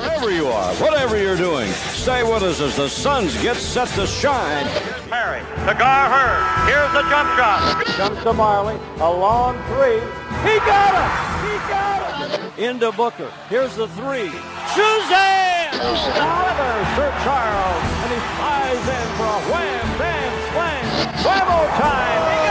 Wherever 0.00 0.30
you 0.30 0.48
are, 0.48 0.74
whatever 0.74 1.16
you're 1.16 1.38
doing, 1.38 1.70
stay 1.72 2.22
with 2.22 2.42
us 2.42 2.60
as 2.60 2.76
the 2.76 2.88
Suns 2.88 3.34
get 3.42 3.56
set 3.56 3.88
to 3.94 4.06
shine. 4.06 4.66
Perry 5.08 5.40
to 5.40 5.74
Gar 5.78 6.10
Hurd. 6.10 6.68
Here's 6.68 6.92
the 6.92 7.00
jump 7.08 7.30
shot. 7.38 7.84
Comes 7.96 8.18
to 8.18 8.32
Majerle, 8.32 8.78
a 9.00 9.10
long 9.10 9.56
three. 9.68 10.00
He 10.44 10.58
got 10.68 10.92
it! 11.00 11.10
He 11.48 11.56
got 11.68 12.00
it! 12.30 12.58
Into 12.58 12.92
Booker. 12.92 13.32
Here's 13.48 13.74
the 13.74 13.88
three. 13.88 14.30
Suzanne! 14.76 15.72
Another 15.80 16.84
Sir 16.94 17.10
Charles, 17.24 17.84
and 18.04 18.12
he 18.12 18.20
flies 18.36 18.84
in 18.84 19.06
for 19.16 19.24
a 19.24 19.40
wham, 19.50 19.98
bam, 19.98 20.32
slam. 20.52 20.84
Bravo 21.22 21.58
time! 21.80 22.49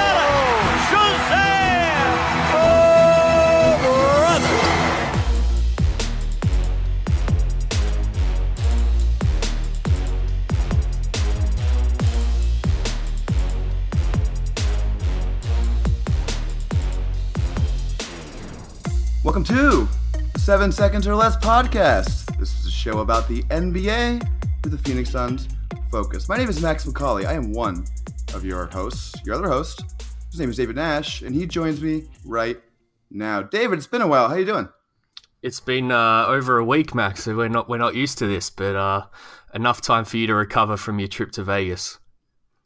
Welcome 19.30 19.44
to 19.44 19.88
Seven 20.38 20.72
Seconds 20.72 21.06
or 21.06 21.14
Less 21.14 21.38
podcast. 21.38 22.36
This 22.40 22.60
is 22.60 22.66
a 22.66 22.72
show 22.72 23.02
about 23.02 23.28
the 23.28 23.44
NBA 23.44 24.28
with 24.64 24.72
the 24.72 24.78
Phoenix 24.80 25.12
Suns 25.12 25.48
focus. 25.92 26.28
My 26.28 26.36
name 26.36 26.50
is 26.50 26.60
Max 26.64 26.84
McCauley. 26.88 27.28
I 27.28 27.34
am 27.34 27.54
one 27.54 27.86
of 28.34 28.44
your 28.44 28.66
hosts, 28.66 29.14
your 29.24 29.36
other 29.36 29.48
host. 29.48 29.84
His 30.32 30.40
name 30.40 30.50
is 30.50 30.58
David 30.58 30.78
Nash, 30.78 31.22
and 31.22 31.36
he 31.36 31.46
joins 31.46 31.80
me 31.80 32.06
right 32.26 32.60
now. 33.12 33.44
David, 33.44 33.78
it's 33.78 33.86
been 33.86 34.02
a 34.02 34.08
while. 34.08 34.30
How 34.30 34.34
you 34.34 34.46
doing? 34.46 34.68
It's 35.44 35.60
been 35.60 35.92
uh, 35.92 36.26
over 36.26 36.58
a 36.58 36.66
week, 36.66 36.96
Max. 36.96 37.28
We're 37.28 37.50
not 37.50 37.70
we're 37.70 37.78
not 37.78 37.94
used 37.94 38.18
to 38.18 38.26
this, 38.26 38.50
but 38.50 38.76
uh, 38.76 39.06
enough 39.54 39.80
time 39.80 40.06
for 40.06 40.18
you 40.18 40.26
to 40.26 40.34
recover 40.34 40.76
from 40.76 40.98
your 40.98 41.08
trip 41.08 41.34
to 41.34 41.44
Vegas. 41.44 42.00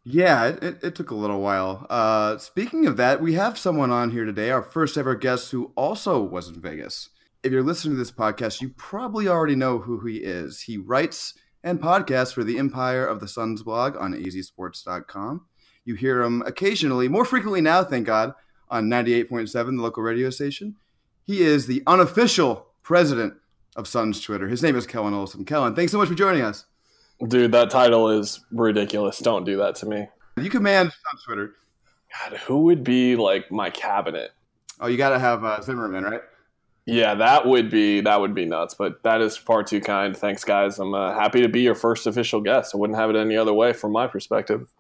Yeah, 0.06 0.48
it, 0.48 0.84
it, 0.84 0.96
took 0.96 1.12
a 1.12 1.16
little 1.16 1.40
while. 1.40 1.88
Uh, 1.90 2.38
speaking 2.38 2.88
of 2.88 2.98
that, 2.98 3.22
we 3.22 3.34
have 3.34 3.58
someone 3.58 3.90
on 3.90 4.12
here 4.12 4.26
today, 4.26 4.52
our 4.52 4.62
first 4.62 4.98
ever 4.98 5.16
guest 5.16 5.52
who 5.52 5.72
also 5.78 6.22
was 6.22 6.50
in 6.50 6.60
Vegas. 6.60 7.10
If 7.42 7.54
you're 7.54 7.64
listening 7.64 7.94
to 7.94 7.98
this 7.98 8.12
podcast, 8.12 8.62
you 8.62 8.70
probably 8.70 9.30
already 9.30 9.56
know 9.56 9.80
who 9.80 10.06
he 10.06 10.18
is. 10.18 10.62
He 10.62 10.78
writes 10.78 11.36
and 11.64 11.80
podcasts 11.80 12.34
for 12.34 12.44
the 12.44 12.58
Empire 12.58 13.06
of 13.06 13.22
the 13.22 13.30
Suns 13.30 13.64
blog 13.64 13.96
on 13.96 14.14
azsports.com. 14.14 15.46
You 15.86 15.96
hear 15.96 16.22
him 16.22 16.42
occasionally, 16.46 17.08
more 17.08 17.26
frequently 17.26 17.62
now, 17.62 17.84
thank 17.84 18.06
God, 18.06 18.34
on 18.70 18.90
98.7, 18.90 19.52
the 19.52 19.82
local 19.82 20.04
radio 20.04 20.30
station. 20.30 20.76
He 21.24 21.42
is 21.42 21.66
the 21.66 21.82
unofficial 21.88 22.68
president 22.84 23.36
of 23.78 23.88
Suns 23.88 24.20
Twitter. 24.20 24.50
His 24.50 24.62
name 24.62 24.76
is 24.76 24.86
Kellan 24.86 25.14
Olson. 25.14 25.46
Kellan, 25.46 25.76
thanks 25.76 25.94
so 25.94 25.98
much 25.98 26.10
for 26.10 26.16
joining 26.16 26.42
us. 26.42 26.66
Dude, 27.28 27.52
that 27.52 27.70
title 27.70 28.10
is 28.10 28.42
ridiculous. 28.52 29.20
Don't 29.20 29.46
do 29.46 29.58
that 29.58 29.76
to 29.76 29.86
me. 29.86 30.08
You 30.38 30.50
command 30.50 30.92
Suns 30.92 31.24
Twitter. 31.24 31.56
God, 32.12 32.38
who 32.40 32.64
would 32.64 32.84
be 32.84 33.16
like 33.16 33.52
my 33.52 33.70
cabinet? 33.70 34.32
Oh, 34.80 34.88
you 34.88 34.98
got 34.98 35.10
to 35.10 35.20
have 35.20 35.44
uh, 35.44 35.62
Zimmerman, 35.62 36.04
right? 36.04 36.22
Yeah, 36.86 37.16
that 37.16 37.48
would 37.48 37.70
be 37.70 38.02
that 38.02 38.20
would 38.20 38.36
be 38.36 38.46
nuts. 38.46 38.74
But 38.74 39.04
that 39.04 39.22
is 39.22 39.38
far 39.38 39.64
too 39.64 39.80
kind. 39.80 40.16
Thanks, 40.16 40.44
guys. 40.44 40.80
I'm 40.80 40.94
uh, 40.94 41.14
happy 41.14 41.42
to 41.42 41.48
be 41.48 41.62
your 41.62 41.76
first 41.76 42.08
official 42.08 42.42
guest. 42.42 42.76
I 42.76 42.78
wouldn't 42.78 43.00
have 43.00 43.10
it 43.10 43.16
any 43.16 43.38
other 43.38 43.54
way 43.54 43.72
from 43.74 43.94
my 43.94 44.08
perspective. 44.08 44.74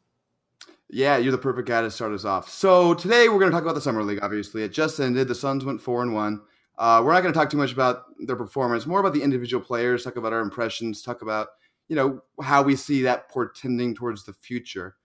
Yeah, 0.89 1.17
you're 1.17 1.31
the 1.31 1.37
perfect 1.37 1.67
guy 1.67 1.81
to 1.81 1.89
start 1.89 2.11
us 2.11 2.25
off. 2.25 2.49
So 2.49 2.93
today 2.93 3.29
we're 3.29 3.39
going 3.39 3.49
to 3.49 3.55
talk 3.55 3.63
about 3.63 3.75
the 3.75 3.81
summer 3.81 4.03
league. 4.03 4.19
Obviously, 4.21 4.63
it 4.63 4.73
just 4.73 4.99
ended. 4.99 5.27
The 5.27 5.35
Suns 5.35 5.65
went 5.65 5.81
four 5.81 6.03
and 6.03 6.13
one. 6.13 6.41
Uh, 6.77 7.01
we're 7.03 7.13
not 7.13 7.21
going 7.21 7.33
to 7.33 7.39
talk 7.39 7.49
too 7.49 7.57
much 7.57 7.71
about 7.71 8.03
their 8.19 8.35
performance. 8.35 8.85
More 8.85 8.99
about 8.99 9.13
the 9.13 9.21
individual 9.21 9.63
players. 9.63 10.03
Talk 10.03 10.17
about 10.17 10.33
our 10.33 10.41
impressions. 10.41 11.01
Talk 11.01 11.21
about 11.21 11.49
you 11.87 11.95
know 11.95 12.21
how 12.41 12.63
we 12.63 12.75
see 12.75 13.03
that 13.03 13.29
portending 13.29 13.95
towards 13.95 14.25
the 14.25 14.33
future. 14.33 14.95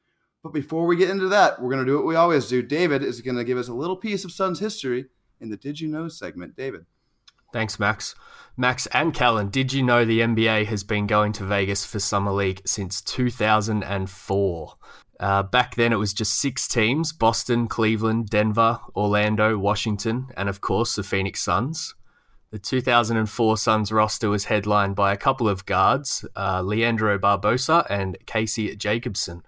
But 0.43 0.53
before 0.53 0.87
we 0.87 0.97
get 0.97 1.11
into 1.11 1.28
that, 1.28 1.61
we're 1.61 1.71
going 1.71 1.84
to 1.84 1.91
do 1.91 1.97
what 1.97 2.06
we 2.06 2.15
always 2.15 2.49
do. 2.49 2.62
David 2.62 3.03
is 3.03 3.21
going 3.21 3.37
to 3.37 3.44
give 3.44 3.59
us 3.59 3.69
a 3.69 3.75
little 3.75 3.97
piece 3.97 4.25
of 4.25 4.33
Suns 4.33 4.61
history 4.61 5.06
in 5.41 5.50
the 5.50 5.56
Did 5.56 5.81
You 5.81 5.89
Know 5.89 6.09
segment. 6.09 6.56
David. 6.56 6.87
Thanks, 7.53 7.78
Max. 7.78 8.15
Max 8.56 8.87
and 8.89 9.15
Callan, 9.15 9.49
did 9.50 9.72
you 9.72 9.83
know 9.83 10.05
the 10.05 10.21
NBA 10.21 10.66
has 10.66 10.84
been 10.84 11.06
going 11.06 11.33
to 11.34 11.44
Vegas 11.44 11.84
for 11.84 11.99
Summer 11.99 12.33
League 12.33 12.61
since 12.66 13.00
2004? 13.03 14.75
Uh, 15.21 15.43
back 15.45 15.75
then, 15.75 15.93
it 15.93 15.97
was 15.97 16.12
just 16.12 16.41
six 16.41 16.69
teams 16.69 17.12
Boston, 17.12 17.69
Cleveland, 17.69 18.28
Denver, 18.28 18.81
Orlando, 18.95 19.59
Washington, 19.59 20.28
and 20.37 20.49
of 20.49 20.60
course, 20.60 20.95
the 20.95 21.03
Phoenix 21.03 21.41
Suns. 21.41 21.95
The 22.50 22.59
2004 22.59 23.59
Suns 23.59 23.92
roster 23.92 24.31
was 24.31 24.47
headlined 24.47 24.97
by 24.97 25.12
a 25.12 25.19
couple 25.19 25.48
of 25.50 25.66
guards, 25.66 26.25
uh, 26.34 26.62
Leandro 26.62 27.19
Barbosa 27.19 27.86
and 27.91 28.16
Casey 28.25 28.75
Jacobsen. 28.75 29.42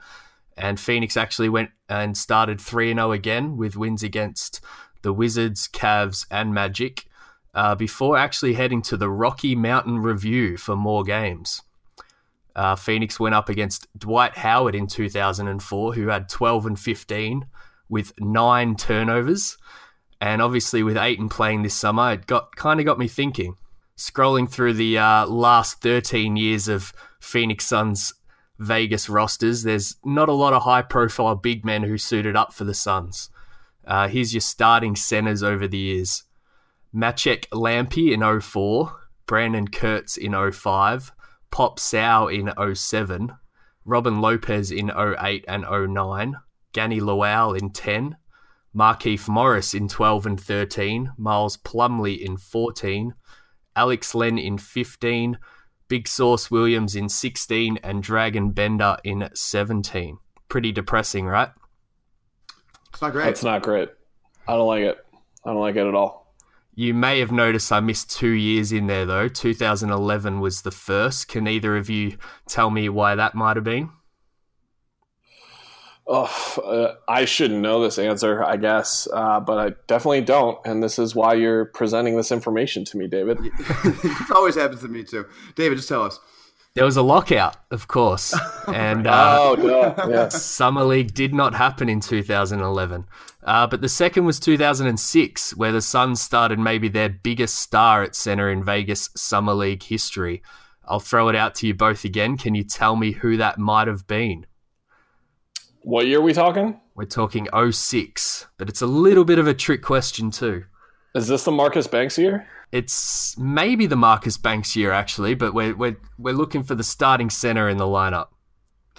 And 0.56 0.78
Phoenix 0.78 1.16
actually 1.16 1.48
went 1.48 1.70
and 1.88 2.16
started 2.16 2.60
3 2.60 2.92
0 2.92 3.12
again 3.12 3.56
with 3.56 3.76
wins 3.76 4.02
against 4.02 4.60
the 5.00 5.14
Wizards, 5.14 5.66
Cavs, 5.66 6.26
and 6.30 6.52
Magic 6.52 7.06
uh, 7.54 7.74
before 7.74 8.18
actually 8.18 8.52
heading 8.52 8.82
to 8.82 8.98
the 8.98 9.08
Rocky 9.08 9.54
Mountain 9.54 10.00
Review 10.00 10.58
for 10.58 10.76
more 10.76 11.02
games. 11.02 11.62
Uh, 12.54 12.76
Phoenix 12.76 13.18
went 13.18 13.34
up 13.34 13.48
against 13.48 13.86
Dwight 13.98 14.36
Howard 14.36 14.74
in 14.74 14.86
2004, 14.86 15.94
who 15.94 16.08
had 16.08 16.28
12 16.28 16.66
and 16.66 16.78
15 16.78 17.46
with 17.88 18.12
nine 18.20 18.76
turnovers. 18.76 19.56
And 20.20 20.42
obviously, 20.42 20.82
with 20.82 20.96
Ayton 20.96 21.28
playing 21.28 21.62
this 21.62 21.74
summer, 21.74 22.12
it 22.12 22.26
got 22.26 22.54
kind 22.56 22.80
of 22.80 22.86
got 22.86 22.98
me 22.98 23.08
thinking. 23.08 23.56
Scrolling 23.96 24.48
through 24.48 24.74
the 24.74 24.98
uh, 24.98 25.26
last 25.26 25.80
13 25.80 26.36
years 26.36 26.68
of 26.68 26.92
Phoenix 27.20 27.66
Suns 27.66 28.12
Vegas 28.58 29.08
rosters, 29.08 29.62
there's 29.62 29.96
not 30.04 30.28
a 30.28 30.34
lot 30.34 30.52
of 30.52 30.62
high 30.62 30.82
profile 30.82 31.34
big 31.34 31.64
men 31.64 31.82
who 31.82 31.96
suited 31.96 32.36
up 32.36 32.52
for 32.52 32.64
the 32.64 32.74
Suns. 32.74 33.30
Uh, 33.86 34.06
here's 34.06 34.34
your 34.34 34.42
starting 34.42 34.94
centers 34.94 35.42
over 35.42 35.66
the 35.66 35.78
years 35.78 36.24
Maciek 36.94 37.48
Lampe 37.48 38.12
in 38.12 38.40
04, 38.40 38.92
Brandon 39.26 39.68
Kurtz 39.68 40.18
in 40.18 40.34
05, 40.52 41.12
Pape 41.50 41.78
Sow 41.78 42.28
in 42.28 42.52
07, 42.74 43.32
Robin 43.86 44.20
Lopez 44.20 44.70
in 44.70 44.90
08 44.90 45.44
and 45.48 45.64
09, 45.64 46.36
Gani 46.74 47.00
Lawal 47.00 47.58
in 47.58 47.70
10, 47.70 48.16
Markieff 48.74 49.28
Morris 49.28 49.74
in 49.74 49.88
12 49.88 50.26
and 50.26 50.40
13, 50.40 51.12
Miles 51.18 51.56
Plumlee 51.56 52.18
in 52.18 52.36
14, 52.36 53.14
Alex 53.74 54.14
Len 54.14 54.38
in 54.38 54.58
15, 54.58 55.38
Big 55.88 56.06
Sauce 56.06 56.50
Williams 56.50 56.94
in 56.94 57.08
16, 57.08 57.78
and 57.82 58.04
Dragan 58.04 58.54
Bender 58.54 58.96
in 59.02 59.28
17. 59.34 60.18
Pretty 60.48 60.70
depressing, 60.70 61.26
right? 61.26 61.50
It's 62.92 63.02
not 63.02 63.12
great. 63.12 63.28
It's 63.28 63.44
not 63.44 63.62
great. 63.62 63.88
I 64.46 64.52
don't 64.52 64.66
like 64.66 64.82
it. 64.82 65.04
I 65.44 65.50
don't 65.50 65.60
like 65.60 65.76
it 65.76 65.86
at 65.86 65.94
all. 65.94 66.34
You 66.74 66.94
may 66.94 67.18
have 67.18 67.32
noticed 67.32 67.72
I 67.72 67.80
missed 67.80 68.10
two 68.10 68.30
years 68.30 68.72
in 68.72 68.86
there, 68.86 69.04
though. 69.04 69.28
2011 69.28 70.40
was 70.40 70.62
the 70.62 70.70
first. 70.70 71.28
Can 71.28 71.48
either 71.48 71.76
of 71.76 71.90
you 71.90 72.16
tell 72.46 72.70
me 72.70 72.88
why 72.88 73.16
that 73.16 73.34
might 73.34 73.56
have 73.56 73.64
been? 73.64 73.90
Oh, 76.06 76.56
uh, 76.64 76.94
I 77.08 77.24
shouldn't 77.24 77.60
know 77.60 77.80
this 77.82 77.98
answer, 77.98 78.42
I 78.42 78.56
guess, 78.56 79.06
uh, 79.12 79.38
but 79.38 79.58
I 79.58 79.74
definitely 79.86 80.22
don't. 80.22 80.58
And 80.64 80.82
this 80.82 80.98
is 80.98 81.14
why 81.14 81.34
you're 81.34 81.66
presenting 81.66 82.16
this 82.16 82.32
information 82.32 82.84
to 82.86 82.96
me, 82.96 83.06
David. 83.06 83.38
it 83.44 84.30
always 84.34 84.56
happens 84.56 84.80
to 84.80 84.88
me 84.88 85.04
too. 85.04 85.26
David, 85.54 85.76
just 85.76 85.88
tell 85.88 86.02
us. 86.02 86.18
There 86.74 86.84
was 86.84 86.96
a 86.96 87.02
lockout, 87.02 87.56
of 87.70 87.88
course. 87.88 88.34
And 88.68 89.08
uh, 89.08 89.36
Oh, 89.40 89.56
duh. 89.56 90.06
Yeah. 90.08 90.28
Summer 90.28 90.84
League 90.84 91.12
did 91.12 91.34
not 91.34 91.54
happen 91.54 91.88
in 91.88 91.98
2011. 92.00 93.04
Uh, 93.42 93.66
but 93.66 93.80
the 93.80 93.88
second 93.88 94.24
was 94.24 94.38
2006, 94.38 95.56
where 95.56 95.72
the 95.72 95.80
Suns 95.80 96.20
started 96.20 96.58
maybe 96.60 96.88
their 96.88 97.08
biggest 97.08 97.56
star 97.56 98.04
at 98.04 98.14
center 98.14 98.48
in 98.50 98.62
Vegas 98.62 99.10
Summer 99.16 99.54
League 99.54 99.82
history. 99.82 100.42
I'll 100.84 101.00
throw 101.00 101.28
it 101.28 101.36
out 101.36 101.56
to 101.56 101.66
you 101.66 101.74
both 101.74 102.04
again. 102.04 102.36
Can 102.36 102.54
you 102.54 102.62
tell 102.62 102.94
me 102.94 103.12
who 103.12 103.36
that 103.38 103.58
might 103.58 103.88
have 103.88 104.06
been? 104.06 104.46
What 105.82 106.06
year 106.06 106.18
are 106.18 106.22
we 106.22 106.32
talking? 106.32 106.80
We're 106.94 107.06
talking 107.06 107.48
06, 107.70 108.46
but 108.58 108.68
it's 108.68 108.82
a 108.82 108.86
little 108.86 109.24
bit 109.24 109.38
of 109.38 109.46
a 109.46 109.54
trick 109.54 109.82
question, 109.82 110.30
too. 110.30 110.64
Is 111.14 111.26
this 111.26 111.44
the 111.44 111.50
Marcus 111.52 111.86
Banks 111.86 112.18
year? 112.18 112.46
It's 112.70 113.36
maybe 113.38 113.86
the 113.86 113.96
Marcus 113.96 114.36
Banks 114.36 114.76
year, 114.76 114.92
actually, 114.92 115.34
but 115.34 115.54
we're, 115.54 115.74
we're, 115.74 115.96
we're 116.18 116.34
looking 116.34 116.62
for 116.62 116.74
the 116.74 116.84
starting 116.84 117.30
center 117.30 117.68
in 117.68 117.78
the 117.78 117.84
lineup. 117.84 118.28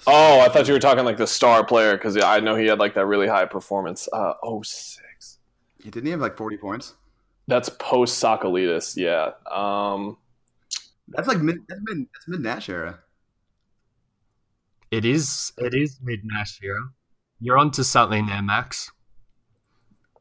Oh, 0.06 0.40
I 0.40 0.48
thought 0.48 0.66
you 0.66 0.74
were 0.74 0.80
talking 0.80 1.04
like 1.04 1.16
the 1.16 1.26
star 1.26 1.64
player 1.64 1.92
because 1.92 2.16
I 2.16 2.40
know 2.40 2.56
he 2.56 2.66
had 2.66 2.80
like 2.80 2.94
that 2.94 3.06
really 3.06 3.28
high 3.28 3.44
performance. 3.46 4.08
Uh, 4.12 4.34
06. 4.62 5.38
Yeah, 5.78 5.90
didn't 5.90 6.06
he 6.06 6.10
have 6.10 6.20
like 6.20 6.36
40 6.36 6.56
points? 6.56 6.94
That's 7.46 7.68
post 7.68 8.22
Sakalitis, 8.22 8.96
yeah. 8.96 9.30
Um, 9.50 10.16
That's 11.08 11.28
like 11.28 11.38
mid. 11.38 11.58
That's 11.68 11.80
mid. 11.84 12.06
That's 12.12 12.28
mid 12.28 12.40
Nash 12.40 12.68
era. 12.68 13.00
It 14.92 15.04
is 15.04 15.52
it 15.56 15.74
is 15.74 15.98
mid 16.02 16.20
Nash 16.22 16.60
era. 16.62 16.90
You're 17.40 17.58
onto 17.58 17.82
something 17.82 18.26
there, 18.26 18.42
Max. 18.42 18.90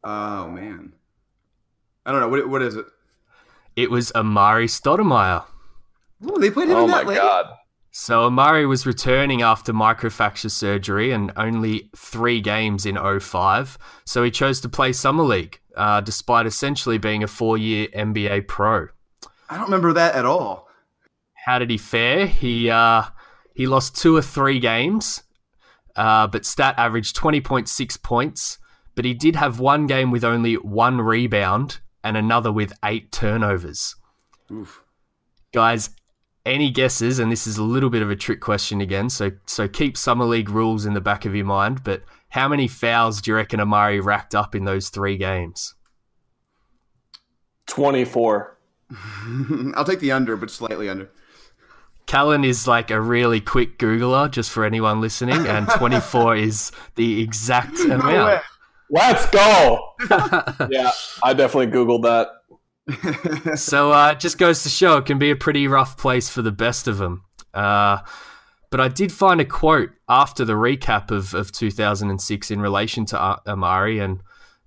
Oh 0.04 0.48
man, 0.48 0.94
I 2.06 2.12
don't 2.12 2.22
know 2.22 2.30
what. 2.30 2.48
What 2.50 2.62
is 2.62 2.76
it? 2.76 2.86
It 3.76 3.92
was 3.92 4.12
Amar'e 4.14 4.66
Stoudemire. 4.66 5.44
Ooh, 6.26 6.40
they 6.40 6.50
played 6.52 6.70
him 6.70 6.78
Oh 6.78 6.86
in 6.86 6.92
my 6.92 7.00
that 7.00 7.08
late. 7.08 7.16
god. 7.18 7.48
So 7.92 8.30
Amar'e 8.30 8.68
was 8.68 8.86
returning 8.86 9.42
after 9.42 9.74
microfracture 9.74 10.50
surgery 10.50 11.12
and 11.12 11.32
only 11.36 11.90
three 11.96 12.40
games 12.40 12.86
in 12.86 12.98
05. 13.20 13.78
So 14.06 14.24
he 14.24 14.32
chose 14.32 14.62
to 14.62 14.70
play 14.70 14.94
Summer 14.94 15.24
League, 15.24 15.60
uh, 15.76 16.00
despite 16.00 16.46
essentially 16.46 16.98
being 16.98 17.22
a 17.24 17.28
four-year 17.28 17.88
NBA 17.94 18.48
pro. 18.48 18.88
I 19.50 19.56
don't 19.58 19.66
remember 19.66 19.92
that 19.94 20.16
at 20.16 20.26
all. 20.26 20.70
How 21.34 21.60
did 21.60 21.70
he 21.70 21.78
fare? 21.78 22.26
He 22.28 22.70
uh, 22.70 23.04
he 23.54 23.68
lost 23.68 23.96
two 23.96 24.16
or 24.16 24.22
three 24.22 24.60
games, 24.60 25.24
uh, 25.96 26.28
but 26.28 26.46
stat 26.46 26.76
averaged 26.78 27.16
20.6 27.16 28.02
points. 28.02 28.58
But 28.96 29.06
he 29.06 29.14
did 29.14 29.36
have 29.36 29.60
one 29.60 29.88
game 29.88 30.12
with 30.12 30.24
only 30.24 30.56
one 30.56 31.00
rebound 31.00 31.80
and 32.04 32.18
another 32.18 32.52
with 32.52 32.74
eight 32.84 33.12
turnovers. 33.12 33.96
Oof. 34.52 34.84
Guys, 35.54 35.92
any 36.46 36.72
guesses? 36.72 37.20
And 37.20 37.32
this 37.32 37.48
is 37.48 37.58
a 37.58 37.64
little 37.64 37.90
bit 37.90 38.02
of 38.02 38.10
a 38.10 38.16
trick 38.16 38.42
question 38.42 38.82
again, 38.82 39.10
so 39.10 39.32
so 39.46 39.68
keep 39.68 39.98
summer 39.98 40.26
league 40.26 40.50
rules 40.50 40.86
in 40.86 40.94
the 40.94 41.02
back 41.02 41.26
of 41.26 41.36
your 41.36 41.46
mind. 41.46 41.84
But 41.84 42.04
how 42.30 42.48
many 42.48 42.68
fouls 42.68 43.22
do 43.22 43.32
you 43.32 43.36
reckon 43.36 43.60
Amar'e 43.60 44.04
racked 44.04 44.36
up 44.36 44.56
in 44.56 44.66
those 44.66 44.90
three 44.90 45.18
games? 45.18 45.76
24. 47.68 48.58
I'll 49.76 49.86
take 49.86 50.00
the 50.00 50.12
under, 50.12 50.36
but 50.36 50.50
slightly 50.50 50.90
under. 50.90 51.10
Callan 52.06 52.44
is 52.44 52.68
like 52.68 52.92
a 52.92 53.00
really 53.00 53.42
quick 53.42 53.78
Googler, 53.78 54.30
just 54.30 54.52
for 54.52 54.66
anyone 54.66 55.02
listening, 55.02 55.46
and 55.48 55.68
24 55.78 56.36
is 56.36 56.72
the 56.96 57.22
exact 57.22 57.80
amount. 57.80 58.42
Let's 58.90 59.26
go. 59.30 59.94
yeah, 60.70 60.92
I 61.24 61.34
definitely 61.34 61.68
Googled 61.68 62.04
that. 62.04 63.56
so 63.58 63.94
uh, 63.94 64.12
it 64.12 64.20
just 64.20 64.38
goes 64.38 64.64
to 64.64 64.70
show 64.70 64.98
it 64.98 65.06
can 65.06 65.18
be 65.18 65.32
a 65.32 65.36
pretty 65.36 65.68
rough 65.68 65.98
place 65.98 66.30
for 66.30 66.42
the 66.42 66.52
best 66.52 66.88
of 66.88 66.98
them. 66.98 67.24
Uh, 67.54 68.00
but 68.70 68.80
I 68.80 68.88
did 68.88 69.12
find 69.12 69.40
a 69.40 69.46
quote 69.46 69.92
after 70.10 70.46
the 70.46 70.54
recap 70.54 71.12
of, 71.12 71.34
of 71.34 71.52
2006 71.52 72.52
in 72.52 72.62
relation 72.62 73.06
to 73.08 73.20
Ar- 73.20 73.42
Amar'e, 73.46 74.04
and 74.04 74.20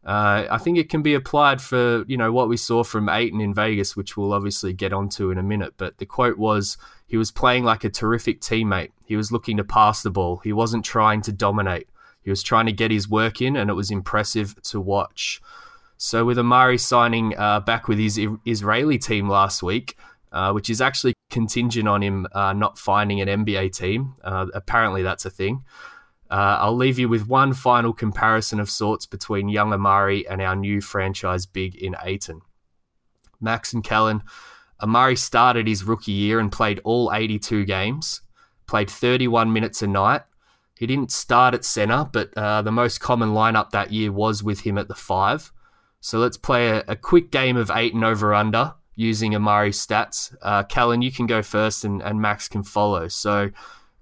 uh, 0.05 0.47
I 0.51 0.59
think 0.59 0.79
it 0.79 0.91
can 0.91 1.03
be 1.03 1.15
applied 1.15 1.61
for 1.61 2.05
you 2.07 2.17
know 2.17 2.31
what 2.33 2.49
we 2.49 2.57
saw 2.57 2.85
from 2.85 3.09
Ayton 3.09 3.41
in 3.41 3.55
Vegas, 3.55 3.97
which 3.97 4.17
we'll 4.17 4.33
obviously 4.33 4.73
get 4.73 4.93
onto 4.93 5.31
in 5.31 5.39
a 5.39 5.43
minute. 5.43 5.75
But 5.77 5.99
the 5.99 6.07
quote 6.07 6.39
was 6.39 6.77
he 7.07 7.17
was 7.17 7.31
playing 7.31 7.65
like 7.65 7.85
a 7.85 7.91
terrific 7.91 8.41
teammate. 8.41 8.91
He 9.07 9.17
was 9.17 9.31
looking 9.31 9.57
to 9.59 9.65
pass 9.65 10.03
the 10.03 10.11
ball. 10.11 10.39
He 10.39 10.53
wasn't 10.53 10.85
trying 10.85 11.23
to 11.23 11.33
dominate. 11.33 11.89
He 12.23 12.31
was 12.31 12.43
trying 12.43 12.67
to 12.67 12.73
get 12.73 12.91
his 12.91 13.09
work 13.09 13.43
in, 13.43 13.57
and 13.57 13.69
it 13.69 13.75
was 13.75 13.91
impressive 13.91 14.61
to 14.63 14.81
watch. 14.81 15.43
So 15.97 16.25
with 16.25 16.39
Amar'e 16.39 16.81
signing 16.81 17.37
uh, 17.37 17.61
back 17.61 17.89
with 17.89 17.99
his 17.99 18.19
Israeli 18.47 18.99
team 18.99 19.29
last 19.29 19.63
week, 19.63 19.97
uh, 20.33 20.53
which 20.53 20.69
is 20.69 20.81
actually 20.81 21.15
contingent 21.31 21.87
on 21.87 22.03
him 22.03 22.27
uh, 22.33 22.53
not 22.53 22.79
finding 22.79 23.21
an 23.21 23.29
NBA 23.29 23.77
team, 23.77 24.15
uh, 24.25 24.47
apparently 24.55 25.03
that's 25.03 25.25
a 25.25 25.31
thing. 25.31 25.65
Uh, 26.31 26.59
I'll 26.61 26.77
leave 26.77 26.99
you 26.99 27.09
with 27.09 27.29
one 27.29 27.53
final 27.53 27.93
comparison 27.93 28.59
of 28.59 28.71
sorts 28.71 29.07
between 29.07 29.49
young 29.49 29.71
Amar'e 29.71 30.25
and 30.29 30.41
our 30.41 30.57
new 30.57 30.81
franchise 30.81 31.47
big 31.47 31.77
in 31.77 31.95
Ayton. 32.03 32.41
Max 33.41 33.73
and 33.73 33.85
Kellan, 33.85 34.23
Amar'e 34.85 35.17
started 35.17 35.67
his 35.67 35.85
rookie 35.85 36.13
year 36.13 36.39
and 36.39 36.53
played 36.53 36.81
all 36.85 37.11
82 37.13 37.65
games, 37.65 38.21
played 38.67 38.91
31 38.91 39.53
minutes 39.53 39.81
a 39.81 39.87
night. 39.87 40.23
He 40.77 40.87
didn't 40.87 41.11
start 41.11 41.55
at 41.55 41.65
center, 41.65 42.05
but 42.13 42.37
uh, 42.37 42.61
the 42.61 42.73
most 42.73 43.01
common 43.01 43.31
lineup 43.31 43.71
that 43.71 43.93
year 43.93 44.13
was 44.13 44.43
with 44.43 44.61
him 44.61 44.77
at 44.77 44.89
the 44.89 44.95
five. 44.95 45.53
So 46.01 46.19
let's 46.19 46.37
play 46.37 46.69
a, 46.69 46.85
a 46.89 46.97
quick 46.97 47.31
game 47.31 47.57
of 47.57 47.71
eight 47.75 47.95
and 47.95 48.05
over 48.05 48.35
under 48.35 48.75
using 48.95 49.33
Amar'e's 49.33 49.85
stats. 49.85 50.35
Uh, 50.43 50.65
Callan, 50.65 51.01
you 51.01 51.11
can 51.11 51.27
go 51.27 51.43
first 51.43 51.85
and, 51.85 52.03
and 52.03 52.21
Max 52.21 52.49
can 52.49 52.63
follow. 52.63 53.09
So 53.09 53.51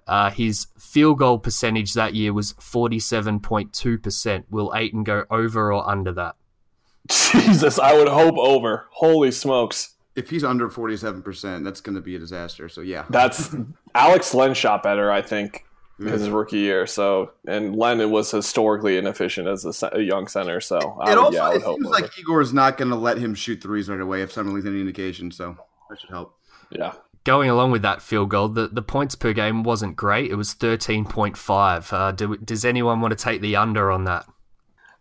uh, 0.05 0.31
his 0.31 0.67
field 0.77 1.19
goal 1.19 1.39
percentage 1.39 1.93
that 1.93 2.13
year 2.13 2.33
was 2.33 2.53
47.2%. 2.53 4.43
Will 4.49 4.73
Ayton 4.75 5.03
go 5.03 5.23
over 5.31 5.71
or 5.71 5.89
under 5.89 6.11
that? 6.11 6.35
Jesus, 7.07 7.79
I 7.79 7.93
would 7.93 8.09
hope 8.09 8.37
over. 8.37 8.87
Holy 8.91 9.31
smokes. 9.31 9.92
If 10.15 10.29
he's 10.29 10.43
under 10.43 10.69
47%, 10.69 11.63
that's 11.63 11.81
going 11.81 11.95
to 11.95 12.01
be 12.01 12.15
a 12.15 12.19
disaster. 12.19 12.69
So, 12.69 12.81
yeah. 12.81 13.05
That's 13.09 13.55
Alex 13.95 14.33
Len 14.33 14.53
shot 14.53 14.83
better, 14.83 15.11
I 15.11 15.21
think, 15.21 15.65
his 15.99 16.29
rookie 16.29 16.59
year. 16.59 16.85
So, 16.85 17.31
and 17.47 17.75
Len 17.75 17.99
it 17.99 18.09
was 18.09 18.29
historically 18.29 18.97
inefficient 18.97 19.47
as 19.47 19.65
a, 19.83 19.89
a 19.93 20.01
young 20.01 20.27
center. 20.27 20.61
So, 20.61 20.77
I 21.01 21.11
It 21.11 21.15
would, 21.15 21.17
also 21.17 21.37
yeah, 21.37 21.43
I 21.45 21.49
would 21.49 21.57
it 21.57 21.63
hope 21.63 21.75
seems 21.77 21.87
over. 21.87 22.01
like 22.01 22.19
Igor 22.19 22.41
is 22.41 22.53
not 22.53 22.77
going 22.77 22.91
to 22.91 22.95
let 22.97 23.17
him 23.17 23.33
shoot 23.33 23.61
threes 23.61 23.89
right 23.89 23.99
away 23.99 24.21
if 24.21 24.31
Summer 24.31 24.51
League's 24.51 24.67
any 24.67 24.79
indication. 24.81 25.31
So, 25.31 25.57
that 25.89 25.99
should 25.99 26.09
help. 26.09 26.37
yeah. 26.69 26.93
Going 27.23 27.49
along 27.49 27.71
with 27.71 27.83
that 27.83 28.01
field 28.01 28.29
goal, 28.29 28.49
the, 28.49 28.67
the 28.67 28.81
points 28.81 29.15
per 29.15 29.31
game 29.31 29.63
wasn't 29.63 29.95
great. 29.95 30.29
It 30.29 30.35
was 30.35 30.53
13.5. 30.55 31.93
Uh, 31.93 32.11
do, 32.11 32.35
does 32.37 32.65
anyone 32.65 32.99
want 32.99 33.17
to 33.17 33.23
take 33.23 33.39
the 33.39 33.55
under 33.55 33.91
on 33.91 34.03
that? 34.03 34.25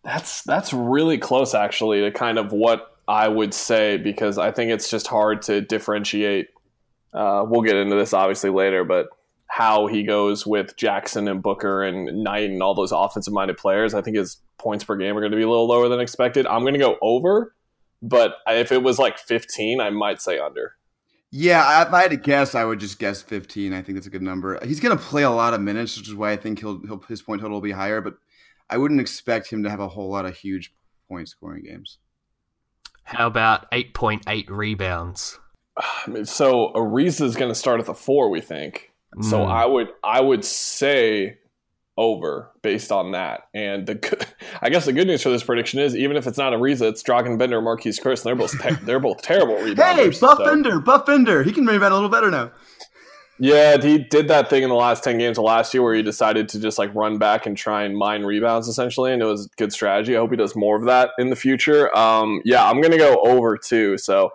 That's 0.04 0.42
that's 0.42 0.72
really 0.72 1.18
close 1.18 1.54
actually 1.54 2.00
to 2.00 2.10
kind 2.10 2.38
of 2.38 2.52
what 2.52 2.91
I 3.08 3.28
would 3.28 3.52
say 3.52 3.96
because 3.96 4.38
I 4.38 4.50
think 4.52 4.70
it's 4.70 4.90
just 4.90 5.06
hard 5.06 5.42
to 5.42 5.60
differentiate. 5.60 6.48
Uh, 7.12 7.44
we'll 7.46 7.62
get 7.62 7.76
into 7.76 7.96
this 7.96 8.12
obviously 8.12 8.50
later, 8.50 8.84
but 8.84 9.08
how 9.48 9.86
he 9.86 10.02
goes 10.02 10.46
with 10.46 10.76
Jackson 10.76 11.28
and 11.28 11.42
Booker 11.42 11.82
and 11.82 12.24
Knight 12.24 12.48
and 12.48 12.62
all 12.62 12.74
those 12.74 12.92
offensive 12.92 13.34
minded 13.34 13.58
players, 13.58 13.92
I 13.92 14.00
think 14.00 14.16
his 14.16 14.38
points 14.56 14.84
per 14.84 14.96
game 14.96 15.16
are 15.16 15.20
going 15.20 15.32
to 15.32 15.36
be 15.36 15.42
a 15.42 15.48
little 15.48 15.68
lower 15.68 15.88
than 15.88 16.00
expected. 16.00 16.46
I'm 16.46 16.62
going 16.62 16.72
to 16.72 16.80
go 16.80 16.96
over, 17.02 17.54
but 18.00 18.36
if 18.46 18.72
it 18.72 18.82
was 18.82 18.98
like 18.98 19.18
15, 19.18 19.80
I 19.80 19.90
might 19.90 20.22
say 20.22 20.38
under. 20.38 20.76
Yeah, 21.34 21.86
if 21.86 21.92
I 21.92 22.02
had 22.02 22.10
to 22.10 22.16
guess, 22.16 22.54
I 22.54 22.64
would 22.64 22.78
just 22.78 22.98
guess 22.98 23.22
15. 23.22 23.72
I 23.72 23.82
think 23.82 23.96
that's 23.96 24.06
a 24.06 24.10
good 24.10 24.22
number. 24.22 24.58
He's 24.64 24.80
going 24.80 24.96
to 24.96 25.02
play 25.02 25.22
a 25.22 25.30
lot 25.30 25.54
of 25.54 25.60
minutes, 25.60 25.96
which 25.96 26.08
is 26.08 26.14
why 26.14 26.32
I 26.32 26.36
think 26.36 26.60
he'll, 26.60 26.80
he'll 26.86 27.00
his 27.08 27.22
point 27.22 27.40
total 27.40 27.56
will 27.56 27.62
be 27.62 27.72
higher. 27.72 28.02
But 28.02 28.14
I 28.68 28.76
wouldn't 28.76 29.00
expect 29.00 29.48
him 29.48 29.62
to 29.62 29.70
have 29.70 29.80
a 29.80 29.88
whole 29.88 30.10
lot 30.10 30.26
of 30.26 30.36
huge 30.36 30.74
point 31.08 31.28
scoring 31.28 31.64
games. 31.64 31.98
How 33.12 33.26
about 33.26 33.70
8.8 33.70 34.48
rebounds? 34.50 35.38
So 36.24 36.72
Ariza 36.74 37.22
is 37.22 37.36
going 37.36 37.50
to 37.50 37.54
start 37.54 37.80
at 37.80 37.86
the 37.86 37.94
four, 37.94 38.28
we 38.30 38.40
think. 38.40 38.90
So 39.22 39.38
Mm. 39.38 39.48
I 39.50 39.66
would 39.66 39.88
I 40.02 40.20
would 40.20 40.44
say 40.44 41.38
over 41.98 42.50
based 42.62 42.90
on 42.90 43.12
that. 43.12 43.42
And 43.54 43.86
the 43.86 43.94
good, 43.96 44.26
I 44.62 44.70
guess 44.70 44.86
the 44.86 44.92
good 44.92 45.06
news 45.06 45.22
for 45.22 45.28
this 45.30 45.44
prediction 45.44 45.78
is 45.80 45.94
even 45.96 46.16
if 46.16 46.26
it's 46.26 46.38
not 46.38 46.52
Ariza, 46.54 46.88
it's 46.88 47.02
Dragan 47.02 47.38
Bender 47.38 47.58
or 47.58 47.62
Marquese 47.62 48.00
Chriss, 48.02 48.24
and 48.24 48.24
they're 48.24 48.34
both 48.36 48.58
te- 48.60 48.84
they're 48.84 49.00
both 49.00 49.20
terrible 49.22 49.56
Hey, 49.58 49.74
rebounders. 49.74 50.20
Buff 50.20 50.38
so- 50.38 50.44
Bender, 50.46 50.80
Buff 50.80 51.04
Bender. 51.06 51.42
He 51.42 51.52
can 51.52 51.66
rebound 51.66 51.92
a 51.92 51.96
little 51.96 52.08
better 52.10 52.30
now. 52.30 52.50
Yeah, 53.38 53.80
he 53.80 53.98
did 53.98 54.28
that 54.28 54.50
thing 54.50 54.62
in 54.62 54.68
the 54.68 54.74
last 54.74 55.02
ten 55.02 55.18
games 55.18 55.38
of 55.38 55.44
last 55.44 55.72
year 55.74 55.82
where 55.82 55.94
he 55.94 56.02
decided 56.02 56.48
to 56.50 56.60
just 56.60 56.78
like 56.78 56.94
run 56.94 57.18
back 57.18 57.46
and 57.46 57.56
try 57.56 57.82
and 57.82 57.96
mine 57.96 58.22
rebounds 58.24 58.68
essentially, 58.68 59.12
and 59.12 59.22
it 59.22 59.26
was 59.26 59.48
good 59.56 59.72
strategy. 59.72 60.16
I 60.16 60.20
hope 60.20 60.30
he 60.30 60.36
does 60.36 60.54
more 60.54 60.76
of 60.76 60.84
that 60.84 61.10
in 61.18 61.30
the 61.30 61.36
future. 61.36 61.96
Um, 61.96 62.42
yeah, 62.44 62.68
I'm 62.68 62.80
gonna 62.80 62.98
go 62.98 63.20
over 63.22 63.56
too. 63.56 63.98
So, 63.98 64.32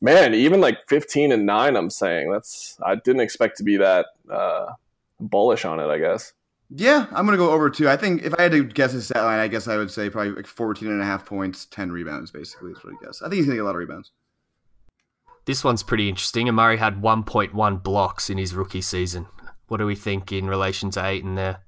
man, 0.00 0.34
even 0.34 0.60
like 0.60 0.78
15 0.88 1.32
and 1.32 1.46
nine, 1.46 1.76
I'm 1.76 1.90
saying 1.90 2.30
that's 2.32 2.76
I 2.84 2.96
didn't 2.96 3.20
expect 3.20 3.56
to 3.58 3.64
be 3.64 3.76
that 3.78 4.06
uh, 4.30 4.72
bullish 5.20 5.64
on 5.64 5.80
it. 5.80 5.86
I 5.86 5.98
guess. 5.98 6.32
Yeah, 6.72 7.06
I'm 7.10 7.26
going 7.26 7.36
to 7.36 7.44
go 7.44 7.50
over 7.50 7.68
two. 7.68 7.88
I 7.88 7.96
think 7.96 8.22
if 8.22 8.32
I 8.38 8.42
had 8.42 8.52
to 8.52 8.62
guess 8.62 8.92
his 8.92 9.06
stat 9.06 9.24
line, 9.24 9.40
I 9.40 9.48
guess 9.48 9.66
I 9.66 9.76
would 9.76 9.90
say 9.90 10.08
probably 10.08 10.30
like 10.30 10.46
14 10.46 10.88
and 10.88 11.02
a 11.02 11.04
half 11.04 11.26
points, 11.26 11.66
10 11.66 11.90
rebounds, 11.90 12.30
basically. 12.30 12.72
That's 12.72 12.84
what 12.84 12.94
I 12.94 13.04
guess. 13.04 13.22
I 13.22 13.24
think 13.24 13.38
he's 13.38 13.46
going 13.46 13.56
to 13.56 13.62
get 13.62 13.62
a 13.62 13.64
lot 13.64 13.74
of 13.74 13.80
rebounds. 13.80 14.12
This 15.50 15.64
one's 15.64 15.82
pretty 15.82 16.08
interesting. 16.08 16.46
Amar'e 16.46 16.78
had 16.78 17.02
1.1 17.02 17.82
blocks 17.82 18.30
in 18.30 18.38
his 18.38 18.54
rookie 18.54 18.80
season. 18.80 19.26
What 19.66 19.78
do 19.78 19.84
we 19.84 19.96
think 19.96 20.30
in 20.30 20.46
relation 20.46 20.92
to 20.92 21.04
Ayton 21.04 21.34
there? 21.34 21.64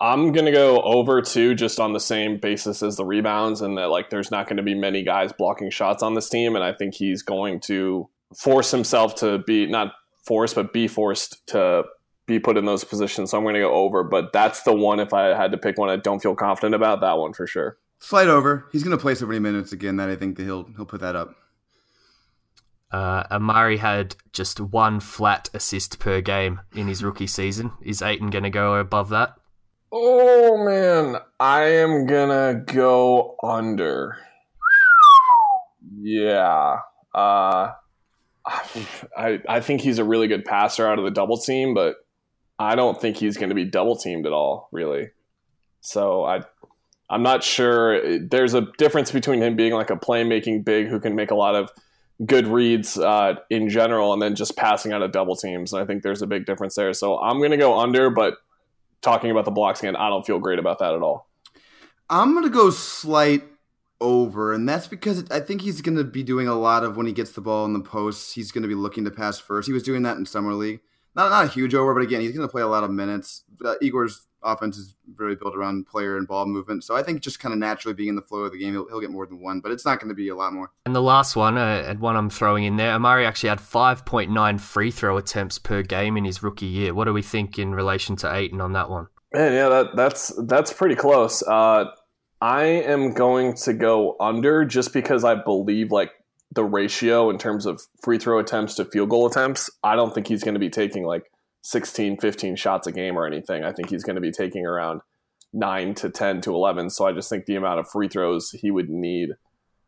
I'm 0.00 0.30
gonna 0.30 0.52
go 0.52 0.80
over 0.80 1.20
two, 1.20 1.56
just 1.56 1.80
on 1.80 1.94
the 1.94 1.98
same 1.98 2.38
basis 2.38 2.80
as 2.84 2.94
the 2.94 3.04
rebounds, 3.04 3.60
and 3.60 3.76
that 3.76 3.88
like 3.88 4.10
there's 4.10 4.30
not 4.30 4.46
going 4.46 4.58
to 4.58 4.62
be 4.62 4.76
many 4.76 5.02
guys 5.02 5.32
blocking 5.32 5.68
shots 5.68 6.00
on 6.04 6.14
this 6.14 6.28
team, 6.28 6.54
and 6.54 6.62
I 6.62 6.72
think 6.72 6.94
he's 6.94 7.22
going 7.22 7.58
to 7.62 8.08
force 8.36 8.70
himself 8.70 9.16
to 9.16 9.38
be 9.38 9.66
not 9.66 9.94
forced, 10.24 10.54
but 10.54 10.72
be 10.72 10.86
forced 10.86 11.44
to 11.48 11.82
be 12.28 12.38
put 12.38 12.56
in 12.56 12.66
those 12.66 12.84
positions. 12.84 13.32
So 13.32 13.38
I'm 13.38 13.42
going 13.42 13.54
to 13.54 13.62
go 13.62 13.72
over, 13.72 14.04
but 14.04 14.32
that's 14.32 14.62
the 14.62 14.72
one. 14.72 15.00
If 15.00 15.12
I 15.12 15.36
had 15.36 15.50
to 15.50 15.58
pick 15.58 15.76
one, 15.76 15.90
I 15.90 15.96
don't 15.96 16.22
feel 16.22 16.36
confident 16.36 16.76
about 16.76 17.00
that 17.00 17.18
one 17.18 17.32
for 17.32 17.48
sure. 17.48 17.78
Slide 17.98 18.28
over. 18.28 18.68
He's 18.70 18.84
going 18.84 18.96
to 18.96 19.02
play 19.02 19.16
so 19.16 19.26
many 19.26 19.40
minutes 19.40 19.72
again 19.72 19.96
that 19.96 20.08
I 20.08 20.14
think 20.14 20.36
that 20.36 20.44
he'll 20.44 20.70
he'll 20.76 20.86
put 20.86 21.00
that 21.00 21.16
up. 21.16 21.34
Uh, 22.92 23.24
Amar'e 23.28 23.78
had 23.78 24.16
just 24.32 24.60
one 24.60 25.00
flat 25.00 25.48
assist 25.54 25.98
per 25.98 26.20
game 26.20 26.60
in 26.74 26.88
his 26.88 27.04
rookie 27.04 27.26
season. 27.26 27.72
Is 27.82 28.02
Ayton 28.02 28.30
going 28.30 28.44
to 28.44 28.50
go 28.50 28.74
above 28.74 29.10
that? 29.10 29.34
Oh 29.92 30.64
man, 30.64 31.20
I 31.40 31.62
am 31.62 32.06
gonna 32.06 32.62
go 32.64 33.34
under. 33.42 34.16
Yeah. 36.00 36.78
Uh 37.12 37.72
I 39.16 39.40
I 39.48 39.60
think 39.60 39.80
he's 39.80 39.98
a 39.98 40.04
really 40.04 40.28
good 40.28 40.44
passer 40.44 40.86
out 40.86 40.98
of 40.98 41.04
the 41.04 41.10
double 41.10 41.38
team, 41.38 41.74
but 41.74 41.96
I 42.58 42.76
don't 42.76 43.00
think 43.00 43.16
he's 43.16 43.36
going 43.36 43.48
to 43.48 43.54
be 43.54 43.64
double 43.64 43.96
teamed 43.96 44.26
at 44.26 44.32
all, 44.32 44.68
really. 44.70 45.08
So 45.80 46.24
I 46.24 46.42
I'm 47.08 47.22
not 47.24 47.42
sure 47.42 48.18
there's 48.20 48.54
a 48.54 48.68
difference 48.78 49.10
between 49.10 49.42
him 49.42 49.56
being 49.56 49.72
like 49.72 49.90
a 49.90 49.96
playmaking 49.96 50.64
big 50.64 50.86
who 50.86 51.00
can 51.00 51.16
make 51.16 51.32
a 51.32 51.34
lot 51.34 51.56
of 51.56 51.70
good 52.24 52.46
reads 52.46 52.98
uh, 52.98 53.34
in 53.48 53.68
general, 53.68 54.12
and 54.12 54.20
then 54.20 54.34
just 54.34 54.56
passing 54.56 54.92
out 54.92 55.02
of 55.02 55.12
double 55.12 55.36
teams. 55.36 55.72
And 55.72 55.82
I 55.82 55.86
think 55.86 56.02
there's 56.02 56.22
a 56.22 56.26
big 56.26 56.44
difference 56.44 56.74
there. 56.74 56.92
So 56.92 57.18
I'm 57.18 57.38
going 57.38 57.50
to 57.50 57.56
go 57.56 57.78
under, 57.78 58.10
but 58.10 58.34
talking 59.00 59.30
about 59.30 59.44
the 59.44 59.50
blocks 59.50 59.80
again, 59.80 59.96
I 59.96 60.08
don't 60.08 60.26
feel 60.26 60.38
great 60.38 60.58
about 60.58 60.78
that 60.80 60.94
at 60.94 61.02
all. 61.02 61.28
I'm 62.08 62.32
going 62.32 62.44
to 62.44 62.50
go 62.50 62.70
slight 62.70 63.44
over, 64.00 64.52
and 64.52 64.68
that's 64.68 64.86
because 64.86 65.30
I 65.30 65.40
think 65.40 65.62
he's 65.62 65.80
going 65.80 65.96
to 65.96 66.04
be 66.04 66.22
doing 66.22 66.48
a 66.48 66.54
lot 66.54 66.84
of 66.84 66.96
when 66.96 67.06
he 67.06 67.12
gets 67.12 67.32
the 67.32 67.40
ball 67.40 67.64
in 67.66 67.72
the 67.72 67.80
post, 67.80 68.34
He's 68.34 68.50
going 68.50 68.62
to 68.62 68.68
be 68.68 68.74
looking 68.74 69.04
to 69.04 69.10
pass 69.10 69.38
first. 69.38 69.66
He 69.66 69.72
was 69.72 69.82
doing 69.82 70.02
that 70.02 70.16
in 70.16 70.26
summer 70.26 70.54
league. 70.54 70.80
Not 71.14 71.30
not 71.30 71.44
a 71.46 71.48
huge 71.48 71.74
over, 71.74 71.94
but 71.94 72.02
again, 72.02 72.20
he's 72.20 72.32
going 72.32 72.46
to 72.46 72.50
play 72.50 72.62
a 72.62 72.68
lot 72.68 72.84
of 72.84 72.90
minutes. 72.90 73.44
Uh, 73.64 73.74
Igor's 73.80 74.26
offense 74.42 74.76
is 74.76 74.94
really 75.16 75.34
built 75.34 75.56
around 75.56 75.86
player 75.86 76.16
and 76.16 76.26
ball 76.26 76.46
movement, 76.46 76.84
so 76.84 76.94
I 76.94 77.02
think 77.02 77.20
just 77.20 77.40
kind 77.40 77.52
of 77.52 77.58
naturally 77.58 77.94
being 77.94 78.10
in 78.10 78.16
the 78.16 78.22
flow 78.22 78.40
of 78.40 78.52
the 78.52 78.58
game, 78.58 78.72
he'll, 78.72 78.88
he'll 78.88 79.00
get 79.00 79.10
more 79.10 79.26
than 79.26 79.40
one, 79.40 79.60
but 79.60 79.72
it's 79.72 79.84
not 79.84 80.00
going 80.00 80.08
to 80.08 80.14
be 80.14 80.28
a 80.28 80.36
lot 80.36 80.52
more. 80.52 80.70
And 80.86 80.94
the 80.94 81.02
last 81.02 81.36
one, 81.36 81.58
uh, 81.58 81.84
and 81.86 82.00
one 82.00 82.16
I'm 82.16 82.30
throwing 82.30 82.64
in 82.64 82.76
there, 82.76 82.96
Amar'e 82.96 83.26
actually 83.26 83.50
had 83.50 83.58
5.9 83.58 84.60
free 84.60 84.90
throw 84.90 85.16
attempts 85.16 85.58
per 85.58 85.82
game 85.82 86.16
in 86.16 86.24
his 86.24 86.42
rookie 86.42 86.66
year. 86.66 86.94
What 86.94 87.04
do 87.04 87.12
we 87.12 87.22
think 87.22 87.58
in 87.58 87.74
relation 87.74 88.16
to 88.16 88.34
Ayton 88.34 88.60
on 88.60 88.72
that 88.72 88.90
one? 88.90 89.08
Man, 89.32 89.52
yeah, 89.52 89.68
that, 89.68 89.96
that's 89.96 90.32
that's 90.46 90.72
pretty 90.72 90.96
close. 90.96 91.42
Uh, 91.42 91.84
I 92.40 92.64
am 92.64 93.12
going 93.12 93.54
to 93.64 93.74
go 93.74 94.16
under 94.18 94.64
just 94.64 94.92
because 94.92 95.24
I 95.24 95.36
believe 95.36 95.92
like 95.92 96.10
the 96.52 96.64
ratio 96.64 97.30
in 97.30 97.38
terms 97.38 97.66
of 97.66 97.82
free 98.02 98.18
throw 98.18 98.38
attempts 98.38 98.74
to 98.76 98.84
field 98.84 99.10
goal 99.10 99.26
attempts, 99.26 99.70
I 99.84 99.94
don't 99.94 100.14
think 100.14 100.26
he's 100.26 100.42
going 100.42 100.54
to 100.54 100.60
be 100.60 100.70
taking 100.70 101.04
like 101.04 101.30
16, 101.62 102.18
15 102.18 102.56
shots 102.56 102.86
a 102.86 102.92
game 102.92 103.18
or 103.18 103.26
anything. 103.26 103.64
I 103.64 103.72
think 103.72 103.90
he's 103.90 104.04
going 104.04 104.16
to 104.16 104.20
be 104.20 104.32
taking 104.32 104.66
around 104.66 105.00
9 105.52 105.94
to 105.94 106.10
10 106.10 106.40
to 106.42 106.54
11. 106.54 106.90
So 106.90 107.06
I 107.06 107.12
just 107.12 107.28
think 107.28 107.46
the 107.46 107.56
amount 107.56 107.80
of 107.80 107.88
free 107.88 108.08
throws 108.08 108.50
he 108.50 108.70
would 108.70 108.88
need. 108.88 109.30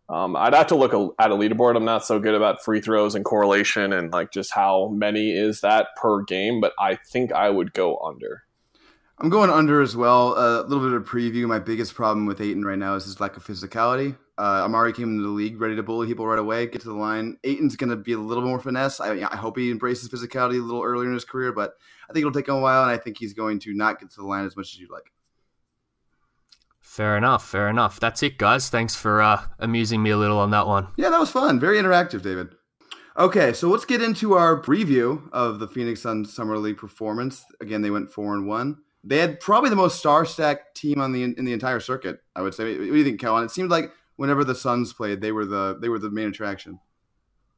Um, 0.08 0.36
I'd 0.36 0.54
have 0.54 0.66
to 0.68 0.74
look 0.74 0.92
at 1.18 1.30
a 1.30 1.34
leaderboard. 1.34 1.76
I'm 1.76 1.84
not 1.84 2.04
so 2.04 2.18
good 2.18 2.34
about 2.34 2.62
free 2.62 2.80
throws 2.80 3.14
and 3.14 3.24
correlation 3.24 3.92
and 3.92 4.12
like 4.12 4.32
just 4.32 4.52
how 4.52 4.88
many 4.88 5.30
is 5.30 5.60
that 5.60 5.88
per 5.96 6.22
game, 6.22 6.60
but 6.60 6.72
I 6.78 6.96
think 6.96 7.32
I 7.32 7.48
would 7.48 7.72
go 7.72 7.98
under. 7.98 8.42
I'm 9.18 9.30
going 9.30 9.50
under 9.50 9.80
as 9.80 9.96
well. 9.96 10.34
A 10.36 10.66
little 10.66 10.84
bit 10.84 10.96
of 10.96 11.08
preview. 11.08 11.46
My 11.46 11.60
biggest 11.60 11.94
problem 11.94 12.26
with 12.26 12.40
Ayton 12.40 12.64
right 12.64 12.78
now 12.78 12.96
is 12.96 13.04
his 13.04 13.20
lack 13.20 13.36
of 13.36 13.44
physicality. 13.46 14.16
Uh, 14.38 14.66
Amar'e 14.66 14.94
came 14.94 15.10
into 15.10 15.22
the 15.22 15.28
league 15.28 15.60
ready 15.60 15.76
to 15.76 15.82
bully 15.82 16.06
people 16.06 16.26
right 16.26 16.38
away, 16.38 16.66
get 16.66 16.80
to 16.80 16.88
the 16.88 16.94
line. 16.94 17.36
Ayton's 17.44 17.76
going 17.76 17.90
to 17.90 17.96
be 17.96 18.12
a 18.12 18.18
little 18.18 18.42
more 18.42 18.58
finesse. 18.58 18.98
I, 18.98 19.20
I, 19.20 19.36
hope 19.36 19.58
he 19.58 19.70
embraces 19.70 20.08
physicality 20.08 20.58
a 20.58 20.62
little 20.62 20.82
earlier 20.82 21.08
in 21.08 21.14
his 21.14 21.24
career, 21.24 21.52
but 21.52 21.74
I 22.08 22.12
think 22.12 22.22
it'll 22.22 22.32
take 22.32 22.48
him 22.48 22.54
a 22.54 22.60
while, 22.60 22.82
and 22.82 22.90
I 22.90 22.96
think 22.96 23.18
he's 23.18 23.34
going 23.34 23.58
to 23.60 23.74
not 23.74 24.00
get 24.00 24.10
to 24.10 24.16
the 24.16 24.26
line 24.26 24.46
as 24.46 24.56
much 24.56 24.72
as 24.72 24.80
you'd 24.80 24.90
like. 24.90 25.12
Fair 26.80 27.16
enough. 27.16 27.46
Fair 27.46 27.68
enough. 27.68 28.00
That's 28.00 28.22
it, 28.22 28.36
guys. 28.38 28.68
Thanks 28.68 28.94
for 28.94 29.22
uh, 29.22 29.42
amusing 29.58 30.02
me 30.02 30.10
a 30.10 30.16
little 30.16 30.38
on 30.38 30.50
that 30.50 30.66
one. 30.66 30.88
Yeah, 30.96 31.10
that 31.10 31.20
was 31.20 31.30
fun. 31.30 31.60
Very 31.60 31.78
interactive, 31.78 32.22
David. 32.22 32.54
Okay, 33.16 33.52
so 33.52 33.68
let's 33.68 33.84
get 33.84 34.02
into 34.02 34.34
our 34.34 34.60
preview 34.60 35.22
of 35.32 35.58
the 35.58 35.68
Phoenix 35.68 36.00
Suns 36.00 36.34
Summer 36.34 36.56
League 36.56 36.78
performance. 36.78 37.44
Again, 37.60 37.82
they 37.82 37.90
went 37.90 38.10
four 38.10 38.34
and 38.34 38.46
one. 38.46 38.78
They 39.04 39.18
had 39.18 39.40
probably 39.40 39.68
the 39.68 39.76
most 39.76 39.98
star-stacked 39.98 40.76
team 40.76 41.00
on 41.00 41.12
the 41.12 41.22
in 41.22 41.44
the 41.44 41.52
entire 41.52 41.80
circuit. 41.80 42.20
I 42.34 42.42
would 42.42 42.54
say. 42.54 42.64
What 42.76 42.84
do 42.84 42.96
you 42.96 43.04
think, 43.04 43.20
Kellan? 43.20 43.44
It 43.44 43.50
seemed 43.50 43.70
like 43.70 43.90
whenever 44.22 44.44
the 44.44 44.54
Suns 44.54 44.92
played, 44.92 45.20
they 45.20 45.32
were 45.32 45.44
the 45.44 45.76
they 45.82 45.88
were 45.88 45.98
the 45.98 46.08
main 46.08 46.28
attraction. 46.28 46.78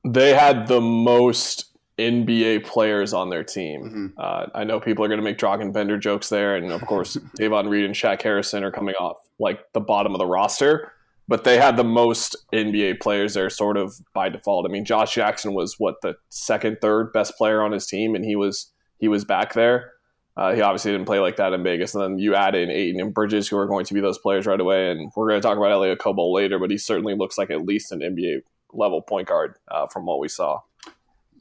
They 0.02 0.32
had 0.32 0.66
the 0.66 0.80
most 0.80 1.76
NBA 1.98 2.64
players 2.64 3.12
on 3.12 3.28
their 3.28 3.44
team. 3.44 3.82
Mm-hmm. 3.82 4.06
Uh, 4.16 4.46
I 4.54 4.64
know 4.64 4.80
people 4.80 5.04
are 5.04 5.08
going 5.08 5.20
to 5.20 5.24
make 5.24 5.36
Dragan 5.36 5.74
Bender 5.74 5.98
jokes 5.98 6.30
there, 6.30 6.56
and 6.56 6.72
of 6.72 6.80
course, 6.86 7.18
Davon 7.34 7.68
Reed 7.68 7.84
and 7.84 7.94
Shaq 7.94 8.22
Harrison 8.22 8.64
are 8.64 8.70
coming 8.70 8.94
off 8.94 9.18
like 9.38 9.60
the 9.74 9.80
bottom 9.80 10.14
of 10.14 10.18
the 10.18 10.26
roster. 10.26 10.90
But 11.28 11.44
they 11.44 11.58
had 11.58 11.76
the 11.76 11.84
most 11.84 12.34
NBA 12.54 13.00
players 13.00 13.34
there, 13.34 13.50
sort 13.50 13.76
of 13.76 13.94
by 14.14 14.30
default. 14.30 14.66
I 14.66 14.72
mean, 14.72 14.86
Josh 14.86 15.14
Jackson 15.14 15.52
was 15.52 15.76
what 15.78 15.96
the 16.00 16.14
second, 16.30 16.78
third 16.80 17.12
best 17.12 17.36
player 17.36 17.62
on 17.62 17.72
his 17.72 17.86
team, 17.86 18.14
and 18.14 18.24
he 18.24 18.36
was 18.36 18.72
he 18.96 19.08
was 19.08 19.26
back 19.26 19.52
there. 19.52 19.92
Uh, 20.36 20.52
he 20.52 20.60
obviously 20.60 20.90
didn't 20.90 21.06
play 21.06 21.20
like 21.20 21.36
that 21.36 21.52
in 21.52 21.62
Vegas. 21.62 21.94
And 21.94 22.02
then 22.02 22.18
you 22.18 22.34
add 22.34 22.54
in 22.54 22.70
Ayton 22.70 23.00
and 23.00 23.14
Bridges, 23.14 23.48
who 23.48 23.56
are 23.56 23.66
going 23.66 23.84
to 23.84 23.94
be 23.94 24.00
those 24.00 24.18
players 24.18 24.46
right 24.46 24.60
away. 24.60 24.90
And 24.90 25.12
we're 25.14 25.28
going 25.28 25.40
to 25.40 25.46
talk 25.46 25.56
about 25.56 25.70
Elie 25.70 25.94
Okobo 25.94 26.32
later, 26.32 26.58
but 26.58 26.70
he 26.70 26.78
certainly 26.78 27.14
looks 27.14 27.38
like 27.38 27.50
at 27.50 27.64
least 27.64 27.92
an 27.92 28.00
NBA 28.00 28.40
level 28.72 29.00
point 29.02 29.28
guard 29.28 29.56
uh, 29.70 29.86
from 29.86 30.06
what 30.06 30.18
we 30.18 30.28
saw. 30.28 30.60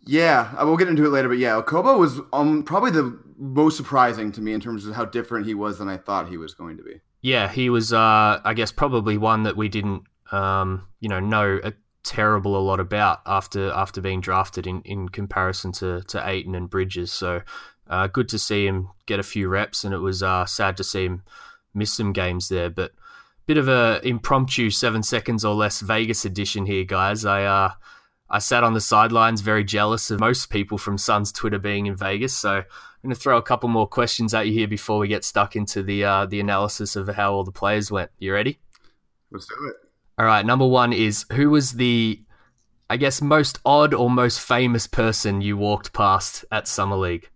Yeah, 0.06 0.64
we'll 0.64 0.78
get 0.78 0.90
into 0.90 1.06
it 1.06 1.10
later, 1.10 1.30
but 1.30 1.38
yeah, 1.38 1.60
Okobo 1.62 1.98
was 1.98 2.20
um, 2.34 2.64
probably 2.64 2.92
the 2.92 3.18
most 3.38 3.78
surprising 3.78 4.34
to 4.34 4.42
me 4.42 4.52
in 4.52 4.60
terms 4.60 4.86
of 4.86 4.94
how 4.94 5.06
different 5.06 5.46
he 5.46 5.54
was 5.54 5.80
than 5.80 5.88
I 5.88 5.98
thought 5.98 6.28
he 6.28 6.38
was 6.38 6.54
going 6.54 6.76
to 6.78 6.84
be. 6.84 7.00
Yeah, 7.22 7.50
he 7.50 7.70
was, 7.70 7.94
uh, 7.94 8.42
I 8.44 8.54
guess, 8.54 8.72
probably 8.72 9.18
one 9.18 9.44
that 9.44 9.56
we 9.56 9.70
didn't, 9.70 10.04
um, 10.34 10.88
you 11.00 11.08
know, 11.08 11.22
know 11.22 11.60
a 11.64 11.72
terrible 12.04 12.58
a 12.58 12.60
lot 12.60 12.82
about 12.82 13.22
after 13.26 13.72
after 13.72 14.02
being 14.02 14.20
drafted 14.20 14.68
in, 14.68 14.82
in 14.82 15.08
comparison 15.08 15.72
to 15.72 16.02
to 16.04 16.28
Ayton 16.28 16.54
and 16.54 16.70
Bridges. 16.70 17.14
So 17.14 17.42
uh, 17.90 18.08
good 18.08 18.30
to 18.30 18.40
see 18.40 18.66
him 18.66 18.90
get 19.06 19.20
a 19.20 19.24
few 19.24 19.48
reps, 19.48 19.84
and 19.84 19.94
it 19.94 20.00
was 20.00 20.24
uh, 20.24 20.46
sad 20.46 20.78
to 20.78 20.84
see 20.84 21.06
him 21.06 21.24
miss 21.74 21.94
some 21.94 22.14
games 22.14 22.50
there. 22.50 22.70
But 22.70 22.92
bit 23.46 23.58
of 23.58 23.68
a 23.68 24.00
impromptu 24.04 24.70
seven 24.70 25.04
seconds 25.04 25.44
or 25.44 25.54
less 25.54 25.82
Vegas 25.82 26.26
edition 26.26 26.66
here, 26.66 26.84
guys. 26.84 27.26
I 27.26 27.44
uh, 27.44 27.74
I 28.30 28.40
sat 28.40 28.64
on 28.64 28.74
the 28.74 28.82
sidelines, 28.82 29.42
very 29.42 29.64
jealous 29.64 30.10
of 30.10 30.20
most 30.20 30.50
people 30.50 30.78
from 30.78 30.98
Suns 30.98 31.32
Twitter 31.32 31.60
being 31.60 31.86
in 31.86 31.96
Vegas. 31.96 32.36
So 32.36 32.52
I'm 32.52 32.66
going 33.04 33.14
to 33.14 33.20
throw 33.20 33.38
a 33.38 33.44
couple 33.44 33.70
more 33.70 33.88
questions 33.88 34.34
at 34.34 34.48
you 34.48 34.54
here 34.54 34.68
before 34.68 34.98
we 34.98 35.08
get 35.08 35.24
stuck 35.24 35.56
into 35.56 35.84
the 35.84 36.04
uh, 36.04 36.26
the 36.26 36.40
analysis 36.40 36.96
of 36.96 37.08
how 37.10 37.34
all 37.34 37.44
the 37.44 37.52
players 37.52 37.92
went. 37.92 38.12
You 38.18 38.34
ready? 38.34 38.60
Let's 39.32 39.46
do 39.46 39.56
it. 39.68 39.76
All 40.18 40.26
right. 40.26 40.46
Number 40.46 40.68
one 40.68 40.94
is 40.94 41.26
who 41.34 41.50
was 41.50 41.74
the 41.74 42.22
I 42.90 42.98
guess 42.98 43.22
most 43.22 43.60
odd 43.66 43.94
or 43.94 44.10
most 44.10 44.40
famous 44.40 44.88
person 44.88 45.42
you 45.42 45.58
walked 45.58 45.94
past 45.94 46.46
at 46.52 46.68
Summer 46.68 46.96
League? 46.96 47.30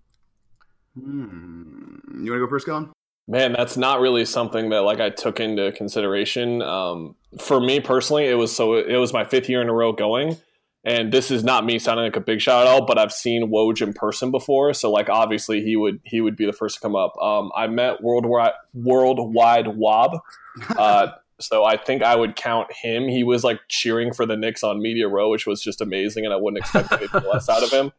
Hmm. 1.00 2.24
You 2.24 2.32
want 2.32 2.40
to 2.42 2.46
go 2.46 2.50
first, 2.50 2.66
Colin? 2.66 2.92
Man, 3.28 3.52
that's 3.52 3.76
not 3.76 4.00
really 4.00 4.26
something 4.26 4.70
that 4.70 4.82
like 4.82 5.00
I 5.00 5.10
took 5.10 5.40
into 5.40 5.72
consideration. 5.74 6.62
Um, 6.62 7.16
for 7.40 7.60
me 7.60 7.80
personally, 7.80 8.26
it 8.26 8.36
was 8.36 8.56
so 8.56 8.76
it 8.76 8.96
was 8.96 9.12
my 9.12 9.26
fifth 9.26 9.50
year 9.50 9.62
in 9.62 9.68
a 9.68 9.74
row 9.74 9.92
going, 9.92 10.38
and 10.86 11.12
this 11.12 11.30
is 11.30 11.44
not 11.44 11.66
me 11.66 11.78
sounding 11.78 12.06
like 12.06 12.16
a 12.16 12.22
big 12.22 12.40
shot 12.40 12.66
at 12.66 12.68
all, 12.68 12.86
but 12.86 12.98
I've 12.98 13.12
seen 13.12 13.52
Woj 13.52 13.82
in 13.82 13.92
person 13.94 14.32
before, 14.32 14.74
so 14.74 14.90
like 14.90 15.10
obviously 15.10 15.62
he 15.62 15.76
would 15.76 16.00
he 16.06 16.22
would 16.22 16.38
be 16.38 16.46
the 16.46 16.54
first 16.54 16.76
to 16.76 16.82
come 16.82 16.96
up. 16.96 17.16
Um, 17.22 17.52
I 17.54 17.68
met 17.68 18.02
worldwide 18.02 18.54
worldwide 18.74 19.68
Wob, 19.76 20.22
uh, 20.78 21.08
so 21.42 21.66
I 21.66 21.76
think 21.76 22.04
I 22.04 22.16
would 22.16 22.38
count 22.38 22.72
him. 22.72 23.10
He 23.10 23.26
was 23.26 23.44
like 23.44 23.60
cheering 23.68 24.14
for 24.14 24.26
the 24.26 24.38
Knicks 24.38 24.64
on 24.64 24.82
Media 24.82 25.10
Row, 25.10 25.30
which 25.30 25.46
was 25.46 25.62
just 25.62 25.82
amazing, 25.82 26.24
and 26.24 26.34
I 26.34 26.38
wouldn't 26.38 26.60
expect 26.64 26.94
anything 26.94 27.24
less 27.30 27.50
out 27.50 27.62
of 27.62 27.72
him. 27.72 27.92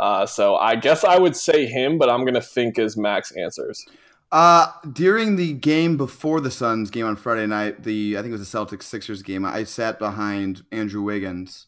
Uh, 0.00 0.24
so 0.24 0.56
I 0.56 0.76
guess 0.76 1.04
I 1.04 1.18
would 1.18 1.36
say 1.36 1.66
him, 1.66 1.98
but 1.98 2.08
I'm 2.08 2.22
going 2.22 2.34
to 2.34 2.40
think 2.40 2.78
as 2.78 2.96
Max 2.96 3.32
answers. 3.32 3.84
Uh, 4.32 4.72
during 4.92 5.36
the 5.36 5.52
game 5.52 5.98
before 5.98 6.40
the 6.40 6.50
Suns 6.50 6.88
game 6.90 7.04
on 7.04 7.16
Friday 7.16 7.46
night, 7.46 7.82
the 7.82 8.16
I 8.16 8.22
think 8.22 8.32
it 8.32 8.38
was 8.38 8.50
the 8.50 8.58
Celtics 8.58 8.84
Sixers 8.84 9.22
game, 9.22 9.44
I 9.44 9.64
sat 9.64 9.98
behind 9.98 10.62
Andrew 10.72 11.02
Wiggins, 11.02 11.66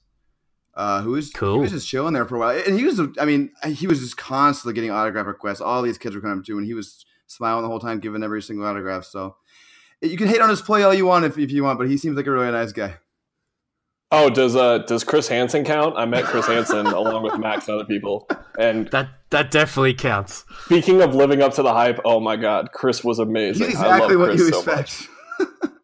uh, 0.75 1.03
who 1.03 1.11
was 1.11 1.31
cool. 1.31 1.57
He 1.57 1.61
was 1.61 1.73
just 1.73 1.89
chilling 1.89 2.15
there 2.15 2.25
for 2.25 2.37
a 2.37 2.39
while, 2.39 2.63
and 2.67 2.79
he 2.79 2.85
was. 2.85 3.01
I 3.21 3.27
mean, 3.27 3.51
he 3.67 3.87
was 3.87 4.01
just 4.01 4.17
constantly 4.17 4.73
getting 4.75 4.93
autograph 4.93 5.27
requests. 5.27 5.61
All 5.61 5.83
these 5.83 5.99
kids 5.99 6.15
were 6.15 6.23
coming 6.23 6.39
up 6.39 6.45
to, 6.47 6.53
him, 6.53 6.59
and 6.59 6.67
he 6.67 6.73
was 6.73 7.05
smiling 7.27 7.63
the 7.63 7.69
whole 7.69 7.81
time, 7.81 8.01
giving 8.01 8.23
every 8.23 8.41
single 8.41 8.65
autograph. 8.65 9.05
So 9.05 9.37
you 10.01 10.17
can 10.17 10.29
hate 10.29 10.41
on 10.41 10.49
his 10.49 10.63
play 10.63 10.85
all 10.85 10.95
you 10.95 11.05
want 11.05 11.27
if, 11.27 11.37
if 11.37 11.51
you 11.51 11.65
want, 11.65 11.79
but 11.79 11.89
he 11.89 11.99
seems 11.99 12.17
like 12.17 12.27
a 12.27 12.31
really 12.31 12.51
nice 12.51 12.73
guy. 12.73 12.97
Oh, 14.15 14.29
does 14.29 14.55
uh 14.55 14.79
does 14.79 15.05
Chris 15.05 15.27
Hansen 15.27 15.65
count? 15.65 15.97
I 15.97 16.05
met 16.05 16.25
Chris 16.25 16.47
Hansen 16.47 16.87
along 16.87 17.23
with 17.23 17.39
Max 17.39 17.67
and 17.67 17.77
other 17.77 17.87
people, 17.87 18.29
and 18.59 18.89
that 18.89 19.09
that 19.31 19.51
definitely 19.51 19.95
counts. 19.95 20.45
Speaking 20.67 21.01
of 21.01 21.15
living 21.15 21.41
up 21.41 21.55
to 21.55 21.63
the 21.63 21.73
hype, 21.73 21.99
oh 22.05 22.21
my 22.21 22.37
god, 22.37 22.73
Chris 22.73 23.03
was 23.03 23.19
amazing. 23.19 23.69
He's 23.69 23.75
exactly 23.75 24.17
what 24.17 24.35
you 24.35 24.51
so 24.51 24.59
expect. 24.59 25.09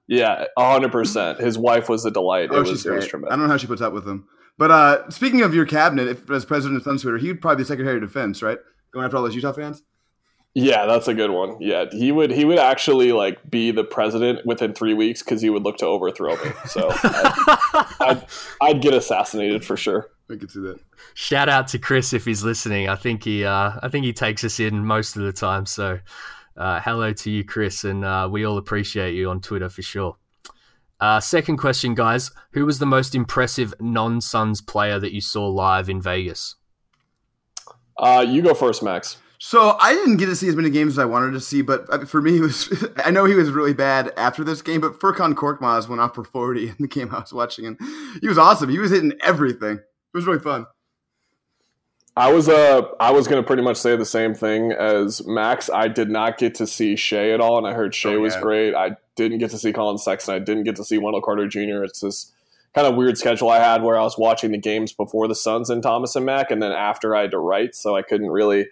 yeah, 0.07 0.45
hundred 0.59 0.93
percent. 0.93 1.41
His 1.41 1.57
wife 1.57 1.89
was 1.89 2.05
a 2.05 2.11
delight. 2.11 2.51
Oh, 2.53 2.59
it 2.59 2.69
was, 2.69 2.85
it 2.85 2.93
was 2.93 3.07
tremendous. 3.07 3.33
I 3.33 3.37
don't 3.37 3.47
know 3.47 3.51
how 3.53 3.57
she 3.57 3.67
puts 3.67 3.81
up 3.81 3.95
with 3.95 4.07
him. 4.07 4.29
But 4.59 4.71
uh, 4.73 5.11
speaking 5.11 5.41
of 5.41 5.55
your 5.55 5.65
cabinet, 5.65 6.09
if 6.09 6.31
as 6.31 6.45
president 6.45 6.77
of 6.77 6.83
Suns 6.83 7.03
Twitter, 7.03 7.17
he'd 7.17 7.41
probably 7.41 7.63
be 7.63 7.67
Secretary 7.67 7.97
of 7.97 8.03
Defense, 8.03 8.43
right? 8.43 8.59
Going 8.93 9.07
after 9.07 9.17
all 9.17 9.23
those 9.23 9.35
Utah 9.35 9.53
fans. 9.53 9.83
Yeah, 10.61 10.87
that's 10.87 11.07
a 11.07 11.15
good 11.15 11.31
one. 11.31 11.57
Yeah, 11.61 11.85
he 11.93 12.11
would 12.11 12.33
he 12.33 12.45
would 12.45 12.59
actually 12.59 13.12
like 13.12 13.49
be 13.49 13.71
the 13.71 13.85
president 13.85 14.45
within 14.45 14.75
three 14.75 14.93
weeks 14.93 15.23
because 15.23 15.41
he 15.41 15.50
would 15.50 15.62
look 15.62 15.77
to 15.77 15.87
overthrow 15.87 16.35
me. 16.35 16.50
So 16.67 16.88
I'd, 16.91 17.87
I'd, 18.00 18.27
I'd, 18.61 18.83
get 18.83 18.93
assassinated 18.93 19.65
for 19.65 19.77
sure. 19.77 20.11
I 20.29 20.35
could 20.35 20.50
see 20.50 20.59
that. 20.62 20.81
Shout 21.15 21.49
out 21.49 21.69
to 21.69 21.79
Chris 21.79 22.12
if 22.12 22.25
he's 22.25 22.43
listening. 22.43 22.88
I 22.88 22.97
think 22.97 23.23
he 23.23 23.45
uh, 23.45 23.79
I 23.81 23.88
think 23.88 24.05
he 24.05 24.12
takes 24.12 24.43
us 24.43 24.59
in 24.59 24.85
most 24.85 25.15
of 25.15 25.23
the 25.23 25.33
time. 25.33 25.65
So 25.65 26.00
uh, 26.57 26.81
hello 26.81 27.12
to 27.12 27.31
you, 27.31 27.45
Chris, 27.45 27.85
and 27.85 28.05
uh, 28.05 28.29
we 28.29 28.45
all 28.45 28.59
appreciate 28.59 29.15
you 29.15 29.31
on 29.31 29.41
Twitter 29.41 29.69
for 29.69 29.83
sure. 29.83 30.17
Uh, 30.99 31.21
second 31.21 31.59
question, 31.59 31.95
guys: 31.95 32.33
Who 32.50 32.67
was 32.67 32.81
the 32.81 32.87
most 32.87 33.15
impressive 33.15 33.75
non-Suns 33.79 34.61
player 34.61 34.99
that 34.99 35.12
you 35.12 35.21
saw 35.21 35.47
live 35.47 35.88
in 35.88 36.03
Vegas? 36.03 36.57
Uh, 37.97 38.27
you 38.27 38.43
go 38.43 38.55
first, 38.55 38.83
Max. 38.83 39.19
So 39.40 39.76
I 39.78 39.92
didn't 39.95 40.16
get 40.16 40.26
to 40.26 40.35
see 40.37 40.49
as 40.49 40.57
many 40.57 40.68
games 40.68 40.95
as 40.95 40.99
I 40.99 41.04
wanted 41.04 41.30
to 41.33 41.40
see, 41.40 41.62
but 41.62 41.87
uh, 41.92 42.04
for 42.04 42.21
me, 42.21 42.38
it 42.38 42.40
was. 42.40 42.73
I 43.04 43.11
know 43.12 43.25
he 43.25 43.35
was 43.35 43.50
really 43.50 43.73
bad 43.73 44.12
after 44.16 44.42
this 44.42 44.62
game, 44.62 44.80
but 44.80 44.99
Furkan 44.99 45.35
Korkmaz 45.35 45.88
went 45.88 46.00
off 46.00 46.14
for 46.16 46.25
forty 46.25 46.68
in 46.71 46.76
the 46.80 46.88
game 46.88 47.14
I 47.14 47.21
was 47.21 47.33
watching, 47.33 47.64
and 47.66 47.78
he 48.21 48.26
was 48.26 48.37
awesome. 48.38 48.68
He 48.68 48.78
was 48.80 48.90
hitting 48.90 49.12
everything. 49.23 49.76
It 49.76 49.85
was 50.16 50.26
really 50.26 50.40
fun. 50.40 50.66
I 52.16 52.33
was 52.33 52.49
uh 52.49 52.83
I 52.99 53.12
was 53.12 53.28
gonna 53.28 53.45
pretty 53.45 53.62
much 53.62 53.76
say 53.76 53.95
the 53.95 54.04
same 54.04 54.35
thing 54.35 54.73
as 54.73 55.25
Max. 55.25 55.71
I 55.73 55.87
did 55.87 56.11
not 56.11 56.37
get 56.37 56.57
to 56.57 56.66
see 56.66 56.97
Shai 56.97 57.30
at 57.30 57.40
all, 57.40 57.59
and 57.59 57.66
I 57.66 57.75
heard 57.75 57.95
Shai 57.95 58.14
Oh, 58.14 58.21
was 58.21 58.35
yeah. 58.35 58.40
great. 58.40 58.75
I 58.75 58.97
didn't 59.14 59.38
get 59.38 59.50
to 59.52 59.59
see 59.59 59.73
Collin 59.73 59.99
Sexton. 59.99 60.35
I 60.35 60.40
didn't 60.40 60.64
get 60.64 60.75
to 60.76 60.85
see 60.85 60.99
Wendell 60.99 61.23
Carter 61.23 61.47
Jr. 61.47 61.85
It's 61.85 62.00
this 62.00 62.33
kind 62.75 62.88
of 62.88 62.97
weird 62.97 63.16
schedule 63.18 63.50
I 63.50 63.59
had 63.59 63.85
where 63.85 63.97
I 63.97 64.02
was 64.02 64.18
watching 64.18 64.50
the 64.50 64.59
games 64.59 64.92
before 64.92 65.28
the 65.28 65.35
Suns 65.37 65.71
and 65.71 65.80
Thomas 65.80 66.16
and 66.16 66.26
Mack, 66.26 66.50
and 66.50 66.61
then 66.61 66.73
after 66.73 67.14
I 67.14 67.21
had 67.23 67.30
to 67.30 67.38
write, 67.38 67.76
so 67.76 67.95
I 67.95 68.02
couldn't 68.02 68.30
really 68.30 68.66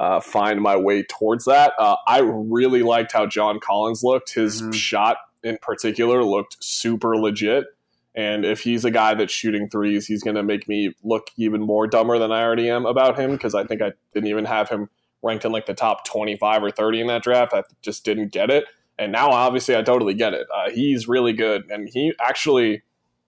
uh, 0.00 0.18
find 0.18 0.62
my 0.62 0.74
way 0.76 1.02
towards 1.02 1.44
that. 1.44 1.74
Uh, 1.78 1.94
I 2.08 2.20
really 2.24 2.82
liked 2.82 3.12
how 3.12 3.26
John 3.26 3.60
Collins 3.60 4.02
looked. 4.02 4.32
His 4.32 4.62
Mhm. 4.62 4.72
shot 4.74 5.18
in 5.42 5.58
particular 5.60 6.24
looked 6.24 6.56
super 6.58 7.16
legit. 7.18 7.66
And 8.14 8.44
if 8.46 8.60
he's 8.62 8.84
a 8.86 8.90
guy 8.90 9.12
that's 9.14 9.32
shooting 9.32 9.68
threes, 9.68 10.06
he's 10.06 10.22
going 10.22 10.36
to 10.36 10.42
make 10.42 10.66
me 10.66 10.94
look 11.04 11.28
even 11.36 11.60
more 11.60 11.86
dumber 11.86 12.18
than 12.18 12.32
I 12.32 12.42
already 12.42 12.70
am 12.70 12.86
about 12.86 13.18
him 13.18 13.32
because 13.32 13.54
I 13.54 13.64
think 13.64 13.82
I 13.82 13.92
didn't 14.14 14.28
even 14.30 14.46
have 14.46 14.70
him 14.70 14.88
ranked 15.22 15.44
in 15.44 15.52
like 15.52 15.66
the 15.66 15.74
top 15.74 16.06
25 16.06 16.64
or 16.64 16.70
30 16.70 17.02
in 17.02 17.06
that 17.08 17.22
draft. 17.22 17.52
I 17.52 17.62
just 17.82 18.02
didn't 18.04 18.32
get 18.32 18.48
it. 18.50 18.64
And 18.98 19.12
now, 19.12 19.30
obviously, 19.30 19.76
I 19.76 19.82
totally 19.82 20.14
get 20.14 20.32
it. 20.32 20.46
Uh, 20.54 20.70
he's 20.70 21.08
really 21.08 21.34
good. 21.34 21.64
And 21.70 21.88
he 21.88 22.14
actually 22.20 22.82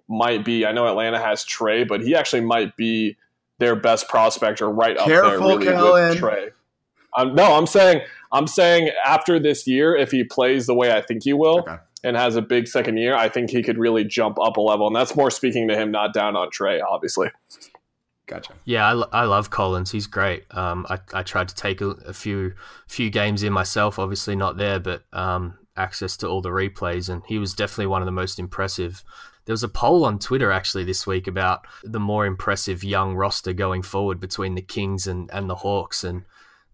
might 0.08 0.42
be, 0.44 0.64
I 0.66 0.72
know 0.72 0.86
Atlanta 0.88 1.18
has 1.20 1.44
Trae, 1.44 1.86
but 1.86 2.00
he 2.00 2.14
actually 2.16 2.40
might 2.42 2.76
be 2.78 3.16
their 3.58 3.76
best 3.76 4.08
prospect 4.08 4.60
or 4.62 4.70
right 4.70 4.96
up 4.96 5.06
there 5.06 5.22
Careful, 5.22 5.48
really 5.48 5.66
Kellan. 5.66 6.08
with 6.10 6.18
Trae. 6.18 6.50
Um, 7.16 7.34
no, 7.34 7.54
I'm 7.56 7.66
saying 7.66 8.02
I'm 8.32 8.46
saying 8.46 8.90
after 9.04 9.38
this 9.38 9.66
year, 9.66 9.94
if 9.94 10.10
he 10.10 10.24
plays 10.24 10.66
the 10.66 10.74
way 10.74 10.92
I 10.92 11.02
think 11.02 11.24
he 11.24 11.32
will, 11.32 11.60
Okay. 11.60 11.76
and 12.04 12.16
has 12.16 12.36
a 12.36 12.42
big 12.42 12.66
second 12.66 12.96
year, 12.96 13.14
I 13.14 13.28
think 13.28 13.50
he 13.50 13.62
could 13.62 13.78
really 13.78 14.04
jump 14.04 14.38
up 14.40 14.56
a 14.56 14.60
level. 14.60 14.86
And 14.86 14.96
that's 14.96 15.14
more 15.14 15.30
speaking 15.30 15.68
to 15.68 15.76
him, 15.76 15.90
not 15.90 16.14
down 16.14 16.34
on 16.36 16.48
Trae, 16.50 16.80
obviously. 16.88 17.30
Gotcha. 18.26 18.54
Yeah, 18.64 18.86
I, 18.86 18.92
lo- 18.92 19.08
I 19.12 19.24
love 19.24 19.50
Collins. 19.50 19.90
He's 19.90 20.06
great. 20.06 20.44
Um, 20.52 20.86
I, 20.88 20.98
I 21.12 21.22
tried 21.22 21.48
to 21.48 21.54
take 21.54 21.80
a, 21.80 21.88
a 21.88 22.12
few 22.12 22.54
few 22.86 23.10
games 23.10 23.42
in 23.42 23.52
myself. 23.52 23.98
Obviously 23.98 24.36
not 24.36 24.56
there, 24.56 24.78
but 24.80 25.02
um, 25.12 25.58
access 25.76 26.16
to 26.18 26.28
all 26.28 26.40
the 26.40 26.48
replays, 26.50 27.10
and 27.10 27.22
he 27.26 27.38
was 27.38 27.52
definitely 27.52 27.86
one 27.88 28.00
of 28.00 28.06
the 28.06 28.12
most 28.12 28.38
impressive. 28.38 29.02
There 29.44 29.52
was 29.52 29.64
a 29.64 29.68
poll 29.68 30.04
on 30.04 30.20
Twitter 30.20 30.52
actually 30.52 30.84
this 30.84 31.04
week 31.06 31.26
about 31.26 31.66
the 31.82 31.98
more 31.98 32.24
impressive 32.24 32.84
young 32.84 33.16
roster 33.16 33.52
going 33.52 33.82
forward 33.82 34.20
between 34.20 34.54
the 34.54 34.62
Kings 34.62 35.08
and, 35.08 35.28
and 35.32 35.50
the 35.50 35.56
Hawks, 35.56 36.04
and 36.04 36.22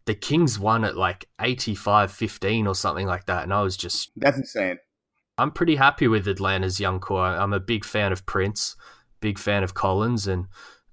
the 0.08 0.14
Kings 0.14 0.58
won 0.58 0.84
at 0.86 0.96
like 0.96 1.28
85-15 1.38 2.66
or 2.66 2.74
something 2.74 3.06
like 3.06 3.26
that, 3.26 3.42
and 3.42 3.52
I 3.52 3.60
was 3.60 3.76
just 3.76 4.10
That's 4.16 4.38
insane. 4.38 4.78
I'm 5.36 5.50
pretty 5.50 5.76
happy 5.76 6.08
with 6.08 6.26
Atlanta's 6.26 6.80
young 6.80 6.98
core. 6.98 7.26
I'm 7.26 7.52
a 7.52 7.60
big 7.60 7.84
fan 7.84 8.10
of 8.10 8.24
Prince, 8.24 8.74
big 9.20 9.38
fan 9.38 9.62
of 9.62 9.74
Collins, 9.74 10.26
and 10.26 10.46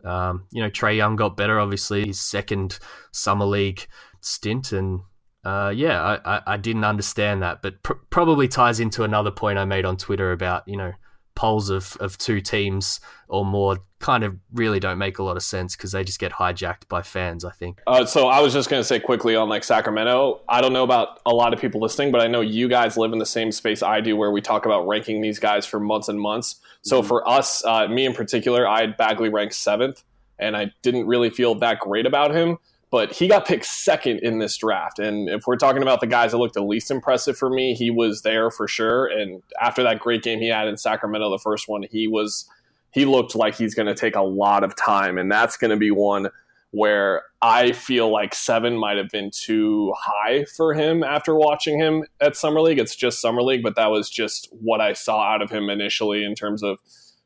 um, 0.04 0.48
you 0.52 0.62
know 0.62 0.70
Trae 0.70 0.98
Young 0.98 1.16
got 1.16 1.38
better. 1.38 1.62
Obviously, 1.62 2.06
his 2.06 2.20
second 2.20 2.78
summer 3.14 3.46
league 3.46 3.88
stint, 4.20 4.74
and 4.74 5.00
uh, 5.46 5.72
yeah, 5.74 6.02
I, 6.04 6.36
I, 6.36 6.42
I 6.46 6.58
didn't 6.58 6.84
understand 6.84 7.42
that, 7.42 7.62
but 7.62 7.82
pr- 7.84 7.94
probably 8.10 8.50
ties 8.50 8.82
into 8.82 9.06
another 9.06 9.32
point 9.32 9.58
I 9.58 9.64
made 9.64 9.86
on 9.86 9.96
Twitter 9.96 10.34
about 10.34 10.68
you 10.68 10.76
know 10.76 10.92
polls 11.36 11.70
of 11.70 11.96
of 12.00 12.18
two 12.18 12.42
teams 12.42 13.00
or 13.28 13.46
more 13.46 13.78
kind 14.00 14.24
of 14.24 14.38
really 14.54 14.80
don't 14.80 14.98
make 14.98 15.18
a 15.18 15.24
lot 15.24 15.36
of 15.36 15.44
sense 15.44 15.76
because 15.76 15.92
they 15.92 16.04
just 16.04 16.20
get 16.20 16.32
hijacked 16.32 16.88
by 16.88 17.02
fans. 17.02 17.44
I 17.44 17.52
think. 17.52 17.82
Uh, 17.88 18.06
so 18.06 18.28
I 18.28 18.40
was 18.40 18.54
just 18.54 18.70
going 18.70 18.80
to 18.80 18.84
say 18.84 19.00
quickly 19.00 19.36
on 19.36 19.50
like 19.50 19.64
Sacramento. 19.64 20.42
I 20.48 20.62
don't 20.62 20.74
know 20.74 20.84
about 20.84 21.20
a 21.26 21.34
lot 21.34 21.54
of 21.54 21.60
people 21.60 21.82
listening, 21.82 22.12
but 22.12 22.22
I 22.22 22.28
know 22.28 22.42
you 22.42 22.68
guys 22.68 22.98
live 22.98 23.14
in 23.14 23.20
the 23.20 23.26
same 23.26 23.52
space 23.52 23.84
I 23.84 24.02
do, 24.02 24.16
where 24.16 24.32
we 24.32 24.42
talk 24.42 24.66
about 24.66 24.88
ranking 24.88 25.22
these 25.22 25.40
guys 25.40 25.66
for 25.66 25.80
months 25.80 26.08
and 26.08 26.20
months. 26.20 26.56
So 26.82 27.02
for 27.02 27.28
us, 27.28 27.66
uh, 27.66 27.88
me 27.88 28.06
in 28.06 28.14
particular, 28.14 28.68
I 28.68 28.82
had 28.82 28.98
Bagley 28.98 29.30
ranked 29.30 29.56
seventh, 29.56 30.04
and 30.40 30.56
I 30.56 30.72
didn't 30.82 31.08
really 31.08 31.30
feel 31.30 31.56
that 31.56 31.80
great 31.80 32.06
about 32.06 32.34
him. 32.34 32.58
But 32.92 33.12
he 33.12 33.28
got 33.28 33.46
picked 33.46 33.66
second 33.66 34.20
in 34.20 34.40
this 34.40 34.56
draft, 34.58 35.00
and 35.00 35.28
if 35.28 35.48
we're 35.48 35.58
talking 35.58 35.82
about 35.82 36.02
the 36.02 36.08
guys 36.08 36.32
that 36.32 36.38
looked 36.38 36.54
the 36.54 36.64
least 36.64 36.92
impressive 36.92 37.38
for 37.38 37.50
me, 37.50 37.74
he 37.74 37.90
was 37.90 38.22
there 38.22 38.52
for 38.52 38.68
sure. 38.68 39.08
And 39.08 39.42
after 39.62 39.84
that 39.84 40.00
great 40.00 40.24
game 40.24 40.40
he 40.40 40.50
had 40.50 40.68
in 40.68 40.78
Sacramento, 40.78 41.30
the 41.30 41.40
first 41.40 41.68
one, 41.68 41.84
he 41.90 42.08
was 42.08 42.48
he 42.92 43.04
looked 43.04 43.36
like 43.36 43.56
he's 43.56 43.76
going 43.76 43.88
to 43.88 43.96
take 43.96 44.16
a 44.16 44.22
lot 44.22 44.64
of 44.64 44.76
time, 44.76 45.18
and 45.18 45.32
that's 45.32 45.58
going 45.58 45.72
to 45.72 45.78
be 45.78 45.92
one 45.92 46.30
where 46.72 47.24
I 47.42 47.72
feel 47.72 48.12
like 48.12 48.36
seven 48.36 48.78
might 48.78 48.98
have 48.98 49.10
been 49.10 49.32
too 49.32 49.94
high 49.98 50.44
for 50.44 50.74
him 50.74 51.04
after 51.04 51.34
watching 51.34 51.80
him 51.80 52.04
at 52.20 52.36
Summer 52.36 52.60
League. 52.60 52.80
It's 52.80 52.96
just 52.96 53.22
Summer 53.22 53.42
League, 53.42 53.64
but 53.64 53.78
that 53.78 53.92
was 53.92 54.10
just 54.10 54.50
what 54.52 54.82
I 54.82 54.92
saw 54.92 55.24
out 55.24 55.42
of 55.42 55.50
him 55.50 55.70
initially 55.70 56.26
in 56.26 56.36
terms 56.36 56.64
of 56.64 56.80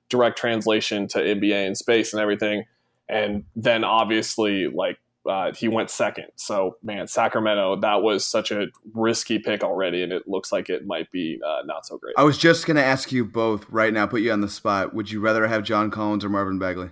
direct 0.07 0.37
translation 0.37 1.07
to 1.07 1.19
NBA 1.19 1.65
and 1.65 1.75
space 1.75 2.13
and 2.13 2.21
everything. 2.21 2.65
And 3.07 3.43
then 3.55 3.83
obviously, 3.83 4.67
like, 4.67 4.99
uh, 5.27 5.53
he 5.53 5.67
went 5.67 5.89
second. 5.89 6.27
So, 6.35 6.77
man, 6.83 7.07
Sacramento, 7.07 7.77
that 7.81 8.01
was 8.01 8.25
such 8.25 8.51
a 8.51 8.67
risky 8.93 9.39
pick 9.39 9.63
already, 9.63 10.03
and 10.03 10.11
it 10.11 10.27
looks 10.27 10.51
like 10.51 10.69
it 10.69 10.85
might 10.85 11.11
be 11.11 11.39
uh, 11.45 11.61
not 11.65 11.85
so 11.85 11.97
great. 11.97 12.15
I 12.17 12.23
was 12.23 12.37
just 12.37 12.65
gonna 12.65 12.81
ask 12.81 13.11
you 13.11 13.25
both 13.25 13.65
right 13.69 13.93
now, 13.93 14.07
put 14.07 14.21
you 14.21 14.31
on 14.31 14.41
the 14.41 14.49
spot. 14.49 14.93
Would 14.93 15.11
you 15.11 15.19
rather 15.19 15.47
have 15.47 15.63
John 15.63 15.91
Collins 15.91 16.23
or 16.23 16.29
Marvin 16.29 16.59
Bagley? 16.59 16.89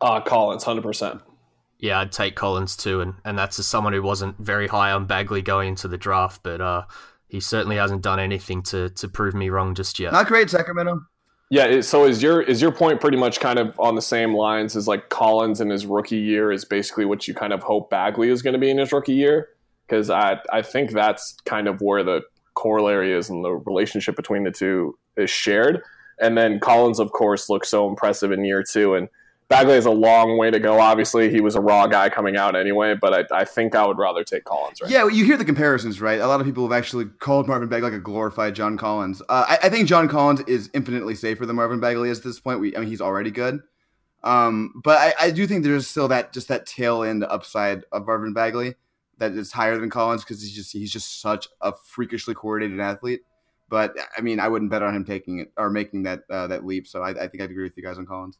Uh, 0.00 0.20
Collins, 0.20 0.64
100%. 0.64 1.22
Yeah, 1.78 2.00
I'd 2.00 2.12
take 2.12 2.36
Collins 2.36 2.76
too, 2.76 3.00
and, 3.00 3.14
and 3.24 3.38
that's 3.38 3.58
as 3.58 3.66
someone 3.66 3.92
who 3.92 4.02
wasn't 4.02 4.38
very 4.38 4.68
high 4.68 4.92
on 4.92 5.06
Bagley 5.06 5.42
going 5.42 5.70
into 5.70 5.88
the 5.88 5.98
draft, 5.98 6.42
but 6.42 6.60
uh, 6.60 6.84
he 7.28 7.40
certainly 7.40 7.76
hasn't 7.76 8.02
done 8.02 8.20
anything 8.20 8.62
to 8.62 8.90
to 8.90 9.08
prove 9.08 9.34
me 9.34 9.50
wrong 9.50 9.74
just 9.74 9.98
yet. 9.98 10.12
Not 10.12 10.26
great, 10.26 10.50
Sacramento. 10.50 11.00
Yeah. 11.54 11.82
So 11.82 12.04
is 12.04 12.20
your 12.20 12.42
is 12.42 12.60
your 12.60 12.72
point 12.72 13.00
pretty 13.00 13.16
much 13.16 13.38
kind 13.38 13.60
of 13.60 13.78
on 13.78 13.94
the 13.94 14.02
same 14.02 14.34
lines 14.34 14.74
as 14.74 14.88
like 14.88 15.08
Collins 15.08 15.60
in 15.60 15.70
his 15.70 15.86
rookie 15.86 16.16
year 16.16 16.50
is 16.50 16.64
basically 16.64 17.04
what 17.04 17.28
you 17.28 17.34
kind 17.34 17.52
of 17.52 17.62
hope 17.62 17.90
Bagley 17.90 18.28
is 18.28 18.42
going 18.42 18.54
to 18.54 18.58
be 18.58 18.70
in 18.70 18.78
his 18.78 18.92
rookie 18.92 19.14
year? 19.14 19.50
Because 19.86 20.10
I 20.10 20.40
I 20.52 20.62
think 20.62 20.90
that's 20.90 21.36
kind 21.44 21.68
of 21.68 21.80
where 21.80 22.02
the 22.02 22.22
corollary 22.54 23.12
is 23.12 23.30
and 23.30 23.44
the 23.44 23.52
relationship 23.52 24.16
between 24.16 24.42
the 24.42 24.50
two 24.50 24.98
is 25.16 25.30
shared. 25.30 25.80
And 26.20 26.36
then 26.36 26.58
Collins, 26.58 26.98
of 26.98 27.12
course, 27.12 27.48
looks 27.48 27.68
so 27.68 27.88
impressive 27.88 28.32
in 28.32 28.44
year 28.44 28.64
two, 28.68 28.96
and 28.96 29.08
Bagley 29.48 29.74
has 29.74 29.86
a 29.86 29.90
long 29.90 30.38
way 30.38 30.50
to 30.50 30.58
go. 30.58 30.80
Obviously, 30.80 31.30
he 31.30 31.40
was 31.40 31.54
a 31.54 31.60
raw 31.60 31.86
guy 31.86 32.08
coming 32.08 32.36
out 32.36 32.56
anyway, 32.56 32.94
but 32.98 33.30
I, 33.32 33.40
I 33.40 33.44
think 33.44 33.74
I 33.74 33.86
would 33.86 33.98
rather 33.98 34.24
take 34.24 34.44
Collins. 34.44 34.80
Right? 34.80 34.90
Yeah, 34.90 35.04
well, 35.04 35.12
you 35.12 35.24
hear 35.24 35.36
the 35.36 35.44
comparisons, 35.44 36.00
right? 36.00 36.18
A 36.18 36.26
lot 36.26 36.40
of 36.40 36.46
people 36.46 36.66
have 36.66 36.76
actually 36.76 37.04
called 37.04 37.46
Marvin 37.46 37.68
Bagley 37.68 37.90
like 37.90 37.98
a 37.98 38.02
glorified 38.02 38.54
John 38.54 38.78
Collins. 38.78 39.20
Uh, 39.28 39.44
I, 39.48 39.58
I 39.64 39.68
think 39.68 39.86
John 39.86 40.08
Collins 40.08 40.40
is 40.46 40.70
infinitely 40.72 41.14
safer 41.14 41.44
than 41.44 41.56
Marvin 41.56 41.78
Bagley 41.78 42.08
is 42.08 42.18
at 42.18 42.24
this 42.24 42.40
point. 42.40 42.60
We, 42.60 42.74
I 42.74 42.80
mean, 42.80 42.88
he's 42.88 43.02
already 43.02 43.30
good. 43.30 43.60
Um, 44.22 44.80
but 44.82 44.96
I, 44.98 45.26
I 45.26 45.30
do 45.30 45.46
think 45.46 45.62
there's 45.62 45.86
still 45.86 46.08
that 46.08 46.32
just 46.32 46.48
that 46.48 46.64
tail 46.64 47.02
end 47.02 47.24
upside 47.24 47.84
of 47.92 48.06
Marvin 48.06 48.32
Bagley 48.32 48.74
that 49.18 49.32
is 49.32 49.52
higher 49.52 49.78
than 49.78 49.90
Collins 49.90 50.24
because 50.24 50.40
he's 50.42 50.54
just 50.54 50.72
he's 50.72 50.90
just 50.90 51.20
such 51.20 51.48
a 51.60 51.72
freakishly 51.72 52.34
coordinated 52.34 52.80
athlete. 52.80 53.20
But 53.68 53.94
I 54.16 54.22
mean, 54.22 54.40
I 54.40 54.48
wouldn't 54.48 54.70
bet 54.70 54.82
on 54.82 54.94
him 54.96 55.04
taking 55.04 55.40
it 55.40 55.52
or 55.58 55.68
making 55.68 56.04
that 56.04 56.20
uh, 56.30 56.46
that 56.46 56.64
leap. 56.64 56.86
So 56.86 57.02
I, 57.02 57.10
I 57.10 57.28
think 57.28 57.42
I'd 57.42 57.50
agree 57.50 57.64
with 57.64 57.76
you 57.76 57.82
guys 57.82 57.98
on 57.98 58.06
Collins. 58.06 58.38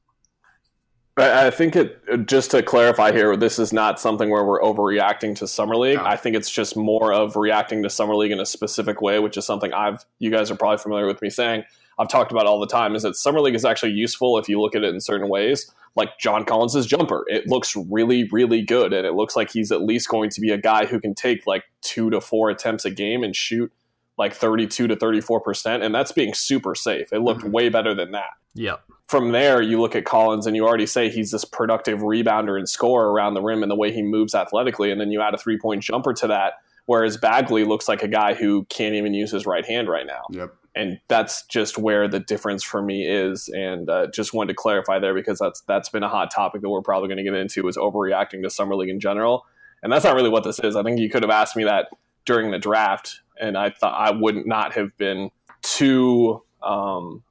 I 1.17 1.47
I 1.47 1.51
think 1.51 1.77
it 1.77 2.27
just 2.27 2.51
to 2.53 2.63
clarify 2.63 3.13
here, 3.13 3.37
this 3.37 3.59
is 3.59 3.73
not 3.73 4.01
something 4.01 4.31
where 4.31 4.45
we're 4.45 4.61
overreacting 4.61 5.37
to 5.37 5.47
summer 5.47 5.77
league. 5.77 5.99
No. 5.99 6.05
I 6.05 6.17
think 6.17 6.37
it's 6.37 6.51
just 6.51 6.77
more 6.77 7.13
of 7.13 7.37
reacting 7.37 7.83
to 7.83 7.91
summer 7.91 8.15
league 8.15 8.33
in 8.33 8.41
a 8.41 8.47
specific 8.47 9.01
way, 9.01 9.19
which 9.19 9.37
is 9.37 9.47
something 9.47 9.73
I've 9.73 10.05
you 10.19 10.31
guys 10.31 10.51
are 10.51 10.57
probably 10.57 10.79
familiar 10.79 11.07
with 11.07 11.23
me 11.23 11.31
saying. 11.31 11.65
I've 11.97 12.09
talked 12.09 12.33
about 12.33 12.47
all 12.47 12.59
the 12.59 12.67
time 12.67 12.97
is 12.97 13.05
that 13.05 13.15
summer 13.15 13.41
league 13.41 13.55
is 13.55 13.65
actually 13.65 13.93
useful 13.93 14.37
if 14.39 14.49
you 14.49 14.61
look 14.61 14.75
at 14.75 14.83
it 14.83 14.93
in 14.93 15.01
certain 15.01 15.29
ways. 15.29 15.71
Like 15.97 16.19
John 16.19 16.45
Collins' 16.45 16.87
jumper, 16.87 17.25
it 17.29 17.47
looks 17.47 17.77
really, 17.77 18.29
really 18.33 18.63
good, 18.63 18.93
and 18.93 19.07
it 19.07 19.15
looks 19.15 19.37
like 19.37 19.53
he's 19.53 19.71
at 19.71 19.81
least 19.81 20.09
going 20.09 20.29
to 20.31 20.41
be 20.41 20.51
a 20.51 20.59
guy 20.59 20.87
who 20.87 20.99
can 20.99 21.15
take 21.15 21.47
like 21.47 21.63
two 21.83 22.11
to 22.11 22.21
four 22.21 22.51
attempts 22.51 22.85
a 22.85 22.91
game 22.91 23.23
and 23.23 23.37
shoot 23.37 23.73
like 24.17 24.33
32 24.35 24.87
to 24.89 24.97
34 24.97 25.41
percent, 25.41 25.83
and 25.83 25.95
that's 25.95 26.13
being 26.13 26.35
super 26.35 26.75
safe. 26.75 27.13
It 27.13 27.21
looked 27.21 27.43
Mhm. 27.43 27.51
way 27.53 27.69
better 27.69 27.95
than 27.95 28.13
that 28.13 28.31
Yep. 28.55 28.81
from 29.09 29.33
there, 29.33 29.61
you 29.61 29.81
look 29.81 29.97
at 29.97 30.05
Collins 30.05 30.47
and 30.47 30.55
you 30.57 30.65
already 30.67 30.87
say 30.87 31.09
he's 31.09 31.31
this 31.33 31.45
productive 31.45 32.01
rebounder 32.01 32.57
and 32.57 32.69
scorer 32.69 33.13
around 33.13 33.35
the 33.35 33.43
rim 33.43 33.63
and 33.63 33.71
the 33.71 33.77
way 33.77 33.93
he 33.93 34.03
moves 34.03 34.35
athletically. 34.35 34.91
And 34.91 35.01
then 35.01 35.11
you 35.11 35.21
add 35.21 35.35
a 35.35 35.39
three 35.39 35.59
point 35.59 35.83
jumper 35.83 36.13
to 36.15 36.27
that. 36.29 36.55
Whereas 36.87 37.17
Bagley 37.17 37.65
looks 37.65 37.89
like 37.89 38.03
a 38.03 38.09
guy 38.09 38.35
who 38.35 38.65
can't 38.67 38.95
even 38.95 39.15
use 39.15 39.31
his 39.31 39.47
right 39.47 39.65
hand 39.65 39.89
right 39.89 40.07
now. 40.07 40.23
Yep. 40.31 40.55
And 40.77 40.99
that's 41.09 41.47
just 41.47 41.79
where 41.79 42.09
the 42.09 42.19
difference 42.21 42.63
for 42.63 42.83
me 42.83 43.07
is. 43.09 43.49
And 43.49 43.89
uh, 43.89 44.09
just 44.13 44.35
wanted 44.35 44.49
to 44.49 44.55
clarify 44.55 44.99
there 44.99 45.15
because 45.15 45.39
that's 45.39 45.61
that's 45.63 45.89
been 45.89 46.03
a 46.03 46.09
hot 46.09 46.31
topic 46.31 46.61
that 46.63 46.69
we're 46.69 46.83
probably 46.83 47.09
going 47.09 47.19
to 47.19 47.25
get 47.25 47.35
into 47.35 47.67
is 47.69 47.77
overreacting 47.77 48.43
to 48.43 48.51
summer 48.51 48.75
league 48.77 48.91
in 48.91 49.01
general. 49.01 49.47
And 49.83 49.93
that's 49.93 50.05
not 50.05 50.15
really 50.15 50.31
what 50.31 50.45
this 50.45 50.59
is. 50.61 50.77
I 50.77 50.83
think 50.83 50.99
you 50.99 51.09
could 51.11 51.23
have 51.23 51.31
asked 51.31 51.57
me 51.57 51.65
that 51.65 51.89
during 52.25 52.51
the 52.51 52.59
draft, 52.59 53.21
and 53.41 53.57
I 53.57 53.71
thought 53.71 53.95
I 53.99 54.11
would 54.13 54.35
not 54.37 54.47
not 54.47 54.73
have 54.75 54.97
been 54.97 55.31
too. 55.63 56.43
Um, 56.63 57.23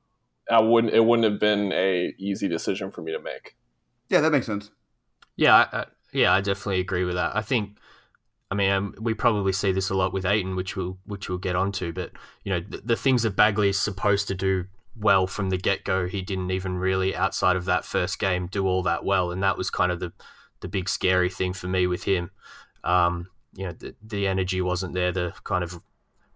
I 0.52 0.62
wouldn't. 0.62 0.94
It 0.94 1.06
wouldn't 1.06 1.30
have 1.32 1.40
been 1.40 1.72
a 1.72 2.14
easy 2.18 2.48
decision 2.48 2.92
for 2.92 3.02
me 3.02 3.12
to 3.14 3.20
make. 3.20 3.56
Yeah, 4.10 4.22
that 4.22 4.32
makes 4.32 4.46
sense. 4.46 4.72
Yeah, 5.36 5.56
I, 5.56 5.78
I- 5.80 5.86
yeah, 6.12 6.32
I 6.32 6.42
definitely 6.42 6.80
agree 6.80 7.06
with 7.06 7.16
that. 7.16 7.36
I 7.36 7.42
think, 7.42 7.80
I 8.52 8.56
mean, 8.56 8.70
um, 8.70 8.94
we 9.02 9.16
probably 9.16 9.52
see 9.52 9.72
this 9.72 9.90
a 9.90 9.96
lot 9.96 10.14
with 10.14 10.28
Ayton, 10.28 10.56
which 10.56 10.76
we'll 10.76 11.00
which 11.06 11.28
we'll 11.28 11.40
get 11.40 11.56
onto. 11.56 11.92
But 11.92 12.12
you 12.44 12.52
know, 12.52 12.60
the, 12.60 12.82
the 12.86 12.96
things 12.96 13.24
that 13.24 13.36
Bagley 13.36 13.70
is 13.70 13.80
supposed 13.80 14.28
to 14.28 14.36
do 14.36 14.66
well 14.96 15.26
from 15.26 15.50
the 15.50 15.58
get 15.58 15.84
go. 15.84 16.08
He 16.08 16.22
didn't 16.22 16.52
even 16.52 16.78
really, 16.78 17.16
outside 17.16 17.56
of 17.56 17.66
that 17.66 17.84
first 17.84 18.20
game, 18.20 18.46
do 18.46 18.68
all 18.68 18.84
that 18.84 19.04
well, 19.04 19.32
and 19.32 19.42
that 19.42 19.58
was 19.58 19.72
kind 19.72 19.92
of 19.92 20.00
the 20.00 20.14
the 20.60 20.68
big 20.68 20.88
scary 20.88 21.30
thing 21.32 21.52
for 21.54 21.68
me 21.68 21.88
with 21.88 22.04
him. 22.04 22.30
Um, 22.84 23.28
you 23.56 23.66
know, 23.66 23.72
the, 23.74 23.96
the 24.02 24.28
energy 24.28 24.62
wasn't 24.62 24.94
there. 24.94 25.12
The 25.12 25.34
kind 25.44 25.64
of 25.64 25.82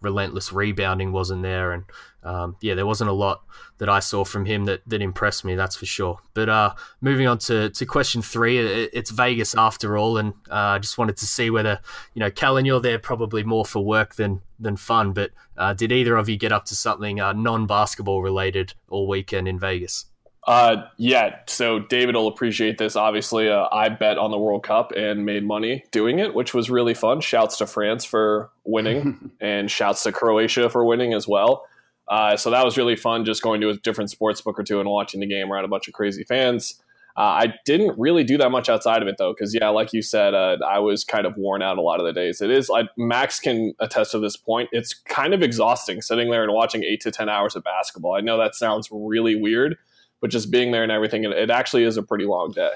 relentless 0.01 0.53
rebounding 0.53 1.11
wasn't 1.11 1.41
there, 1.41 1.71
and 1.71 1.83
um, 2.23 2.55
yeah, 2.61 2.75
there 2.75 2.85
wasn't 2.85 3.09
a 3.09 3.13
lot 3.13 3.43
that 3.77 3.89
I 3.89 3.99
saw 3.99 4.23
from 4.23 4.45
him 4.45 4.65
that, 4.65 4.81
that 4.87 5.01
impressed 5.01 5.45
me. 5.45 5.55
That's 5.55 5.75
for 5.75 5.85
sure. 5.85 6.19
But 6.33 6.49
uh, 6.49 6.73
moving 7.01 7.27
on 7.27 7.37
to, 7.39 7.69
to 7.69 7.85
question 7.85 8.21
three, 8.21 8.57
it, 8.57 8.89
it's 8.93 9.11
Vegas 9.11 9.55
after 9.55 9.97
all, 9.97 10.17
and 10.17 10.33
uh, 10.49 10.53
I 10.53 10.75
uh, 10.75 10.79
just 10.79 10.97
wanted 10.97 11.17
to 11.17 11.25
see 11.25 11.49
whether 11.49 11.79
you 12.13 12.19
know, 12.19 12.31
Callan, 12.31 12.65
you're 12.65 12.81
there 12.81 12.99
probably 12.99 13.43
more 13.43 13.65
for 13.65 13.83
work 13.83 14.15
than 14.15 14.41
than 14.59 14.75
fun. 14.75 15.13
But 15.13 15.31
uh, 15.57 15.73
did 15.73 15.91
either 15.91 16.15
of 16.17 16.29
you 16.29 16.37
get 16.37 16.51
up 16.51 16.65
to 16.65 16.75
something 16.75 17.19
uh, 17.19 17.33
non 17.33 17.65
basketball 17.67 18.21
related 18.21 18.73
all 18.89 19.07
weekend 19.07 19.47
in 19.47 19.59
Vegas? 19.59 20.05
Uh, 20.47 20.83
yeah. 20.95 21.39
So 21.47 21.79
David 21.79 22.15
will 22.15 22.29
appreciate 22.29 22.77
this. 22.77 22.95
Obviously, 22.95 23.49
uh, 23.49 23.67
I 23.69 23.89
bet 23.89 24.17
on 24.17 24.31
the 24.31 24.37
World 24.37 24.63
Cup 24.63 24.93
and 24.93 25.25
made 25.25 25.45
money 25.45 25.83
doing 25.91 26.19
it, 26.19 26.33
which 26.33 26.53
was 26.53 26.69
really 26.69 26.93
fun. 26.93 27.19
Shouts 27.19 27.57
to 27.57 27.67
France 27.67 28.05
for 28.05 28.49
winning, 28.63 29.31
and 29.41 29.69
shouts 29.69 30.03
to 30.03 30.13
Croatia 30.13 30.69
for 30.69 30.85
winning 30.85 31.13
as 31.13 31.27
well. 31.27 31.65
Uh, 32.07 32.37
so 32.37 32.49
that 32.49 32.63
was 32.63 32.77
really 32.77 32.95
fun, 32.95 33.25
just 33.25 33.41
going 33.41 33.59
to 33.59 33.69
a 33.69 33.77
different 33.77 34.09
sports 34.09 34.39
book 34.39 34.57
or 34.57 34.63
two 34.63 34.79
and 34.79 34.89
watching 34.89 35.19
the 35.19 35.27
game 35.27 35.51
around 35.51 35.65
a 35.65 35.67
bunch 35.67 35.89
of 35.89 35.93
crazy 35.93 36.23
fans. 36.23 36.81
Uh, 37.17 37.21
I 37.21 37.53
didn't 37.65 37.97
really 37.97 38.23
do 38.23 38.37
that 38.37 38.51
much 38.51 38.69
outside 38.69 39.01
of 39.01 39.07
it 39.07 39.15
though, 39.17 39.33
because 39.33 39.53
yeah, 39.53 39.69
like 39.69 39.91
you 39.91 40.03
said, 40.03 40.35
uh, 40.35 40.57
I 40.65 40.77
was 40.79 41.03
kind 41.03 41.25
of 41.25 41.35
worn 41.35 41.63
out 41.63 41.79
a 41.79 41.81
lot 41.81 41.99
of 41.99 42.05
the 42.05 42.13
days. 42.13 42.41
It 42.41 42.51
is 42.51 42.69
like 42.69 42.85
Max 42.95 43.39
can 43.39 43.73
attest 43.79 44.11
to 44.11 44.19
this 44.19 44.37
point. 44.37 44.69
It's 44.71 44.93
kind 44.93 45.33
of 45.33 45.41
exhausting 45.41 46.01
sitting 46.01 46.29
there 46.29 46.43
and 46.43 46.53
watching 46.53 46.83
eight 46.83 47.01
to 47.01 47.11
ten 47.11 47.27
hours 47.27 47.55
of 47.55 47.63
basketball. 47.63 48.13
I 48.13 48.21
know 48.21 48.37
that 48.37 48.53
sounds 48.53 48.89
really 48.91 49.35
weird, 49.35 49.77
but 50.21 50.29
just 50.29 50.51
being 50.51 50.71
there 50.71 50.83
and 50.83 50.91
everything, 50.91 51.23
it, 51.23 51.31
it 51.31 51.49
actually 51.49 51.83
is 51.83 51.97
a 51.97 52.03
pretty 52.03 52.25
long 52.25 52.51
day. 52.51 52.71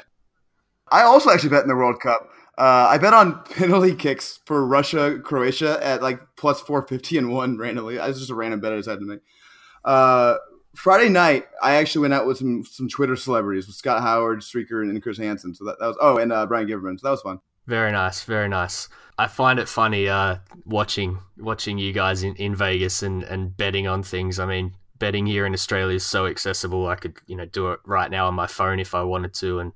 I 0.91 1.03
also 1.03 1.29
actually 1.29 1.49
bet 1.49 1.63
in 1.63 1.69
the 1.69 1.75
World 1.75 1.99
Cup. 1.99 2.29
Uh, 2.57 2.87
I 2.89 2.97
bet 2.97 3.13
on 3.13 3.43
penalty 3.55 3.95
kicks 3.95 4.39
for 4.45 4.65
Russia, 4.65 5.19
Croatia 5.23 5.79
at 5.83 6.01
like 6.01 6.19
plus 6.35 6.61
450 6.61 7.17
and 7.17 7.31
one 7.31 7.57
randomly. 7.57 7.95
It 7.95 8.07
was 8.07 8.19
just 8.19 8.31
a 8.31 8.35
random 8.35 8.59
bet 8.59 8.73
I 8.73 8.77
decided 8.77 8.99
to 8.99 9.05
make. 9.05 9.19
Uh, 9.83 10.35
Friday 10.75 11.09
night, 11.09 11.45
I 11.61 11.75
actually 11.75 12.03
went 12.03 12.13
out 12.13 12.25
with 12.25 12.37
some 12.37 12.63
some 12.63 12.87
Twitter 12.87 13.15
celebrities 13.15 13.67
with 13.67 13.75
Scott 13.75 14.01
Howard, 14.01 14.41
Streaker, 14.41 14.81
and 14.81 15.01
Chris 15.01 15.17
Hansen. 15.17 15.53
So 15.53 15.65
that, 15.65 15.79
that 15.79 15.87
was 15.87 15.97
oh, 15.99 16.17
and 16.17 16.31
uh, 16.31 16.45
Brian 16.45 16.67
Giverman. 16.67 16.99
So 16.99 17.07
that 17.07 17.11
was 17.11 17.21
fun. 17.21 17.39
Very 17.67 17.91
nice, 17.91 18.23
very 18.23 18.47
nice. 18.47 18.87
I 19.17 19.27
find 19.27 19.59
it 19.59 19.67
funny 19.67 20.07
uh, 20.07 20.37
watching 20.65 21.19
watching 21.37 21.77
you 21.77 21.93
guys 21.93 22.23
in, 22.23 22.35
in 22.35 22.55
Vegas 22.55 23.03
and, 23.03 23.23
and 23.23 23.55
betting 23.55 23.85
on 23.85 24.01
things. 24.03 24.39
I 24.39 24.45
mean, 24.45 24.73
betting 25.01 25.25
here 25.25 25.47
in 25.47 25.53
Australia 25.53 25.95
is 25.95 26.05
so 26.05 26.27
accessible. 26.27 26.87
I 26.87 26.95
could, 26.95 27.17
you 27.25 27.35
know, 27.35 27.45
do 27.45 27.71
it 27.71 27.79
right 27.85 28.09
now 28.09 28.27
on 28.27 28.35
my 28.35 28.45
phone 28.45 28.79
if 28.79 28.93
I 28.93 29.01
wanted 29.01 29.33
to, 29.33 29.59
and 29.59 29.73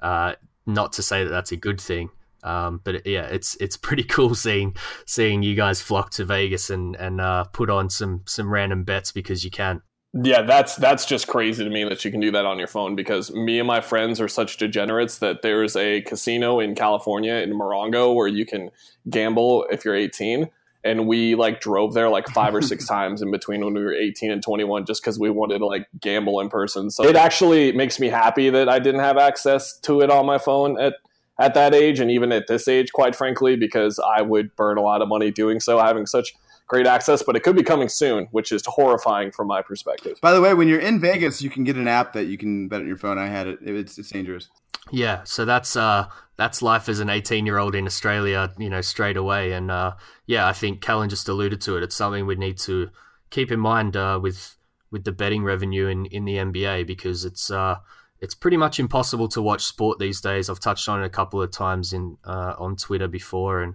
uh, 0.00 0.34
not 0.66 0.92
to 0.94 1.02
say 1.02 1.24
that 1.24 1.30
that's 1.30 1.50
a 1.50 1.56
good 1.56 1.80
thing. 1.80 2.10
Um, 2.44 2.80
but 2.84 3.04
yeah, 3.04 3.26
it's 3.26 3.56
it's 3.56 3.76
pretty 3.76 4.04
cool 4.14 4.36
seeing 4.36 4.76
seeing 5.04 5.42
you 5.42 5.56
guys 5.56 5.82
flock 5.82 6.10
to 6.12 6.24
Vegas 6.24 6.70
and 6.70 6.94
and 6.94 7.20
uh, 7.20 7.44
put 7.52 7.68
on 7.68 7.90
some 7.90 8.22
some 8.26 8.50
random 8.50 8.84
bets 8.84 9.10
because 9.10 9.44
you 9.44 9.50
can. 9.50 9.82
Yeah, 10.14 10.42
that's 10.42 10.76
that's 10.76 11.04
just 11.04 11.26
crazy 11.26 11.64
to 11.64 11.70
me 11.70 11.84
that 11.84 12.04
you 12.04 12.12
can 12.12 12.20
do 12.20 12.30
that 12.30 12.46
on 12.46 12.58
your 12.58 12.68
phone 12.68 12.94
because 12.94 13.32
me 13.32 13.58
and 13.58 13.66
my 13.66 13.80
friends 13.80 14.20
are 14.20 14.28
such 14.28 14.56
degenerates 14.56 15.18
that 15.18 15.42
there's 15.42 15.74
a 15.74 16.02
casino 16.02 16.60
in 16.60 16.76
California 16.76 17.34
in 17.34 17.50
Morongo 17.50 18.14
where 18.14 18.28
you 18.28 18.46
can 18.46 18.70
gamble 19.10 19.66
if 19.70 19.84
you're 19.84 19.96
18 19.96 20.48
and 20.88 21.06
we 21.06 21.34
like 21.34 21.60
drove 21.60 21.94
there 21.94 22.08
like 22.08 22.28
five 22.28 22.54
or 22.54 22.62
six 22.62 22.86
times 22.96 23.22
in 23.22 23.30
between 23.30 23.64
when 23.64 23.74
we 23.74 23.82
were 23.82 23.94
18 23.94 24.30
and 24.30 24.42
21 24.42 24.86
just 24.86 25.02
because 25.02 25.18
we 25.18 25.30
wanted 25.30 25.58
to 25.58 25.66
like 25.66 25.86
gamble 26.00 26.40
in 26.40 26.48
person. 26.48 26.90
So 26.90 27.04
it 27.04 27.16
actually 27.16 27.72
makes 27.72 28.00
me 28.00 28.08
happy 28.08 28.50
that 28.50 28.68
i 28.68 28.78
didn't 28.78 29.00
have 29.00 29.18
access 29.18 29.78
to 29.80 30.00
it 30.00 30.10
on 30.10 30.26
my 30.26 30.38
phone 30.38 30.80
at 30.80 30.94
at 31.38 31.54
that 31.54 31.74
age 31.74 32.00
and 32.00 32.10
even 32.10 32.32
at 32.32 32.46
this 32.46 32.66
age 32.66 32.92
quite 32.92 33.14
frankly 33.14 33.56
because 33.56 34.00
i 34.16 34.22
would 34.22 34.54
burn 34.56 34.78
a 34.78 34.80
lot 34.80 35.02
of 35.02 35.08
money 35.08 35.30
doing 35.30 35.60
so 35.60 35.78
having 35.78 36.06
such 36.06 36.34
great 36.66 36.86
access 36.86 37.22
but 37.22 37.36
it 37.36 37.42
could 37.42 37.56
be 37.56 37.62
coming 37.62 37.88
soon 37.88 38.26
which 38.30 38.52
is 38.52 38.62
horrifying 38.66 39.30
from 39.30 39.46
my 39.46 39.62
perspective. 39.62 40.18
By 40.20 40.32
the 40.32 40.40
way 40.40 40.54
when 40.54 40.68
you're 40.68 40.80
in 40.80 41.00
vegas 41.00 41.40
you 41.42 41.50
can 41.50 41.64
get 41.64 41.76
an 41.76 41.88
app 41.88 42.12
that 42.12 42.26
you 42.26 42.38
can 42.38 42.68
bet 42.68 42.80
on 42.80 42.86
your 42.86 42.96
phone. 42.96 43.18
I 43.18 43.26
had 43.26 43.46
it. 43.46 43.58
It's, 43.62 43.98
it's 43.98 44.10
dangerous. 44.10 44.48
Yeah, 44.90 45.22
so 45.24 45.44
that's 45.44 45.76
uh, 45.76 46.08
that's 46.38 46.62
life 46.62 46.88
as 46.88 47.00
an 47.00 47.10
18 47.10 47.44
year 47.44 47.58
old 47.58 47.74
in 47.74 47.84
Australia, 47.84 48.50
you 48.58 48.70
know, 48.70 48.80
straight 48.80 49.16
away. 49.16 49.52
And 49.52 49.70
uh, 49.70 49.94
yeah, 50.24 50.46
I 50.46 50.52
think 50.52 50.80
Callan 50.80 51.10
just 51.10 51.28
alluded 51.28 51.60
to 51.62 51.76
it. 51.76 51.82
It's 51.82 51.96
something 51.96 52.26
we 52.26 52.36
need 52.36 52.58
to 52.58 52.88
keep 53.28 53.50
in 53.50 53.60
mind 53.60 53.96
uh, 53.96 54.18
with 54.22 54.56
with 54.90 55.04
the 55.04 55.12
betting 55.12 55.44
revenue 55.44 55.88
in, 55.88 56.06
in 56.06 56.24
the 56.24 56.36
NBA 56.36 56.86
because 56.86 57.24
it's 57.24 57.50
uh, 57.50 57.76
it's 58.20 58.36
pretty 58.36 58.56
much 58.56 58.78
impossible 58.78 59.26
to 59.28 59.42
watch 59.42 59.64
sport 59.64 59.98
these 59.98 60.20
days. 60.20 60.48
I've 60.48 60.60
touched 60.60 60.88
on 60.88 61.02
it 61.02 61.06
a 61.06 61.10
couple 61.10 61.42
of 61.42 61.50
times 61.50 61.92
in 61.92 62.16
uh, 62.24 62.54
on 62.56 62.76
Twitter 62.76 63.08
before, 63.08 63.60
and 63.60 63.74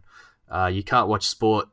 uh, 0.50 0.68
you 0.68 0.84
can't 0.84 1.10
watch 1.10 1.28
sport 1.28 1.68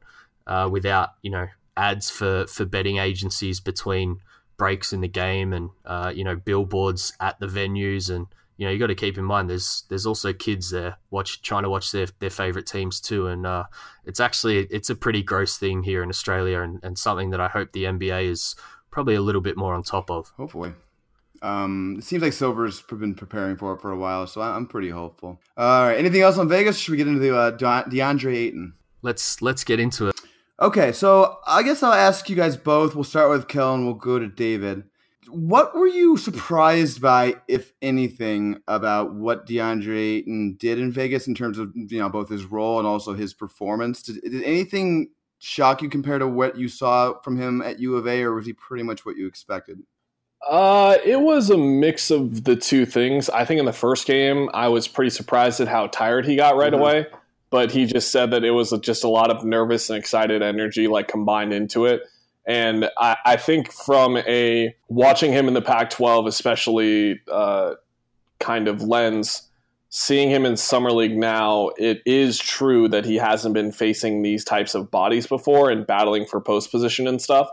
uh, 0.48 0.68
without 0.70 1.10
you 1.22 1.30
know 1.30 1.46
ads 1.76 2.10
for 2.10 2.48
for 2.48 2.64
betting 2.64 2.98
agencies 2.98 3.60
between 3.60 4.18
breaks 4.56 4.92
in 4.92 5.00
the 5.00 5.08
game 5.08 5.52
and 5.52 5.70
you 6.16 6.24
know 6.24 6.34
billboards 6.34 7.12
at 7.20 7.38
the 7.38 7.46
venues 7.46 8.14
and 8.14 8.26
you 8.60 8.66
know 8.66 8.72
you 8.72 8.78
got 8.78 8.88
to 8.88 8.94
keep 8.94 9.16
in 9.16 9.24
mind 9.24 9.48
there's 9.48 9.84
there's 9.88 10.04
also 10.04 10.34
kids 10.34 10.70
there 10.70 10.98
watch 11.10 11.40
trying 11.40 11.62
to 11.62 11.70
watch 11.70 11.92
their, 11.92 12.06
their 12.18 12.28
favorite 12.28 12.66
teams 12.66 13.00
too 13.00 13.26
and 13.26 13.46
uh, 13.46 13.64
it's 14.04 14.20
actually 14.20 14.58
it's 14.70 14.90
a 14.90 14.94
pretty 14.94 15.22
gross 15.22 15.56
thing 15.56 15.82
here 15.82 16.02
in 16.02 16.10
Australia 16.10 16.60
and, 16.60 16.78
and 16.84 16.98
something 16.98 17.30
that 17.30 17.40
I 17.40 17.48
hope 17.48 17.72
the 17.72 17.84
NBA 17.84 18.28
is 18.28 18.54
probably 18.90 19.14
a 19.14 19.22
little 19.22 19.40
bit 19.40 19.56
more 19.56 19.72
on 19.72 19.82
top 19.82 20.10
of. 20.10 20.30
Hopefully. 20.36 20.72
Um, 21.40 21.96
it 21.98 22.04
seems 22.04 22.22
like 22.22 22.34
Silver's 22.34 22.82
been 22.82 23.14
preparing 23.14 23.56
for 23.56 23.72
it 23.72 23.80
for 23.80 23.92
a 23.92 23.96
while 23.96 24.26
so 24.26 24.42
I'm 24.42 24.66
pretty 24.66 24.90
hopeful. 24.90 25.40
All 25.56 25.86
right 25.86 25.96
anything 25.96 26.20
else 26.20 26.36
on 26.36 26.46
Vegas? 26.46 26.76
Should 26.76 26.92
we 26.92 26.98
get 26.98 27.08
into 27.08 27.20
the 27.20 27.34
uh, 27.34 27.56
DeAndre 27.56 28.36
Ayton? 28.36 28.74
Let's 29.00 29.40
let's 29.40 29.64
get 29.64 29.80
into 29.80 30.08
it. 30.08 30.20
Okay 30.60 30.92
so 30.92 31.38
I 31.46 31.62
guess 31.62 31.82
I'll 31.82 31.94
ask 31.94 32.28
you 32.28 32.36
guys 32.36 32.58
both. 32.58 32.94
We'll 32.94 33.04
start 33.04 33.30
with 33.30 33.48
Kellan 33.48 33.86
we'll 33.86 33.94
go 33.94 34.18
to 34.18 34.28
David 34.28 34.84
what 35.30 35.74
were 35.74 35.86
you 35.86 36.16
surprised 36.16 37.00
by, 37.00 37.36
if 37.48 37.72
anything, 37.82 38.60
about 38.68 39.14
what 39.14 39.46
DeAndre 39.46 40.18
Ayton 40.18 40.56
did 40.58 40.78
in 40.78 40.92
Vegas 40.92 41.26
in 41.26 41.34
terms 41.34 41.58
of 41.58 41.72
you 41.74 41.98
know 41.98 42.08
both 42.08 42.28
his 42.28 42.44
role 42.44 42.78
and 42.78 42.86
also 42.86 43.14
his 43.14 43.34
performance? 43.34 44.02
Did, 44.02 44.20
did 44.22 44.42
anything 44.42 45.10
shock 45.38 45.82
you 45.82 45.88
compared 45.88 46.20
to 46.20 46.28
what 46.28 46.56
you 46.56 46.68
saw 46.68 47.18
from 47.22 47.38
him 47.38 47.62
at 47.62 47.80
U 47.80 47.96
of 47.96 48.06
A, 48.06 48.22
or 48.22 48.34
was 48.34 48.46
he 48.46 48.52
pretty 48.52 48.84
much 48.84 49.06
what 49.06 49.16
you 49.16 49.26
expected? 49.26 49.82
Uh, 50.48 50.96
it 51.04 51.20
was 51.20 51.50
a 51.50 51.56
mix 51.56 52.10
of 52.10 52.44
the 52.44 52.56
two 52.56 52.86
things. 52.86 53.28
I 53.28 53.44
think 53.44 53.60
in 53.60 53.66
the 53.66 53.72
first 53.72 54.06
game, 54.06 54.48
I 54.54 54.68
was 54.68 54.88
pretty 54.88 55.10
surprised 55.10 55.60
at 55.60 55.68
how 55.68 55.86
tired 55.88 56.26
he 56.26 56.36
got 56.36 56.56
right 56.56 56.72
mm-hmm. 56.72 56.80
away. 56.80 57.06
But 57.50 57.72
he 57.72 57.84
just 57.84 58.12
said 58.12 58.30
that 58.30 58.44
it 58.44 58.52
was 58.52 58.70
just 58.80 59.02
a 59.02 59.08
lot 59.08 59.30
of 59.30 59.44
nervous 59.44 59.90
and 59.90 59.98
excited 59.98 60.40
energy, 60.40 60.86
like 60.86 61.08
combined 61.08 61.52
into 61.52 61.84
it. 61.84 62.02
And 62.50 62.90
I, 62.98 63.16
I 63.24 63.36
think 63.36 63.70
from 63.70 64.16
a 64.16 64.74
watching 64.88 65.32
him 65.32 65.46
in 65.46 65.54
the 65.54 65.62
Pac 65.62 65.88
12, 65.90 66.26
especially 66.26 67.20
uh, 67.30 67.74
kind 68.40 68.66
of 68.66 68.82
lens, 68.82 69.48
seeing 69.88 70.30
him 70.30 70.44
in 70.44 70.56
Summer 70.56 70.90
League 70.90 71.16
now, 71.16 71.70
it 71.78 72.02
is 72.04 72.40
true 72.40 72.88
that 72.88 73.04
he 73.04 73.14
hasn't 73.14 73.54
been 73.54 73.70
facing 73.70 74.22
these 74.22 74.44
types 74.44 74.74
of 74.74 74.90
bodies 74.90 75.28
before 75.28 75.70
and 75.70 75.86
battling 75.86 76.26
for 76.26 76.40
post 76.40 76.72
position 76.72 77.06
and 77.06 77.22
stuff. 77.22 77.48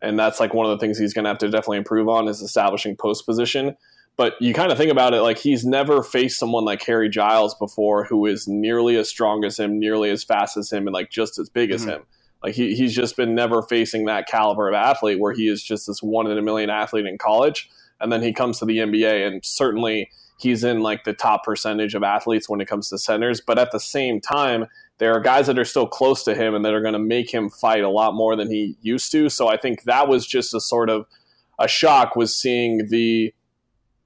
And 0.00 0.18
that's 0.18 0.40
like 0.40 0.54
one 0.54 0.64
of 0.64 0.70
the 0.70 0.78
things 0.78 0.96
he's 0.96 1.12
going 1.12 1.24
to 1.24 1.28
have 1.28 1.38
to 1.40 1.50
definitely 1.50 1.76
improve 1.76 2.08
on 2.08 2.26
is 2.26 2.40
establishing 2.40 2.96
post 2.96 3.26
position. 3.26 3.76
But 4.16 4.32
you 4.40 4.54
kind 4.54 4.72
of 4.72 4.78
think 4.78 4.90
about 4.90 5.12
it 5.12 5.20
like 5.20 5.36
he's 5.36 5.66
never 5.66 6.02
faced 6.02 6.38
someone 6.38 6.64
like 6.64 6.82
Harry 6.84 7.10
Giles 7.10 7.54
before 7.56 8.04
who 8.04 8.24
is 8.24 8.48
nearly 8.48 8.96
as 8.96 9.10
strong 9.10 9.44
as 9.44 9.58
him, 9.58 9.78
nearly 9.78 10.08
as 10.08 10.24
fast 10.24 10.56
as 10.56 10.72
him, 10.72 10.86
and 10.86 10.94
like 10.94 11.10
just 11.10 11.38
as 11.38 11.50
big 11.50 11.68
mm-hmm. 11.68 11.74
as 11.74 11.84
him. 11.84 12.06
Like 12.42 12.54
he, 12.54 12.74
he's 12.74 12.94
just 12.94 13.16
been 13.16 13.34
never 13.34 13.62
facing 13.62 14.04
that 14.04 14.28
caliber 14.28 14.68
of 14.68 14.74
athlete 14.74 15.18
where 15.18 15.32
he 15.32 15.48
is 15.48 15.62
just 15.62 15.86
this 15.86 16.02
one 16.02 16.30
in 16.30 16.38
a 16.38 16.42
million 16.42 16.70
athlete 16.70 17.06
in 17.06 17.18
college. 17.18 17.68
And 18.00 18.12
then 18.12 18.22
he 18.22 18.32
comes 18.32 18.58
to 18.58 18.64
the 18.64 18.78
NBA 18.78 19.26
and 19.26 19.44
certainly 19.44 20.10
he's 20.38 20.62
in 20.62 20.80
like 20.80 21.02
the 21.02 21.12
top 21.12 21.44
percentage 21.44 21.94
of 21.94 22.04
athletes 22.04 22.48
when 22.48 22.60
it 22.60 22.68
comes 22.68 22.88
to 22.90 22.98
centers. 22.98 23.40
But 23.40 23.58
at 23.58 23.72
the 23.72 23.80
same 23.80 24.20
time, 24.20 24.66
there 24.98 25.12
are 25.12 25.20
guys 25.20 25.48
that 25.48 25.58
are 25.58 25.64
still 25.64 25.86
close 25.86 26.22
to 26.24 26.34
him 26.34 26.54
and 26.54 26.64
that 26.64 26.74
are 26.74 26.80
going 26.80 26.92
to 26.92 27.00
make 27.00 27.32
him 27.32 27.50
fight 27.50 27.82
a 27.82 27.90
lot 27.90 28.14
more 28.14 28.36
than 28.36 28.50
he 28.50 28.76
used 28.82 29.10
to. 29.12 29.28
So 29.28 29.48
I 29.48 29.56
think 29.56 29.82
that 29.84 30.08
was 30.08 30.26
just 30.26 30.54
a 30.54 30.60
sort 30.60 30.90
of 30.90 31.06
a 31.58 31.66
shock 31.66 32.14
was 32.14 32.34
seeing 32.34 32.86
the 32.88 33.34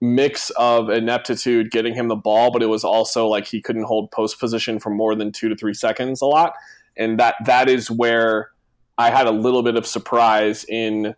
mix 0.01 0.51
of 0.51 0.89
ineptitude 0.89 1.71
getting 1.71 1.95
him 1.95 2.09
the 2.09 2.17
ball, 2.17 2.51
but 2.51 2.63
it 2.63 2.67
was 2.67 2.83
also 2.83 3.27
like 3.29 3.47
he 3.47 3.61
couldn't 3.61 3.85
hold 3.85 4.11
post 4.11 4.41
position 4.41 4.81
for 4.81 4.91
more 4.91 5.15
than 5.15 5.33
two 5.33 5.49
to 5.51 5.55
three 5.55 5.75
seconds 5.75 6.23
a 6.23 6.27
lot 6.27 6.55
and 6.97 7.19
that 7.19 7.37
that 7.47 7.69
is 7.69 7.91
where 7.91 8.51
I 8.99 9.11
had 9.11 9.27
a 9.27 9.33
little 9.33 9.63
bit 9.63 9.77
of 9.77 9.87
surprise 9.87 10.65
in 10.65 11.15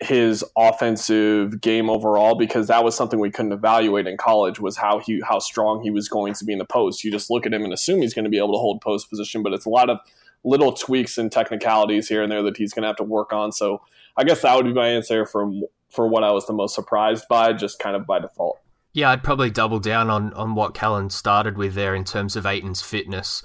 his 0.00 0.44
offensive 0.56 1.60
game 1.60 1.90
overall 1.90 2.36
because 2.36 2.68
that 2.68 2.84
was 2.84 2.94
something 2.94 3.18
we 3.18 3.30
couldn't 3.30 3.52
evaluate 3.52 4.06
in 4.06 4.16
college 4.16 4.60
was 4.60 4.76
how 4.76 5.00
he 5.00 5.20
how 5.26 5.38
strong 5.38 5.82
he 5.82 5.90
was 5.90 6.08
going 6.08 6.34
to 6.34 6.44
be 6.44 6.52
in 6.52 6.58
the 6.58 6.64
post. 6.64 7.02
You 7.02 7.10
just 7.10 7.30
look 7.30 7.46
at 7.46 7.52
him 7.52 7.64
and 7.64 7.72
assume 7.72 8.02
he's 8.02 8.14
going 8.14 8.24
to 8.24 8.30
be 8.30 8.38
able 8.38 8.52
to 8.52 8.58
hold 8.58 8.80
post 8.80 9.10
position, 9.10 9.42
but 9.42 9.52
it's 9.52 9.66
a 9.66 9.70
lot 9.70 9.90
of 9.90 9.98
little 10.44 10.72
tweaks 10.72 11.18
and 11.18 11.32
technicalities 11.32 12.08
here 12.08 12.22
and 12.22 12.30
there 12.30 12.42
that 12.42 12.56
he's 12.56 12.72
going 12.72 12.82
to 12.82 12.86
have 12.86 12.96
to 12.96 13.04
work 13.04 13.32
on. 13.32 13.50
So 13.50 13.82
I 14.16 14.24
guess 14.24 14.42
that 14.42 14.54
would 14.54 14.66
be 14.66 14.72
my 14.72 14.88
answer 14.88 15.26
from 15.26 15.62
for 15.90 16.06
what 16.06 16.22
I 16.22 16.30
was 16.30 16.46
the 16.46 16.52
most 16.52 16.74
surprised 16.74 17.24
by, 17.28 17.52
just 17.52 17.78
kind 17.78 17.96
of 17.96 18.06
by 18.06 18.20
default. 18.20 18.60
Yeah, 18.92 19.10
I'd 19.10 19.24
probably 19.24 19.50
double 19.50 19.80
down 19.80 20.10
on 20.10 20.32
on 20.34 20.54
what 20.54 20.74
Callan 20.74 21.10
started 21.10 21.58
with 21.58 21.74
there 21.74 21.94
in 21.94 22.04
terms 22.04 22.36
of 22.36 22.46
Ayton's 22.46 22.82
fitness. 22.82 23.42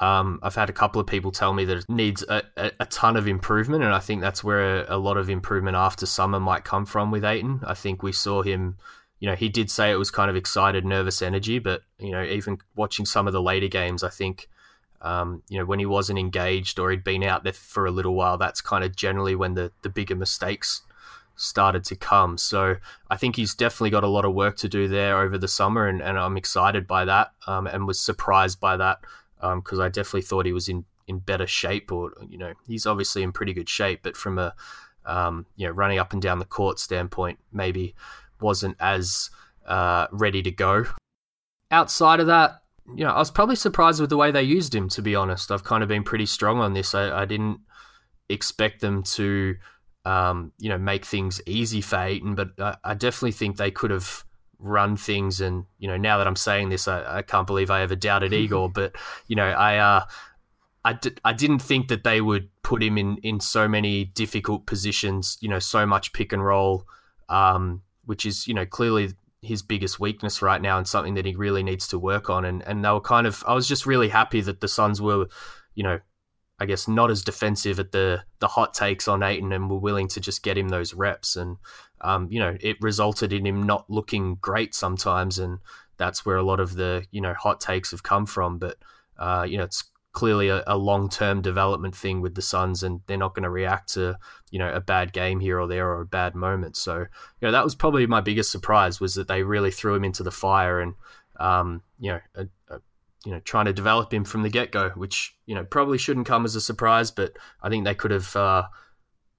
Um, 0.00 0.40
I've 0.42 0.54
had 0.54 0.70
a 0.70 0.72
couple 0.72 0.98
of 0.98 1.06
people 1.06 1.30
tell 1.30 1.52
me 1.52 1.66
that 1.66 1.76
it 1.76 1.84
needs 1.88 2.24
a, 2.26 2.42
a, 2.56 2.72
a 2.80 2.86
ton 2.86 3.16
of 3.16 3.28
improvement, 3.28 3.84
and 3.84 3.92
I 3.92 3.98
think 3.98 4.22
that's 4.22 4.42
where 4.42 4.84
a, 4.84 4.96
a, 4.96 4.98
lot 4.98 5.18
of 5.18 5.28
improvement 5.28 5.76
after 5.76 6.06
summer 6.06 6.40
might 6.40 6.64
come 6.64 6.86
from 6.86 7.10
with 7.10 7.22
Ayton. 7.22 7.60
I 7.66 7.74
think 7.74 8.02
we 8.02 8.12
saw 8.12 8.40
him, 8.40 8.78
you 9.18 9.28
know, 9.28 9.34
he 9.34 9.50
did 9.50 9.70
say 9.70 9.90
it 9.90 9.98
was 9.98 10.10
kind 10.10 10.30
of 10.30 10.36
excited, 10.36 10.86
nervous 10.86 11.20
energy, 11.20 11.58
but, 11.58 11.82
you 11.98 12.12
know, 12.12 12.22
even 12.22 12.58
watching 12.74 13.04
some 13.04 13.26
of 13.26 13.34
the 13.34 13.42
later 13.42 13.68
games, 13.68 14.02
I 14.02 14.08
think, 14.08 14.48
um, 15.02 15.42
you 15.50 15.58
know, 15.58 15.66
when 15.66 15.78
he 15.78 15.86
wasn't 15.86 16.18
engaged 16.18 16.78
or 16.78 16.90
he'd 16.90 17.04
been 17.04 17.22
out 17.22 17.44
there 17.44 17.52
for 17.52 17.84
a 17.84 17.90
little 17.90 18.14
while, 18.14 18.38
that's 18.38 18.62
kind 18.62 18.84
of 18.84 18.96
generally 18.96 19.34
when 19.34 19.52
the, 19.52 19.70
the 19.82 19.90
bigger 19.90 20.16
mistakes 20.16 20.80
started 21.36 21.84
to 21.84 21.96
come. 21.96 22.38
So 22.38 22.76
I 23.10 23.18
think 23.18 23.36
he's 23.36 23.54
definitely 23.54 23.90
got 23.90 24.04
a 24.04 24.08
lot 24.08 24.24
of 24.24 24.32
work 24.32 24.56
to 24.58 24.68
do 24.68 24.88
there 24.88 25.20
over 25.20 25.36
the 25.36 25.48
summer, 25.48 25.86
and, 25.86 26.00
and 26.00 26.18
I'm 26.18 26.38
excited 26.38 26.86
by 26.86 27.04
that 27.04 27.32
um, 27.46 27.66
and 27.66 27.86
was 27.86 28.00
surprised 28.00 28.60
by 28.60 28.78
that 28.78 29.00
because 29.40 29.78
um, 29.78 29.80
I 29.80 29.88
definitely 29.88 30.22
thought 30.22 30.46
he 30.46 30.52
was 30.52 30.68
in 30.68 30.84
in 31.06 31.18
better 31.18 31.46
shape, 31.46 31.90
or 31.90 32.12
you 32.28 32.38
know, 32.38 32.54
he's 32.66 32.86
obviously 32.86 33.22
in 33.22 33.32
pretty 33.32 33.52
good 33.52 33.68
shape, 33.68 34.00
but 34.02 34.16
from 34.16 34.38
a 34.38 34.54
um, 35.04 35.46
you 35.56 35.66
know 35.66 35.72
running 35.72 35.98
up 35.98 36.12
and 36.12 36.22
down 36.22 36.38
the 36.38 36.44
court 36.44 36.78
standpoint, 36.78 37.38
maybe 37.52 37.94
wasn't 38.40 38.76
as 38.80 39.30
uh, 39.66 40.06
ready 40.12 40.42
to 40.42 40.50
go. 40.50 40.86
Outside 41.70 42.20
of 42.20 42.26
that, 42.26 42.62
you 42.94 43.04
know, 43.04 43.10
I 43.10 43.18
was 43.18 43.30
probably 43.30 43.56
surprised 43.56 44.00
with 44.00 44.10
the 44.10 44.16
way 44.16 44.30
they 44.30 44.42
used 44.42 44.74
him. 44.74 44.88
To 44.90 45.02
be 45.02 45.14
honest, 45.14 45.50
I've 45.50 45.64
kind 45.64 45.82
of 45.82 45.88
been 45.88 46.04
pretty 46.04 46.26
strong 46.26 46.58
on 46.58 46.74
this. 46.74 46.94
I, 46.94 47.22
I 47.22 47.24
didn't 47.24 47.60
expect 48.28 48.80
them 48.80 49.02
to, 49.02 49.56
um, 50.04 50.52
you 50.58 50.68
know, 50.68 50.78
make 50.78 51.04
things 51.04 51.40
easy 51.46 51.80
for 51.80 51.96
Ayton, 51.96 52.34
but 52.34 52.50
I, 52.58 52.76
I 52.84 52.94
definitely 52.94 53.32
think 53.32 53.56
they 53.56 53.70
could 53.70 53.90
have 53.90 54.24
run 54.60 54.96
things. 54.96 55.40
And 55.40 55.64
you 55.78 55.88
know, 55.88 55.96
now 55.96 56.18
that 56.18 56.26
I'm 56.26 56.36
saying 56.36 56.68
this, 56.68 56.86
I, 56.86 57.18
I 57.18 57.22
can't 57.22 57.46
believe 57.46 57.70
I 57.70 57.82
ever 57.82 57.96
doubted 57.96 58.32
Igor. 58.34 58.70
But 58.70 58.96
you 59.26 59.36
know, 59.36 59.46
I 59.46 59.76
uh, 59.78 60.04
I 60.84 60.92
d- 60.94 61.16
I 61.24 61.32
didn't 61.32 61.60
think 61.60 61.88
that 61.88 62.04
they 62.04 62.20
would 62.20 62.48
put 62.62 62.82
him 62.82 62.98
in 62.98 63.18
in 63.18 63.40
so 63.40 63.68
many 63.68 64.04
difficult 64.04 64.66
positions. 64.66 65.38
You 65.40 65.48
know, 65.48 65.58
so 65.58 65.86
much 65.86 66.12
pick 66.12 66.32
and 66.32 66.44
roll, 66.44 66.86
um, 67.28 67.82
which 68.04 68.26
is 68.26 68.46
you 68.46 68.54
know 68.54 68.66
clearly 68.66 69.10
his 69.42 69.62
biggest 69.62 69.98
weakness 69.98 70.42
right 70.42 70.60
now 70.60 70.76
and 70.76 70.86
something 70.86 71.14
that 71.14 71.24
he 71.24 71.34
really 71.34 71.62
needs 71.62 71.88
to 71.88 71.98
work 71.98 72.28
on. 72.28 72.44
And 72.44 72.62
and 72.66 72.84
they 72.84 72.90
were 72.90 73.00
kind 73.00 73.26
of 73.26 73.42
I 73.46 73.54
was 73.54 73.66
just 73.66 73.86
really 73.86 74.08
happy 74.08 74.40
that 74.42 74.60
the 74.60 74.68
Suns 74.68 75.00
were, 75.00 75.26
you 75.74 75.82
know, 75.82 76.00
I 76.58 76.66
guess 76.66 76.86
not 76.86 77.10
as 77.10 77.24
defensive 77.24 77.80
at 77.80 77.92
the 77.92 78.22
the 78.38 78.48
hot 78.48 78.74
takes 78.74 79.08
on 79.08 79.22
Ayton 79.22 79.52
and 79.52 79.70
were 79.70 79.78
willing 79.78 80.08
to 80.08 80.20
just 80.20 80.42
get 80.42 80.58
him 80.58 80.68
those 80.68 80.92
reps. 80.92 81.36
And 81.36 81.56
um, 82.00 82.28
you 82.30 82.38
know, 82.38 82.56
it 82.60 82.76
resulted 82.80 83.32
in 83.32 83.46
him 83.46 83.64
not 83.64 83.88
looking 83.88 84.36
great 84.36 84.74
sometimes, 84.74 85.38
and 85.38 85.58
that's 85.96 86.24
where 86.24 86.36
a 86.36 86.42
lot 86.42 86.60
of 86.60 86.74
the 86.74 87.04
you 87.10 87.20
know 87.20 87.34
hot 87.34 87.60
takes 87.60 87.90
have 87.90 88.02
come 88.02 88.26
from. 88.26 88.58
But 88.58 88.76
uh, 89.18 89.46
you 89.48 89.58
know, 89.58 89.64
it's 89.64 89.84
clearly 90.12 90.48
a, 90.48 90.64
a 90.66 90.76
long 90.76 91.08
term 91.08 91.42
development 91.42 91.94
thing 91.94 92.20
with 92.20 92.34
the 92.34 92.42
Suns, 92.42 92.82
and 92.82 93.00
they're 93.06 93.16
not 93.16 93.34
going 93.34 93.44
to 93.44 93.50
react 93.50 93.92
to 93.94 94.18
you 94.50 94.58
know 94.58 94.72
a 94.72 94.80
bad 94.80 95.12
game 95.12 95.40
here 95.40 95.60
or 95.60 95.66
there 95.66 95.88
or 95.88 96.00
a 96.00 96.06
bad 96.06 96.34
moment. 96.34 96.76
So 96.76 96.98
you 97.00 97.06
know, 97.42 97.52
that 97.52 97.64
was 97.64 97.74
probably 97.74 98.06
my 98.06 98.20
biggest 98.20 98.50
surprise 98.50 99.00
was 99.00 99.14
that 99.14 99.28
they 99.28 99.42
really 99.42 99.70
threw 99.70 99.94
him 99.94 100.04
into 100.04 100.22
the 100.22 100.30
fire, 100.30 100.80
and 100.80 100.94
um, 101.38 101.82
you 101.98 102.12
know, 102.12 102.20
a, 102.34 102.48
a, 102.74 102.80
you 103.24 103.32
know, 103.32 103.40
trying 103.40 103.66
to 103.66 103.72
develop 103.72 104.12
him 104.12 104.24
from 104.24 104.42
the 104.42 104.48
get 104.48 104.72
go, 104.72 104.90
which 104.90 105.36
you 105.46 105.54
know 105.54 105.64
probably 105.64 105.98
shouldn't 105.98 106.26
come 106.26 106.44
as 106.44 106.54
a 106.54 106.60
surprise, 106.60 107.10
but 107.10 107.36
I 107.62 107.68
think 107.68 107.84
they 107.84 107.94
could 107.94 108.10
have 108.10 108.34
uh, 108.34 108.64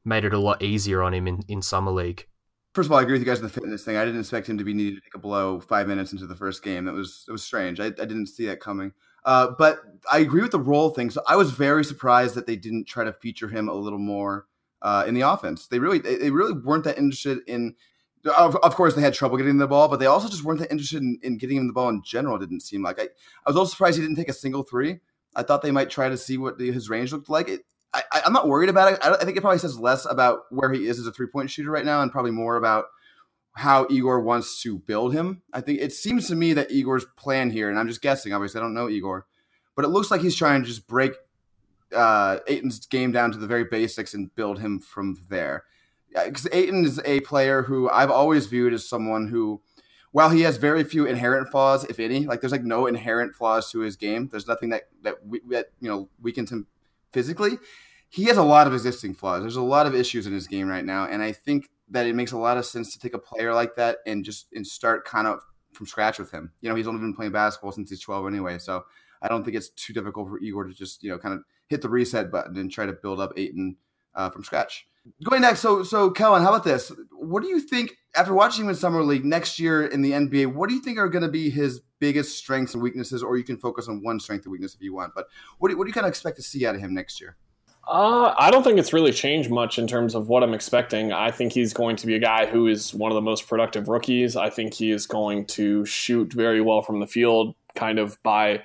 made 0.06 0.26
it 0.26 0.34
a 0.34 0.40
lot 0.40 0.62
easier 0.62 1.02
on 1.02 1.14
him 1.14 1.28
in, 1.28 1.44
in 1.48 1.62
summer 1.62 1.92
league. 1.92 2.28
First 2.74 2.88
of 2.88 2.94
all, 2.94 3.00
I 3.00 3.02
agree 3.02 3.14
with 3.14 3.22
you 3.22 3.26
guys 3.26 3.40
on 3.40 3.44
the 3.44 3.50
fitness 3.50 3.84
thing. 3.84 3.98
I 3.98 4.06
didn't 4.06 4.22
expect 4.22 4.48
him 4.48 4.58
to 4.58 4.64
be 4.64 4.74
needed 4.74 4.96
to 4.96 5.02
take 5.02 5.16
a 5.16 5.20
blow 5.20 5.60
five 5.60 5.88
minutes 5.88 6.14
into 6.14 6.26
the 6.26 6.36
first 6.36 6.64
game. 6.64 6.86
That 6.86 6.94
was 6.94 7.26
it 7.28 7.32
was 7.32 7.44
strange. 7.44 7.80
I, 7.82 7.88
I 7.88 7.90
didn't 7.90 8.28
see 8.28 8.46
that 8.46 8.62
coming. 8.62 8.94
Uh, 9.26 9.52
but 9.58 9.80
I 10.12 10.20
agree 10.20 10.42
with 10.42 10.52
the 10.52 10.60
role 10.60 10.90
thing. 10.90 11.10
So 11.10 11.22
I 11.28 11.36
was 11.36 11.52
very 11.52 11.84
surprised 11.84 12.34
that 12.36 12.48
they 12.48 12.56
didn't 12.56 12.88
try 12.88 13.04
to 13.04 13.14
feature 13.14 13.50
him 13.50 13.68
a 13.68 13.74
little 13.74 14.00
more 14.00 14.48
uh, 14.82 15.04
in 15.06 15.14
the 15.14 15.22
offense. 15.22 15.68
They 15.68 15.80
really 15.80 16.00
they, 16.00 16.16
they 16.16 16.32
really 16.32 16.54
weren't 16.54 16.86
that 16.86 16.98
interested 16.98 17.40
in. 17.48 17.76
Of, 18.38 18.56
of, 18.58 18.76
course, 18.76 18.94
they 18.94 19.02
had 19.02 19.16
trouble 19.16 19.38
getting 19.38 19.58
the 19.58 19.68
ball, 19.68 19.88
but 19.88 20.00
they 20.00 20.06
also 20.06 20.30
just 20.30 20.44
weren't 20.44 20.60
that 20.60 20.72
interested 20.72 21.02
in, 21.02 21.20
in 21.24 21.38
getting 21.40 21.58
him 21.58 21.66
the 21.66 21.74
ball 21.74 21.90
in 21.90 22.04
general. 22.06 22.38
Didn't 22.38 22.62
seem 22.62 22.84
like 22.84 23.00
I. 23.00 23.04
I 23.04 23.10
was 23.48 23.58
also 23.58 23.72
surprised 23.72 23.98
he 23.98 24.04
didn't 24.04 24.16
take 24.16 24.30
a 24.30 24.34
single 24.34 24.64
three. 24.64 25.00
I 25.36 25.44
thought 25.44 25.62
they 25.62 25.72
might 25.72 25.90
try 25.90 26.08
to 26.08 26.18
see 26.18 26.38
what 26.38 26.58
the, 26.58 26.72
his 26.72 26.90
range 26.90 27.12
looked 27.12 27.30
like. 27.30 27.50
It, 27.50 27.62
I, 27.94 28.22
am 28.26 28.34
not 28.34 28.48
worried 28.48 28.70
about 28.70 28.94
it. 28.94 29.00
I, 29.04 29.14
I, 29.14 29.26
think 29.26 29.38
it 29.38 29.42
probably 29.42 29.60
says 29.60 29.78
less 29.78 30.06
about 30.06 30.44
where 30.50 30.72
he 30.72 30.88
is 30.88 30.98
as 31.00 31.08
a 31.08 31.12
three 31.12 31.28
point 31.28 31.50
shooter 31.50 31.72
right 31.72 31.86
now, 31.86 32.02
and 32.02 32.12
probably 32.12 32.32
more 32.32 32.56
about 32.56 32.86
how 33.54 33.86
Igor 33.90 34.22
wants 34.22 34.62
to 34.62 34.80
build 34.80 35.14
him. 35.14 35.42
I 35.52 35.62
think 35.62 35.82
it 35.82 35.92
seems 35.92 36.28
to 36.28 36.36
me 36.36 36.54
that 36.54 36.72
Igor's 36.72 37.06
plan 37.18 37.50
here, 37.50 37.70
and 37.70 37.78
I'm 37.78 37.88
just 37.88 38.02
guessing. 38.02 38.34
Obviously, 38.34 38.60
I 38.60 38.64
don't 38.64 38.74
know 38.74 38.90
Igor, 38.90 39.26
but 39.76 39.86
it 39.86 39.90
looks 39.90 40.10
like 40.10 40.22
he's 40.22 40.36
trying 40.36 40.62
to 40.62 40.68
just 40.68 40.88
break 40.88 41.14
uh, 41.94 42.38
Ayton's 42.48 42.86
game 42.86 43.12
down 43.12 43.32
to 43.32 43.38
the 43.38 43.48
very 43.48 43.66
basics 43.66 44.14
and 44.14 44.34
build 44.36 44.60
him 44.60 44.80
from 44.80 45.18
there. 45.30 45.66
Because 46.14 46.48
Ayton 46.52 46.86
is 46.86 47.00
a 47.06 47.22
player 47.22 47.64
who 47.64 47.90
I've 47.90 48.12
always 48.12 48.46
viewed 48.46 48.74
as 48.74 48.88
someone 48.88 49.28
who, 49.28 49.62
while 50.12 50.30
he 50.30 50.42
has 50.42 50.58
very 50.58 50.84
few 50.84 51.06
inherent 51.06 51.50
flaws, 51.50 51.86
if 51.86 52.00
any, 52.00 52.26
like 52.26 52.42
there's 52.42 52.52
like 52.52 52.64
no 52.64 52.86
inherent 52.86 53.36
flaws 53.36 53.72
to 53.72 53.80
his 53.80 53.96
game. 53.96 54.28
There's 54.30 54.48
nothing 54.48 54.70
that 54.70 54.84
that, 55.04 55.26
we, 55.26 55.42
that 55.50 55.68
you 55.80 55.90
know 55.90 56.10
weakens 56.22 56.52
him 56.52 56.68
physically. 57.12 57.58
He 58.10 58.26
has 58.26 58.38
a 58.38 58.44
lot 58.44 58.68
of 58.68 58.74
existing 58.74 59.14
flaws. 59.14 59.42
There's 59.42 59.56
a 59.56 59.62
lot 59.62 59.88
of 59.88 59.96
issues 59.96 60.28
in 60.28 60.34
his 60.34 60.48
game 60.48 60.68
right 60.68 60.84
now, 60.84 61.06
and 61.06 61.24
I 61.24 61.32
think 61.32 61.70
that 61.90 62.08
it 62.08 62.16
makes 62.16 62.32
a 62.32 62.38
lot 62.38 62.58
of 62.58 62.66
sense 62.66 62.94
to 62.94 63.00
take 63.00 63.14
a 63.14 63.20
player 63.20 63.54
like 63.54 63.76
that 63.76 63.98
and 64.06 64.24
just 64.26 64.48
and 64.54 64.66
start 64.66 65.06
kind 65.06 65.28
of 65.28 65.42
from 65.74 65.88
scratch 65.88 66.20
with 66.20 66.32
him. 66.32 66.52
You 66.62 66.70
know, 66.70 66.76
he's 66.76 66.88
only 66.88 67.00
been 67.00 67.14
playing 67.14 67.32
basketball 67.32 67.72
since 67.72 67.90
he's 67.90 68.02
12 68.02 68.28
anyway, 68.28 68.58
so 68.58 68.84
I 69.22 69.28
don't 69.28 69.44
think 69.44 69.56
it's 69.56 69.70
too 69.70 69.94
difficult 69.94 70.28
for 70.28 70.40
Igor 70.40 70.66
to 70.66 70.74
just 70.74 71.04
you 71.04 71.10
know 71.10 71.18
kind 71.18 71.36
of 71.36 71.44
hit 71.68 71.82
the 71.82 71.90
reset 71.90 72.32
button 72.32 72.58
and 72.58 72.72
try 72.72 72.86
to 72.86 72.94
build 72.94 73.20
up 73.20 73.34
Ayton 73.38 73.78
uh, 74.16 74.30
from 74.30 74.44
scratch. 74.44 74.88
Going 75.24 75.42
next, 75.42 75.62
so 75.62 75.84
so 75.84 76.12
Kellan, 76.12 76.44
how 76.44 76.50
about 76.50 76.64
this? 76.64 76.92
What 77.12 77.44
do 77.44 77.50
you 77.50 77.60
think 77.60 77.94
after 78.16 78.34
watching 78.34 78.66
him 78.66 78.70
in 78.70 78.76
summer 78.76 79.04
league 79.04 79.26
next 79.26 79.60
year 79.60 79.86
in 79.86 80.02
the 80.02 80.12
NBA? 80.12 80.54
What 80.54 80.70
do 80.70 80.76
you 80.76 80.82
think 80.82 80.98
are 80.98 81.10
going 81.10 81.24
to 81.24 81.30
be 81.30 81.50
his 81.50 81.82
biggest 82.02 82.38
strengths 82.38 82.74
and 82.74 82.84
weaknesses? 82.84 83.24
Or 83.24 83.38
you 83.38 83.46
can 83.46 83.56
focus 83.56 83.88
on 83.88 84.04
one 84.04 84.20
strength 84.20 84.44
and 84.44 84.52
weakness 84.52 84.76
if 84.76 84.82
you 84.82 84.94
want. 84.94 85.14
But 85.16 85.28
what 85.60 85.70
do, 85.70 85.78
what 85.78 85.86
do 85.86 85.90
you 85.90 85.94
kind 85.94 86.06
of 86.06 86.10
expect 86.10 86.36
to 86.36 86.44
see 86.44 86.66
out 86.66 86.76
of 86.76 86.82
him 86.82 86.94
next 86.94 87.22
year? 87.22 87.38
Uh, 87.88 88.34
I 88.38 88.52
don't 88.52 88.64
think 88.64 88.78
it's 88.78 88.94
really 88.94 89.12
changed 89.12 89.50
much 89.50 89.80
in 89.80 89.88
terms 89.88 90.14
of 90.14 90.28
what 90.28 90.44
I'm 90.44 90.54
expecting. 90.54 91.12
I 91.12 91.32
think 91.32 91.54
he's 91.54 91.74
going 91.74 91.96
to 91.98 92.08
be 92.08 92.16
a 92.16 92.20
guy 92.20 92.46
who 92.46 92.68
is 92.68 92.94
one 92.94 93.12
of 93.12 93.16
the 93.16 93.22
most 93.22 93.48
productive 93.48 93.88
rookies. 93.88 94.36
I 94.36 94.50
think 94.50 94.74
he 94.74 94.92
is 94.92 95.08
going 95.08 95.46
to 95.48 95.86
shoot 95.86 96.32
very 96.34 96.62
well 96.62 96.82
from 96.82 97.00
the 97.00 97.08
field, 97.08 97.56
kind 97.76 97.98
of 97.98 98.22
by 98.24 98.64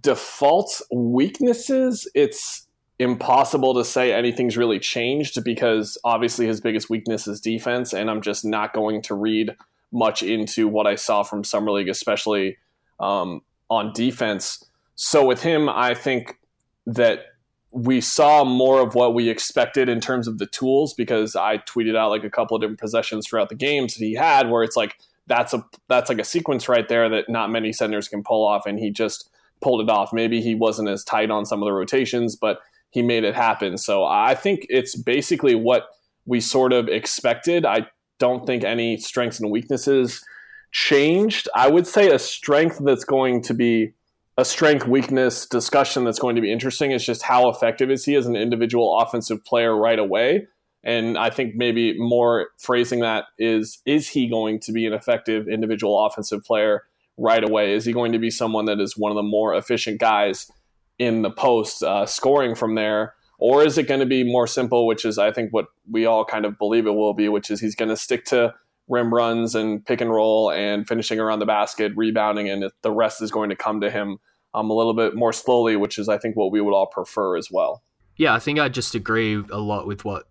default. 0.00 0.80
Weaknesses, 0.92 2.08
it's 2.14 2.66
impossible 2.98 3.74
to 3.74 3.84
say 3.84 4.12
anything's 4.12 4.56
really 4.56 4.78
changed 4.78 5.42
because 5.44 5.98
obviously 6.04 6.46
his 6.46 6.60
biggest 6.60 6.90
weakness 6.90 7.26
is 7.26 7.40
defense, 7.40 7.92
and 7.92 8.10
I'm 8.10 8.22
just 8.22 8.44
not 8.44 8.72
going 8.72 9.02
to 9.02 9.14
read 9.14 9.54
much 9.92 10.22
into 10.22 10.68
what 10.68 10.86
I 10.86 10.94
saw 10.94 11.22
from 11.22 11.44
Summer 11.44 11.70
League, 11.72 11.88
especially 11.88 12.58
um, 12.98 13.42
on 13.68 13.92
defense. 13.92 14.64
So 14.94 15.24
with 15.24 15.42
him, 15.42 15.68
I 15.68 15.94
think 15.94 16.38
that 16.86 17.26
we 17.72 18.00
saw 18.00 18.44
more 18.44 18.80
of 18.80 18.94
what 18.94 19.14
we 19.14 19.28
expected 19.28 19.88
in 19.88 20.00
terms 20.00 20.26
of 20.26 20.38
the 20.38 20.46
tools 20.46 20.92
because 20.94 21.36
I 21.36 21.58
tweeted 21.58 21.96
out 21.96 22.10
like 22.10 22.24
a 22.24 22.30
couple 22.30 22.56
of 22.56 22.62
different 22.62 22.80
possessions 22.80 23.26
throughout 23.26 23.48
the 23.48 23.54
games 23.54 23.94
that 23.94 24.04
he 24.04 24.14
had 24.14 24.50
where 24.50 24.64
it's 24.64 24.76
like 24.76 24.98
that's 25.28 25.54
a 25.54 25.64
that's 25.88 26.08
like 26.08 26.18
a 26.18 26.24
sequence 26.24 26.68
right 26.68 26.88
there 26.88 27.08
that 27.08 27.28
not 27.28 27.50
many 27.50 27.72
centers 27.72 28.08
can 28.08 28.24
pull 28.24 28.44
off 28.44 28.66
and 28.66 28.80
he 28.80 28.90
just 28.90 29.30
pulled 29.60 29.80
it 29.80 29.88
off. 29.88 30.12
Maybe 30.12 30.40
he 30.40 30.54
wasn't 30.54 30.88
as 30.88 31.04
tight 31.04 31.30
on 31.30 31.46
some 31.46 31.62
of 31.62 31.66
the 31.66 31.72
rotations, 31.72 32.34
but 32.34 32.60
he 32.90 33.02
made 33.02 33.22
it 33.22 33.36
happen. 33.36 33.78
So 33.78 34.04
I 34.04 34.34
think 34.34 34.66
it's 34.68 34.96
basically 34.96 35.54
what 35.54 35.84
we 36.26 36.40
sort 36.40 36.72
of 36.72 36.88
expected. 36.88 37.64
I 37.64 37.86
don't 38.20 38.46
think 38.46 38.62
any 38.62 38.96
strengths 38.98 39.40
and 39.40 39.50
weaknesses 39.50 40.24
changed. 40.70 41.48
I 41.56 41.68
would 41.68 41.86
say 41.86 42.10
a 42.10 42.18
strength 42.18 42.78
that's 42.84 43.04
going 43.04 43.42
to 43.42 43.54
be 43.54 43.94
a 44.38 44.44
strength 44.44 44.86
weakness 44.86 45.46
discussion 45.46 46.04
that's 46.04 46.20
going 46.20 46.36
to 46.36 46.42
be 46.42 46.52
interesting 46.52 46.92
is 46.92 47.04
just 47.04 47.22
how 47.22 47.48
effective 47.48 47.90
is 47.90 48.04
he 48.04 48.14
as 48.14 48.26
an 48.26 48.36
individual 48.36 48.98
offensive 49.00 49.44
player 49.44 49.76
right 49.76 49.98
away. 49.98 50.46
And 50.82 51.18
i 51.18 51.28
think 51.28 51.56
maybe 51.56 51.98
more 51.98 52.48
phrasing 52.58 53.00
that 53.00 53.24
is 53.38 53.82
is 53.84 54.08
he 54.08 54.30
going 54.30 54.60
to 54.60 54.72
be 54.72 54.86
an 54.86 54.94
effective 54.94 55.46
individual 55.46 56.06
offensive 56.06 56.44
player 56.44 56.84
right 57.18 57.44
away? 57.44 57.74
Is 57.74 57.84
he 57.84 57.92
going 57.92 58.12
to 58.12 58.18
be 58.18 58.30
someone 58.30 58.64
that 58.66 58.80
is 58.80 58.96
one 58.96 59.12
of 59.12 59.16
the 59.16 59.22
more 59.22 59.54
efficient 59.54 60.00
guys 60.00 60.50
in 60.98 61.22
the 61.22 61.30
post 61.30 61.82
uh, 61.82 62.06
scoring 62.06 62.54
from 62.54 62.76
there 62.76 63.14
or 63.40 63.64
is 63.64 63.76
it 63.78 63.88
going 63.88 64.00
to 64.00 64.06
be 64.06 64.22
more 64.22 64.46
simple 64.46 64.86
which 64.86 65.04
is 65.04 65.18
i 65.18 65.32
think 65.32 65.50
what 65.52 65.66
we 65.90 66.06
all 66.06 66.24
kind 66.24 66.44
of 66.44 66.58
believe 66.58 66.86
it 66.86 66.92
will 66.92 67.14
be 67.14 67.28
which 67.28 67.50
is 67.50 67.60
he's 67.60 67.74
going 67.74 67.88
to 67.88 67.96
stick 67.96 68.24
to 68.24 68.54
rim 68.88 69.12
runs 69.12 69.54
and 69.54 69.84
pick 69.86 70.00
and 70.00 70.10
roll 70.10 70.50
and 70.50 70.86
finishing 70.86 71.18
around 71.20 71.38
the 71.38 71.46
basket 71.46 71.92
rebounding 71.96 72.48
and 72.48 72.70
the 72.82 72.92
rest 72.92 73.22
is 73.22 73.30
going 73.30 73.50
to 73.50 73.56
come 73.56 73.80
to 73.80 73.90
him 73.90 74.18
um, 74.54 74.70
a 74.70 74.74
little 74.74 74.94
bit 74.94 75.14
more 75.14 75.32
slowly, 75.32 75.76
which 75.76 75.98
is 75.98 76.08
I 76.08 76.18
think 76.18 76.36
what 76.36 76.52
we 76.52 76.60
would 76.60 76.74
all 76.74 76.86
prefer 76.86 77.36
as 77.36 77.48
well. 77.50 77.82
Yeah, 78.16 78.34
I 78.34 78.38
think 78.38 78.58
I 78.58 78.68
just 78.68 78.94
agree 78.94 79.42
a 79.50 79.58
lot 79.58 79.86
with 79.86 80.04
what 80.04 80.28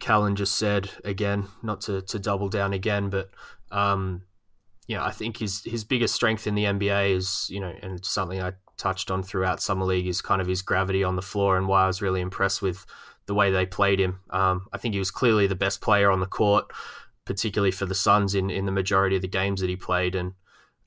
Callan 0.00 0.36
just 0.36 0.56
said 0.56 0.90
again, 1.04 1.46
not 1.62 1.80
to, 1.82 2.02
to 2.02 2.18
double 2.18 2.48
down 2.48 2.72
again, 2.72 3.08
but 3.08 3.30
um, 3.70 4.22
you 4.86 4.96
know, 4.96 5.04
I 5.04 5.12
think 5.12 5.38
his 5.38 5.62
his 5.64 5.84
biggest 5.84 6.14
strength 6.14 6.46
in 6.46 6.54
the 6.54 6.64
NBA 6.64 7.14
is 7.16 7.46
you 7.48 7.60
know, 7.60 7.72
and 7.82 8.04
something 8.04 8.42
I 8.42 8.52
touched 8.82 9.10
on 9.10 9.22
throughout 9.22 9.62
summer 9.62 9.84
league 9.84 10.06
is 10.06 10.20
kind 10.20 10.40
of 10.40 10.48
his 10.48 10.62
gravity 10.62 11.04
on 11.04 11.16
the 11.16 11.22
floor, 11.22 11.56
and 11.56 11.68
why 11.68 11.84
I 11.84 11.86
was 11.86 12.02
really 12.02 12.20
impressed 12.20 12.60
with 12.60 12.84
the 13.26 13.34
way 13.34 13.50
they 13.50 13.64
played 13.64 14.00
him. 14.00 14.20
Um, 14.30 14.66
I 14.72 14.78
think 14.78 14.94
he 14.94 14.98
was 14.98 15.10
clearly 15.10 15.46
the 15.46 15.54
best 15.54 15.80
player 15.80 16.10
on 16.10 16.20
the 16.20 16.26
court, 16.26 16.66
particularly 17.24 17.70
for 17.70 17.86
the 17.86 17.94
Suns 17.94 18.34
in 18.34 18.50
in 18.50 18.66
the 18.66 18.72
majority 18.72 19.16
of 19.16 19.22
the 19.22 19.28
games 19.28 19.60
that 19.60 19.70
he 19.70 19.76
played, 19.76 20.14
and 20.14 20.32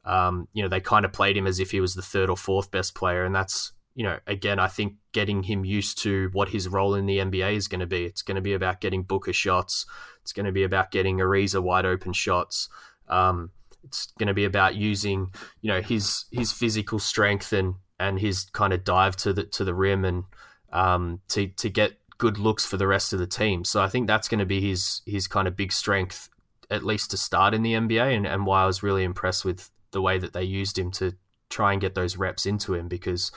um, 0.04 0.48
you 0.54 0.62
know, 0.62 0.70
they 0.70 0.82
kind 0.82 1.06
of 1.06 1.14
played 1.14 1.38
him 1.38 1.48
as 1.48 1.60
if 1.60 1.72
he 1.72 1.80
was 1.80 1.96
the 1.96 2.02
third 2.02 2.30
or 2.30 2.38
fourth 2.38 2.70
best 2.70 2.96
player, 2.96 3.24
and 3.24 3.34
that's 3.34 3.72
you 3.96 4.04
know, 4.04 4.20
again, 4.28 4.60
I 4.60 4.68
think 4.68 4.96
getting 5.14 5.44
him 5.44 5.64
used 5.64 6.00
to 6.00 6.30
what 6.34 6.50
his 6.50 6.68
role 6.68 6.96
in 6.96 7.06
the 7.06 7.20
NBA 7.20 7.56
is 7.56 7.70
going 7.70 7.80
to 7.80 7.88
be. 7.88 8.04
It's 8.04 8.22
going 8.22 8.36
to 8.36 8.42
be 8.42 8.54
about 8.54 8.82
getting 8.82 9.04
Booker 9.04 9.32
shots. 9.32 9.86
It's 10.22 10.34
going 10.34 10.46
to 10.46 10.52
be 10.52 10.64
about 10.64 10.92
getting 10.92 11.20
Ariza 11.20 11.64
wide 11.64 11.86
open 11.86 12.12
shots. 12.12 12.68
Um, 13.08 13.52
it's 13.86 14.08
going 14.20 14.28
to 14.28 14.34
be 14.34 14.44
about 14.44 14.76
using, 14.76 15.32
you 15.62 15.72
know, 15.72 15.82
his 15.82 16.26
his 16.32 16.52
physical 16.52 17.00
strength 17.00 17.54
and 17.54 17.76
and 18.00 18.20
his 18.20 18.46
kind 18.54 18.74
of 18.74 18.84
dive 18.84 19.16
to 19.18 19.34
the 19.34 19.44
to 19.44 19.64
the 19.64 19.74
rim 19.74 20.06
and 20.06 20.24
um, 20.72 21.22
to 21.30 21.48
to 21.48 21.70
get 21.70 21.94
good 22.18 22.38
looks 22.38 22.66
for 22.66 22.78
the 22.78 22.88
rest 22.88 23.14
of 23.14 23.20
the 23.20 23.28
team. 23.28 23.64
So 23.66 23.82
I 23.82 23.90
think 23.90 24.08
that's 24.08 24.28
going 24.28 24.40
to 24.40 24.46
be 24.46 24.62
his 24.62 25.02
his 25.06 25.28
kind 25.28 25.48
of 25.48 25.56
big 25.56 25.72
strength, 25.72 26.30
at 26.70 26.84
least 26.84 27.12
to 27.12 27.18
start 27.18 27.54
in 27.54 27.64
the 27.64 27.74
NBA, 27.74 28.16
and, 28.16 28.26
and 28.26 28.46
why 28.46 28.64
I 28.64 28.66
was 28.66 28.84
really 28.84 29.04
impressed 29.04 29.46
with 29.46 29.70
the 29.92 30.02
way 30.02 30.18
that 30.18 30.34
they 30.34 30.44
used 30.44 30.78
him 30.78 30.92
to 30.92 31.16
try 31.50 31.72
and 31.72 31.82
get 31.82 31.96
those 31.96 32.18
reps 32.18 32.46
into 32.46 32.74
him 32.74 32.88
because 32.88 33.32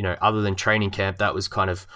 you 0.00 0.04
know, 0.04 0.16
other 0.22 0.40
than 0.40 0.54
training 0.54 0.88
camp, 0.88 1.18
that 1.18 1.34
was 1.34 1.46
kind 1.46 1.68
of, 1.68 1.86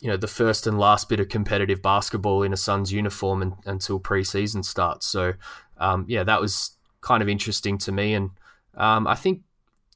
you 0.00 0.08
know, 0.08 0.16
the 0.16 0.26
first 0.26 0.66
and 0.66 0.76
last 0.76 1.08
bit 1.08 1.20
of 1.20 1.28
competitive 1.28 1.80
basketball 1.80 2.42
in 2.42 2.52
a 2.52 2.56
Suns 2.56 2.92
uniform 2.92 3.42
and, 3.42 3.52
until 3.64 4.00
preseason 4.00 4.64
starts. 4.64 5.06
So, 5.06 5.34
um, 5.78 6.04
yeah, 6.08 6.24
that 6.24 6.40
was 6.40 6.76
kind 7.00 7.22
of 7.22 7.28
interesting 7.28 7.78
to 7.78 7.92
me. 7.92 8.14
And 8.14 8.30
um, 8.76 9.06
I 9.06 9.14
think 9.14 9.42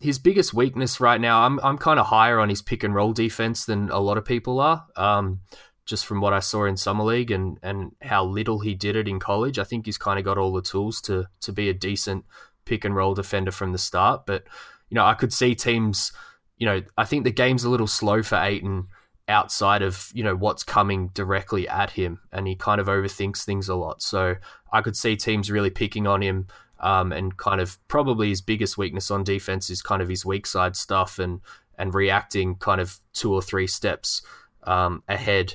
his 0.00 0.18
biggest 0.18 0.54
weakness 0.54 1.00
right 1.00 1.20
now, 1.20 1.42
I'm, 1.42 1.58
I'm 1.60 1.78
kind 1.78 1.98
of 1.98 2.06
higher 2.06 2.38
on 2.38 2.48
his 2.48 2.62
pick 2.62 2.84
and 2.84 2.94
roll 2.94 3.12
defense 3.12 3.64
than 3.64 3.90
a 3.90 3.98
lot 3.98 4.18
of 4.18 4.24
people 4.24 4.60
are. 4.60 4.86
Um, 4.96 5.40
just 5.84 6.06
from 6.06 6.20
what 6.20 6.34
I 6.34 6.40
saw 6.40 6.66
in 6.66 6.76
summer 6.76 7.04
league 7.04 7.30
and, 7.30 7.58
and 7.62 7.92
how 8.02 8.24
little 8.24 8.60
he 8.60 8.74
did 8.74 8.94
it 8.94 9.08
in 9.08 9.18
college, 9.18 9.58
I 9.58 9.64
think 9.64 9.86
he's 9.86 9.96
kind 9.96 10.18
of 10.18 10.24
got 10.24 10.36
all 10.36 10.52
the 10.52 10.60
tools 10.60 11.00
to 11.02 11.26
to 11.40 11.52
be 11.52 11.70
a 11.70 11.74
decent 11.74 12.26
pick 12.66 12.84
and 12.84 12.94
roll 12.94 13.14
defender 13.14 13.50
from 13.50 13.72
the 13.72 13.78
start. 13.78 14.26
But 14.26 14.44
you 14.90 14.96
know, 14.96 15.04
I 15.06 15.14
could 15.14 15.32
see 15.32 15.54
teams 15.54 16.12
you 16.58 16.66
know, 16.66 16.82
I 16.96 17.04
think 17.04 17.24
the 17.24 17.30
game's 17.30 17.64
a 17.64 17.70
little 17.70 17.86
slow 17.86 18.22
for 18.22 18.36
Ayton 18.36 18.88
outside 19.28 19.82
of, 19.82 20.10
you 20.12 20.24
know, 20.24 20.34
what's 20.34 20.64
coming 20.64 21.08
directly 21.08 21.68
at 21.68 21.90
him. 21.90 22.20
And 22.32 22.46
he 22.46 22.56
kind 22.56 22.80
of 22.80 22.88
overthinks 22.88 23.44
things 23.44 23.68
a 23.68 23.74
lot. 23.74 24.02
So 24.02 24.36
I 24.72 24.80
could 24.80 24.96
see 24.96 25.16
teams 25.16 25.50
really 25.50 25.70
picking 25.70 26.06
on 26.06 26.22
him. 26.22 26.48
Um, 26.80 27.10
and 27.10 27.36
kind 27.36 27.60
of 27.60 27.76
probably 27.88 28.28
his 28.28 28.40
biggest 28.40 28.78
weakness 28.78 29.10
on 29.10 29.24
defense 29.24 29.68
is 29.68 29.82
kind 29.82 30.00
of 30.00 30.08
his 30.08 30.24
weak 30.24 30.46
side 30.46 30.76
stuff 30.76 31.18
and 31.18 31.40
and 31.76 31.94
reacting 31.94 32.56
kind 32.56 32.80
of 32.80 32.98
two 33.12 33.32
or 33.32 33.42
three 33.42 33.66
steps 33.66 34.22
um, 34.64 35.02
ahead 35.08 35.54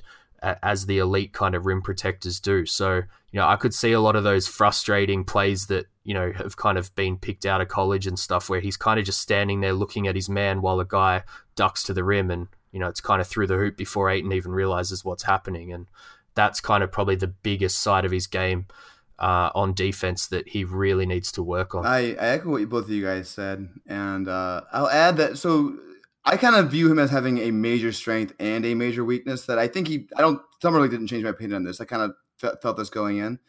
as 0.61 0.85
the 0.85 0.97
elite 0.97 1.31
kind 1.31 1.55
of 1.55 1.65
rim 1.65 1.81
protectors 1.81 2.39
do. 2.39 2.65
So, 2.65 2.95
you 2.95 3.39
know, 3.39 3.47
I 3.47 3.55
could 3.55 3.73
see 3.73 3.93
a 3.93 4.01
lot 4.01 4.17
of 4.17 4.25
those 4.25 4.47
frustrating 4.47 5.23
plays 5.23 5.67
that, 5.67 5.85
you 6.03 6.13
know, 6.13 6.33
have 6.33 6.57
kind 6.57 6.77
of 6.77 6.93
been 6.95 7.17
picked 7.17 7.45
out 7.45 7.61
of 7.61 7.69
college 7.69 8.07
and 8.07 8.19
stuff 8.19 8.49
where 8.49 8.59
he's 8.59 8.75
kind 8.75 8.99
of 8.99 9.05
just 9.05 9.21
standing 9.21 9.61
there 9.61 9.73
looking 9.73 10.07
at 10.07 10.15
his 10.15 10.29
man 10.29 10.61
while 10.61 10.81
a 10.81 10.85
guy 10.85 11.23
ducks 11.55 11.83
to 11.83 11.93
the 11.93 12.03
rim 12.03 12.29
and, 12.29 12.47
you 12.73 12.79
know, 12.79 12.87
it's 12.87 12.99
kind 12.99 13.21
of 13.21 13.27
through 13.27 13.47
the 13.47 13.57
hoop 13.57 13.77
before 13.77 14.09
Ayton 14.09 14.33
even 14.33 14.51
realizes 14.51 15.05
what's 15.05 15.23
happening. 15.23 15.71
And 15.71 15.87
that's 16.35 16.59
kind 16.59 16.83
of 16.83 16.91
probably 16.91 17.15
the 17.15 17.27
biggest 17.27 17.79
side 17.79 18.03
of 18.03 18.11
his 18.11 18.27
game 18.27 18.65
uh, 19.19 19.49
on 19.55 19.73
defense 19.73 20.27
that 20.27 20.47
he 20.47 20.63
really 20.63 21.05
needs 21.05 21.31
to 21.33 21.43
work 21.43 21.75
on. 21.75 21.85
I, 21.85 22.13
I 22.13 22.27
echo 22.35 22.49
what 22.51 22.69
both 22.69 22.85
of 22.85 22.91
you 22.91 23.03
guys 23.03 23.29
said. 23.29 23.69
And 23.87 24.27
uh, 24.27 24.61
I'll 24.71 24.89
add 24.89 25.17
that 25.17 25.37
so 25.37 25.77
I 26.25 26.37
kind 26.37 26.55
of 26.55 26.71
view 26.71 26.89
him 26.89 26.99
as 26.99 27.09
having 27.09 27.39
a 27.39 27.51
major 27.51 27.91
strength 27.91 28.33
and 28.39 28.65
a 28.65 28.75
major 28.75 29.03
weakness 29.03 29.45
that 29.45 29.59
I 29.59 29.67
think 29.67 29.87
he. 29.87 30.07
I 30.15 30.21
don't. 30.21 30.41
Summer 30.61 30.79
League 30.79 30.91
didn't 30.91 31.07
change 31.07 31.23
my 31.23 31.31
opinion 31.31 31.57
on 31.57 31.63
this. 31.63 31.81
I 31.81 31.85
kind 31.85 32.13
of 32.41 32.59
felt 32.61 32.77
this 32.77 32.89
going 32.89 33.17
in. 33.17 33.39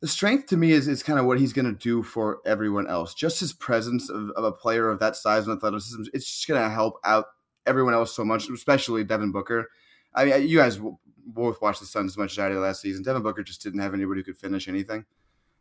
The 0.00 0.08
strength 0.08 0.46
to 0.48 0.56
me 0.56 0.72
is 0.72 0.88
is 0.88 1.02
kind 1.02 1.18
of 1.18 1.26
what 1.26 1.38
he's 1.38 1.52
going 1.52 1.72
to 1.72 1.78
do 1.78 2.02
for 2.02 2.40
everyone 2.44 2.88
else. 2.88 3.14
Just 3.14 3.38
his 3.40 3.52
presence 3.52 4.10
of, 4.10 4.30
of 4.30 4.44
a 4.44 4.52
player 4.52 4.88
of 4.88 4.98
that 4.98 5.14
size 5.14 5.46
and 5.46 5.56
athleticism, 5.56 6.02
it's 6.12 6.26
just 6.26 6.48
going 6.48 6.60
to 6.60 6.70
help 6.70 6.98
out 7.04 7.26
everyone 7.66 7.94
else 7.94 8.14
so 8.14 8.24
much, 8.24 8.48
especially 8.48 9.04
Devin 9.04 9.30
Booker. 9.30 9.68
I 10.14 10.24
mean, 10.24 10.48
you 10.48 10.58
guys 10.58 10.80
both 11.26 11.60
watched 11.60 11.80
the 11.80 11.86
Suns 11.86 12.12
as 12.12 12.18
much 12.18 12.32
as 12.32 12.38
I 12.38 12.48
did 12.48 12.58
last 12.58 12.80
season. 12.80 13.02
Devin 13.02 13.22
Booker 13.22 13.42
just 13.42 13.62
didn't 13.62 13.80
have 13.80 13.94
anybody 13.94 14.20
who 14.20 14.24
could 14.24 14.38
finish 14.38 14.68
anything. 14.68 15.04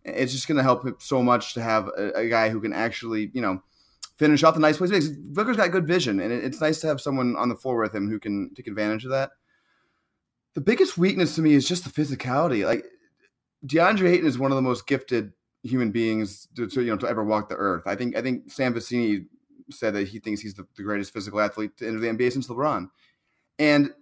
It's 0.04 0.32
just 0.32 0.48
going 0.48 0.58
to 0.58 0.64
help 0.64 0.86
him 0.86 0.96
so 1.00 1.22
much 1.22 1.54
to 1.56 1.62
have 1.62 1.90
a, 1.90 2.12
a 2.16 2.30
guy 2.30 2.50
who 2.50 2.62
can 2.62 2.74
actually, 2.74 3.32
you 3.34 3.42
know 3.42 3.62
finish 4.20 4.44
off 4.44 4.54
the 4.54 4.60
nice 4.60 4.78
plays. 4.78 5.10
Booker's 5.10 5.56
got 5.58 5.72
good 5.72 5.88
vision, 5.88 6.20
and 6.20 6.32
it's 6.32 6.60
nice 6.60 6.82
to 6.82 6.88
have 6.88 7.00
someone 7.00 7.38
on 7.38 7.48
the 7.48 7.56
floor 7.56 7.82
with 7.82 7.96
him 7.96 8.10
who 8.10 8.20
can 8.20 8.54
take 8.54 8.68
advantage 8.68 9.06
of 9.06 9.12
that. 9.12 9.32
The 10.56 10.62
biggest 10.62 10.98
weakness 10.98 11.36
to 11.36 11.42
me 11.42 11.54
is 11.54 11.68
just 11.68 11.86
the 11.86 11.90
physicality. 11.90 12.66
Like 12.66 12.86
DeAndre 13.66 14.12
Ayton 14.12 14.28
is 14.28 14.38
one 14.38 14.52
of 14.52 14.58
the 14.58 14.62
most 14.62 14.86
gifted 14.86 15.32
human 15.64 15.92
beings 15.92 16.48
to, 16.56 16.68
to 16.68 16.82
you 16.82 16.92
know 16.92 16.98
to 16.98 17.08
ever 17.08 17.24
walk 17.24 17.48
the 17.48 17.56
earth. 17.56 17.84
I 17.86 17.96
think 17.96 18.18
I 18.18 18.22
think 18.22 18.52
Sam 18.52 18.74
Vecenie 18.74 19.26
said 19.72 19.94
that 19.94 20.10
he 20.10 20.20
thinks 20.20 20.42
he's 20.42 20.56
the, 20.56 20.68
the 20.76 20.84
greatest 20.84 21.14
physical 21.14 21.40
athlete 21.40 21.78
to 21.78 21.88
enter 21.88 22.00
the 22.00 22.08
NBA 22.08 22.34
since 22.34 22.48
LeBron, 22.48 22.90
and 23.58 23.94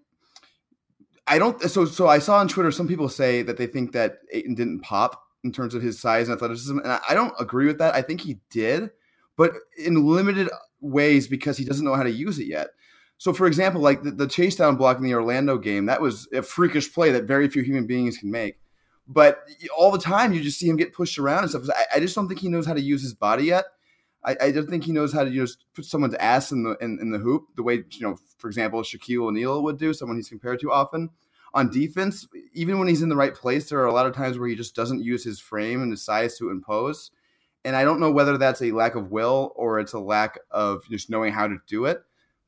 I 1.28 1.40
don't. 1.40 1.62
So 1.64 1.86
so 1.86 2.08
I 2.08 2.20
saw 2.20 2.38
on 2.38 2.48
Twitter 2.48 2.72
some 2.72 2.88
people 2.88 3.10
say 3.10 3.42
that 3.42 3.58
they 3.58 3.68
think 3.68 3.92
that 3.92 4.20
Ayton 4.32 4.56
didn't 4.56 4.80
pop 4.80 5.24
in 5.44 5.52
terms 5.52 5.76
of 5.76 5.82
his 5.82 6.00
size 6.00 6.28
and 6.28 6.36
athleticism, 6.36 6.78
and 6.80 6.92
I, 6.92 7.00
I 7.10 7.14
don't 7.14 7.34
agree 7.40 7.68
with 7.68 7.78
that. 7.80 7.96
I 7.96 8.02
think 8.02 8.22
he 8.22 8.40
did 8.50 8.92
but 9.38 9.54
in 9.78 10.06
limited 10.06 10.50
ways 10.82 11.28
because 11.28 11.58
he 11.58 11.64
doesn't 11.64 11.86
know 11.86 11.96
how 11.96 12.04
to 12.04 12.12
use 12.12 12.40
it 12.40 12.48
yet. 12.48 12.70
So, 13.20 13.34
for 13.34 13.48
example, 13.48 13.82
like 13.82 14.04
the, 14.04 14.12
the 14.12 14.28
chase 14.28 14.56
down 14.56 14.76
block 14.76 14.98
in 14.98 15.04
the 15.04 15.14
Orlando 15.14 15.58
game, 15.58 15.86
that 15.86 16.02
was 16.02 16.28
a 16.34 16.42
freakish 16.42 16.94
play 16.94 17.12
that 17.12 17.24
very 17.24 17.48
few 17.48 17.64
human 17.64 17.88
beings 17.88 18.18
can 18.18 18.30
make. 18.30 18.60
But 19.08 19.48
all 19.76 19.92
the 19.92 20.00
time, 20.00 20.34
you 20.34 20.42
just 20.42 20.60
see 20.60 20.68
him 20.68 20.76
get 20.76 20.94
pushed 20.94 21.18
around 21.18 21.44
and 21.44 21.50
stuff. 21.50 21.64
I, 21.74 21.98
I 21.98 22.00
just 22.00 22.14
don't 22.14 22.28
think 22.28 22.42
he 22.42 22.50
knows 22.50 22.66
how 22.66 22.74
to 22.74 22.82
use 22.82 23.02
his 23.02 23.14
body 23.14 23.46
yet. 23.46 23.66
I, 24.28 24.36
I 24.42 24.52
don't 24.52 24.70
think 24.70 24.84
he 24.84 24.92
knows 24.92 25.14
how 25.14 25.24
to 25.24 25.30
know, 25.30 25.46
put 25.74 25.86
someone's 25.86 26.14
ass 26.16 26.52
in 26.52 26.64
the 26.64 26.78
in, 26.82 27.00
in 27.02 27.12
the 27.12 27.18
hoop 27.18 27.46
the 27.56 27.64
way 27.64 27.86
you 27.90 28.02
know, 28.02 28.18
for 28.38 28.48
example, 28.48 28.82
Shaquille 28.82 29.28
O'Neal 29.28 29.64
would 29.64 29.80
do. 29.80 29.94
Someone 29.94 30.18
he's 30.18 30.28
compared 30.28 30.60
to 30.60 30.72
often 30.72 31.10
on 31.54 31.70
defense. 31.70 32.28
Even 32.54 32.78
when 32.78 32.90
he's 32.90 33.02
in 33.02 33.10
the 33.10 33.16
right 33.16 33.34
place, 33.34 33.70
there 33.70 33.80
are 33.80 33.86
a 33.86 33.94
lot 33.94 34.06
of 34.06 34.14
times 34.14 34.38
where 34.38 34.50
he 34.50 34.56
just 34.56 34.76
doesn't 34.76 35.02
use 35.02 35.24
his 35.24 35.40
frame 35.40 35.82
and 35.82 35.92
his 35.92 36.04
size 36.04 36.38
to 36.38 36.50
impose. 36.50 37.10
And 37.64 37.76
I 37.76 37.86
don't 37.86 38.02
know 38.02 38.12
whether 38.12 38.38
that's 38.38 38.62
a 38.62 38.72
lack 38.72 38.96
of 38.96 39.12
will 39.12 39.54
or 39.56 39.80
it's 39.80 39.94
a 39.94 40.00
lack 40.00 40.40
of 40.52 40.84
just 40.90 41.10
knowing 41.10 41.34
how 41.34 41.48
to 41.48 41.58
do 41.66 41.86
it. 41.86 42.02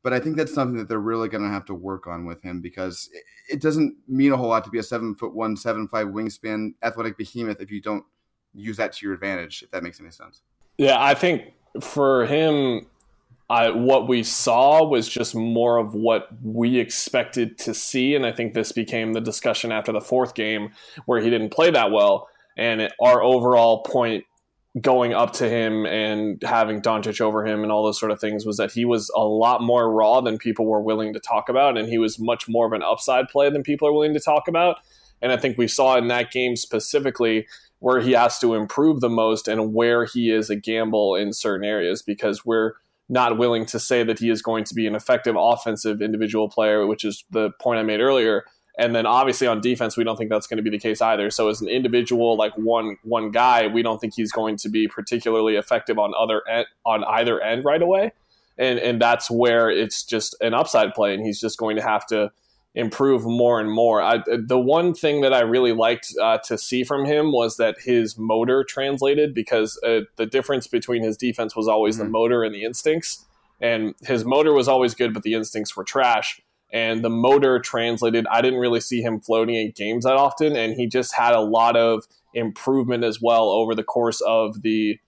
But 0.04 0.14
I 0.14 0.20
think 0.20 0.38
that's 0.38 0.54
something 0.54 0.78
that 0.78 0.88
they're 0.88 1.00
really 1.00 1.28
going 1.28 1.44
to 1.44 1.50
have 1.50 1.66
to 1.66 1.74
work 1.74 2.08
on 2.08 2.26
with 2.26 2.42
him 2.42 2.62
because 2.62 3.10
it 3.50 3.62
doesn't 3.62 3.96
mean 4.08 4.32
a 4.32 4.38
whole 4.38 4.48
lot 4.48 4.64
to 4.66 4.70
be 4.70 4.80
a 4.80 4.84
seven 4.84 5.16
foot 5.16 5.34
one, 5.34 5.58
seven 5.58 5.88
five 5.88 6.08
wingspan 6.08 6.74
athletic 6.84 7.18
behemoth 7.18 7.60
if 7.62 7.72
you 7.72 7.82
don't 7.82 8.06
use 8.54 8.78
that 8.78 8.94
to 8.94 9.06
your 9.06 9.14
advantage. 9.14 9.64
If 9.64 9.72
that 9.72 9.84
makes 9.84 10.00
any 10.00 10.12
sense. 10.12 10.42
Yeah, 10.78 11.04
I 11.04 11.14
think 11.14 11.52
for 11.82 12.26
him, 12.26 12.86
I, 13.50 13.72
what 13.72 14.08
we 14.08 14.24
saw 14.24 14.86
was 14.86 15.10
just 15.10 15.34
more 15.34 15.78
of 15.78 15.96
what 15.96 16.28
we 16.44 16.78
expected 16.78 17.58
to 17.60 17.74
see, 17.74 18.14
and 18.16 18.26
I 18.26 18.32
think 18.32 18.54
this 18.54 18.72
became 18.72 19.14
the 19.14 19.22
discussion 19.22 19.72
after 19.72 19.92
the 19.92 20.02
fourth 20.02 20.36
game 20.36 20.70
where 21.06 21.20
he 21.20 21.30
didn't 21.30 21.50
play 21.50 21.72
that 21.72 21.92
well. 21.92 22.30
And 22.58 22.82
it, 22.82 22.94
our 23.02 23.24
overall 23.24 23.82
point 23.84 24.26
going 24.80 25.14
up 25.14 25.34
to 25.34 25.50
him 25.50 25.88
and 25.88 26.42
having 26.44 26.80
Doncic 26.80 27.20
over 27.22 27.44
him 27.44 27.64
and 27.64 27.72
all 27.72 27.84
those 27.84 28.00
sort 28.00 28.12
of 28.12 28.20
things 28.20 28.46
was 28.46 28.58
that 28.58 28.72
he 28.72 28.86
was 28.86 29.10
a 29.16 29.24
lot 29.24 29.64
more 29.64 29.92
raw 29.92 30.22
than 30.22 30.38
people 30.38 30.68
were 30.68 30.82
willing 30.82 31.14
to 31.14 31.20
talk 31.20 31.50
about, 31.50 31.76
and 31.76 31.90
he 31.90 31.98
was 31.98 32.20
much 32.20 32.48
more 32.48 32.68
of 32.68 32.74
an 32.74 32.84
upside 32.84 33.30
play 33.30 33.50
than 33.50 33.64
people 33.64 33.88
are 33.88 33.94
willing 33.94 34.14
to 34.14 34.20
talk 34.20 34.48
about. 34.48 34.78
And 35.22 35.32
I 35.32 35.38
think 35.38 35.58
we 35.58 35.68
saw 35.68 35.98
in 35.98 36.08
that 36.10 36.32
game 36.32 36.56
specifically 36.56 37.48
where 37.80 38.02
he 38.02 38.12
has 38.12 38.40
to 38.40 38.54
improve 38.54 39.00
the 39.00 39.10
most 39.10 39.48
and 39.48 39.74
where 39.74 40.06
he 40.06 40.32
is 40.32 40.50
a 40.50 40.56
gamble 40.56 41.16
in 41.16 41.34
certain 41.34 41.66
areas 41.66 42.02
because 42.02 42.46
we're 42.46 42.74
not 43.08 43.38
willing 43.38 43.66
to 43.66 43.80
say 43.80 44.04
that 44.04 44.20
he 44.20 44.30
is 44.30 44.42
going 44.42 44.64
to 44.64 44.76
be 44.76 44.86
an 44.86 44.96
effective 44.96 45.36
offensive 45.38 46.02
individual 46.02 46.50
player, 46.50 46.86
which 46.86 47.04
is 47.04 47.24
the 47.32 47.52
point 47.60 47.80
I 47.80 47.84
made 47.84 48.02
earlier 48.02 48.46
and 48.80 48.96
then 48.96 49.06
obviously 49.06 49.46
on 49.46 49.60
defense, 49.60 49.98
we 49.98 50.06
don't 50.06 50.16
think 50.16 50.30
that's 50.30 50.48
going 50.48 50.58
to 50.58 50.64
be 50.64 50.70
the 50.70 50.80
case 50.80 51.02
either. 51.02 51.30
So 51.30 51.50
as 51.50 51.60
an 51.60 51.68
individual, 51.68 52.38
like 52.38 52.54
one 52.58 52.96
one 53.04 53.30
guy, 53.30 53.68
we 53.68 53.84
don't 53.84 54.00
think 54.00 54.14
he's 54.16 54.32
going 54.32 54.56
to 54.56 54.70
be 54.70 54.88
particularly 54.88 55.58
effective 55.58 56.00
on 56.00 56.14
other 56.18 56.42
on 56.86 57.04
either 57.04 57.42
end 57.42 57.66
right 57.66 57.82
away. 57.82 58.14
And 58.58 58.80
and 58.80 59.02
that's 59.02 59.30
where 59.30 59.70
it's 59.70 60.04
just 60.04 60.34
an 60.40 60.54
upside 60.54 60.94
play, 60.94 61.14
and 61.14 61.24
he's 61.24 61.42
just 61.42 61.58
going 61.58 61.76
to 61.76 61.82
have 61.82 62.06
to 62.08 62.32
improve 62.76 63.26
more 63.26 63.60
and 63.60 63.72
more. 63.72 64.02
I, 64.02 64.24
the 64.26 64.60
one 64.60 64.94
thing 64.94 65.22
that 65.22 65.34
I 65.34 65.42
really 65.42 65.74
liked 65.74 66.14
uh, 66.22 66.38
to 66.46 66.58
see 66.58 66.84
from 66.84 67.06
him 67.06 67.32
was 67.32 67.58
that 67.58 67.76
his 67.84 68.18
motor 68.18 68.64
translated 68.64 69.34
because 69.34 69.80
uh, 69.84 70.02
the 70.18 70.26
difference 70.26 70.68
between 70.68 71.04
his 71.04 71.18
defense 71.18 71.56
was 71.56 71.68
always 71.68 71.96
mm-hmm. 71.96 72.06
the 72.06 72.10
motor 72.12 72.44
and 72.44 72.54
the 72.54 72.64
instincts, 72.64 73.26
and 73.60 73.96
his 74.02 74.24
motor 74.24 74.54
was 74.54 74.68
always 74.68 74.94
good, 74.94 75.14
but 75.14 75.24
the 75.24 75.34
instincts 75.34 75.76
were 75.76 75.84
trash 75.84 76.42
and 76.72 77.04
the 77.04 77.10
motor 77.10 77.60
translated. 77.60 78.28
I 78.30 78.42
didn't 78.42 78.60
really 78.60 78.80
see 78.80 79.02
him 79.02 79.20
floating 79.20 79.56
in 79.56 79.72
games 79.72 80.06
that 80.06 80.16
often, 80.16 80.56
and 80.56 80.74
he 80.74 80.88
just 80.88 81.16
had 81.16 81.34
a 81.34 81.42
lot 81.42 81.76
of 81.76 82.06
improvement 82.34 83.04
as 83.04 83.20
well 83.22 83.50
over 83.50 83.74
the 83.74 83.84
course 83.84 84.22
of 84.22 84.62
the 84.62 85.00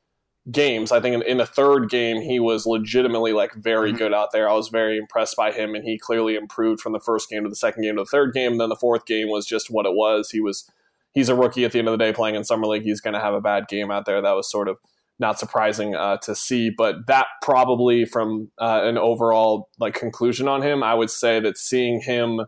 games. 0.49 0.91
I 0.91 0.99
think 0.99 1.15
in, 1.15 1.21
in 1.23 1.37
the 1.37 1.45
third 1.45 1.89
game, 1.89 2.21
he 2.21 2.39
was 2.39 2.65
legitimately 2.65 3.33
like 3.33 3.53
very 3.53 3.89
mm-hmm. 3.89 3.97
good 3.97 4.13
out 4.13 4.31
there. 4.31 4.49
I 4.49 4.53
was 4.53 4.69
very 4.69 4.97
impressed 4.97 5.35
by 5.35 5.51
him, 5.51 5.75
and 5.75 5.83
he 5.83 5.99
clearly 5.99 6.35
improved 6.35 6.81
from 6.81 6.93
the 6.93 6.99
first 6.99 7.29
game 7.29 7.43
to 7.43 7.49
the 7.49 7.55
second 7.55 7.83
game 7.83 7.97
to 7.97 8.01
the 8.01 8.05
third 8.05 8.33
game. 8.33 8.53
And 8.53 8.61
then 8.61 8.69
the 8.69 8.75
fourth 8.75 9.05
game 9.05 9.29
was 9.29 9.45
just 9.45 9.69
what 9.69 9.85
it 9.85 9.93
was. 9.93 10.31
He 10.31 10.41
was 10.41 10.69
he's 11.13 11.29
a 11.29 11.35
rookie 11.35 11.65
at 11.65 11.73
the 11.73 11.79
end 11.79 11.87
of 11.87 11.91
the 11.91 12.03
day 12.03 12.13
playing 12.13 12.35
in 12.35 12.43
summer 12.43 12.65
league. 12.65 12.83
He's 12.83 13.01
going 13.01 13.13
to 13.13 13.19
have 13.19 13.33
a 13.33 13.41
bad 13.41 13.67
game 13.67 13.91
out 13.91 14.05
there. 14.05 14.21
That 14.21 14.35
was 14.35 14.49
sort 14.49 14.67
of 14.67 14.77
not 15.19 15.37
surprising 15.37 15.93
uh, 15.93 16.17
to 16.17 16.33
see, 16.33 16.71
but 16.71 17.07
that 17.07 17.27
probably 17.43 18.05
from 18.05 18.49
uh, 18.59 18.81
an 18.83 18.97
overall 18.97 19.69
like 19.79 19.93
conclusion 19.93 20.47
on 20.47 20.63
him, 20.63 20.81
I 20.81 20.95
would 20.95 21.11
say 21.11 21.39
that 21.39 21.57
seeing 21.57 22.01
him 22.01 22.41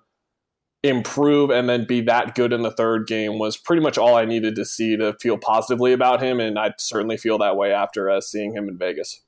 improve 0.84 1.50
and 1.50 1.70
then 1.70 1.86
be 1.86 2.02
that 2.02 2.36
good 2.36 2.52
in 2.52 2.62
the 2.62 2.72
third 2.72 3.08
game 3.08 3.40
was 3.40 3.56
pretty 3.56 3.82
much 3.82 3.98
all 3.98 4.16
I 4.16 4.26
needed 4.26 4.56
to 4.58 4.66
see 4.66 4.98
to 4.98 5.14
feel 5.22 5.38
positively 5.38 5.94
about 5.94 6.22
him, 6.22 6.40
and 6.40 6.60
I 6.60 6.74
certainly 6.78 7.18
feel 7.18 7.38
that 7.38 7.56
way 7.56 7.72
after 7.72 8.10
uh, 8.10 8.20
seeing 8.20 8.56
him 8.56 8.68
in 8.68 8.78
Vegas. 8.78 9.22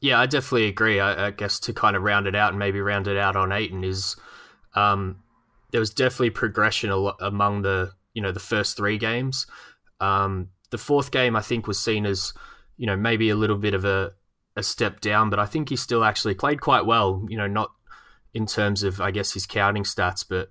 Yeah, 0.00 0.20
I 0.20 0.26
definitely 0.26 0.66
agree. 0.66 1.00
I, 1.00 1.28
I, 1.28 1.30
guess 1.30 1.58
to 1.60 1.72
kind 1.72 1.96
of 1.96 2.02
round 2.02 2.26
it 2.26 2.36
out 2.36 2.50
and 2.50 2.58
maybe 2.58 2.80
round 2.80 3.08
it 3.08 3.16
out 3.16 3.34
on 3.34 3.50
Ayton 3.50 3.82
is 3.82 4.16
um, 4.74 5.22
there 5.72 5.80
was 5.80 5.90
definitely 5.90 6.30
progression 6.30 6.90
among 7.20 7.62
the 7.62 7.92
you 8.14 8.22
know 8.22 8.32
the 8.32 8.40
first 8.40 8.76
three 8.76 8.98
games. 8.98 9.46
Um, 10.00 10.48
the 10.70 10.78
fourth 10.78 11.10
game 11.10 11.34
I 11.34 11.40
think 11.40 11.66
was 11.66 11.78
seen 11.78 12.06
as 12.06 12.32
you 12.76 12.86
know 12.86 12.96
maybe 12.96 13.30
a 13.30 13.36
little 13.36 13.56
bit 13.56 13.74
of 13.74 13.84
a 13.84 14.12
a 14.56 14.62
step 14.62 15.00
down, 15.00 15.30
but 15.30 15.38
I 15.38 15.46
think 15.46 15.68
he 15.68 15.76
still 15.76 16.04
actually 16.04 16.34
played 16.34 16.60
quite 16.60 16.86
well. 16.86 17.24
You 17.28 17.36
know, 17.36 17.46
not 17.46 17.70
in 18.34 18.46
terms 18.46 18.82
of 18.82 19.00
I 19.00 19.10
guess 19.10 19.32
his 19.32 19.46
counting 19.46 19.84
stats, 19.84 20.24
but 20.28 20.48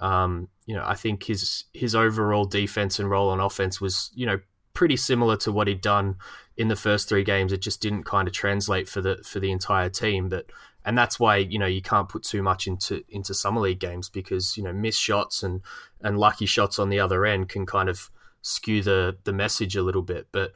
um, 0.00 0.48
you 0.66 0.74
know, 0.74 0.84
I 0.84 0.94
think 0.94 1.24
his 1.24 1.64
his 1.72 1.94
overall 1.94 2.44
defense 2.44 2.98
and 2.98 3.10
role 3.10 3.30
on 3.30 3.40
offense 3.40 3.80
was 3.80 4.10
you 4.14 4.26
know 4.26 4.40
pretty 4.74 4.96
similar 4.96 5.36
to 5.36 5.50
what 5.50 5.66
he'd 5.66 5.80
done 5.80 6.16
in 6.56 6.68
the 6.68 6.76
first 6.76 7.08
three 7.08 7.24
games. 7.24 7.52
It 7.52 7.62
just 7.62 7.80
didn't 7.80 8.04
kind 8.04 8.28
of 8.28 8.34
translate 8.34 8.88
for 8.88 9.00
the 9.00 9.16
for 9.24 9.40
the 9.40 9.50
entire 9.50 9.88
team, 9.88 10.28
but 10.28 10.46
and 10.84 10.96
that's 10.96 11.18
why 11.18 11.36
you 11.36 11.58
know 11.58 11.66
you 11.66 11.82
can't 11.82 12.08
put 12.08 12.22
too 12.22 12.42
much 12.42 12.66
into 12.66 13.04
into 13.08 13.34
summer 13.34 13.60
league 13.60 13.80
games 13.80 14.08
because 14.08 14.56
you 14.56 14.62
know 14.62 14.72
missed 14.72 15.00
shots 15.00 15.42
and 15.42 15.62
and 16.00 16.18
lucky 16.18 16.46
shots 16.46 16.78
on 16.78 16.88
the 16.88 17.00
other 17.00 17.26
end 17.26 17.48
can 17.48 17.66
kind 17.66 17.88
of 17.88 18.10
skew 18.42 18.82
the 18.82 19.16
the 19.24 19.32
message 19.32 19.76
a 19.76 19.82
little 19.82 20.02
bit. 20.02 20.28
But 20.32 20.52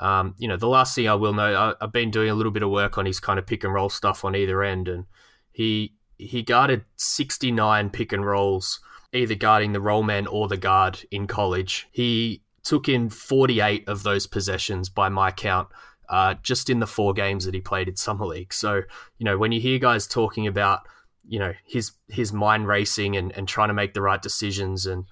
um, 0.00 0.34
you 0.38 0.48
know, 0.48 0.56
the 0.56 0.68
last 0.68 0.94
thing 0.94 1.08
I 1.08 1.14
will 1.14 1.32
know, 1.32 1.54
I, 1.54 1.84
I've 1.84 1.92
been 1.92 2.10
doing 2.10 2.30
a 2.30 2.34
little 2.34 2.52
bit 2.52 2.62
of 2.62 2.70
work 2.70 2.98
on 2.98 3.06
his 3.06 3.20
kind 3.20 3.38
of 3.38 3.46
pick 3.46 3.64
and 3.64 3.74
roll 3.74 3.88
stuff 3.88 4.24
on 4.24 4.36
either 4.36 4.62
end, 4.62 4.88
and 4.88 5.06
he 5.50 5.94
he 6.18 6.42
guarded 6.42 6.84
69 6.96 7.90
pick 7.90 8.12
and 8.12 8.26
rolls, 8.26 8.80
either 9.12 9.34
guarding 9.34 9.72
the 9.72 9.80
roll 9.80 10.02
man 10.02 10.26
or 10.26 10.48
the 10.48 10.56
guard 10.56 11.00
in 11.10 11.26
college. 11.26 11.88
He 11.90 12.42
took 12.62 12.88
in 12.88 13.08
48 13.08 13.88
of 13.88 14.02
those 14.02 14.26
possessions 14.26 14.88
by 14.88 15.08
my 15.08 15.30
count. 15.30 15.68
Uh, 16.10 16.34
just 16.42 16.70
in 16.70 16.78
the 16.78 16.86
four 16.86 17.12
games 17.12 17.44
that 17.44 17.52
he 17.52 17.60
played 17.60 17.86
in 17.86 17.94
summer 17.94 18.24
league. 18.24 18.50
So, 18.50 18.76
you 19.18 19.24
know, 19.26 19.36
when 19.36 19.52
you 19.52 19.60
hear 19.60 19.78
guys 19.78 20.06
talking 20.06 20.46
about, 20.46 20.80
you 21.28 21.38
know, 21.38 21.52
his 21.66 21.92
his 22.08 22.32
mind 22.32 22.66
racing 22.66 23.14
and, 23.14 23.30
and 23.36 23.46
trying 23.46 23.68
to 23.68 23.74
make 23.74 23.92
the 23.92 24.00
right 24.00 24.22
decisions 24.22 24.86
and 24.86 25.04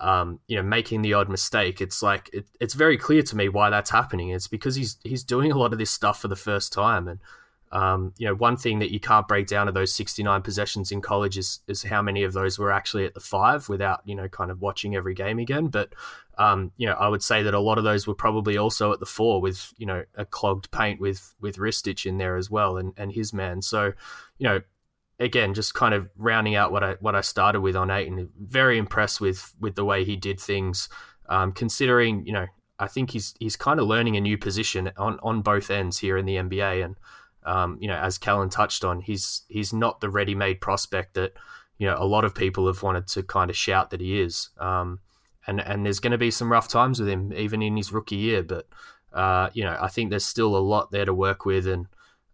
um, 0.00 0.40
you 0.48 0.56
know, 0.56 0.62
making 0.62 1.02
the 1.02 1.14
odd 1.14 1.28
mistake, 1.28 1.80
it's 1.80 2.02
like 2.02 2.30
it, 2.32 2.46
it's 2.58 2.74
very 2.74 2.96
clear 2.96 3.22
to 3.22 3.36
me 3.36 3.48
why 3.48 3.70
that's 3.70 3.90
happening. 3.90 4.30
It's 4.30 4.48
because 4.48 4.74
he's 4.74 4.96
he's 5.04 5.22
doing 5.22 5.52
a 5.52 5.58
lot 5.58 5.72
of 5.72 5.78
this 5.78 5.90
stuff 5.90 6.20
for 6.20 6.28
the 6.28 6.36
first 6.36 6.72
time, 6.72 7.06
and 7.06 7.20
um, 7.72 8.12
you 8.18 8.26
know, 8.26 8.34
one 8.34 8.56
thing 8.56 8.80
that 8.80 8.92
you 8.92 8.98
can't 8.98 9.28
break 9.28 9.46
down 9.46 9.68
of 9.68 9.74
those 9.74 9.94
69 9.94 10.42
possessions 10.42 10.90
in 10.90 11.00
college 11.00 11.38
is, 11.38 11.60
is 11.68 11.84
how 11.84 12.02
many 12.02 12.24
of 12.24 12.32
those 12.32 12.58
were 12.58 12.72
actually 12.72 13.04
at 13.04 13.14
the 13.14 13.20
five 13.20 13.68
without, 13.68 14.00
you 14.04 14.16
know, 14.16 14.28
kind 14.28 14.50
of 14.50 14.60
watching 14.60 14.96
every 14.96 15.14
game 15.14 15.38
again. 15.38 15.68
But, 15.68 15.92
um, 16.36 16.72
you 16.78 16.86
know, 16.86 16.94
I 16.94 17.06
would 17.06 17.22
say 17.22 17.44
that 17.44 17.54
a 17.54 17.60
lot 17.60 17.78
of 17.78 17.84
those 17.84 18.08
were 18.08 18.14
probably 18.14 18.56
also 18.56 18.92
at 18.92 18.98
the 18.98 19.06
four 19.06 19.40
with, 19.40 19.72
you 19.76 19.86
know, 19.86 20.04
a 20.16 20.24
clogged 20.24 20.72
paint 20.72 21.00
with, 21.00 21.32
with 21.40 21.58
Ristic 21.58 22.06
in 22.06 22.18
there 22.18 22.36
as 22.36 22.50
well 22.50 22.76
and, 22.76 22.92
and 22.96 23.12
his 23.12 23.32
man. 23.32 23.62
So, 23.62 23.92
you 24.38 24.48
know, 24.48 24.60
again, 25.20 25.54
just 25.54 25.72
kind 25.74 25.94
of 25.94 26.08
rounding 26.16 26.56
out 26.56 26.72
what 26.72 26.82
I, 26.82 26.96
what 26.98 27.14
I 27.14 27.20
started 27.20 27.60
with 27.60 27.76
on 27.76 27.88
Ayton, 27.88 28.30
very 28.36 28.78
impressed 28.78 29.20
with, 29.20 29.54
with 29.60 29.76
the 29.76 29.84
way 29.84 30.02
he 30.02 30.16
did 30.16 30.40
things, 30.40 30.88
um, 31.28 31.52
considering, 31.52 32.26
you 32.26 32.32
know, 32.32 32.46
I 32.80 32.88
think 32.88 33.10
he's, 33.10 33.34
he's 33.38 33.54
kind 33.54 33.78
of 33.78 33.86
learning 33.86 34.16
a 34.16 34.20
new 34.20 34.38
position 34.38 34.90
on, 34.96 35.20
on 35.22 35.42
both 35.42 35.70
ends 35.70 35.98
here 35.98 36.16
in 36.16 36.24
the 36.24 36.36
NBA. 36.36 36.84
And, 36.84 36.96
um, 37.44 37.78
you 37.80 37.88
know, 37.88 37.96
as 37.96 38.18
Kellan 38.18 38.50
touched 38.50 38.84
on, 38.84 39.00
he's 39.00 39.42
he's 39.48 39.72
not 39.72 40.00
the 40.00 40.10
ready-made 40.10 40.60
prospect 40.60 41.14
that 41.14 41.32
you 41.78 41.86
know 41.86 41.96
a 41.98 42.04
lot 42.04 42.24
of 42.24 42.34
people 42.34 42.66
have 42.66 42.82
wanted 42.82 43.06
to 43.08 43.22
kind 43.22 43.50
of 43.50 43.56
shout 43.56 43.90
that 43.90 44.00
he 44.00 44.20
is. 44.20 44.50
Um, 44.58 45.00
and 45.46 45.60
and 45.60 45.84
there's 45.84 46.00
going 46.00 46.12
to 46.12 46.18
be 46.18 46.30
some 46.30 46.52
rough 46.52 46.68
times 46.68 47.00
with 47.00 47.08
him, 47.08 47.32
even 47.32 47.62
in 47.62 47.76
his 47.76 47.92
rookie 47.92 48.16
year. 48.16 48.42
But 48.42 48.66
uh, 49.12 49.50
you 49.52 49.64
know, 49.64 49.76
I 49.80 49.88
think 49.88 50.10
there's 50.10 50.24
still 50.24 50.56
a 50.56 50.58
lot 50.58 50.90
there 50.90 51.04
to 51.04 51.14
work 51.14 51.44
with, 51.44 51.66
and 51.66 51.86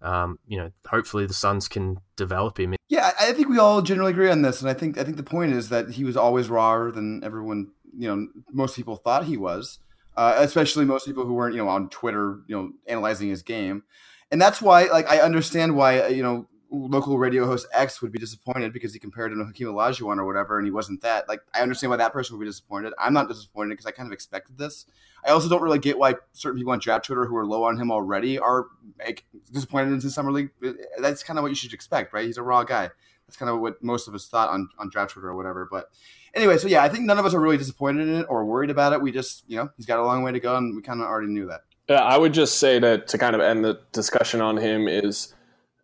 um, 0.03 0.39
you 0.47 0.59
know, 0.59 0.71
hopefully 0.87 1.27
the 1.27 1.35
Suns 1.35 1.69
can 1.69 2.01
develop 2.17 2.59
him. 2.59 2.75
Yeah, 2.89 3.13
I 3.21 3.33
think 3.33 3.49
we 3.49 3.59
all 3.59 3.83
generally 3.83 4.13
agree 4.13 4.31
on 4.31 4.43
this, 4.43 4.61
and 4.61 4.69
I 4.69 4.75
think 4.75 4.99
I 4.99 5.05
think 5.05 5.17
the 5.17 5.23
point 5.23 5.53
is 5.53 5.69
that 5.69 5.91
he 5.91 6.05
was 6.05 6.17
always 6.17 6.49
rawer 6.49 6.91
than 6.91 7.23
everyone, 7.23 7.69
you 7.97 8.09
know, 8.09 8.29
most 8.53 8.77
people 8.77 8.97
thought 8.97 9.25
he 9.25 9.37
was. 9.37 9.79
Uh, 10.17 10.37
especially 10.39 10.87
most 10.87 11.05
people 11.05 11.27
who 11.27 11.35
weren't, 11.35 11.55
you 11.55 11.63
know, 11.63 11.69
on 11.69 11.91
Twitter, 11.91 12.39
you 12.47 12.57
know, 12.57 12.73
analyzing 12.87 13.29
his 13.29 13.43
game 13.43 13.83
and 14.31 14.41
that's 14.41 14.61
why 14.61 14.85
like 14.85 15.11
I 15.11 15.21
understand 15.21 15.77
why 15.77 16.01
uh, 16.01 16.09
you 16.09 16.23
know 16.23 16.47
local 16.71 17.17
radio 17.19 17.47
host 17.47 17.67
X 17.73 18.03
would 18.03 18.13
be 18.13 18.19
disappointed 18.19 18.73
because 18.73 18.93
he 18.93 18.99
compared 18.99 19.33
him 19.33 19.39
to 19.39 19.45
Hakeem 19.45 19.69
Olajuwon 19.69 20.19
or 20.19 20.27
whatever, 20.27 20.59
and 20.59 20.67
he 20.67 20.71
wasn't 20.71 21.01
that. 21.03 21.29
Like 21.29 21.41
I 21.55 21.61
understand 21.61 21.91
why 21.91 21.97
that 21.97 22.13
person 22.13 22.37
would 22.37 22.45
be 22.45 22.49
disappointed. 22.49 22.93
I'm 22.99 23.13
not 23.13 23.29
disappointed 23.29 23.71
because 23.71 23.87
I 23.87 23.93
kind 23.93 24.09
of 24.09 24.13
expected 24.13 24.59
this. 24.59 24.87
I 25.25 25.31
also 25.31 25.49
don't 25.49 25.63
really 25.63 25.79
get 25.79 25.99
why 25.99 26.15
certain 26.33 26.59
people 26.59 26.73
on 26.73 26.79
draft 26.79 27.07
Twitter 27.07 27.27
who 27.27 27.37
are 27.37 27.47
low 27.47 27.65
on 27.65 27.81
him 27.81 27.91
already 27.91 28.39
are 28.39 28.67
like, 28.99 29.25
disappointed 29.53 29.93
in 29.93 30.01
summer 30.01 30.31
league. 30.31 30.51
Uh, 30.65 30.73
that's 31.01 31.23
kind 31.23 31.39
of 31.39 31.43
what 31.43 31.49
you 31.49 31.57
should 31.57 31.73
expect, 31.73 32.13
right? 32.13 32.27
He's 32.27 32.39
a 32.39 32.43
raw 32.43 32.65
guy. 32.65 32.91
That's 33.27 33.37
kind 33.37 33.51
of 33.51 33.61
what 33.61 33.83
most 33.83 34.07
of 34.07 34.15
us 34.15 34.29
thought 34.29 34.51
on 34.51 34.69
on 34.79 34.89
draft 34.89 35.13
Twitter 35.13 35.29
or 35.29 35.37
whatever. 35.37 35.67
But 35.71 35.91
anyway, 36.35 36.59
so 36.59 36.69
yeah, 36.69 36.83
I 36.83 36.89
think 36.89 37.05
none 37.05 37.19
of 37.19 37.27
us 37.27 37.35
are 37.35 37.41
really 37.41 37.57
disappointed 37.57 38.09
in 38.09 38.21
it 38.21 38.27
or 38.29 38.45
worried 38.45 38.71
about 38.71 38.93
it. 38.93 39.01
We 39.01 39.11
just, 39.11 39.45
you 39.49 39.57
know, 39.57 39.71
he's 39.77 39.87
got 39.87 39.99
a 39.99 40.05
long 40.05 40.23
way 40.23 40.33
to 40.33 40.41
go, 40.41 40.57
and 40.57 40.77
we 40.77 40.83
kind 40.83 41.01
of 41.01 41.07
already 41.07 41.29
knew 41.29 41.47
that. 41.47 41.63
Yeah, 41.89 42.03
I 42.03 42.19
would 42.19 42.35
just 42.35 42.59
say 42.59 42.79
that 42.81 43.09
to 43.09 43.19
kind 43.19 43.35
of 43.35 43.41
end 43.41 43.65
the 43.65 43.81
discussion 43.93 44.41
on 44.41 44.57
him 44.57 44.89
is 44.89 45.35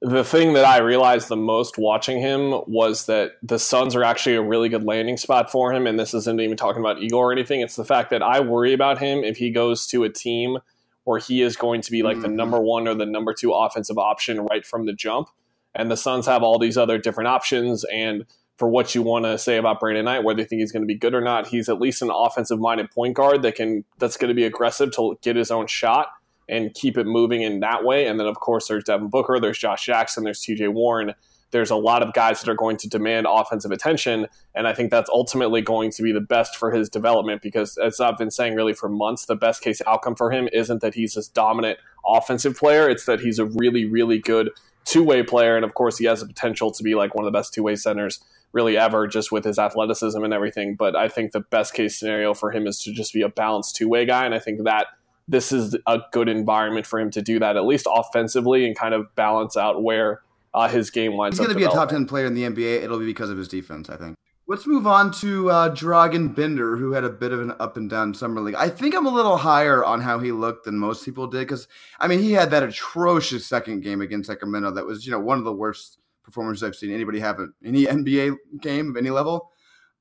the 0.00 0.24
thing 0.24 0.55
that 0.55 0.64
I 0.64 0.78
realized 0.78 1.28
the 1.28 1.36
most 1.36 1.78
watching 1.78 2.20
him 2.20 2.61
was 2.66 3.07
that 3.07 3.32
the 3.40 3.59
Suns 3.59 3.94
are 3.94 4.03
actually 4.03 4.34
a 4.34 4.42
really 4.42 4.68
good 4.68 4.82
landing 4.82 5.16
spot 5.16 5.50
for 5.50 5.72
him. 5.72 5.86
And 5.86 5.98
this 5.98 6.12
isn't 6.12 6.40
even 6.40 6.57
talking 6.57 6.80
about 6.82 7.00
ego 7.00 7.18
or 7.18 7.30
anything. 7.30 7.61
It's 7.61 7.76
the 7.76 7.84
fact 7.84 8.11
that 8.11 8.20
I 8.20 8.40
worry 8.40 8.72
about 8.72 8.98
him 8.98 9.22
if 9.22 9.36
he 9.36 9.50
goes 9.50 9.86
to 9.88 10.03
a 10.03 10.11
team 10.11 10.59
where 11.05 11.20
he 11.20 11.40
is 11.40 11.57
going 11.57 11.82
to 11.82 11.90
be 11.92 12.03
like 12.03 12.16
mm-hmm. 12.16 12.22
the 12.22 12.28
number 12.30 12.61
one 12.61 12.88
or 12.88 12.94
the 12.94 13.07
number 13.07 13.32
two 13.32 13.53
offensive 13.53 13.96
option 13.96 14.40
right 14.40 14.66
from 14.66 14.86
the 14.86 14.92
jump. 14.92 15.28
And 15.72 15.88
the 15.88 15.96
Suns 15.96 16.26
have 16.26 16.42
all 16.42 16.59
these 16.59 16.76
other 16.76 16.98
different 16.98 17.28
options. 17.28 17.84
And 17.84 18.26
for 18.62 18.68
what 18.68 18.94
you 18.94 19.02
want 19.02 19.24
to 19.24 19.36
say 19.36 19.56
about 19.56 19.80
Brandon 19.80 20.04
Knight, 20.04 20.22
whether 20.22 20.38
you 20.38 20.46
think 20.46 20.60
he's 20.60 20.70
going 20.70 20.84
to 20.84 20.86
be 20.86 20.94
good 20.94 21.14
or 21.14 21.20
not. 21.20 21.48
He's 21.48 21.68
at 21.68 21.80
least 21.80 22.00
an 22.00 22.10
offensive 22.14 22.60
minded 22.60 22.92
point 22.92 23.16
guard 23.16 23.42
that 23.42 23.56
can 23.56 23.84
that's 23.98 24.16
going 24.16 24.28
to 24.28 24.36
be 24.36 24.44
aggressive 24.44 24.92
to 24.92 25.18
get 25.20 25.34
his 25.34 25.50
own 25.50 25.66
shot 25.66 26.10
and 26.48 26.72
keep 26.72 26.96
it 26.96 27.04
moving 27.04 27.42
in 27.42 27.58
that 27.58 27.82
way. 27.82 28.06
And 28.06 28.20
then 28.20 28.28
of 28.28 28.38
course 28.38 28.68
there's 28.68 28.84
Devin 28.84 29.08
Booker, 29.08 29.40
there's 29.40 29.58
Josh 29.58 29.84
Jackson, 29.84 30.22
there's 30.22 30.40
TJ 30.40 30.72
Warren. 30.72 31.12
There's 31.50 31.72
a 31.72 31.76
lot 31.76 32.04
of 32.04 32.12
guys 32.12 32.40
that 32.40 32.48
are 32.48 32.54
going 32.54 32.76
to 32.76 32.88
demand 32.88 33.26
offensive 33.28 33.72
attention, 33.72 34.28
and 34.54 34.68
I 34.68 34.72
think 34.72 34.92
that's 34.92 35.10
ultimately 35.10 35.60
going 35.60 35.90
to 35.90 36.02
be 36.04 36.12
the 36.12 36.20
best 36.20 36.56
for 36.56 36.70
his 36.70 36.88
development 36.88 37.42
because, 37.42 37.76
as 37.76 37.98
I've 37.98 38.16
been 38.16 38.30
saying 38.30 38.54
really 38.54 38.74
for 38.74 38.88
months, 38.88 39.26
the 39.26 39.34
best 39.34 39.60
case 39.60 39.82
outcome 39.86 40.14
for 40.14 40.30
him 40.30 40.48
isn't 40.52 40.80
that 40.82 40.94
he's 40.94 41.14
this 41.14 41.28
dominant 41.28 41.78
offensive 42.06 42.56
player; 42.56 42.88
it's 42.88 43.06
that 43.06 43.20
he's 43.20 43.38
a 43.38 43.44
really, 43.44 43.84
really 43.84 44.18
good 44.18 44.48
two 44.84 45.04
way 45.04 45.22
player, 45.22 45.54
and 45.56 45.64
of 45.64 45.74
course, 45.74 45.98
he 45.98 46.06
has 46.06 46.20
the 46.20 46.26
potential 46.26 46.70
to 46.70 46.82
be 46.82 46.94
like 46.94 47.14
one 47.14 47.26
of 47.26 47.30
the 47.30 47.36
best 47.36 47.52
two 47.52 47.64
way 47.64 47.76
centers 47.76 48.24
really 48.53 48.76
ever 48.76 49.07
just 49.07 49.32
with 49.32 49.44
his 49.44 49.59
athleticism 49.59 50.22
and 50.22 50.32
everything. 50.32 50.76
But 50.76 50.94
I 50.94 51.09
think 51.09 51.32
the 51.32 51.40
best 51.40 51.74
case 51.74 51.98
scenario 51.98 52.34
for 52.34 52.50
him 52.50 52.66
is 52.66 52.82
to 52.84 52.92
just 52.92 53.12
be 53.12 53.22
a 53.22 53.28
balanced 53.28 53.76
two 53.76 53.88
way 53.88 54.05
guy. 54.05 54.24
And 54.24 54.34
I 54.34 54.38
think 54.38 54.64
that 54.64 54.86
this 55.28 55.53
is 55.53 55.76
a 55.86 56.00
good 56.12 56.28
environment 56.28 56.86
for 56.86 57.00
him 57.00 57.11
to 57.12 57.22
do 57.22 57.38
that, 57.38 57.57
at 57.57 57.64
least 57.64 57.86
offensively, 57.90 58.66
and 58.66 58.76
kind 58.76 58.94
of 58.94 59.14
balance 59.14 59.57
out 59.57 59.82
where 59.82 60.22
uh, 60.55 60.68
his 60.68 60.90
game 60.90 61.14
lines. 61.14 61.38
He's 61.38 61.46
going 61.46 61.57
to 61.57 61.59
be 61.59 61.64
a 61.64 61.68
top 61.68 61.88
10 61.88 62.07
player 62.07 62.26
in 62.26 62.34
the 62.34 62.42
NBA. 62.42 62.82
It'll 62.82 62.98
be 62.98 63.07
because 63.07 63.30
of 63.30 63.38
his 63.38 63.48
defense, 63.48 63.88
I 63.88 63.96
think. 63.96 64.16
Let's 64.48 64.66
move 64.66 64.86
on 64.86 65.12
to 65.12 65.50
uh, 65.50 65.74
Dragan 65.74 66.34
Bender, 66.34 66.76
who 66.76 66.92
had 66.92 67.05
a 67.05 67.09
bit 67.09 67.32
of 67.32 67.40
an 67.40 67.55
up 67.61 67.76
and 67.76 67.88
down 67.88 68.12
summer 68.12 68.40
league. 68.40 68.57
I 68.57 68.68
think 68.68 68.94
I'm 68.94 69.07
a 69.07 69.11
little 69.14 69.38
higher 69.38 69.84
on 69.84 70.00
how 70.00 70.18
he 70.18 70.32
looked 70.32 70.64
than 70.64 70.76
most 70.76 71.05
people 71.05 71.28
did 71.28 71.38
because, 71.38 71.68
I 72.00 72.09
mean, 72.09 72.18
he 72.18 72.32
had 72.32 72.50
that 72.50 72.62
atrocious 72.62 73.46
second 73.46 73.82
game 73.82 74.03
against 74.03 74.26
Sacramento 74.26 74.72
that 74.72 74.84
was, 74.84 75.07
you 75.07 75.12
know, 75.12 75.20
one 75.20 75.38
of 75.38 75.44
the 75.44 75.53
worst 75.53 75.98
performances 76.22 76.62
I've 76.62 76.76
seen 76.76 76.92
anybody 76.92 77.20
have 77.20 77.38
in 77.38 77.52
any 77.64 77.84
NBA 77.86 78.36
game 78.60 78.90
of 78.90 78.96
any 78.96 79.10
level. 79.10 79.50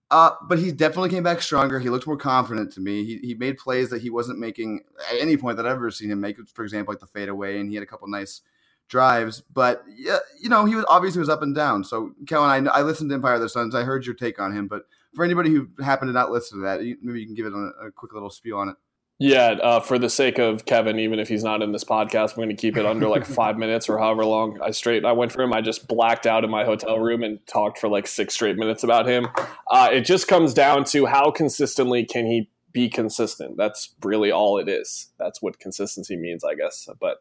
Uh, 0.10 0.32
but 0.50 0.60
he 0.60 0.74
definitely 0.74 1.10
came 1.10 1.24
back 1.24 1.42
stronger. 1.42 1.80
He 1.80 1.90
looked 1.90 2.06
more 2.06 2.18
confident 2.18 2.74
to 2.74 2.82
me. 2.82 3.06
He, 3.06 3.18
he 3.20 3.34
made 3.34 3.58
plays 3.58 3.90
that 3.92 4.02
he 4.02 4.10
wasn't 4.10 4.40
making 4.40 4.82
at 5.10 5.18
any 5.18 5.38
point 5.38 5.56
that 5.56 5.66
I've 5.66 5.78
ever 5.78 5.90
seen 5.90 6.12
him 6.12 6.20
make. 6.20 6.38
For 6.54 6.64
example, 6.64 6.92
like 6.92 7.00
the 7.00 7.08
fadeaway, 7.08 7.60
and 7.60 7.70
he 7.70 7.76
had 7.76 7.84
a 7.84 7.88
couple 7.88 8.10
nice 8.10 8.42
drives. 8.90 9.42
But 9.54 9.84
yeah, 9.88 10.18
you 10.38 10.50
know, 10.50 10.66
he 10.66 10.76
was 10.76 10.84
obviously 10.90 11.20
was 11.20 11.30
up 11.30 11.42
and 11.42 11.56
down. 11.56 11.86
So 11.86 12.12
Kellan, 12.28 12.68
I, 12.68 12.80
I 12.80 12.82
listened 12.82 13.10
to 13.10 13.14
Empire 13.16 13.36
of 13.36 13.42
the 13.42 13.48
Suns. 13.48 13.74
I 13.74 13.84
heard 13.84 14.06
your 14.06 14.14
take 14.16 14.38
on 14.38 14.52
him, 14.52 14.68
but 14.68 14.84
for 15.16 15.24
anybody 15.24 15.50
who 15.50 15.70
happened 15.82 16.10
to 16.10 16.14
not 16.14 16.30
listen 16.30 16.60
to 16.60 16.66
that, 16.66 16.82
maybe 17.02 17.22
you 17.22 17.26
can 17.26 17.36
give 17.36 17.46
it 17.46 17.54
a, 17.54 17.88
a 17.88 17.92
quick 17.92 18.14
little 18.14 18.30
spiel 18.30 18.58
on 18.58 18.68
it. 18.70 18.76
Yeah, 19.24 19.52
uh, 19.62 19.80
for 19.82 20.00
the 20.00 20.10
sake 20.10 20.40
of 20.40 20.66
Kevin, 20.66 20.98
even 20.98 21.20
if 21.20 21.30
he's 21.30 21.44
not 21.44 21.62
in 21.62 21.74
this 21.74 21.84
podcast, 21.84 22.32
I'm 22.32 22.38
going 22.38 22.50
to 22.50 22.56
keep 22.56 22.76
it 22.76 22.88
under 22.88 23.08
like 23.08 23.24
five 23.40 23.56
minutes 23.56 23.88
or 23.88 24.00
however 24.00 24.26
long 24.26 24.60
I 24.64 24.72
straight 24.72 25.06
I 25.06 25.12
went 25.12 25.32
for 25.32 25.44
him. 25.44 25.54
I 25.54 25.62
just 25.62 25.88
blacked 25.88 26.26
out 26.26 26.44
in 26.44 26.50
my 26.50 26.66
hotel 26.66 26.98
room 27.00 27.22
and 27.22 27.38
talked 27.46 27.78
for 27.78 27.88
like 27.88 28.08
six 28.08 28.34
straight 28.34 28.58
minutes 28.58 28.84
about 28.84 29.08
him. 29.08 29.28
Uh, 29.70 29.90
it 29.94 30.06
just 30.06 30.28
comes 30.28 30.56
down 30.56 30.86
to 30.86 31.06
how 31.06 31.30
consistently 31.30 32.04
can 32.04 32.26
he 32.26 32.50
be 32.72 32.90
consistent. 32.90 33.58
That's 33.58 33.94
really 34.02 34.32
all 34.32 34.58
it 34.58 34.68
is. 34.68 35.12
That's 35.20 35.40
what 35.40 35.60
consistency 35.60 36.16
means, 36.16 36.44
I 36.44 36.56
guess. 36.56 36.90
But 37.00 37.18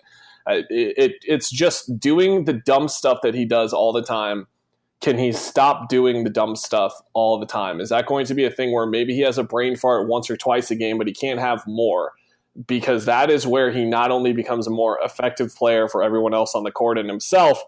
uh, 0.47 0.63
it, 0.71 0.95
it 0.97 1.13
it's 1.29 1.51
just 1.51 2.01
doing 2.01 2.47
the 2.47 2.55
dumb 2.55 2.89
stuff 2.89 3.19
that 3.23 3.35
he 3.35 3.45
does 3.45 3.75
all 3.75 3.93
the 3.93 4.03
time 4.03 4.47
can 5.01 5.19
he 5.19 5.33
stop 5.33 5.89
doing 5.89 6.25
the 6.25 6.31
dumb 6.31 6.55
stuff 6.55 6.93
all 7.15 7.39
the 7.39 7.47
time? 7.47 7.81
Is 7.81 7.89
that 7.89 8.07
going 8.07 8.27
to 8.27 8.35
be 8.35 8.45
a 8.45 8.51
thing 8.51 8.73
where 8.73 8.87
maybe 8.87 9.15
he 9.15 9.21
has 9.23 9.39
a 9.39 9.45
brain 9.45 9.77
fart 9.77 10.09
once 10.09 10.29
or 10.29 10.37
twice 10.37 10.71
a 10.71 10.75
game, 10.75 10.99
but 10.99 11.07
he 11.07 11.15
can't 11.15 11.41
have 11.41 11.67
more? 11.67 12.13
Because 12.67 13.07
that 13.07 13.31
is 13.31 13.47
where 13.47 13.71
he 13.71 13.85
not 13.85 14.11
only 14.11 14.33
becomes 14.33 14.67
a 14.67 14.71
more 14.71 14.99
effective 15.03 15.55
player 15.55 15.89
for 15.89 16.03
everyone 16.03 16.35
else 16.35 16.55
on 16.55 16.65
the 16.65 16.71
court 16.71 16.99
and 16.99 17.09
himself, 17.09 17.63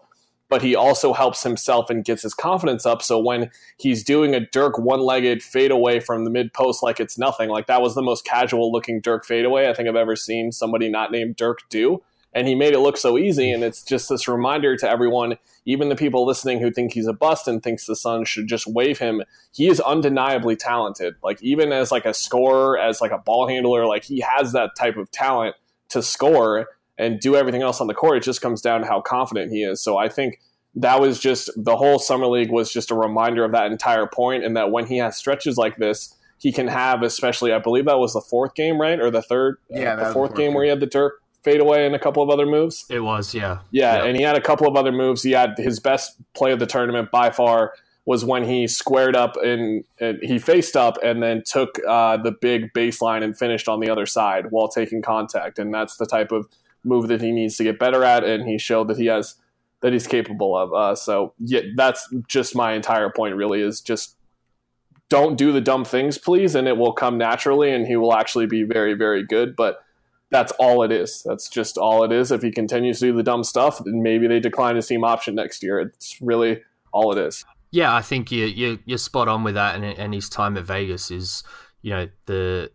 but 0.49 0.61
he 0.61 0.75
also 0.75 1.13
helps 1.13 1.41
himself 1.41 1.89
and 1.89 2.05
gets 2.05 2.21
his 2.21 2.35
confidence 2.35 2.85
up. 2.85 3.01
So 3.01 3.17
when 3.17 3.49
he's 3.77 4.03
doing 4.03 4.35
a 4.35 4.39
Dirk 4.39 4.77
one 4.77 4.99
legged 4.99 5.41
fadeaway 5.41 5.99
from 5.99 6.25
the 6.25 6.29
mid 6.29 6.53
post 6.53 6.83
like 6.83 6.99
it's 6.99 7.17
nothing, 7.17 7.49
like 7.49 7.65
that 7.65 7.81
was 7.81 7.95
the 7.95 8.03
most 8.03 8.25
casual 8.25 8.71
looking 8.71 9.01
Dirk 9.01 9.25
fadeaway 9.25 9.67
I 9.67 9.73
think 9.73 9.89
I've 9.89 9.95
ever 9.95 10.15
seen 10.15 10.51
somebody 10.51 10.89
not 10.89 11.11
named 11.11 11.37
Dirk 11.37 11.61
do 11.69 12.03
and 12.33 12.47
he 12.47 12.55
made 12.55 12.73
it 12.73 12.79
look 12.79 12.97
so 12.97 13.17
easy. 13.17 13.51
And 13.51 13.63
it's 13.63 13.83
just 13.83 14.09
this 14.09 14.27
reminder 14.27 14.75
to 14.77 14.89
everyone, 14.89 15.37
even 15.65 15.89
the 15.89 15.95
people 15.95 16.25
listening 16.25 16.59
who 16.59 16.71
think 16.71 16.93
he's 16.93 17.07
a 17.07 17.13
bust 17.13 17.47
and 17.47 17.63
thinks 17.63 17.85
the 17.85 17.95
Suns 17.95 18.27
should 18.27 18.47
just 18.47 18.67
waive 18.67 18.99
him. 18.99 19.23
He 19.53 19.67
is 19.67 19.79
undeniably 19.79 20.55
talented. 20.55 21.15
Like 21.23 21.41
even 21.41 21.71
as 21.71 21.91
like 21.91 22.05
a 22.05 22.13
scorer, 22.13 22.77
as 22.77 23.01
like 23.01 23.11
a 23.11 23.17
ball 23.17 23.47
handler, 23.47 23.85
like 23.85 24.03
he 24.03 24.19
has 24.21 24.51
that 24.53 24.75
type 24.75 24.97
of 24.97 25.09
talent 25.11 25.55
to 25.89 26.01
score 26.01 26.67
and 26.97 27.19
do 27.19 27.35
everything 27.35 27.61
else 27.61 27.81
on 27.81 27.87
the 27.87 27.93
court. 27.93 28.17
It 28.17 28.23
just 28.23 28.41
comes 28.41 28.61
down 28.61 28.81
to 28.81 28.87
how 28.87 29.01
confident 29.01 29.51
he 29.51 29.63
is. 29.63 29.81
So 29.81 29.97
I 29.97 30.09
think 30.09 30.39
that 30.75 30.99
was 30.99 31.19
just 31.19 31.49
the 31.55 31.77
whole 31.77 31.99
summer 31.99 32.27
league 32.27 32.51
was 32.51 32.71
just 32.71 32.91
a 32.91 32.95
reminder 32.95 33.45
of 33.45 33.51
that 33.51 33.71
entire 33.71 34.07
point, 34.07 34.43
and 34.43 34.57
that 34.57 34.71
when 34.71 34.85
he 34.87 34.97
has 34.97 35.17
stretches 35.17 35.57
like 35.57 35.77
this. 35.77 36.15
He 36.39 36.51
can 36.51 36.67
have, 36.67 37.03
especially, 37.03 37.53
I 37.53 37.59
believe 37.59 37.85
that 37.85 37.99
was 37.99 38.11
the 38.11 38.19
fourth 38.19 38.53
game, 38.53 38.81
right, 38.81 38.99
or 38.99 39.09
the 39.09 39.21
third, 39.21 39.59
yeah, 39.69 39.93
uh, 39.93 39.95
the 39.95 40.01
fourth, 40.01 40.13
fourth 40.13 40.35
game, 40.35 40.47
game 40.47 40.53
where 40.55 40.65
he 40.65 40.69
had 40.69 40.81
the 40.81 40.85
Dirk 40.85 41.22
fadeaway 41.43 41.85
and 41.85 41.95
a 41.95 41.99
couple 41.99 42.23
of 42.23 42.29
other 42.29 42.45
moves. 42.45 42.85
It 42.89 43.01
was, 43.01 43.33
yeah. 43.33 43.59
yeah. 43.71 43.97
yeah. 43.97 44.05
and 44.05 44.17
he 44.17 44.23
had 44.23 44.35
a 44.35 44.41
couple 44.41 44.67
of 44.67 44.75
other 44.75 44.91
moves. 44.91 45.23
He 45.23 45.31
had 45.31 45.57
his 45.57 45.79
best 45.79 46.17
play 46.33 46.51
of 46.51 46.59
the 46.59 46.67
tournament 46.67 47.11
by 47.11 47.31
far 47.31 47.73
was 48.05 48.25
when 48.25 48.43
he 48.43 48.67
squared 48.67 49.15
up 49.15 49.37
and, 49.41 49.85
and 49.99 50.19
he 50.21 50.37
faced 50.37 50.75
up 50.75 50.97
and 51.01 51.23
then 51.23 51.41
took 51.45 51.79
uh, 51.87 52.17
the 52.17 52.31
big 52.31 52.73
baseline 52.73 53.23
and 53.23 53.37
finished 53.37 53.69
on 53.69 53.79
the 53.79 53.89
other 53.89 54.05
side 54.05 54.47
while 54.51 54.67
taking 54.67 55.01
contact. 55.01 55.57
And 55.57 55.73
that's 55.73 55.95
the 55.95 56.05
type 56.05 56.31
of 56.33 56.47
move 56.83 57.07
that 57.07 57.21
he 57.21 57.31
needs 57.31 57.57
to 57.57 57.63
get 57.63 57.79
better 57.79 58.03
at, 58.03 58.23
and 58.23 58.47
he 58.47 58.57
showed 58.57 58.87
that 58.89 58.97
he 58.97 59.05
has 59.07 59.35
that 59.81 59.93
he's 59.93 60.07
capable 60.07 60.57
of. 60.57 60.73
Uh, 60.73 60.95
so 60.95 61.33
yeah, 61.39 61.61
that's 61.75 62.13
just 62.27 62.55
my 62.55 62.73
entire 62.73 63.09
point. 63.09 63.35
Really, 63.35 63.61
is 63.61 63.81
just 63.81 64.15
don't 65.09 65.37
do 65.37 65.51
the 65.51 65.61
dumb 65.61 65.85
things, 65.85 66.17
please, 66.17 66.55
and 66.55 66.67
it 66.67 66.77
will 66.77 66.93
come 66.93 67.17
naturally, 67.17 67.71
and 67.71 67.87
he 67.87 67.95
will 67.95 68.13
actually 68.13 68.45
be 68.45 68.63
very, 68.63 68.93
very 68.93 69.23
good. 69.25 69.55
But 69.55 69.83
that's 70.33 70.51
all 70.53 70.81
it 70.81 70.91
is. 70.91 71.21
That's 71.23 71.47
just 71.47 71.77
all 71.77 72.03
it 72.03 72.11
is. 72.11 72.31
If 72.31 72.41
he 72.41 72.51
continues 72.51 72.99
to 72.99 73.05
do 73.05 73.13
the 73.15 73.23
dumb 73.23 73.43
stuff, 73.43 73.81
then 73.83 74.01
maybe 74.01 74.27
they 74.27 74.39
decline 74.39 74.75
his 74.75 74.87
team 74.87 75.03
option 75.03 75.35
next 75.35 75.61
year. 75.61 75.79
It's 75.79 76.19
really 76.21 76.61
all 76.91 77.15
it 77.15 77.19
is. 77.19 77.45
Yeah, 77.71 77.95
I 77.95 78.01
think 78.01 78.31
you, 78.31 78.45
you 78.45 78.79
you're 78.85 78.97
spot 78.97 79.27
on 79.27 79.43
with 79.43 79.53
that. 79.53 79.75
And, 79.75 79.85
and 79.85 80.13
his 80.13 80.29
time 80.29 80.57
at 80.57 80.65
Vegas 80.65 81.11
is, 81.11 81.43
you 81.83 81.91
know, 81.91 82.09
the 82.25 82.71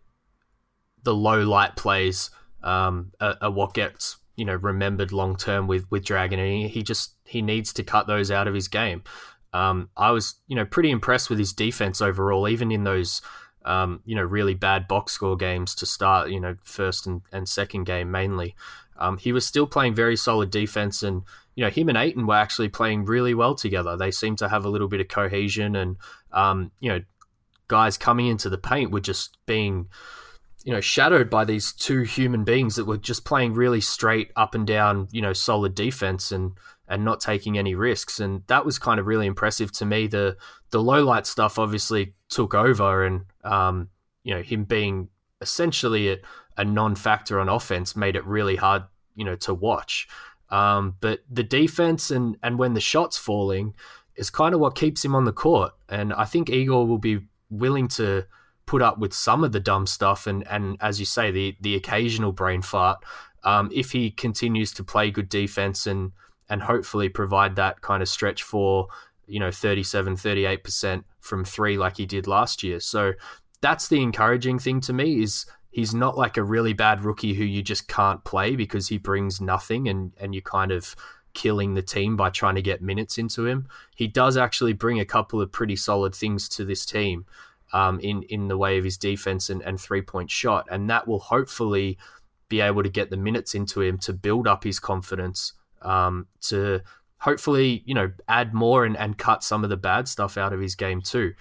the 1.03 1.13
low 1.13 1.41
light 1.43 1.75
plays 1.75 2.31
um, 2.63 3.11
are, 3.19 3.35
are 3.41 3.51
what 3.51 3.73
gets 3.73 4.17
you 4.37 4.45
know 4.45 4.55
remembered 4.55 5.11
long 5.11 5.35
term 5.35 5.67
with 5.67 5.89
with 5.91 6.05
Dragan, 6.05 6.33
and 6.33 6.63
he, 6.63 6.67
he 6.69 6.81
just 6.81 7.15
he 7.25 7.41
needs 7.41 7.73
to 7.73 7.83
cut 7.83 8.07
those 8.07 8.31
out 8.31 8.47
of 8.47 8.53
his 8.53 8.69
game. 8.69 9.03
Um, 9.51 9.89
I 9.97 10.11
was 10.11 10.35
you 10.47 10.55
know 10.55 10.65
pretty 10.65 10.91
impressed 10.91 11.29
with 11.29 11.39
his 11.39 11.51
defense 11.51 12.01
overall, 12.01 12.47
even 12.47 12.71
in 12.71 12.85
those 12.85 13.21
um, 13.69 14.01
you 14.03 14.15
know, 14.15 14.23
really 14.23 14.55
bad 14.55 14.87
box 14.87 15.13
score 15.13 15.37
games 15.37 15.75
to 15.75 15.85
start, 15.85 16.31
you 16.31 16.39
know, 16.39 16.55
first 16.63 17.05
and, 17.05 17.21
and 17.31 17.47
second 17.47 17.83
game 17.83 18.09
mainly. 18.09 18.55
Um, 18.97 19.19
he 19.19 19.31
was 19.31 19.45
still 19.45 19.67
playing 19.67 19.93
very 19.93 20.15
solid 20.15 20.49
defense, 20.49 21.03
and 21.03 21.21
you 21.55 21.63
know, 21.63 21.69
him 21.69 21.87
and 21.87 21.97
Ayton 21.97 22.25
were 22.25 22.35
actually 22.35 22.69
playing 22.69 23.05
really 23.05 23.35
well 23.35 23.53
together. 23.53 23.95
They 23.95 24.09
seemed 24.09 24.39
to 24.39 24.49
have 24.49 24.65
a 24.65 24.69
little 24.69 24.87
bit 24.87 25.01
of 25.01 25.07
cohesion, 25.07 25.75
and 25.75 25.97
um, 26.31 26.71
you 26.79 26.89
know, 26.89 27.01
guys 27.67 27.95
coming 27.95 28.25
into 28.25 28.49
the 28.49 28.57
paint 28.57 28.89
were 28.91 28.99
just 28.99 29.37
being, 29.45 29.87
you 30.63 30.73
know, 30.73 30.81
shadowed 30.81 31.29
by 31.29 31.45
these 31.45 31.71
two 31.71 32.01
human 32.01 32.43
beings 32.43 32.75
that 32.75 32.87
were 32.87 32.97
just 32.97 33.23
playing 33.23 33.53
really 33.53 33.81
straight 33.81 34.31
up 34.35 34.55
and 34.55 34.65
down, 34.65 35.07
you 35.11 35.21
know, 35.21 35.33
solid 35.33 35.75
defense 35.75 36.31
and 36.31 36.53
and 36.87 37.05
not 37.05 37.21
taking 37.21 37.55
any 37.55 37.75
risks, 37.75 38.19
and 38.19 38.41
that 38.47 38.65
was 38.65 38.79
kind 38.79 38.99
of 38.99 39.05
really 39.05 39.27
impressive 39.27 39.71
to 39.73 39.85
me. 39.85 40.07
The 40.07 40.37
the 40.71 40.81
low 40.81 41.03
light 41.03 41.27
stuff 41.27 41.59
obviously 41.59 42.15
took 42.29 42.55
over, 42.55 43.05
and 43.05 43.25
um, 43.43 43.89
you 44.23 44.33
know 44.33 44.41
him 44.41 44.63
being 44.63 45.09
essentially 45.41 46.11
a, 46.11 46.17
a 46.57 46.65
non-factor 46.65 47.39
on 47.39 47.49
offense 47.49 47.95
made 47.95 48.15
it 48.15 48.25
really 48.25 48.57
hard, 48.57 48.83
you 49.15 49.23
know, 49.23 49.35
to 49.35 49.53
watch. 49.53 50.07
Um, 50.49 50.95
but 50.99 51.19
the 51.29 51.43
defense 51.43 52.11
and 52.11 52.37
and 52.43 52.57
when 52.57 52.73
the 52.73 52.81
shots 52.81 53.17
falling 53.17 53.73
is 54.15 54.29
kind 54.29 54.53
of 54.53 54.59
what 54.59 54.75
keeps 54.75 55.03
him 55.05 55.15
on 55.15 55.25
the 55.25 55.31
court, 55.31 55.73
and 55.87 56.13
I 56.13 56.25
think 56.25 56.49
Igor 56.49 56.85
will 56.87 56.97
be 56.97 57.21
willing 57.49 57.87
to 57.87 58.25
put 58.69 58.81
up 58.83 58.99
with 58.99 59.13
some 59.13 59.43
of 59.43 59.51
the 59.51 59.59
dumb 59.59 59.87
stuff 59.87 60.27
and 60.27 60.47
and 60.47 60.77
as 60.79 60.99
you 60.99 61.05
say 61.05 61.31
the 61.31 61.57
the 61.59 61.73
occasional 61.73 62.31
brain 62.31 62.61
fart 62.61 63.03
um, 63.43 63.67
if 63.73 63.91
he 63.91 64.11
continues 64.11 64.71
to 64.73 64.83
play 64.83 65.09
good 65.09 65.27
defense 65.27 65.87
and 65.87 66.11
and 66.49 66.61
hopefully 66.61 67.09
provide 67.09 67.55
that 67.55 67.81
kind 67.81 68.03
of 68.03 68.07
stretch 68.07 68.43
for 68.43 68.87
you 69.29 69.39
know 69.39 69.51
37 69.51 70.15
38% 70.15 71.03
from 71.19 71.45
3 71.45 71.77
like 71.77 71.97
he 71.97 72.05
did 72.05 72.27
last 72.27 72.63
year. 72.63 72.79
So 72.79 73.13
that's 73.61 73.87
the 73.87 74.01
encouraging 74.01 74.59
thing 74.59 74.81
to 74.81 74.93
me 74.93 75.21
is 75.21 75.45
he's 75.71 75.93
not 75.93 76.17
like 76.17 76.37
a 76.37 76.43
really 76.43 76.73
bad 76.73 77.03
rookie 77.03 77.33
who 77.33 77.43
you 77.43 77.61
just 77.61 77.87
can't 77.87 78.23
play 78.23 78.55
because 78.55 78.87
he 78.87 78.97
brings 78.97 79.39
nothing 79.39 79.87
and 79.87 80.13
and 80.19 80.33
you 80.33 80.41
kind 80.41 80.71
of 80.71 80.95
killing 81.33 81.75
the 81.75 81.81
team 81.81 82.17
by 82.17 82.29
trying 82.29 82.55
to 82.55 82.61
get 82.61 82.81
minutes 82.81 83.17
into 83.17 83.45
him. 83.45 83.67
He 83.95 84.07
does 84.07 84.35
actually 84.35 84.73
bring 84.73 84.99
a 84.99 85.05
couple 85.05 85.41
of 85.41 85.51
pretty 85.51 85.75
solid 85.75 86.15
things 86.15 86.49
to 86.49 86.65
this 86.65 86.85
team 86.85 87.25
um, 87.71 87.99
in 87.99 88.23
in 88.23 88.47
the 88.47 88.57
way 88.57 88.77
of 88.77 88.83
his 88.83 88.97
defense 88.97 89.49
and, 89.49 89.61
and 89.61 89.79
three 89.79 90.01
point 90.01 90.31
shot. 90.31 90.67
And 90.71 90.89
that 90.89 91.07
will 91.07 91.19
hopefully 91.19 91.97
be 92.49 92.61
able 92.61 92.81
to 92.81 92.89
get 92.89 93.11
the 93.11 93.17
minutes 93.17 93.53
into 93.53 93.81
him 93.81 93.97
to 93.99 94.11
build 94.11 94.47
up 94.47 94.63
his 94.63 94.79
confidence 94.79 95.53
um, 95.83 96.27
to 96.41 96.81
hopefully, 97.19 97.83
you 97.85 97.93
know, 97.93 98.11
add 98.27 98.53
more 98.53 98.85
and, 98.85 98.97
and 98.97 99.17
cut 99.17 99.43
some 99.43 99.63
of 99.63 99.69
the 99.69 99.77
bad 99.77 100.07
stuff 100.07 100.37
out 100.37 100.53
of 100.53 100.59
his 100.59 100.75
game 100.75 101.01
too. 101.01 101.33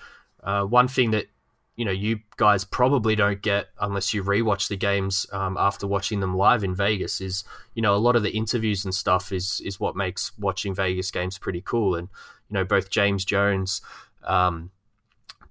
Uh, 0.42 0.64
one 0.64 0.88
thing 0.88 1.10
that 1.12 1.26
you 1.76 1.84
know 1.84 1.92
you 1.92 2.18
guys 2.36 2.64
probably 2.64 3.14
don't 3.14 3.40
get 3.40 3.68
unless 3.80 4.12
you 4.12 4.22
rewatch 4.22 4.68
the 4.68 4.76
games 4.76 5.26
um, 5.32 5.56
after 5.56 5.86
watching 5.86 6.18
them 6.18 6.36
live 6.36 6.64
in 6.64 6.74
Vegas 6.74 7.20
is 7.20 7.44
you 7.74 7.82
know 7.82 7.94
a 7.94 7.96
lot 7.96 8.16
of 8.16 8.24
the 8.24 8.30
interviews 8.30 8.84
and 8.84 8.94
stuff 8.94 9.30
is 9.32 9.62
is 9.64 9.78
what 9.78 9.94
makes 9.94 10.36
watching 10.38 10.74
Vegas 10.74 11.10
games 11.12 11.38
pretty 11.38 11.60
cool 11.60 11.94
and 11.94 12.08
you 12.50 12.54
know 12.54 12.64
both 12.64 12.90
James 12.90 13.24
Jones 13.24 13.80
um, 14.24 14.70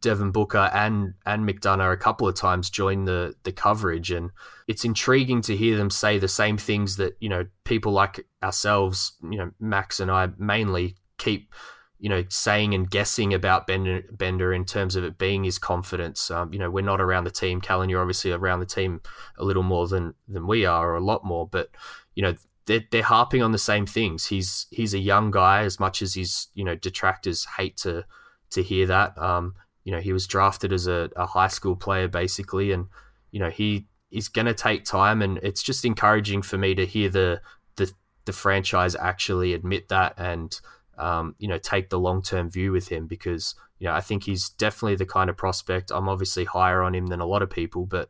Devin 0.02 0.32
Booker 0.32 0.70
and 0.74 1.14
and 1.26 1.48
McDonough 1.48 1.94
a 1.94 1.98
couple 1.98 2.28
of 2.28 2.36
times 2.36 2.70
join 2.70 3.06
the 3.06 3.36
the 3.44 3.52
coverage, 3.52 4.12
and 4.12 4.32
it's 4.68 4.86
intriguing 4.86 5.42
to 5.44 5.56
hear 5.56 5.78
them 5.78 5.90
say 5.90 6.18
the 6.18 6.28
same 6.28 6.58
things 6.58 6.98
that 6.98 7.18
you 7.20 7.30
know 7.30 7.46
people 7.64 7.92
like 7.92 8.26
ourselves, 8.44 9.14
you 9.24 9.38
know 9.38 9.52
Max 9.60 10.00
and 10.00 10.12
I 10.12 10.30
mainly 10.38 10.96
keep 11.18 11.54
you 12.00 12.10
know 12.10 12.24
saying 12.30 12.74
and 12.74 12.90
guessing 12.90 13.34
about 13.34 13.68
Bender, 13.68 14.04
Bender 14.12 14.54
in 14.54 14.66
terms 14.66 14.96
of 14.96 15.04
it 15.04 15.18
being 15.18 15.44
his 15.44 15.58
confidence. 15.60 16.30
Um, 16.30 16.54
you 16.54 16.60
know 16.60 16.70
we're 16.70 16.82
not 16.84 17.02
around 17.02 17.24
the 17.24 17.32
team, 17.32 17.62
Kellan. 17.62 17.90
You're 17.90 18.02
obviously 18.02 18.32
around 18.32 18.60
the 18.60 18.66
team 18.66 19.02
a 19.38 19.44
little 19.44 19.64
more 19.64 19.88
than 19.88 20.14
than 20.28 20.48
we 20.48 20.66
are, 20.66 20.92
or 20.92 20.96
a 20.96 21.04
lot 21.04 21.26
more, 21.26 21.48
but 21.48 21.70
you 22.16 22.24
know 22.24 22.36
they're, 22.68 22.84
they're 22.92 23.02
harping 23.02 23.42
on 23.42 23.54
the 23.54 23.58
same 23.58 23.86
things. 23.86 24.28
He's 24.28 24.68
he's 24.70 24.94
a 24.94 25.00
young 25.00 25.32
guy, 25.32 25.64
as 25.64 25.80
much 25.80 26.02
as 26.02 26.14
his 26.14 26.48
you 26.54 26.64
know 26.64 26.76
detractors 26.76 27.48
hate 27.58 27.78
to 27.78 28.06
to 28.52 28.62
hear 28.62 28.86
that. 28.88 29.18
Um, 29.18 29.56
you 29.88 29.94
know, 29.94 30.02
he 30.02 30.12
was 30.12 30.28
drafted 30.28 30.74
as 30.74 30.86
a, 30.86 31.10
a 31.16 31.26
high 31.26 31.48
school 31.48 31.78
player 31.78 32.10
basically, 32.10 32.74
and 32.74 32.88
you 33.32 33.40
know 33.40 33.50
he 33.50 33.88
is 34.12 34.28
going 34.28 34.48
to 34.48 34.54
take 34.54 34.84
time, 34.84 35.22
and 35.22 35.38
it's 35.38 35.64
just 35.64 35.86
encouraging 35.86 36.42
for 36.42 36.58
me 36.58 36.76
to 36.76 36.86
hear 36.86 37.08
the 37.08 37.42
the, 37.78 37.90
the 38.26 38.34
franchise 38.34 38.98
actually 38.98 39.54
admit 39.54 39.88
that 39.88 40.14
and 40.18 40.60
um, 40.98 41.36
you 41.40 41.48
know 41.48 41.58
take 41.58 41.90
the 41.90 41.98
long 41.98 42.22
term 42.22 42.50
view 42.50 42.74
with 42.74 42.90
him 42.90 43.08
because 43.08 43.56
you 43.80 43.88
know 43.88 43.94
I 43.94 44.02
think 44.02 44.26
he's 44.26 44.50
definitely 44.50 44.98
the 44.98 45.06
kind 45.06 45.30
of 45.30 45.38
prospect. 45.38 45.90
I'm 45.90 46.10
obviously 46.10 46.44
higher 46.44 46.84
on 46.84 46.94
him 46.94 47.08
than 47.08 47.22
a 47.22 47.26
lot 47.26 47.42
of 47.42 47.50
people, 47.50 47.86
but 47.86 48.10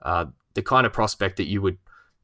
uh, 0.00 0.24
the 0.54 0.62
kind 0.62 0.86
of 0.86 0.94
prospect 0.94 1.36
that 1.36 1.46
you 1.46 1.60
would 1.60 1.76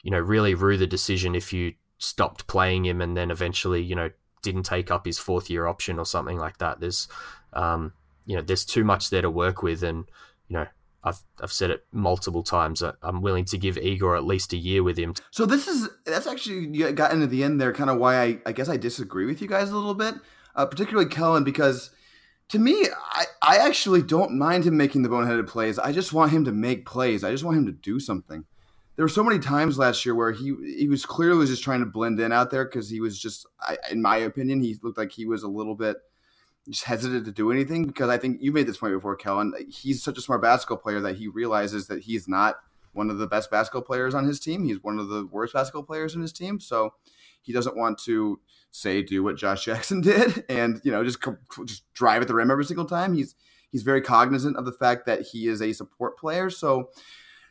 you 0.02 0.12
know 0.12 0.18
really 0.18 0.54
rue 0.54 0.78
the 0.78 0.86
decision 0.86 1.34
if 1.34 1.52
you 1.52 1.74
stopped 1.98 2.46
playing 2.46 2.86
him 2.86 3.02
and 3.02 3.14
then 3.14 3.30
eventually, 3.30 3.82
you 3.82 3.94
know, 3.94 4.10
didn't 4.40 4.62
take 4.62 4.90
up 4.90 5.04
his 5.04 5.18
fourth 5.18 5.50
year 5.50 5.66
option 5.66 5.98
or 5.98 6.06
something 6.06 6.38
like 6.38 6.58
that. 6.58 6.80
There's, 6.80 7.06
um, 7.52 7.92
you 8.26 8.36
know, 8.36 8.42
there's 8.42 8.64
too 8.64 8.84
much 8.84 9.10
there 9.10 9.22
to 9.22 9.30
work 9.30 9.62
with, 9.62 9.82
and 9.82 10.04
you 10.48 10.54
know, 10.54 10.66
I've 11.04 11.22
I've 11.42 11.52
said 11.52 11.70
it 11.70 11.84
multiple 11.92 12.42
times. 12.42 12.82
I'm 13.02 13.20
willing 13.20 13.44
to 13.46 13.58
give 13.58 13.76
Igor 13.76 14.16
at 14.16 14.24
least 14.24 14.52
a 14.52 14.56
year 14.56 14.82
with 14.82 14.96
him. 14.96 15.14
So 15.30 15.46
this 15.46 15.68
is 15.68 15.88
that's 16.06 16.26
actually 16.26 16.68
you 16.68 16.90
got 16.92 17.12
into 17.12 17.26
the 17.26 17.44
end 17.44 17.60
there, 17.60 17.72
kind 17.72 17.90
of 17.90 17.98
why 17.98 18.22
I 18.22 18.38
I 18.46 18.52
guess 18.52 18.68
I 18.68 18.76
disagree 18.76 19.26
with 19.26 19.42
you 19.42 19.48
guys 19.48 19.70
a 19.70 19.76
little 19.76 19.94
bit, 19.94 20.14
uh, 20.54 20.66
particularly 20.66 21.08
Kellan, 21.08 21.44
because 21.44 21.90
to 22.48 22.58
me, 22.58 22.86
I 23.12 23.24
I 23.42 23.56
actually 23.58 24.02
don't 24.02 24.38
mind 24.38 24.64
him 24.64 24.76
making 24.76 25.02
the 25.02 25.08
boneheaded 25.10 25.46
plays. 25.46 25.78
I 25.78 25.92
just 25.92 26.12
want 26.12 26.32
him 26.32 26.44
to 26.46 26.52
make 26.52 26.86
plays. 26.86 27.22
I 27.22 27.30
just 27.30 27.44
want 27.44 27.58
him 27.58 27.66
to 27.66 27.72
do 27.72 28.00
something. 28.00 28.44
There 28.96 29.04
were 29.04 29.08
so 29.10 29.24
many 29.24 29.40
times 29.40 29.76
last 29.76 30.06
year 30.06 30.14
where 30.14 30.32
he 30.32 30.54
he 30.78 30.88
was 30.88 31.04
clearly 31.04 31.46
just 31.46 31.64
trying 31.64 31.80
to 31.80 31.86
blend 31.86 32.18
in 32.20 32.32
out 32.32 32.50
there 32.50 32.64
because 32.64 32.88
he 32.88 33.00
was 33.00 33.18
just, 33.18 33.46
I, 33.60 33.76
in 33.90 34.00
my 34.00 34.16
opinion, 34.18 34.60
he 34.60 34.78
looked 34.82 34.98
like 34.98 35.12
he 35.12 35.26
was 35.26 35.42
a 35.42 35.48
little 35.48 35.74
bit 35.74 35.96
just 36.68 36.84
hesitant 36.84 37.26
to 37.26 37.32
do 37.32 37.50
anything 37.50 37.86
because 37.86 38.08
I 38.08 38.18
think 38.18 38.40
you 38.40 38.52
made 38.52 38.66
this 38.66 38.78
point 38.78 38.94
before, 38.94 39.16
Kellan. 39.16 39.52
He's 39.68 40.02
such 40.02 40.18
a 40.18 40.20
smart 40.20 40.42
basketball 40.42 40.78
player 40.78 41.00
that 41.00 41.16
he 41.16 41.28
realizes 41.28 41.88
that 41.88 42.04
he's 42.04 42.26
not 42.26 42.56
one 42.92 43.10
of 43.10 43.18
the 43.18 43.26
best 43.26 43.50
basketball 43.50 43.82
players 43.82 44.14
on 44.14 44.26
his 44.26 44.40
team. 44.40 44.64
He's 44.64 44.82
one 44.82 44.98
of 44.98 45.08
the 45.08 45.26
worst 45.26 45.52
basketball 45.52 45.82
players 45.82 46.14
in 46.14 46.22
his 46.22 46.32
team. 46.32 46.60
So 46.60 46.94
he 47.42 47.52
doesn't 47.52 47.76
want 47.76 47.98
to 48.04 48.40
say 48.70 49.02
do 49.02 49.22
what 49.22 49.36
Josh 49.36 49.64
Jackson 49.66 50.00
did 50.00 50.44
and 50.48 50.80
you 50.84 50.90
know 50.90 51.04
just 51.04 51.18
just 51.64 51.84
drive 51.94 52.22
at 52.22 52.28
the 52.28 52.34
rim 52.34 52.50
every 52.50 52.64
single 52.64 52.86
time. 52.86 53.14
He's 53.14 53.34
he's 53.70 53.82
very 53.82 54.00
cognizant 54.00 54.56
of 54.56 54.64
the 54.64 54.72
fact 54.72 55.06
that 55.06 55.22
he 55.22 55.48
is 55.48 55.60
a 55.60 55.72
support 55.72 56.18
player. 56.18 56.48
So 56.50 56.90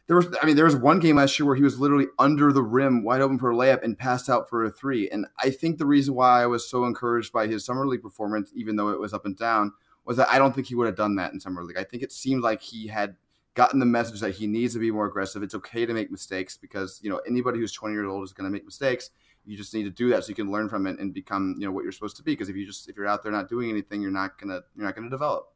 there 0.08 0.18
was 0.18 0.28
I 0.42 0.46
mean 0.46 0.56
there 0.56 0.66
was 0.66 0.76
one 0.76 1.00
game 1.00 1.16
last 1.16 1.38
year 1.40 1.46
where 1.46 1.56
he 1.56 1.64
was 1.64 1.80
literally 1.80 2.08
under 2.20 2.52
the 2.52 2.64
rim 2.64 3.04
wide 3.04 3.22
open 3.22 3.40
for 3.40 3.52
a 3.52 3.56
layup 3.56 3.84
and 3.84 3.98
passed 3.98 4.30
out 4.30 4.50
for 4.50 4.66
a 4.66 4.70
three. 4.70 5.10
And 5.10 5.26
I 5.40 5.50
think 5.50 5.78
the 5.78 5.86
reason 5.86 6.14
why 6.14 6.44
I 6.44 6.46
was 6.46 6.70
so 6.70 6.86
encouraged 6.86 7.32
by 7.32 7.48
his 7.48 7.66
summer 7.66 7.88
league 7.88 8.02
performance, 8.02 8.52
even 8.54 8.76
though 8.76 8.90
it 8.90 9.00
was 9.00 9.14
up 9.14 9.26
and 9.26 9.38
down, 9.38 9.72
was 10.06 10.18
that 10.18 10.30
I 10.30 10.38
don't 10.38 10.54
think 10.54 10.68
he 10.68 10.76
would 10.76 10.88
have 10.88 10.98
done 10.98 11.16
that 11.16 11.32
in 11.32 11.40
summer 11.40 11.64
league. 11.64 11.78
I 11.78 11.84
think 11.84 12.04
it 12.04 12.12
seemed 12.12 12.44
like 12.44 12.62
he 12.62 12.88
had 12.88 13.16
gotten 13.56 13.80
the 13.80 13.86
message 13.86 14.20
that 14.20 14.32
he 14.32 14.48
needs 14.48 14.74
to 14.74 14.80
be 14.80 14.92
more 14.92 15.06
aggressive. 15.06 15.44
It's 15.44 15.56
okay 15.56 15.86
to 15.86 15.94
make 15.94 16.12
mistakes 16.12 16.58
because 16.58 17.00
you 17.02 17.10
know 17.10 17.22
anybody 17.28 17.60
who's 17.60 17.72
20 17.72 17.94
years 17.94 18.08
old 18.08 18.24
is 18.24 18.34
going 18.34 18.46
to 18.46 18.52
make 18.52 18.66
mistakes. 18.66 19.12
You 19.46 19.58
just 19.58 19.74
need 19.74 19.84
to 19.84 19.90
do 19.90 20.10
that 20.10 20.24
so 20.24 20.30
you 20.30 20.36
can 20.36 20.52
learn 20.52 20.70
from 20.70 20.88
it 20.88 21.00
and 21.00 21.14
become 21.14 21.56
you 21.60 21.66
know 21.66 21.72
what 21.72 21.84
you're 21.84 21.92
supposed 21.92 22.18
to 22.18 22.24
be. 22.24 22.34
Because 22.34 22.50
if 22.50 22.56
you 22.56 22.66
just 22.66 22.90
if 22.90 22.98
you're 22.98 23.08
out 23.08 23.24
there 23.24 23.32
not 23.32 23.50
doing 23.50 23.70
anything, 23.70 24.02
you're 24.02 24.12
not 24.12 24.40
gonna 24.40 24.62
you're 24.76 24.86
not 24.86 24.96
gonna 24.96 25.10
develop. 25.10 25.50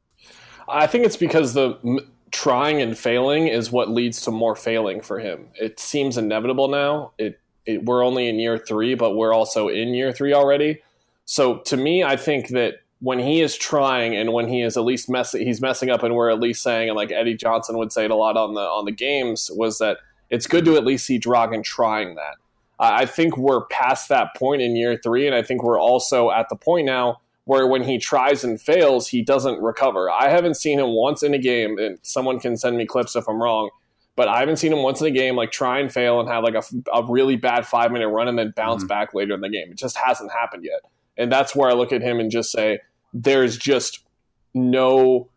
I 0.69 0.87
think 0.87 1.05
it's 1.05 1.17
because 1.17 1.53
the 1.53 2.05
trying 2.31 2.81
and 2.81 2.97
failing 2.97 3.47
is 3.47 3.71
what 3.71 3.89
leads 3.89 4.21
to 4.21 4.31
more 4.31 4.55
failing 4.55 5.01
for 5.01 5.19
him. 5.19 5.47
It 5.55 5.79
seems 5.79 6.17
inevitable 6.17 6.67
now. 6.67 7.11
It, 7.17 7.39
it, 7.65 7.85
we're 7.85 8.03
only 8.03 8.27
in 8.27 8.39
year 8.39 8.57
three, 8.57 8.95
but 8.95 9.15
we're 9.15 9.33
also 9.33 9.67
in 9.67 9.93
year 9.93 10.11
three 10.11 10.33
already. 10.33 10.81
So 11.25 11.57
to 11.59 11.77
me, 11.77 12.03
I 12.03 12.15
think 12.15 12.49
that 12.49 12.75
when 12.99 13.19
he 13.19 13.41
is 13.41 13.57
trying 13.57 14.15
and 14.15 14.33
when 14.33 14.47
he 14.47 14.61
is 14.61 14.77
at 14.77 14.83
least 14.83 15.09
messing, 15.09 15.45
he's 15.45 15.61
messing 15.61 15.89
up, 15.89 16.03
and 16.03 16.15
we're 16.15 16.29
at 16.29 16.39
least 16.39 16.63
saying, 16.63 16.89
and 16.89 16.95
like 16.95 17.11
Eddie 17.11 17.35
Johnson 17.35 17.77
would 17.77 17.91
say 17.91 18.05
it 18.05 18.11
a 18.11 18.15
lot 18.15 18.37
on 18.37 18.53
the 18.53 18.61
on 18.61 18.85
the 18.85 18.91
games, 18.91 19.51
was 19.53 19.77
that 19.77 19.97
it's 20.29 20.47
good 20.47 20.65
to 20.65 20.75
at 20.75 20.85
least 20.85 21.05
see 21.05 21.19
Dragan 21.19 21.63
trying 21.63 22.15
that. 22.15 22.35
I 22.79 23.05
think 23.05 23.37
we're 23.37 23.65
past 23.65 24.09
that 24.09 24.35
point 24.35 24.61
in 24.61 24.75
year 24.75 24.99
three, 25.03 25.25
and 25.27 25.35
I 25.35 25.41
think 25.41 25.63
we're 25.63 25.79
also 25.79 26.31
at 26.31 26.49
the 26.49 26.55
point 26.55 26.85
now 26.85 27.21
where 27.47 27.65
when 27.65 27.81
he 27.81 27.97
tries 27.97 28.43
and 28.43 28.59
fails, 28.59 29.07
he 29.07 29.21
doesn't 29.21 29.61
recover. 29.61 30.11
I 30.11 30.27
haven't 30.27 30.55
seen 30.55 30.79
him 30.79 30.89
once 30.89 31.23
in 31.23 31.33
a 31.33 31.37
game, 31.37 31.77
and 31.77 31.97
someone 32.01 32.41
can 32.41 32.57
send 32.57 32.75
me 32.75 32.85
clips 32.85 33.15
if 33.15 33.25
I'm 33.25 33.41
wrong, 33.41 33.69
but 34.17 34.27
I 34.27 34.41
haven't 34.41 34.57
seen 34.57 34.73
him 34.73 34.83
once 34.83 34.99
in 34.99 35.07
a 35.07 35.11
game 35.11 35.37
like 35.37 35.49
try 35.49 35.79
and 35.79 35.89
fail 35.89 36.19
and 36.19 36.27
have 36.27 36.43
like 36.43 36.55
a, 36.55 36.63
a 36.93 37.05
really 37.09 37.37
bad 37.37 37.65
five 37.65 37.93
minute 37.93 38.09
run 38.09 38.27
and 38.27 38.37
then 38.37 38.51
bounce 38.53 38.81
mm-hmm. 38.81 38.89
back 38.89 39.13
later 39.13 39.33
in 39.33 39.39
the 39.39 39.47
game. 39.47 39.71
It 39.71 39.77
just 39.77 39.95
hasn't 39.95 40.29
happened 40.33 40.65
yet. 40.65 40.81
And 41.15 41.31
that's 41.31 41.55
where 41.55 41.69
I 41.69 41.73
look 41.73 41.93
at 41.93 42.01
him 42.01 42.19
and 42.19 42.29
just 42.29 42.51
say, 42.51 42.79
there's 43.13 43.57
just 43.57 44.03
no 44.53 45.29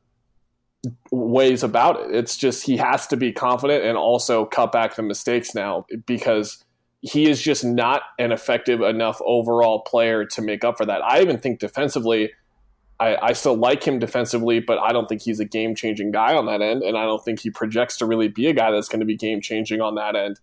ways 1.13 1.63
about 1.63 2.01
it. 2.01 2.13
It's 2.13 2.37
just 2.37 2.67
he 2.67 2.77
has 2.77 3.07
to 3.07 3.17
be 3.17 3.31
confident 3.31 3.85
and 3.85 3.97
also 3.97 4.47
cut 4.47 4.73
back 4.73 4.97
the 4.97 5.05
mistakes 5.05 5.55
now 5.55 5.87
because 6.07 6.65
he 7.03 7.29
is 7.29 7.41
just 7.41 7.65
not 7.65 8.03
an 8.19 8.33
effective 8.33 8.81
enough 8.83 9.21
overall 9.25 9.81
player 9.81 10.25
to 10.27 10.43
make 10.43 10.65
up 10.65 10.77
for 10.77 10.85
that. 10.87 11.03
I 11.03 11.21
even 11.23 11.39
think 11.39 11.59
defensively, 11.59 12.33
I, 12.99 13.17
I 13.17 13.33
still 13.33 13.57
like 13.57 13.83
him 13.83 13.99
defensively, 13.99 14.61
but 14.61 14.79
I 14.79 14.93
don't 14.93 15.09
think 15.09 15.23
he's 15.23 15.41
a 15.41 15.47
game 15.47 15.75
changing 15.75 16.11
guy 16.11 16.35
on 16.35 16.47
that 16.47 16.61
end. 16.61 16.83
And 16.83 16.99
I 16.99 17.05
don't 17.05 17.25
think 17.25 17.41
he 17.41 17.51
projects 17.51 17.97
to 17.99 18.07
really 18.07 18.29
be 18.29 18.47
a 18.49 18.53
guy 18.53 18.71
that's 18.71 18.89
going 18.89 19.01
to 19.01 19.07
be 19.07 19.17
game 19.17 19.41
changing 19.41 19.81
on 19.81 19.95
that 19.95 20.15
end. 20.15 20.41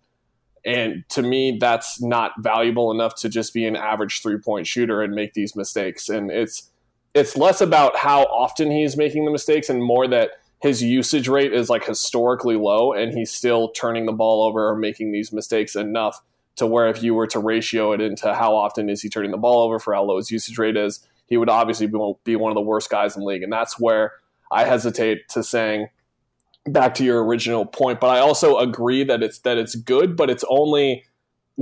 And 0.64 1.04
to 1.10 1.22
me, 1.22 1.58
that's 1.60 2.02
not 2.02 2.32
valuable 2.40 2.90
enough 2.90 3.14
to 3.16 3.28
just 3.28 3.54
be 3.54 3.64
an 3.64 3.76
average 3.76 4.20
three 4.20 4.38
point 4.38 4.66
shooter 4.66 5.00
and 5.02 5.14
make 5.14 5.34
these 5.34 5.54
mistakes. 5.54 6.08
And 6.08 6.30
it's 6.30 6.70
it's 7.14 7.36
less 7.36 7.60
about 7.60 7.96
how 7.96 8.24
often 8.24 8.70
he's 8.70 8.96
making 8.96 9.24
the 9.24 9.30
mistakes 9.30 9.70
and 9.70 9.82
more 9.82 10.08
that 10.08 10.32
his 10.60 10.82
usage 10.82 11.28
rate 11.28 11.52
is 11.52 11.70
like 11.70 11.84
historically 11.84 12.56
low 12.56 12.92
and 12.92 13.12
he's 13.16 13.32
still 13.32 13.70
turning 13.70 14.06
the 14.06 14.12
ball 14.12 14.42
over 14.42 14.68
or 14.68 14.76
making 14.76 15.12
these 15.12 15.32
mistakes 15.32 15.76
enough 15.76 16.20
to 16.58 16.66
where 16.66 16.88
if 16.88 17.02
you 17.02 17.14
were 17.14 17.26
to 17.28 17.38
ratio 17.38 17.92
it 17.92 18.00
into 18.00 18.34
how 18.34 18.54
often 18.54 18.88
is 18.88 19.02
he 19.02 19.08
turning 19.08 19.30
the 19.30 19.36
ball 19.36 19.62
over 19.62 19.78
for 19.78 19.94
how 19.94 20.02
low 20.04 20.16
his 20.16 20.30
usage 20.30 20.58
rate 20.58 20.76
is, 20.76 21.06
he 21.26 21.36
would 21.36 21.48
obviously 21.48 21.86
be 21.86 22.36
one 22.36 22.50
of 22.50 22.54
the 22.54 22.60
worst 22.60 22.90
guys 22.90 23.16
in 23.16 23.20
the 23.20 23.26
league. 23.26 23.42
And 23.42 23.52
that's 23.52 23.78
where 23.78 24.12
I 24.50 24.64
hesitate 24.64 25.28
to 25.30 25.42
saying 25.42 25.88
back 26.66 26.94
to 26.94 27.04
your 27.04 27.24
original 27.24 27.66
point. 27.66 28.00
But 28.00 28.10
I 28.10 28.20
also 28.20 28.58
agree 28.58 29.04
that 29.04 29.22
it's 29.22 29.40
that 29.40 29.58
it's 29.58 29.74
good, 29.74 30.16
but 30.16 30.30
it's 30.30 30.44
only 30.48 31.04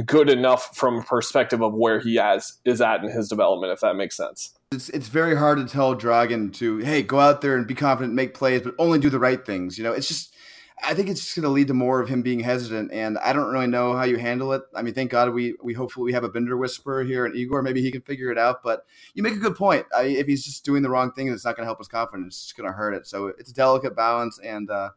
good 0.04 0.28
enough 0.28 0.76
from 0.76 0.98
a 0.98 1.02
perspective 1.02 1.62
of 1.62 1.72
where 1.72 2.00
he 2.00 2.16
has 2.16 2.58
is 2.64 2.80
at 2.80 3.02
in 3.02 3.10
his 3.10 3.28
development, 3.28 3.72
if 3.72 3.80
that 3.80 3.96
makes 3.96 4.16
sense. 4.16 4.54
It's 4.72 4.88
it's 4.90 5.08
very 5.08 5.36
hard 5.36 5.58
to 5.58 5.64
tell 5.66 5.96
Dragan 5.96 6.52
to, 6.54 6.78
hey, 6.78 7.02
go 7.02 7.18
out 7.20 7.40
there 7.40 7.56
and 7.56 7.66
be 7.66 7.74
confident, 7.74 8.14
make 8.14 8.34
plays, 8.34 8.62
but 8.62 8.74
only 8.78 8.98
do 8.98 9.10
the 9.10 9.18
right 9.18 9.44
things. 9.44 9.78
You 9.78 9.84
know, 9.84 9.92
it's 9.92 10.08
just 10.08 10.34
I 10.82 10.94
think 10.94 11.08
it's 11.08 11.20
just 11.20 11.34
going 11.34 11.44
to 11.44 11.50
lead 11.50 11.68
to 11.68 11.74
more 11.74 12.00
of 12.00 12.08
him 12.08 12.22
being 12.22 12.40
hesitant, 12.40 12.92
and 12.92 13.16
I 13.18 13.32
don't 13.32 13.50
really 13.50 13.66
know 13.66 13.96
how 13.96 14.04
you 14.04 14.18
handle 14.18 14.52
it. 14.52 14.62
I 14.74 14.82
mean, 14.82 14.92
thank 14.92 15.10
God 15.10 15.32
we 15.32 15.54
we 15.62 15.72
hopefully 15.72 16.04
we 16.04 16.12
have 16.12 16.24
a 16.24 16.28
Bender 16.28 16.56
whisperer 16.56 17.02
here, 17.02 17.24
and 17.24 17.34
Igor 17.34 17.62
maybe 17.62 17.80
he 17.80 17.90
can 17.90 18.02
figure 18.02 18.30
it 18.30 18.38
out. 18.38 18.62
But 18.62 18.84
you 19.14 19.22
make 19.22 19.32
a 19.32 19.38
good 19.38 19.56
point. 19.56 19.86
I, 19.96 20.02
if 20.02 20.26
he's 20.26 20.44
just 20.44 20.64
doing 20.64 20.82
the 20.82 20.90
wrong 20.90 21.12
thing, 21.12 21.28
it's 21.28 21.44
not 21.44 21.56
going 21.56 21.64
to 21.64 21.68
help 21.68 21.78
his 21.78 21.88
confidence. 21.88 22.36
It's 22.36 22.44
just 22.44 22.56
going 22.56 22.68
to 22.68 22.76
hurt 22.76 22.92
it. 22.92 23.06
So 23.06 23.28
it's 23.28 23.50
a 23.50 23.54
delicate 23.54 23.96
balance, 23.96 24.38
and 24.38 24.70
uh, 24.70 24.90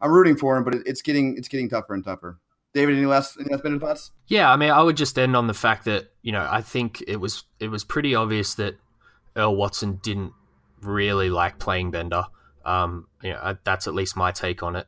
I'm 0.00 0.10
rooting 0.10 0.36
for 0.36 0.56
him, 0.56 0.64
but 0.64 0.74
it, 0.74 0.82
it's 0.86 1.02
getting 1.02 1.36
it's 1.36 1.48
getting 1.48 1.68
tougher 1.68 1.94
and 1.94 2.04
tougher. 2.04 2.38
David, 2.72 2.96
any 2.96 3.06
last 3.06 3.36
any 3.38 3.50
last 3.50 3.64
minute 3.64 3.80
thoughts? 3.80 4.12
Yeah, 4.26 4.50
I 4.50 4.56
mean, 4.56 4.70
I 4.70 4.82
would 4.82 4.96
just 4.96 5.18
end 5.18 5.36
on 5.36 5.46
the 5.46 5.54
fact 5.54 5.84
that 5.84 6.12
you 6.22 6.32
know 6.32 6.46
I 6.50 6.62
think 6.62 7.04
it 7.06 7.16
was 7.16 7.44
it 7.60 7.68
was 7.68 7.84
pretty 7.84 8.14
obvious 8.14 8.54
that 8.54 8.76
Earl 9.36 9.56
Watson 9.56 10.00
didn't 10.02 10.32
really 10.80 11.30
like 11.30 11.58
playing 11.58 11.90
Bender. 11.90 12.24
Um, 12.64 13.06
you 13.22 13.30
know, 13.30 13.56
that's 13.64 13.86
at 13.86 13.94
least 13.94 14.16
my 14.16 14.32
take 14.32 14.62
on 14.62 14.76
it. 14.76 14.86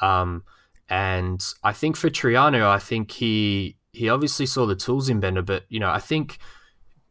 Um, 0.00 0.44
and 0.88 1.44
I 1.62 1.72
think 1.72 1.96
for 1.96 2.10
Triano, 2.10 2.66
I 2.66 2.78
think 2.78 3.10
he 3.10 3.76
he 3.92 4.08
obviously 4.08 4.46
saw 4.46 4.66
the 4.66 4.74
tools 4.74 5.08
in 5.08 5.20
Bender, 5.20 5.42
but 5.42 5.64
you 5.68 5.80
know, 5.80 5.90
I 5.90 6.00
think 6.00 6.38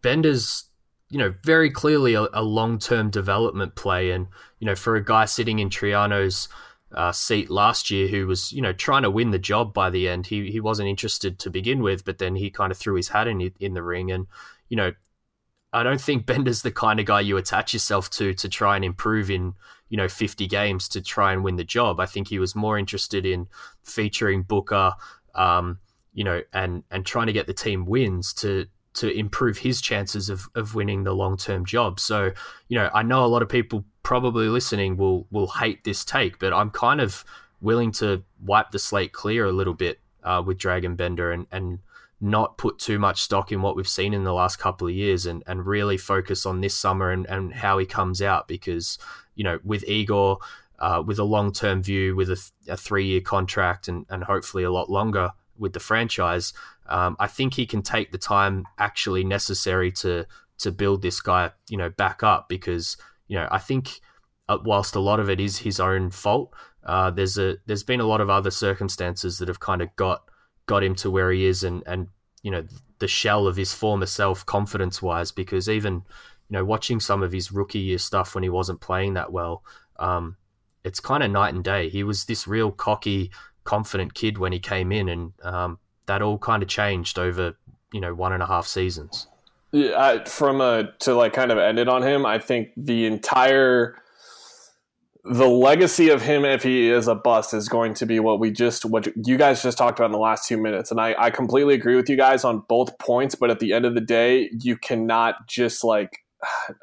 Bender's 0.02 0.66
you 1.10 1.18
know 1.18 1.34
very 1.44 1.70
clearly 1.70 2.14
a, 2.14 2.28
a 2.34 2.44
long 2.44 2.78
term 2.78 3.10
development 3.10 3.76
play, 3.76 4.12
and 4.12 4.28
you 4.60 4.66
know, 4.66 4.76
for 4.76 4.96
a 4.96 5.04
guy 5.04 5.26
sitting 5.26 5.60
in 5.60 5.70
Triano's 5.70 6.50
uh, 6.94 7.12
seat 7.12 7.50
last 7.50 7.90
year 7.90 8.08
who 8.08 8.28
was 8.28 8.52
you 8.52 8.62
know 8.62 8.74
trying 8.74 9.04
to 9.04 9.12
win 9.12 9.32
the 9.32 9.40
job 9.40 9.74
by 9.74 9.90
the 9.90 10.08
end, 10.08 10.28
he 10.28 10.52
he 10.52 10.60
wasn't 10.60 10.90
interested 10.90 11.40
to 11.40 11.50
begin 11.50 11.82
with, 11.82 12.06
but 12.06 12.20
then 12.20 12.36
he 12.36 12.50
kind 12.52 12.72
of 12.72 12.78
threw 12.78 12.96
his 12.96 13.10
hat 13.10 13.28
in 13.28 13.52
in 13.60 13.74
the 13.74 13.84
ring, 13.84 14.12
and 14.12 14.28
you 14.70 14.78
know. 14.78 14.94
I 15.76 15.82
don't 15.82 16.00
think 16.00 16.28
Bender's 16.28 16.62
the 16.62 16.72
kind 16.72 17.00
of 17.00 17.08
guy 17.08 17.22
you 17.22 17.36
attach 17.36 17.74
yourself 17.74 18.08
to 18.12 18.36
to 18.36 18.48
try 18.48 18.76
and 18.76 18.86
improve 18.86 19.32
in 19.32 19.56
you 19.94 19.98
know 19.98 20.08
50 20.08 20.48
games 20.48 20.90
to 20.90 21.04
try 21.04 21.34
and 21.34 21.44
win 21.44 21.56
the 21.56 21.64
job. 21.64 22.00
I 22.00 22.08
think 22.08 22.28
he 22.28 22.40
was 22.40 22.56
more 22.56 22.80
interested 22.80 23.28
in 23.28 23.48
featuring 23.84 24.42
Booker, 24.42 24.94
um, 25.36 25.78
you 26.16 26.24
know, 26.24 26.42
and 26.52 26.84
and 26.90 27.06
trying 27.06 27.28
to 27.28 27.32
get 27.32 27.46
the 27.46 27.54
team 27.54 27.86
wins 27.86 28.34
to 28.42 28.66
to 28.96 29.12
improve 29.12 29.60
his 29.60 29.82
chances 29.82 30.32
of, 30.32 30.50
of 30.56 30.74
winning 30.74 31.04
the 31.04 31.14
long 31.14 31.38
term 31.38 31.64
job. 31.64 32.00
So, 32.00 32.32
you 32.70 32.80
know, 32.80 32.90
I 32.92 33.04
know 33.04 33.24
a 33.24 33.28
lot 33.28 33.44
of 33.44 33.50
people 33.50 33.86
probably 34.02 34.48
listening 34.48 34.98
will 34.98 35.28
will 35.30 35.46
hate 35.46 35.84
this 35.84 36.04
take, 36.04 36.40
but 36.40 36.54
I'm 36.54 36.72
kind 36.72 37.00
of 37.00 37.24
willing 37.62 37.92
to 37.92 38.24
wipe 38.44 38.72
the 38.72 38.80
slate 38.80 39.14
clear 39.14 39.46
a 39.46 39.52
little 39.52 39.76
bit 39.76 40.00
uh, 40.24 40.42
with 40.44 40.58
Dragan 40.58 40.98
Bender 40.98 41.32
and 41.32 41.46
and 41.52 41.78
not 42.20 42.58
put 42.58 42.80
too 42.80 42.98
much 42.98 43.22
stock 43.22 43.52
in 43.52 43.62
what 43.62 43.76
we've 43.76 43.88
seen 43.88 44.14
in 44.14 44.24
the 44.24 44.34
last 44.34 44.58
couple 44.58 44.88
of 44.88 44.94
years 44.94 45.26
and, 45.26 45.44
and 45.46 45.68
really 45.68 45.98
focus 45.98 46.46
on 46.46 46.62
this 46.62 46.74
summer 46.74 47.12
and, 47.12 47.26
and 47.28 47.54
how 47.54 47.78
he 47.78 47.86
comes 47.86 48.22
out 48.22 48.48
because 48.48 48.98
you 49.36 49.44
know, 49.44 49.60
with 49.64 49.88
Igor, 49.88 50.40
uh, 50.80 51.04
with 51.06 51.20
a 51.20 51.24
long 51.24 51.52
term 51.52 51.82
view, 51.82 52.16
with 52.16 52.30
a, 52.30 52.52
a 52.68 52.78
three 52.78 53.06
year 53.06 53.22
contract, 53.22 53.88
and, 53.88 54.06
and 54.10 54.24
hopefully 54.24 54.64
a 54.64 54.72
lot 54.72 54.90
longer 54.90 55.32
with 55.58 55.74
the 55.74 55.80
franchise, 55.80 56.54
um, 56.88 57.16
I 57.20 57.28
think 57.28 57.54
he 57.54 57.66
can 57.66 57.82
take 57.82 58.12
the 58.12 58.18
time 58.18 58.66
actually 58.78 59.24
necessary 59.24 59.92
to 59.94 60.26
to 60.60 60.72
build 60.72 61.02
this 61.02 61.20
guy, 61.20 61.52
you 61.68 61.78
know, 61.78 61.90
back 61.90 62.24
up 62.24 62.48
because 62.50 62.98
you 63.28 63.38
know 63.38 63.48
I 63.52 63.60
think 63.60 64.02
uh, 64.50 64.58
whilst 64.64 64.96
a 64.96 65.00
lot 65.00 65.20
of 65.20 65.30
it 65.30 65.40
is 65.40 65.60
his 65.60 65.80
own 65.80 66.10
fault, 66.10 66.54
uh, 66.86 67.12
there's 67.12 67.38
a 67.38 67.58
there's 67.66 67.84
been 67.84 68.00
a 68.00 68.06
lot 68.06 68.22
of 68.22 68.30
other 68.30 68.52
circumstances 68.52 69.38
that 69.38 69.48
have 69.48 69.60
kind 69.60 69.82
of 69.82 69.96
got 69.96 70.24
got 70.66 70.84
him 70.84 70.96
to 70.96 71.10
where 71.10 71.32
he 71.32 71.46
is, 71.46 71.64
and 71.64 71.84
and 71.86 72.08
you 72.42 72.52
know 72.52 72.66
the 73.00 73.08
shell 73.08 73.48
of 73.48 73.56
his 73.56 73.74
former 73.74 74.06
self 74.06 74.46
confidence 74.46 75.02
wise 75.02 75.32
because 75.32 75.70
even 75.70 76.04
you 76.54 76.60
know 76.60 76.66
watching 76.66 77.00
some 77.00 77.24
of 77.24 77.32
his 77.32 77.52
rookie 77.52 77.80
year 77.80 77.98
stuff 77.98 78.36
when 78.36 78.44
he 78.44 78.50
wasn't 78.50 78.80
playing 78.80 79.16
that 79.16 79.32
well 79.32 79.64
um, 79.98 80.38
it's 80.84 81.00
kind 81.00 81.24
of 81.24 81.32
night 81.32 81.54
and 81.54 81.64
day. 81.64 81.90
He 81.90 82.04
was 82.04 82.26
this 82.26 82.48
real 82.48 82.72
cocky 82.72 83.32
confident 83.64 84.14
kid 84.14 84.38
when 84.38 84.52
he 84.52 84.60
came 84.60 84.92
in 84.92 85.08
and 85.08 85.32
um, 85.44 85.80
that 86.06 86.22
all 86.22 86.38
kind 86.38 86.62
of 86.62 86.70
changed 86.70 87.18
over 87.18 87.56
you 87.92 88.02
know 88.02 88.14
one 88.14 88.34
and 88.34 88.44
a 88.44 88.46
half 88.46 88.68
seasons. 88.68 89.28
Yeah, 89.72 90.24
from 90.26 90.62
a 90.62 90.92
to 91.00 91.16
like 91.16 91.34
kind 91.34 91.52
of 91.52 91.58
end 91.58 91.80
it 91.80 91.90
on 91.90 92.04
him 92.04 92.28
i 92.28 92.38
think 92.38 92.70
the 92.78 93.08
entire 93.08 93.96
the 95.24 95.48
legacy 95.48 96.10
of 96.10 96.22
him 96.22 96.46
if 96.46 96.62
he 96.62 96.92
is 96.92 97.08
a 97.08 97.16
bust 97.16 97.56
is 97.56 97.68
going 97.68 97.96
to 97.96 98.06
be 98.06 98.20
what 98.20 98.40
we 98.40 98.52
just 98.52 98.86
what 98.86 99.08
you 99.26 99.36
guys 99.36 99.64
just 99.64 99.80
talked 99.80 99.98
about 99.98 100.08
in 100.08 100.12
the 100.12 100.20
last 100.20 100.48
two 100.48 100.58
minutes. 100.58 100.92
And 100.92 101.02
i, 101.02 101.16
I 101.18 101.32
completely 101.32 101.74
agree 101.74 101.96
with 101.96 102.08
you 102.08 102.18
guys 102.18 102.44
on 102.44 102.62
both 102.70 103.00
points 103.00 103.34
but 103.34 103.50
at 103.50 103.60
the 103.60 103.74
end 103.74 103.86
of 103.86 103.96
the 103.96 104.02
day 104.02 104.52
you 104.60 104.78
cannot 104.78 105.48
just 105.48 105.84
like 105.84 106.23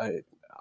i, 0.00 0.12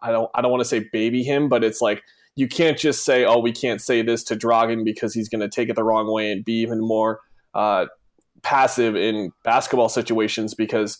I 0.02 0.12
don't 0.12 0.30
i 0.36 0.42
don't 0.42 0.52
want 0.52 0.62
to 0.62 0.70
say 0.70 0.88
baby 0.92 1.24
him 1.24 1.50
but 1.50 1.64
it's 1.64 1.82
like 1.82 2.04
you 2.36 2.48
can't 2.48 2.78
just 2.78 3.04
say 3.04 3.26
oh 3.26 3.40
we 3.40 3.52
can't 3.52 3.82
say 3.82 4.02
this 4.02 4.24
to 4.26 4.36
Dragan 4.36 4.86
because 4.86 5.14
he's 5.14 5.28
going 5.28 5.42
to 5.42 5.50
take 5.50 5.70
it 5.70 5.76
the 5.76 5.84
wrong 5.84 6.12
way 6.12 6.32
and 6.32 6.46
be 6.46 6.62
even 6.62 6.80
more 6.80 7.20
uh, 7.54 7.88
passive 8.44 8.96
in 8.96 9.32
basketball 9.44 9.90
situations 9.90 10.54
because 10.54 10.98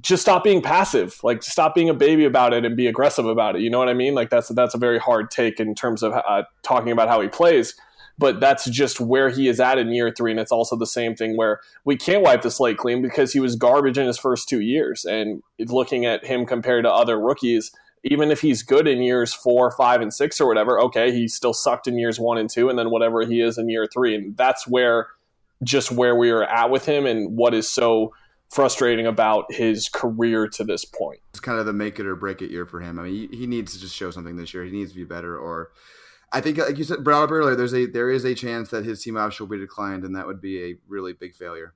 just 0.00 0.22
stop 0.22 0.44
being 0.44 0.62
passive. 0.62 1.18
Like 1.22 1.42
stop 1.42 1.74
being 1.74 1.88
a 1.88 1.94
baby 1.94 2.24
about 2.24 2.52
it 2.52 2.64
and 2.64 2.76
be 2.76 2.86
aggressive 2.86 3.26
about 3.26 3.56
it. 3.56 3.62
You 3.62 3.70
know 3.70 3.78
what 3.78 3.88
I 3.88 3.94
mean? 3.94 4.14
Like 4.14 4.30
that's 4.30 4.48
that's 4.48 4.74
a 4.74 4.78
very 4.78 4.98
hard 4.98 5.30
take 5.30 5.58
in 5.58 5.74
terms 5.74 6.02
of 6.02 6.12
uh, 6.12 6.42
talking 6.62 6.92
about 6.92 7.08
how 7.08 7.20
he 7.20 7.28
plays. 7.28 7.74
But 8.18 8.40
that's 8.40 8.64
just 8.70 8.98
where 8.98 9.28
he 9.28 9.46
is 9.46 9.60
at 9.60 9.78
in 9.78 9.92
year 9.92 10.10
three, 10.10 10.30
and 10.30 10.40
it's 10.40 10.52
also 10.52 10.74
the 10.74 10.86
same 10.86 11.14
thing 11.14 11.36
where 11.36 11.60
we 11.84 11.96
can't 11.96 12.22
wipe 12.22 12.42
the 12.42 12.50
slate 12.50 12.78
clean 12.78 13.02
because 13.02 13.32
he 13.32 13.40
was 13.40 13.56
garbage 13.56 13.98
in 13.98 14.06
his 14.06 14.18
first 14.18 14.48
two 14.48 14.60
years. 14.60 15.04
And 15.04 15.42
looking 15.58 16.06
at 16.06 16.24
him 16.24 16.46
compared 16.46 16.84
to 16.84 16.92
other 16.92 17.20
rookies, 17.20 17.72
even 18.04 18.30
if 18.30 18.40
he's 18.40 18.62
good 18.62 18.88
in 18.88 19.02
years 19.02 19.34
four, 19.34 19.70
five, 19.70 20.00
and 20.00 20.14
six 20.14 20.40
or 20.40 20.46
whatever, 20.48 20.80
okay, 20.80 21.12
he 21.12 21.28
still 21.28 21.52
sucked 21.52 21.86
in 21.86 21.98
years 21.98 22.18
one 22.18 22.38
and 22.38 22.48
two, 22.48 22.70
and 22.70 22.78
then 22.78 22.90
whatever 22.90 23.26
he 23.26 23.40
is 23.40 23.58
in 23.58 23.68
year 23.68 23.86
three. 23.92 24.14
And 24.14 24.36
that's 24.36 24.66
where 24.66 25.08
just 25.62 25.90
where 25.90 26.14
we 26.14 26.30
are 26.30 26.44
at 26.44 26.70
with 26.70 26.86
him 26.86 27.06
and 27.06 27.36
what 27.36 27.54
is 27.54 27.70
so 27.70 28.12
frustrating 28.50 29.06
about 29.06 29.52
his 29.52 29.88
career 29.88 30.46
to 30.48 30.64
this 30.64 30.84
point. 30.84 31.20
It's 31.30 31.40
kind 31.40 31.58
of 31.58 31.66
the 31.66 31.72
make 31.72 31.98
it 31.98 32.06
or 32.06 32.14
break 32.14 32.42
it 32.42 32.50
year 32.50 32.66
for 32.66 32.80
him. 32.80 32.98
I 32.98 33.04
mean, 33.04 33.32
he, 33.32 33.46
needs 33.46 33.72
to 33.72 33.80
just 33.80 33.94
show 33.94 34.10
something 34.10 34.36
this 34.36 34.54
year. 34.54 34.64
He 34.64 34.70
needs 34.70 34.92
to 34.92 34.96
be 34.96 35.04
better, 35.04 35.36
or 35.36 35.70
I 36.32 36.40
think, 36.40 36.58
like 36.58 36.76
you 36.76 36.84
said, 36.84 37.04
brought 37.04 37.24
up 37.24 37.30
earlier, 37.30 37.54
there's 37.54 37.74
a 37.74 37.86
there 37.86 38.10
is 38.10 38.24
a 38.24 38.34
chance 38.34 38.70
that 38.70 38.84
his 38.84 39.02
team 39.02 39.16
option 39.16 39.46
will 39.46 39.56
be 39.56 39.62
declined, 39.62 40.04
and 40.04 40.16
that 40.16 40.26
would 40.26 40.40
be 40.40 40.62
a 40.62 40.76
really 40.88 41.12
big 41.12 41.34
failure. 41.34 41.74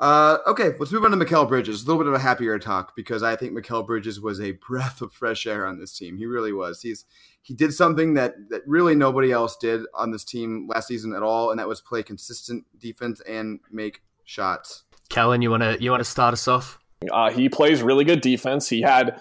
Uh, 0.00 0.38
okay, 0.46 0.72
let's 0.78 0.90
move 0.90 1.04
on 1.04 1.12
to 1.12 1.16
Mikal 1.16 1.48
Bridges. 1.48 1.82
A 1.82 1.86
little 1.86 2.02
bit 2.02 2.08
of 2.08 2.14
a 2.14 2.18
happier 2.18 2.58
talk 2.58 2.96
because 2.96 3.22
I 3.22 3.36
think 3.36 3.52
Mikal 3.52 3.86
Bridges 3.86 4.20
was 4.20 4.40
a 4.40 4.52
breath 4.68 5.00
of 5.00 5.12
fresh 5.12 5.46
air 5.46 5.66
on 5.66 5.78
this 5.78 5.96
team. 5.96 6.16
He 6.16 6.26
really 6.26 6.52
was. 6.52 6.82
He's 6.82 7.04
he 7.42 7.54
did 7.54 7.72
something 7.72 8.14
that 8.14 8.34
that 8.50 8.62
really 8.66 8.94
nobody 8.94 9.32
else 9.32 9.56
did 9.56 9.82
on 9.94 10.10
this 10.10 10.24
team 10.24 10.68
last 10.68 10.88
season 10.88 11.14
at 11.14 11.22
all, 11.22 11.50
and 11.50 11.58
that 11.58 11.68
was 11.68 11.80
play 11.80 12.02
consistent 12.02 12.64
defense 12.78 13.20
and 13.28 13.60
make 13.70 14.02
shots. 14.24 14.84
Kellan, 15.08 15.42
you 15.42 15.50
wanna 15.50 15.76
you 15.80 15.90
wanna 15.90 16.04
start 16.04 16.32
us 16.32 16.48
off? 16.48 16.78
Uh, 17.10 17.30
he 17.30 17.48
plays 17.48 17.82
really 17.82 18.04
good 18.04 18.20
defense. 18.20 18.68
He 18.68 18.80
had 18.80 19.20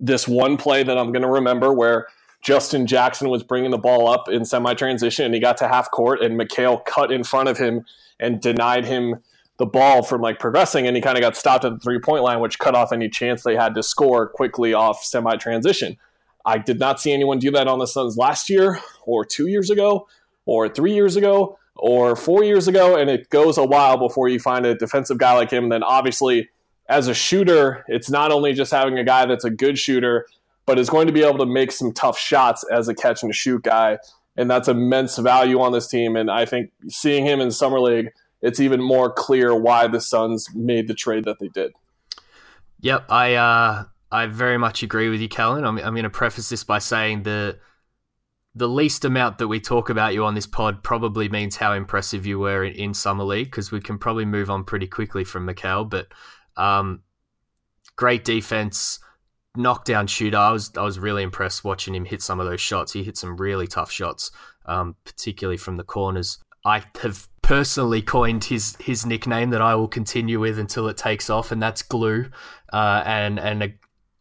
this 0.00 0.26
one 0.26 0.56
play 0.56 0.82
that 0.82 0.98
I'm 0.98 1.12
going 1.12 1.22
to 1.22 1.28
remember 1.28 1.72
where 1.72 2.08
Justin 2.46 2.86
Jackson 2.86 3.28
was 3.28 3.42
bringing 3.42 3.72
the 3.72 3.76
ball 3.76 4.06
up 4.06 4.28
in 4.28 4.44
semi 4.44 4.72
transition 4.74 5.24
and 5.24 5.34
he 5.34 5.40
got 5.40 5.56
to 5.56 5.66
half 5.66 5.90
court 5.90 6.22
and 6.22 6.38
Mikal 6.38 6.84
cut 6.84 7.10
in 7.10 7.24
front 7.24 7.48
of 7.48 7.58
him 7.58 7.84
and 8.20 8.40
denied 8.40 8.84
him 8.84 9.16
the 9.56 9.66
ball 9.66 10.04
from 10.04 10.20
like 10.20 10.38
progressing 10.38 10.86
and 10.86 10.94
he 10.94 11.02
kind 11.02 11.18
of 11.18 11.22
got 11.22 11.36
stopped 11.36 11.64
at 11.64 11.72
the 11.72 11.80
three 11.80 11.98
point 11.98 12.22
line, 12.22 12.38
which 12.38 12.60
cut 12.60 12.76
off 12.76 12.92
any 12.92 13.08
chance 13.08 13.42
they 13.42 13.56
had 13.56 13.74
to 13.74 13.82
score 13.82 14.28
quickly 14.28 14.72
off 14.72 15.02
semi 15.02 15.34
transition. 15.34 15.96
I 16.44 16.58
did 16.58 16.78
not 16.78 17.00
see 17.00 17.12
anyone 17.12 17.40
do 17.40 17.50
that 17.50 17.66
on 17.66 17.80
the 17.80 17.86
Suns 17.86 18.16
last 18.16 18.48
year 18.48 18.78
or 19.06 19.24
two 19.24 19.48
years 19.48 19.68
ago 19.68 20.06
or 20.44 20.68
three 20.68 20.94
years 20.94 21.16
ago 21.16 21.58
or 21.74 22.14
four 22.14 22.44
years 22.44 22.68
ago, 22.68 22.96
and 22.96 23.10
it 23.10 23.28
goes 23.28 23.58
a 23.58 23.64
while 23.64 23.96
before 23.98 24.28
you 24.28 24.38
find 24.38 24.64
a 24.64 24.76
defensive 24.76 25.18
guy 25.18 25.32
like 25.32 25.50
him. 25.50 25.68
Then 25.68 25.82
obviously, 25.82 26.48
as 26.88 27.08
a 27.08 27.14
shooter, 27.14 27.84
it's 27.88 28.08
not 28.08 28.30
only 28.30 28.52
just 28.52 28.70
having 28.70 28.96
a 28.98 29.04
guy 29.04 29.26
that's 29.26 29.44
a 29.44 29.50
good 29.50 29.76
shooter, 29.78 30.26
but 30.66 30.78
is 30.78 30.90
going 30.90 31.06
to 31.06 31.12
be 31.12 31.22
able 31.22 31.38
to 31.38 31.46
make 31.46 31.72
some 31.72 31.92
tough 31.92 32.18
shots 32.18 32.64
as 32.70 32.88
a 32.88 32.94
catch 32.94 33.22
and 33.22 33.34
shoot 33.34 33.62
guy. 33.62 33.98
And 34.36 34.50
that's 34.50 34.68
immense 34.68 35.16
value 35.16 35.60
on 35.60 35.72
this 35.72 35.88
team. 35.88 36.16
And 36.16 36.30
I 36.30 36.44
think 36.44 36.70
seeing 36.88 37.24
him 37.24 37.40
in 37.40 37.50
Summer 37.50 37.80
League, 37.80 38.10
it's 38.42 38.60
even 38.60 38.82
more 38.82 39.10
clear 39.10 39.54
why 39.54 39.86
the 39.86 40.00
Suns 40.00 40.48
made 40.54 40.88
the 40.88 40.94
trade 40.94 41.24
that 41.24 41.38
they 41.38 41.48
did. 41.48 41.72
Yep, 42.80 43.10
I 43.10 43.34
uh, 43.34 43.84
I 44.12 44.26
very 44.26 44.58
much 44.58 44.82
agree 44.82 45.08
with 45.08 45.20
you, 45.20 45.28
Kellan. 45.28 45.64
I'm, 45.64 45.78
I'm 45.78 45.94
going 45.94 46.04
to 46.04 46.10
preface 46.10 46.48
this 46.48 46.64
by 46.64 46.78
saying 46.78 47.22
that 47.22 47.58
the 48.54 48.68
least 48.68 49.04
amount 49.04 49.38
that 49.38 49.48
we 49.48 49.60
talk 49.60 49.90
about 49.90 50.14
you 50.14 50.24
on 50.24 50.34
this 50.34 50.46
pod 50.46 50.82
probably 50.82 51.28
means 51.28 51.56
how 51.56 51.72
impressive 51.72 52.24
you 52.24 52.38
were 52.38 52.64
in, 52.64 52.72
in 52.74 52.94
summer 52.94 53.24
league 53.24 53.48
because 53.48 53.70
we 53.70 53.80
can 53.80 53.98
probably 53.98 54.24
move 54.24 54.50
on 54.50 54.64
pretty 54.64 54.86
quickly 54.86 55.24
from 55.24 55.46
Mikal. 55.46 55.88
But 55.88 56.08
um, 56.56 57.02
great 57.96 58.24
defense, 58.24 58.98
knockdown 59.56 60.06
shooter. 60.06 60.36
I 60.36 60.52
was 60.52 60.70
I 60.76 60.82
was 60.82 60.98
really 60.98 61.22
impressed 61.22 61.64
watching 61.64 61.94
him 61.94 62.04
hit 62.04 62.22
some 62.22 62.40
of 62.40 62.46
those 62.46 62.60
shots. 62.60 62.92
He 62.92 63.02
hit 63.02 63.16
some 63.16 63.36
really 63.36 63.66
tough 63.66 63.90
shots, 63.90 64.30
um, 64.66 64.96
particularly 65.04 65.56
from 65.56 65.76
the 65.76 65.84
corners. 65.84 66.38
I 66.64 66.82
have 67.02 67.28
personally 67.42 68.02
coined 68.02 68.42
his 68.42 68.76
his 68.80 69.06
nickname 69.06 69.50
that 69.50 69.62
I 69.62 69.76
will 69.76 69.88
continue 69.88 70.40
with 70.40 70.58
until 70.58 70.88
it 70.88 70.96
takes 70.96 71.30
off, 71.30 71.52
and 71.52 71.62
that's 71.62 71.82
Glue. 71.82 72.28
Uh, 72.72 73.02
and 73.06 73.38
and 73.38 73.62
a, 73.62 73.74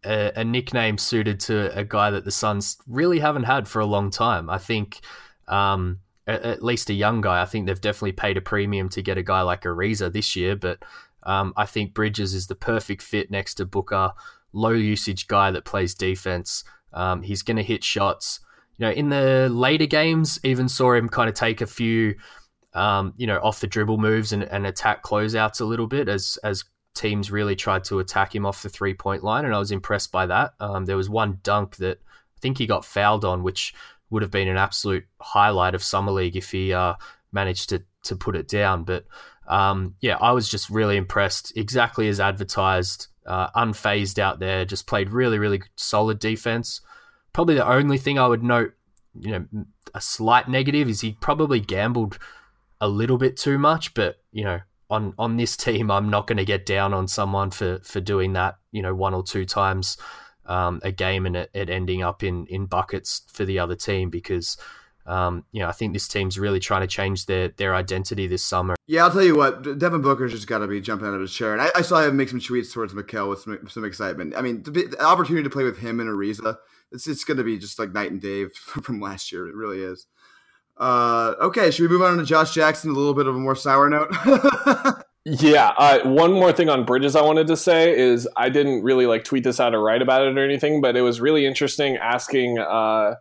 a, 0.06 0.32
a, 0.42 0.44
nickname 0.44 1.00
suited 1.00 1.40
to 1.42 1.76
a 1.76 1.84
guy 1.84 2.12
that 2.12 2.24
the 2.24 2.32
Suns 2.32 2.78
really 2.88 3.20
haven't 3.20 3.44
had 3.44 3.68
for 3.68 3.80
a 3.80 3.86
long 3.86 4.12
time. 4.12 4.50
I 4.50 4.60
think, 4.60 5.02
um, 5.48 6.00
at, 6.28 6.64
least 6.64 6.92
a 6.92 6.94
young 6.94 7.22
guy. 7.22 7.42
I 7.42 7.46
think 7.46 7.66
they've 7.66 7.82
definitely 7.82 8.12
paid 8.12 8.38
a 8.38 8.42
premium 8.42 8.90
to 8.90 9.02
get 9.02 9.18
a 9.18 9.24
guy 9.24 9.42
like 9.42 9.64
Ariza 9.64 10.14
this 10.14 10.36
year, 10.36 10.56
but 10.56 10.84
um, 11.24 11.54
I 11.58 11.66
think 11.66 11.96
Bridges 11.96 12.36
is 12.36 12.48
the 12.48 12.56
perfect 12.56 13.02
fit 13.02 13.32
next 13.32 13.56
to 13.56 13.66
Booker, 13.66 14.14
low 14.56 14.72
usage 14.72 15.28
guy 15.28 15.52
that 15.52 15.66
plays 15.66 15.94
defense. 15.94 16.64
Um, 16.94 17.22
he's 17.22 17.44
going 17.44 17.58
to 17.58 17.64
hit 17.64 17.84
shots. 17.84 18.40
You 18.78 18.88
know, 18.88 18.92
in 18.92 19.10
the 19.10 19.50
later 19.52 19.86
games, 19.86 20.40
even 20.44 20.68
saw 20.68 20.94
him 20.94 21.10
kind 21.10 21.30
of 21.30 21.36
take 21.36 21.62
a 21.62 21.68
few, 21.68 22.16
um, 22.74 23.14
you 23.18 23.28
know, 23.28 23.40
off 23.40 23.60
the 23.60 23.68
dribble 23.68 23.98
moves 23.98 24.32
and, 24.32 24.44
and 24.44 24.66
attack 24.66 25.04
closeouts 25.04 25.62
a 25.62 25.66
little 25.66 25.88
bit 25.88 26.10
as 26.10 26.38
as 26.44 26.64
teams 26.94 27.30
really 27.30 27.56
tried 27.56 27.84
to 27.84 28.00
attack 28.00 28.34
him 28.34 28.46
off 28.46 28.64
the 28.64 28.70
three 28.70 28.94
point 28.94 29.24
line, 29.24 29.46
and 29.46 29.54
I 29.54 29.60
was 29.60 29.72
impressed 29.72 30.12
by 30.12 30.26
that. 30.28 30.54
Um, 30.60 30.86
there 30.86 30.98
was 30.98 31.10
one 31.10 31.40
dunk 31.44 31.76
that 31.78 32.00
I 32.06 32.40
think 32.42 32.58
he 32.58 32.66
got 32.66 32.86
fouled 32.86 33.26
on, 33.26 33.44
which 33.44 33.74
would 34.10 34.22
have 34.22 34.32
been 34.32 34.48
an 34.48 34.58
absolute 34.58 35.06
highlight 35.20 35.76
of 35.76 35.84
summer 35.84 36.12
league 36.12 36.36
if 36.36 36.52
he 36.52 36.74
uh, 36.74 36.96
managed 37.32 37.70
to 37.70 37.84
to 38.04 38.16
put 38.16 38.36
it 38.36 38.48
down. 38.48 38.84
But 38.84 39.06
um, 39.48 39.96
yeah, 40.02 40.18
I 40.20 40.32
was 40.32 40.50
just 40.50 40.70
really 40.70 40.98
impressed, 40.98 41.56
exactly 41.56 42.08
as 42.08 42.20
advertised, 42.20 43.08
uh, 43.26 43.50
unfazed 43.52 44.20
out 44.20 44.40
there, 44.40 44.66
just 44.66 44.88
played 44.88 45.10
really 45.10 45.40
really 45.40 45.62
solid 45.76 46.20
defense. 46.20 46.82
Probably 47.34 47.56
the 47.56 47.68
only 47.68 47.98
thing 47.98 48.18
I 48.18 48.28
would 48.28 48.44
note, 48.44 48.74
you 49.20 49.32
know, 49.32 49.66
a 49.94 50.02
slight 50.02 50.48
negative 50.48 50.88
is 50.88 51.02
he 51.02 51.14
probably 51.14 51.60
gambled 51.60 52.18
a 52.80 52.88
little 52.88 53.18
bit 53.18 53.38
too 53.38 53.58
much, 53.58 53.94
but 53.94 54.18
you 54.32 54.44
know 54.44 54.62
on 54.90 55.14
on 55.18 55.38
this 55.38 55.58
team, 55.66 55.92
I'm 55.92 56.10
not 56.10 56.28
going 56.28 56.38
to 56.38 56.46
get 56.46 56.66
down 56.66 56.94
on 56.94 57.08
someone 57.08 57.52
for 57.52 57.80
for 57.84 58.00
doing 58.00 58.34
that. 58.34 58.58
You 58.72 58.82
know, 58.82 58.96
one 58.96 59.14
or 59.14 59.24
two 59.24 59.46
times 59.46 59.98
um, 60.46 60.80
a 60.84 60.92
game 60.92 61.26
and 61.26 61.36
it, 61.36 61.50
it, 61.54 61.70
ending 61.70 62.04
up 62.04 62.24
in 62.24 62.46
in 62.48 62.66
buckets 62.66 63.24
for 63.32 63.46
the 63.46 63.60
other 63.60 63.76
team 63.76 64.10
because. 64.10 64.58
Um, 65.06 65.46
you 65.52 65.62
know, 65.62 65.68
I 65.68 65.72
think 65.72 65.94
this 65.94 66.08
team's 66.08 66.40
really 66.40 66.60
trying 66.60 66.82
to 66.82 66.88
change 66.88 67.28
their 67.28 67.50
their 67.50 67.76
identity 67.76 68.28
this 68.28 68.44
summer. 68.44 68.76
Yeah, 68.88 69.04
I'll 69.04 69.12
tell 69.12 69.24
you 69.24 69.36
what, 69.36 69.78
Devin 69.78 70.02
Booker's 70.02 70.32
just 70.32 70.48
got 70.48 70.60
to 70.60 70.68
be 70.68 70.82
jumping 70.82 71.08
out 71.08 71.14
of 71.14 71.22
his 71.22 71.34
chair, 71.34 71.54
and 71.54 71.62
I, 71.62 71.70
I, 71.76 71.82
saw 71.82 72.02
him 72.02 72.18
make 72.18 72.30
some 72.30 72.40
tweets 72.40 72.74
towards 72.74 72.94
Mikal 72.94 73.30
with 73.30 73.42
some, 73.42 73.68
some 73.70 73.86
excitement. 73.86 74.36
I 74.36 74.42
mean, 74.42 74.64
the, 74.64 74.72
the, 74.72 75.04
opportunity 75.04 75.44
to 75.44 75.50
play 75.50 75.64
with 75.64 75.78
him 75.78 76.00
and 76.00 76.10
Ariza, 76.10 76.58
it's 76.92 77.08
it's 77.08 77.24
going 77.24 77.38
to 77.38 77.44
be 77.44 77.58
just 77.58 77.78
like 77.78 77.94
night 77.94 78.12
and 78.12 78.22
day 78.22 78.48
from 78.50 79.00
last 79.00 79.32
year. 79.32 79.48
It 79.48 79.56
really 79.56 79.82
is. 79.82 80.08
Uh, 80.78 81.36
okay, 81.40 81.72
should 81.72 81.84
we 81.84 81.88
move 81.90 82.02
on 82.02 82.18
to 82.18 82.26
Josh 82.26 82.54
Jackson? 82.54 82.90
A 82.90 82.94
little 82.94 83.14
bit 83.14 83.28
of 83.28 83.36
a 83.36 83.40
more 83.40 83.56
sour 83.56 83.90
note. 83.90 84.14
yeah. 85.26 85.74
Uh, 85.78 86.00
one 86.04 86.34
more 86.34 86.52
thing 86.52 86.70
on 86.70 86.84
Bridges 86.84 87.16
I 87.16 87.22
wanted 87.22 87.48
to 87.48 87.58
say 87.58 87.98
is 87.98 88.28
I 88.36 88.50
didn't 88.50 88.84
really 88.84 89.06
like 89.06 89.24
tweet 89.24 89.44
this 89.44 89.60
out 89.60 89.74
or 89.74 89.82
write 89.82 90.02
about 90.02 90.24
it 90.24 90.38
or 90.38 90.44
anything, 90.44 90.82
but 90.82 90.98
it 90.98 91.02
was 91.02 91.22
really 91.22 91.46
interesting 91.46 91.96
asking 91.98 92.60
uh, 92.60 93.16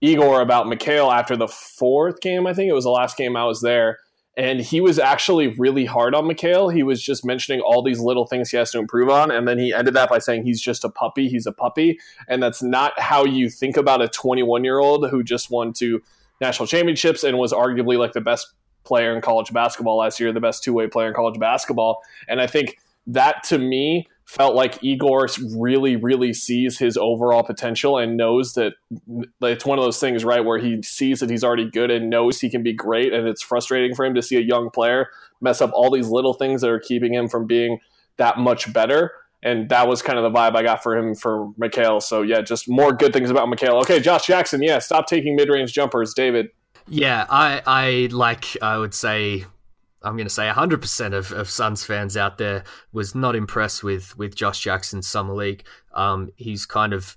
Igor 0.00 0.40
about 0.40 0.66
Mikal 0.66 1.12
after 1.12 1.36
the 1.36 1.48
fourth 1.48 2.20
game. 2.20 2.46
I 2.46 2.54
think 2.54 2.70
it 2.70 2.74
was 2.74 2.84
the 2.84 2.90
last 2.90 3.16
game 3.16 3.36
I 3.36 3.44
was 3.44 3.60
there. 3.60 3.98
And 4.36 4.60
he 4.60 4.80
was 4.80 4.98
actually 4.98 5.48
really 5.48 5.84
hard 5.84 6.14
on 6.14 6.24
Mikal. 6.24 6.72
He 6.72 6.82
was 6.82 7.02
just 7.02 7.24
mentioning 7.24 7.60
all 7.60 7.82
these 7.82 8.00
little 8.00 8.26
things 8.26 8.50
he 8.50 8.56
has 8.56 8.70
to 8.70 8.78
improve 8.78 9.10
on. 9.10 9.30
And 9.30 9.46
then 9.46 9.58
he 9.58 9.74
ended 9.74 9.94
that 9.94 10.08
by 10.08 10.18
saying 10.18 10.44
he's 10.44 10.62
just 10.62 10.84
a 10.84 10.88
puppy. 10.88 11.28
He's 11.28 11.46
a 11.46 11.52
puppy. 11.52 11.98
And 12.28 12.42
that's 12.42 12.62
not 12.62 12.98
how 12.98 13.24
you 13.24 13.50
think 13.50 13.76
about 13.76 14.00
a 14.00 14.08
21 14.08 14.64
year 14.64 14.78
old 14.78 15.10
who 15.10 15.22
just 15.22 15.50
won 15.50 15.72
two 15.72 16.00
national 16.40 16.68
championships 16.68 17.22
and 17.22 17.38
was 17.38 17.52
arguably 17.52 17.98
like 17.98 18.12
the 18.12 18.20
best 18.20 18.54
player 18.84 19.14
in 19.14 19.20
college 19.20 19.52
basketball 19.52 19.98
last 19.98 20.20
year, 20.20 20.32
the 20.32 20.40
best 20.40 20.62
two 20.62 20.72
way 20.72 20.86
player 20.86 21.08
in 21.08 21.14
college 21.14 21.38
basketball. 21.38 22.00
And 22.28 22.40
I 22.40 22.46
think 22.46 22.78
that 23.08 23.42
to 23.44 23.58
me 23.58 24.08
felt 24.30 24.54
like 24.54 24.78
Igor 24.80 25.26
really, 25.56 25.96
really 25.96 26.32
sees 26.32 26.78
his 26.78 26.96
overall 26.96 27.42
potential 27.42 27.98
and 27.98 28.16
knows 28.16 28.54
that 28.54 28.74
it's 29.42 29.66
one 29.66 29.76
of 29.76 29.84
those 29.84 29.98
things, 29.98 30.24
right, 30.24 30.44
where 30.44 30.58
he 30.58 30.80
sees 30.84 31.18
that 31.18 31.28
he's 31.28 31.42
already 31.42 31.68
good 31.68 31.90
and 31.90 32.08
knows 32.08 32.38
he 32.38 32.48
can 32.48 32.62
be 32.62 32.72
great. 32.72 33.12
And 33.12 33.26
it's 33.26 33.42
frustrating 33.42 33.92
for 33.92 34.04
him 34.04 34.14
to 34.14 34.22
see 34.22 34.36
a 34.36 34.40
young 34.40 34.70
player 34.70 35.08
mess 35.40 35.60
up 35.60 35.72
all 35.72 35.90
these 35.90 36.10
little 36.10 36.32
things 36.32 36.60
that 36.60 36.70
are 36.70 36.78
keeping 36.78 37.12
him 37.12 37.28
from 37.28 37.48
being 37.48 37.80
that 38.18 38.38
much 38.38 38.72
better. 38.72 39.10
And 39.42 39.68
that 39.70 39.88
was 39.88 40.00
kind 40.00 40.16
of 40.16 40.22
the 40.22 40.38
vibe 40.38 40.54
I 40.54 40.62
got 40.62 40.80
for 40.80 40.96
him 40.96 41.16
for 41.16 41.48
Mikal. 41.60 42.00
So, 42.00 42.22
yeah, 42.22 42.40
just 42.40 42.68
more 42.68 42.92
good 42.92 43.12
things 43.12 43.30
about 43.30 43.48
Mikal. 43.48 43.80
Okay, 43.80 43.98
Josh 43.98 44.28
Jackson, 44.28 44.62
yeah, 44.62 44.78
stop 44.78 45.08
taking 45.08 45.34
mid 45.34 45.48
range 45.48 45.72
jumpers. 45.72 46.14
David. 46.14 46.50
Yeah, 46.86 47.26
I, 47.28 47.62
I 47.66 48.08
like, 48.12 48.56
I 48.62 48.78
would 48.78 48.94
say 48.94 49.46
I'm 50.02 50.16
going 50.16 50.26
to 50.26 50.32
say 50.32 50.48
100% 50.48 51.12
of, 51.12 51.32
of 51.32 51.50
Suns 51.50 51.84
fans 51.84 52.16
out 52.16 52.38
there 52.38 52.64
was 52.92 53.14
not 53.14 53.36
impressed 53.36 53.84
with 53.84 54.16
with 54.16 54.34
Josh 54.34 54.60
Jackson's 54.60 55.08
summer 55.08 55.34
league. 55.34 55.64
Um, 55.94 56.32
he's 56.36 56.64
kind 56.64 56.92
of 56.92 57.16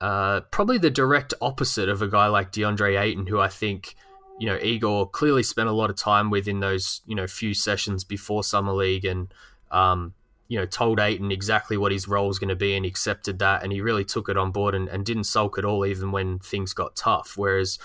uh, 0.00 0.40
probably 0.52 0.78
the 0.78 0.90
direct 0.90 1.34
opposite 1.40 1.88
of 1.88 2.02
a 2.02 2.08
guy 2.08 2.28
like 2.28 2.52
DeAndre 2.52 3.00
Ayton, 3.00 3.26
who 3.26 3.40
I 3.40 3.48
think 3.48 3.94
you 4.38 4.46
know 4.46 4.58
Igor 4.58 5.10
clearly 5.10 5.42
spent 5.42 5.68
a 5.68 5.72
lot 5.72 5.90
of 5.90 5.96
time 5.96 6.30
with 6.30 6.48
in 6.48 6.60
those 6.60 7.02
you 7.06 7.14
know 7.14 7.26
few 7.26 7.52
sessions 7.52 8.04
before 8.04 8.44
summer 8.44 8.72
league, 8.72 9.04
and 9.04 9.32
um, 9.70 10.14
you 10.46 10.58
know 10.58 10.66
told 10.66 11.00
Ayton 11.00 11.32
exactly 11.32 11.76
what 11.76 11.92
his 11.92 12.08
role 12.08 12.28
was 12.28 12.38
going 12.38 12.48
to 12.48 12.56
be, 12.56 12.76
and 12.76 12.86
accepted 12.86 13.40
that, 13.40 13.62
and 13.62 13.72
he 13.72 13.80
really 13.80 14.04
took 14.04 14.28
it 14.28 14.36
on 14.36 14.52
board 14.52 14.74
and, 14.74 14.88
and 14.88 15.04
didn't 15.04 15.24
sulk 15.24 15.58
at 15.58 15.64
all, 15.64 15.84
even 15.84 16.12
when 16.12 16.38
things 16.38 16.72
got 16.72 16.96
tough. 16.96 17.34
Whereas 17.36 17.78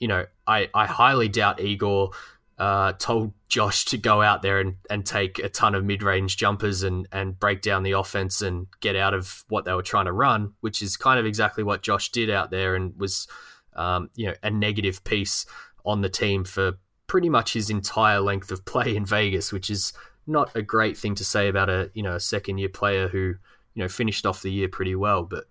you 0.00 0.08
know 0.08 0.26
I 0.46 0.68
I 0.74 0.86
highly 0.86 1.28
doubt 1.28 1.60
Igor 1.60 2.10
uh, 2.58 2.92
told 2.92 3.32
Josh 3.48 3.84
to 3.86 3.98
go 3.98 4.22
out 4.22 4.42
there 4.42 4.60
and, 4.60 4.76
and 4.88 5.04
take 5.04 5.38
a 5.38 5.48
ton 5.48 5.74
of 5.74 5.84
mid 5.84 6.02
range 6.02 6.36
jumpers 6.36 6.82
and, 6.82 7.06
and 7.12 7.38
break 7.38 7.60
down 7.60 7.82
the 7.82 7.92
offense 7.92 8.40
and 8.40 8.66
get 8.80 8.96
out 8.96 9.12
of 9.12 9.44
what 9.48 9.64
they 9.64 9.74
were 9.74 9.82
trying 9.82 10.06
to 10.06 10.12
run, 10.12 10.54
which 10.60 10.80
is 10.80 10.96
kind 10.96 11.20
of 11.20 11.26
exactly 11.26 11.62
what 11.62 11.82
Josh 11.82 12.10
did 12.10 12.30
out 12.30 12.50
there 12.50 12.74
and 12.74 12.98
was 12.98 13.28
um, 13.74 14.10
you 14.14 14.26
know 14.26 14.34
a 14.42 14.50
negative 14.50 15.04
piece 15.04 15.44
on 15.84 16.00
the 16.00 16.08
team 16.08 16.44
for 16.44 16.72
pretty 17.06 17.28
much 17.28 17.52
his 17.52 17.70
entire 17.70 18.20
length 18.20 18.50
of 18.50 18.64
play 18.64 18.96
in 18.96 19.04
Vegas, 19.04 19.52
which 19.52 19.70
is 19.70 19.92
not 20.26 20.54
a 20.56 20.62
great 20.62 20.96
thing 20.96 21.14
to 21.14 21.24
say 21.24 21.48
about 21.48 21.68
a 21.68 21.90
you 21.92 22.02
know 22.02 22.14
a 22.14 22.20
second 22.20 22.58
year 22.58 22.70
player 22.70 23.06
who 23.08 23.34
you 23.74 23.82
know 23.82 23.88
finished 23.88 24.24
off 24.24 24.42
the 24.42 24.50
year 24.50 24.68
pretty 24.68 24.94
well. 24.94 25.24
But 25.24 25.44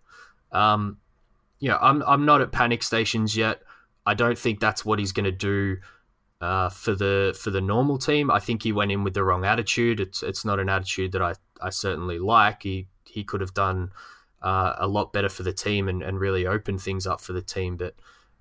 um, 0.51 0.97
you 1.59 1.69
know 1.69 1.77
I'm 1.79 2.01
I'm 2.03 2.25
not 2.25 2.41
at 2.41 2.51
panic 2.51 2.81
stations 2.81 3.37
yet. 3.37 3.61
I 4.07 4.15
don't 4.15 4.37
think 4.37 4.59
that's 4.59 4.83
what 4.83 4.99
he's 4.99 5.11
going 5.11 5.25
to 5.25 5.31
do 5.31 5.77
uh, 6.41 6.69
for 6.69 6.93
the 6.95 7.37
for 7.39 7.51
the 7.51 7.61
normal 7.61 7.97
team. 7.97 8.29
I 8.29 8.39
think 8.39 8.63
he 8.63 8.71
went 8.71 8.91
in 8.91 9.03
with 9.03 9.13
the 9.13 9.23
wrong 9.23 9.45
attitude. 9.45 9.99
It's 9.99 10.23
it's 10.23 10.45
not 10.45 10.59
an 10.59 10.69
attitude 10.69 11.11
that 11.13 11.21
I, 11.21 11.33
I 11.61 11.69
certainly 11.69 12.19
like. 12.19 12.63
He 12.63 12.87
he 13.05 13.23
could 13.23 13.41
have 13.41 13.53
done 13.53 13.91
uh, 14.41 14.75
a 14.77 14.87
lot 14.87 15.13
better 15.13 15.29
for 15.29 15.43
the 15.43 15.53
team 15.53 15.87
and, 15.87 16.03
and 16.03 16.19
really 16.19 16.45
opened 16.45 16.81
things 16.81 17.07
up 17.07 17.21
for 17.21 17.33
the 17.33 17.41
team. 17.41 17.77
But 17.77 17.95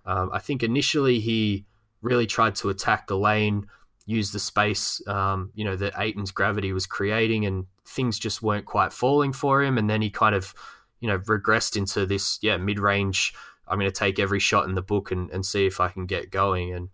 um, 0.04 0.30
I 0.32 0.38
think 0.38 0.62
initially 0.62 1.20
he 1.20 1.64
really 2.02 2.26
tried 2.26 2.54
to 2.56 2.68
attack 2.68 3.06
the 3.06 3.16
lane, 3.16 3.66
use 4.04 4.32
the 4.32 4.38
space, 4.38 5.00
um, 5.08 5.50
you 5.54 5.64
know, 5.64 5.76
that 5.76 5.94
Ayton's 5.98 6.30
gravity 6.30 6.72
was 6.72 6.86
creating, 6.86 7.46
and 7.46 7.66
things 7.86 8.18
just 8.18 8.42
weren't 8.42 8.66
quite 8.66 8.92
falling 8.92 9.32
for 9.32 9.62
him. 9.62 9.78
And 9.78 9.88
then 9.88 10.02
he 10.02 10.10
kind 10.10 10.34
of, 10.34 10.54
you 11.00 11.08
know, 11.08 11.18
regressed 11.20 11.76
into 11.76 12.04
this, 12.04 12.38
yeah, 12.42 12.56
mid 12.58 12.78
range. 12.78 13.32
I'm 13.66 13.78
going 13.78 13.90
to 13.90 13.98
take 13.98 14.18
every 14.18 14.40
shot 14.40 14.68
in 14.68 14.74
the 14.74 14.82
book 14.82 15.10
and, 15.10 15.30
and 15.30 15.46
see 15.46 15.64
if 15.64 15.80
I 15.80 15.88
can 15.88 16.04
get 16.04 16.30
going. 16.30 16.74
And 16.74 16.90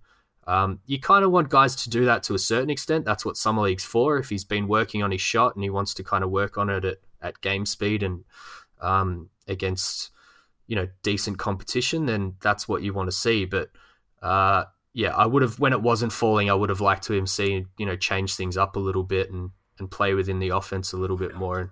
um, 0.50 0.80
you 0.84 0.98
kind 0.98 1.24
of 1.24 1.30
want 1.30 1.48
guys 1.48 1.76
to 1.76 1.88
do 1.88 2.06
that 2.06 2.24
to 2.24 2.34
a 2.34 2.38
certain 2.38 2.70
extent. 2.70 3.04
That's 3.04 3.24
what 3.24 3.36
Summer 3.36 3.62
League's 3.62 3.84
for. 3.84 4.18
If 4.18 4.30
he's 4.30 4.42
been 4.42 4.66
working 4.66 5.00
on 5.00 5.12
his 5.12 5.20
shot 5.20 5.54
and 5.54 5.62
he 5.62 5.70
wants 5.70 5.94
to 5.94 6.02
kind 6.02 6.24
of 6.24 6.30
work 6.30 6.58
on 6.58 6.68
it 6.68 6.84
at, 6.84 6.98
at 7.22 7.40
game 7.40 7.64
speed 7.64 8.02
and 8.02 8.24
um, 8.80 9.30
against 9.46 10.10
you 10.66 10.74
know 10.74 10.88
decent 11.04 11.38
competition, 11.38 12.06
then 12.06 12.34
that's 12.42 12.66
what 12.66 12.82
you 12.82 12.92
want 12.92 13.06
to 13.08 13.16
see. 13.16 13.44
But 13.44 13.70
uh, 14.22 14.64
yeah, 14.92 15.14
I 15.14 15.24
would 15.24 15.42
have 15.42 15.60
when 15.60 15.72
it 15.72 15.82
wasn't 15.82 16.12
falling, 16.12 16.50
I 16.50 16.54
would 16.54 16.68
have 16.68 16.80
liked 16.80 17.04
to 17.04 17.14
him 17.14 17.28
see 17.28 17.66
you 17.78 17.86
know 17.86 17.94
change 17.94 18.34
things 18.34 18.56
up 18.56 18.74
a 18.74 18.80
little 18.80 19.04
bit 19.04 19.30
and 19.30 19.50
and 19.78 19.88
play 19.88 20.14
within 20.14 20.40
the 20.40 20.48
offense 20.48 20.92
a 20.92 20.96
little 20.96 21.16
bit 21.16 21.36
more. 21.36 21.60
And 21.60 21.70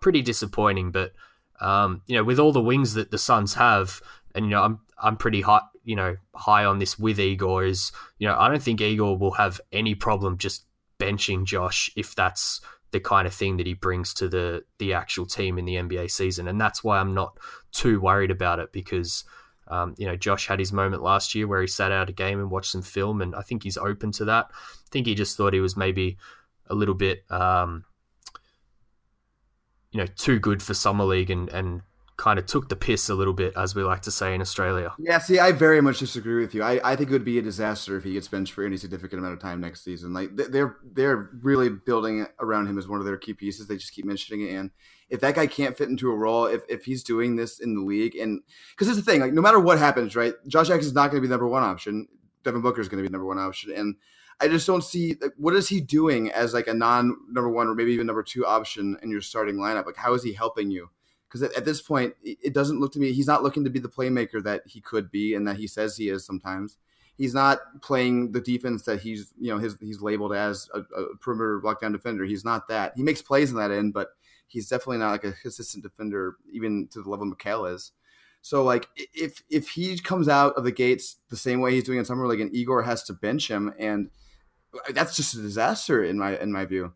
pretty 0.00 0.22
disappointing, 0.22 0.92
but 0.92 1.12
um, 1.60 2.00
you 2.06 2.16
know 2.16 2.24
with 2.24 2.38
all 2.38 2.52
the 2.52 2.62
wings 2.62 2.94
that 2.94 3.10
the 3.10 3.18
Suns 3.18 3.52
have, 3.52 4.00
and 4.34 4.46
you 4.46 4.52
know 4.52 4.62
I'm 4.62 4.80
I'm 5.02 5.16
pretty 5.16 5.40
hot 5.40 5.70
you 5.84 5.96
know 5.96 6.16
high 6.34 6.64
on 6.64 6.78
this 6.78 6.98
with 6.98 7.20
Igor 7.20 7.64
is 7.64 7.92
you 8.18 8.26
know 8.26 8.36
I 8.38 8.48
don't 8.48 8.62
think 8.62 8.80
Igor 8.80 9.16
will 9.18 9.32
have 9.32 9.60
any 9.72 9.94
problem 9.94 10.38
just 10.38 10.64
benching 10.98 11.44
Josh 11.44 11.90
if 11.96 12.14
that's 12.14 12.60
the 12.94 13.00
kind 13.00 13.26
of 13.26 13.34
thing 13.34 13.56
that 13.56 13.66
he 13.66 13.74
brings 13.74 14.14
to 14.14 14.28
the 14.28 14.64
the 14.78 14.94
actual 14.94 15.26
team 15.26 15.58
in 15.58 15.64
the 15.64 15.74
NBA 15.74 16.10
season, 16.12 16.46
and 16.46 16.60
that's 16.60 16.84
why 16.84 16.98
I'm 16.98 17.12
not 17.12 17.38
too 17.72 18.00
worried 18.00 18.30
about 18.30 18.58
it 18.58 18.72
because. 18.72 19.24
Um, 19.66 19.94
you 19.96 20.06
know, 20.06 20.14
Josh 20.14 20.46
had 20.46 20.58
his 20.58 20.74
moment 20.74 21.02
last 21.02 21.34
year 21.34 21.48
where 21.48 21.62
he 21.62 21.66
sat 21.66 21.90
out 21.90 22.10
a 22.10 22.12
game 22.12 22.38
and 22.38 22.50
watched 22.50 22.72
some 22.72 22.82
film, 22.82 23.22
and 23.22 23.34
I 23.34 23.40
think 23.40 23.62
he's 23.62 23.78
open 23.78 24.12
to 24.12 24.26
that. 24.26 24.48
I 24.52 24.88
think 24.90 25.06
he 25.06 25.14
just 25.14 25.38
thought 25.38 25.54
he 25.54 25.60
was 25.60 25.74
maybe 25.74 26.18
a 26.66 26.74
little 26.74 26.94
bit, 26.94 27.24
um, 27.30 27.86
you 29.90 30.00
know, 30.00 30.06
too 30.06 30.38
good 30.38 30.62
for 30.62 30.74
summer 30.74 31.04
league 31.04 31.30
and 31.30 31.48
and 31.48 31.80
kind 32.16 32.38
of 32.38 32.46
took 32.46 32.68
the 32.68 32.76
piss 32.76 33.08
a 33.08 33.14
little 33.14 33.32
bit, 33.32 33.52
as 33.56 33.74
we 33.74 33.82
like 33.82 34.02
to 34.02 34.10
say 34.10 34.34
in 34.34 34.40
Australia. 34.40 34.92
Yeah, 34.98 35.18
see, 35.18 35.38
I 35.38 35.52
very 35.52 35.80
much 35.80 35.98
disagree 35.98 36.40
with 36.40 36.54
you. 36.54 36.62
I, 36.62 36.80
I 36.92 36.96
think 36.96 37.10
it 37.10 37.12
would 37.12 37.24
be 37.24 37.38
a 37.38 37.42
disaster 37.42 37.96
if 37.96 38.04
he 38.04 38.12
gets 38.12 38.28
benched 38.28 38.52
for 38.52 38.64
any 38.64 38.76
significant 38.76 39.18
amount 39.18 39.34
of 39.34 39.40
time 39.40 39.60
next 39.60 39.82
season. 39.82 40.12
Like 40.12 40.36
they're 40.36 40.76
they're 40.84 41.30
really 41.42 41.68
building 41.68 42.26
around 42.40 42.68
him 42.68 42.78
as 42.78 42.86
one 42.86 43.00
of 43.00 43.06
their 43.06 43.16
key 43.16 43.34
pieces. 43.34 43.66
They 43.66 43.76
just 43.76 43.92
keep 43.92 44.04
mentioning 44.04 44.46
it, 44.48 44.54
and 44.54 44.70
if 45.10 45.20
that 45.20 45.34
guy 45.34 45.46
can't 45.46 45.76
fit 45.76 45.88
into 45.88 46.10
a 46.10 46.16
role, 46.16 46.46
if, 46.46 46.62
if 46.68 46.84
he's 46.84 47.02
doing 47.02 47.36
this 47.36 47.60
in 47.60 47.74
the 47.74 47.82
league, 47.82 48.16
and 48.16 48.42
because 48.70 48.88
it's 48.88 48.96
the 48.96 49.10
thing, 49.10 49.20
like 49.20 49.32
no 49.32 49.42
matter 49.42 49.60
what 49.60 49.78
happens, 49.78 50.14
right? 50.14 50.34
Josh 50.46 50.68
Jackson 50.68 50.88
is 50.88 50.94
not 50.94 51.10
going 51.10 51.20
to 51.20 51.20
be 51.20 51.28
the 51.28 51.34
number 51.34 51.48
one 51.48 51.62
option. 51.62 52.08
Devin 52.44 52.60
Booker 52.60 52.80
is 52.80 52.88
going 52.88 52.98
to 52.98 53.02
be 53.02 53.08
the 53.08 53.12
number 53.12 53.26
one 53.26 53.38
option, 53.38 53.72
and 53.72 53.96
I 54.40 54.48
just 54.48 54.66
don't 54.66 54.84
see 54.84 55.16
like, 55.20 55.32
what 55.36 55.54
is 55.54 55.68
he 55.68 55.80
doing 55.80 56.30
as 56.30 56.54
like 56.54 56.66
a 56.66 56.74
non 56.74 57.16
number 57.28 57.50
one 57.50 57.68
or 57.68 57.74
maybe 57.74 57.92
even 57.92 58.06
number 58.06 58.22
two 58.22 58.44
option 58.46 58.96
in 59.02 59.10
your 59.10 59.20
starting 59.20 59.56
lineup. 59.56 59.86
Like 59.86 59.96
how 59.96 60.14
is 60.14 60.22
he 60.22 60.32
helping 60.32 60.70
you? 60.70 60.90
Because 61.34 61.50
at, 61.50 61.56
at, 61.56 61.64
this 61.64 61.82
point, 61.82 62.14
it 62.22 62.54
doesn't 62.54 62.78
look 62.78 62.92
to 62.92 63.00
me 63.00 63.12
he's 63.12 63.26
not 63.26 63.42
looking 63.42 63.64
to 63.64 63.70
be 63.70 63.80
the 63.80 63.88
playmaker 63.88 64.40
that 64.44 64.62
he 64.66 64.80
could 64.80 65.10
be 65.10 65.34
and 65.34 65.48
that 65.48 65.56
he 65.56 65.66
says 65.66 65.96
he 65.96 66.08
is 66.08 66.24
sometimes. 66.24 66.76
He's 67.16 67.34
not 67.34 67.58
playing 67.82 68.30
the 68.30 68.40
defense 68.40 68.84
that 68.84 69.00
he's 69.00 69.32
you 69.40 69.50
know 69.50 69.58
his, 69.58 69.76
he's 69.80 70.00
labeled 70.00 70.32
as 70.32 70.70
a, 70.72 70.80
a 70.80 71.16
perimeter 71.16 71.60
lockdown 71.64 71.90
defender. 71.90 72.24
He's 72.24 72.44
not 72.44 72.68
that. 72.68 72.92
He 72.94 73.02
makes 73.02 73.20
plays 73.20 73.50
in 73.50 73.56
that 73.56 73.72
end, 73.72 73.92
but 73.92 74.10
he's 74.46 74.68
definitely 74.68 74.98
not 74.98 75.10
like 75.10 75.24
a 75.24 75.32
consistent 75.32 75.82
defender, 75.82 76.36
even 76.52 76.86
to 76.92 77.02
the 77.02 77.10
level 77.10 77.28
Mikal 77.28 77.72
is. 77.74 77.90
So 78.40 78.62
like 78.62 78.88
if 79.12 79.42
if 79.50 79.70
he 79.70 79.98
comes 79.98 80.28
out 80.28 80.54
of 80.54 80.62
the 80.62 80.70
gates 80.70 81.16
the 81.30 81.36
same 81.36 81.60
way 81.60 81.72
he's 81.72 81.82
doing 81.82 81.98
in 81.98 82.04
summer 82.04 82.28
league, 82.28 82.40
and 82.40 82.54
Igor 82.54 82.82
has 82.82 83.02
to 83.04 83.12
bench 83.12 83.50
him, 83.50 83.74
and 83.76 84.10
uh, 84.72 84.92
that's 84.92 85.16
just 85.16 85.34
a 85.34 85.42
disaster 85.42 86.04
in 86.04 86.16
my 86.16 86.38
in 86.38 86.52
my 86.52 86.64
view. 86.64 86.92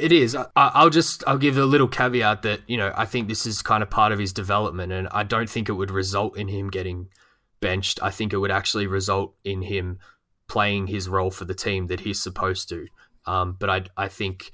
It 0.00 0.12
is. 0.12 0.36
I, 0.56 0.82
will 0.82 0.90
just 0.90 1.22
I'll 1.26 1.38
give 1.38 1.58
a 1.58 1.64
little 1.64 1.88
caveat 1.88 2.42
that 2.42 2.60
you 2.66 2.76
know 2.76 2.92
I 2.96 3.04
think 3.04 3.28
this 3.28 3.46
is 3.46 3.62
kind 3.62 3.82
of 3.82 3.90
part 3.90 4.12
of 4.12 4.18
his 4.18 4.32
development, 4.32 4.92
and 4.92 5.08
I 5.10 5.22
don't 5.22 5.48
think 5.48 5.68
it 5.68 5.74
would 5.74 5.90
result 5.90 6.36
in 6.36 6.48
him 6.48 6.70
getting 6.70 7.08
benched. 7.60 8.02
I 8.02 8.10
think 8.10 8.32
it 8.32 8.38
would 8.38 8.50
actually 8.50 8.86
result 8.86 9.34
in 9.44 9.62
him 9.62 9.98
playing 10.48 10.88
his 10.88 11.08
role 11.08 11.30
for 11.30 11.44
the 11.44 11.54
team 11.54 11.86
that 11.88 12.00
he's 12.00 12.20
supposed 12.20 12.68
to. 12.70 12.86
Um, 13.26 13.56
but 13.58 13.68
I 13.70 13.84
I 13.96 14.08
think 14.08 14.50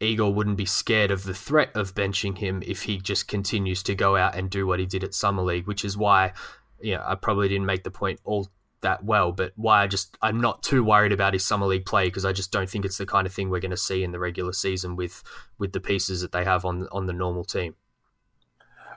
Igor 0.00 0.34
wouldn't 0.34 0.56
be 0.56 0.66
scared 0.66 1.10
of 1.10 1.22
the 1.24 1.34
threat 1.34 1.70
of 1.74 1.94
benching 1.94 2.38
him 2.38 2.62
if 2.66 2.82
he 2.82 2.98
just 2.98 3.28
continues 3.28 3.82
to 3.84 3.94
go 3.94 4.16
out 4.16 4.34
and 4.34 4.50
do 4.50 4.66
what 4.66 4.80
he 4.80 4.86
did 4.86 5.04
at 5.04 5.14
Summer 5.14 5.42
League, 5.42 5.66
which 5.66 5.84
is 5.84 5.96
why 5.96 6.32
you 6.80 6.94
know 6.94 7.04
I 7.06 7.14
probably 7.14 7.48
didn't 7.48 7.66
make 7.66 7.84
the 7.84 7.90
point 7.90 8.20
all 8.24 8.48
that 8.82 9.04
well, 9.04 9.32
but 9.32 9.52
why 9.56 9.82
I 9.82 9.86
just 9.86 10.16
I'm 10.22 10.40
not 10.40 10.62
too 10.62 10.84
worried 10.84 11.12
about 11.12 11.32
his 11.32 11.44
summer 11.44 11.66
league 11.66 11.86
play 11.86 12.06
because 12.06 12.24
I 12.24 12.32
just 12.32 12.52
don't 12.52 12.68
think 12.68 12.84
it's 12.84 12.98
the 12.98 13.06
kind 13.06 13.26
of 13.26 13.32
thing 13.32 13.50
we're 13.50 13.60
going 13.60 13.70
to 13.70 13.76
see 13.76 14.04
in 14.04 14.12
the 14.12 14.18
regular 14.18 14.52
season 14.52 14.96
with 14.96 15.22
with 15.58 15.72
the 15.72 15.80
pieces 15.80 16.20
that 16.20 16.32
they 16.32 16.44
have 16.44 16.64
on 16.64 16.88
on 16.92 17.06
the 17.06 17.12
normal 17.12 17.44
team. 17.44 17.74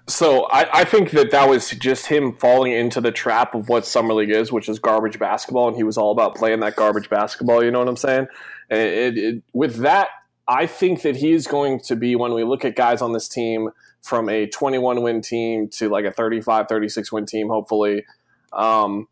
So 0.08 0.44
I, 0.52 0.82
I 0.82 0.84
think 0.84 1.12
that 1.12 1.32
that 1.32 1.50
was 1.50 1.72
just 1.72 2.06
him 2.06 2.34
falling 2.34 2.74
into 2.74 3.02
the 3.02 3.12
trap 3.12 3.56
of 3.56 3.70
what 3.70 3.88
summer 3.88 4.14
league 4.14 4.30
is, 4.30 4.52
which 4.52 4.70
is 4.70 4.78
garbage 4.78 5.18
basketball, 5.18 5.68
and 5.68 5.76
he 5.76 5.84
was 5.84 5.98
all 5.98 6.12
about 6.12 6.36
playing 6.36 6.60
that 6.60 6.76
garbage 6.76 7.10
basketball. 7.10 7.64
You 7.64 7.72
know 7.72 7.80
what 7.80 7.88
I'm 7.88 7.98
saying? 7.98 8.28
And 8.70 8.80
it, 8.80 9.18
it, 9.18 9.44
with 9.54 9.78
that, 9.78 10.10
I 10.48 10.68
think 10.68 11.02
that 11.02 11.16
he's 11.16 11.48
going 11.48 11.80
to 11.82 11.96
be 11.96 12.16
when 12.16 12.34
we 12.34 12.44
look 12.44 12.64
at 12.66 12.76
guys 12.76 13.02
on 13.02 13.14
this 13.14 13.28
team 13.28 13.70
from 14.04 14.30
a 14.30 14.46
21 14.46 15.02
win 15.02 15.22
team 15.22 15.68
to 15.70 15.90
like 15.90 16.06
a 16.06 16.12
35, 16.12 16.68
36 16.68 17.12
win 17.12 17.26
team, 17.26 17.48
hopefully. 17.48 18.06
Um, 18.54 19.08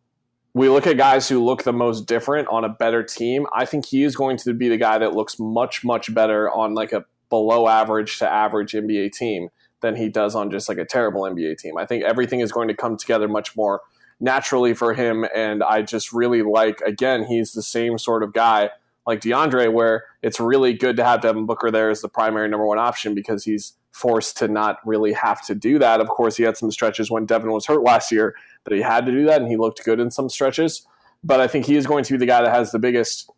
we 0.53 0.69
look 0.69 0.85
at 0.85 0.97
guys 0.97 1.27
who 1.27 1.43
look 1.43 1.63
the 1.63 1.73
most 1.73 2.05
different 2.05 2.47
on 2.49 2.63
a 2.63 2.69
better 2.69 3.03
team. 3.03 3.47
I 3.53 3.65
think 3.65 3.87
he 3.87 4.03
is 4.03 4.15
going 4.15 4.37
to 4.37 4.53
be 4.53 4.69
the 4.69 4.77
guy 4.77 4.99
that 4.99 5.13
looks 5.13 5.39
much, 5.39 5.83
much 5.83 6.13
better 6.13 6.51
on 6.51 6.75
like 6.75 6.93
a 6.93 7.05
below 7.29 7.67
average 7.67 8.19
to 8.19 8.31
average 8.31 8.73
NBA 8.73 9.13
team 9.13 9.49
than 9.81 9.95
he 9.95 10.09
does 10.09 10.35
on 10.35 10.51
just 10.51 10.69
like 10.69 10.77
a 10.77 10.85
terrible 10.85 11.23
NBA 11.23 11.57
team. 11.57 11.77
I 11.77 11.85
think 11.85 12.03
everything 12.03 12.39
is 12.39 12.51
going 12.51 12.67
to 12.67 12.75
come 12.75 12.97
together 12.97 13.27
much 13.27 13.55
more 13.55 13.81
naturally 14.19 14.75
for 14.75 14.93
him. 14.93 15.25
And 15.35 15.63
I 15.63 15.81
just 15.81 16.13
really 16.13 16.43
like, 16.43 16.81
again, 16.81 17.25
he's 17.25 17.53
the 17.53 17.63
same 17.63 17.97
sort 17.97 18.21
of 18.21 18.33
guy 18.33 18.69
like 19.05 19.19
DeAndre, 19.21 19.73
where 19.73 20.05
it's 20.21 20.39
really 20.39 20.73
good 20.73 20.95
to 20.97 21.03
have 21.03 21.21
Devin 21.21 21.45
Booker 21.45 21.71
there 21.71 21.89
as 21.89 22.01
the 22.01 22.07
primary 22.07 22.47
number 22.47 22.65
one 22.65 22.79
option 22.79 23.13
because 23.13 23.43
he's 23.43 23.73
forced 23.91 24.37
to 24.37 24.47
not 24.47 24.77
really 24.85 25.13
have 25.13 25.45
to 25.45 25.55
do 25.55 25.77
that. 25.79 25.99
Of 25.99 26.07
course, 26.07 26.37
he 26.37 26.43
had 26.43 26.57
some 26.57 26.71
stretches 26.71 27.11
when 27.11 27.25
Devin 27.25 27.51
was 27.51 27.65
hurt 27.65 27.83
last 27.83 28.11
year 28.11 28.35
that 28.65 28.73
he 28.73 28.81
had 28.81 29.05
to 29.05 29.11
do 29.11 29.25
that, 29.25 29.41
and 29.41 29.49
he 29.49 29.57
looked 29.57 29.83
good 29.83 29.99
in 29.99 30.11
some 30.11 30.29
stretches. 30.29 30.85
But 31.23 31.39
I 31.39 31.47
think 31.47 31.65
he 31.65 31.75
is 31.75 31.87
going 31.87 32.03
to 32.03 32.13
be 32.13 32.17
the 32.17 32.25
guy 32.25 32.41
that 32.41 32.53
has 32.53 32.71
the 32.71 32.79
biggest 32.79 33.31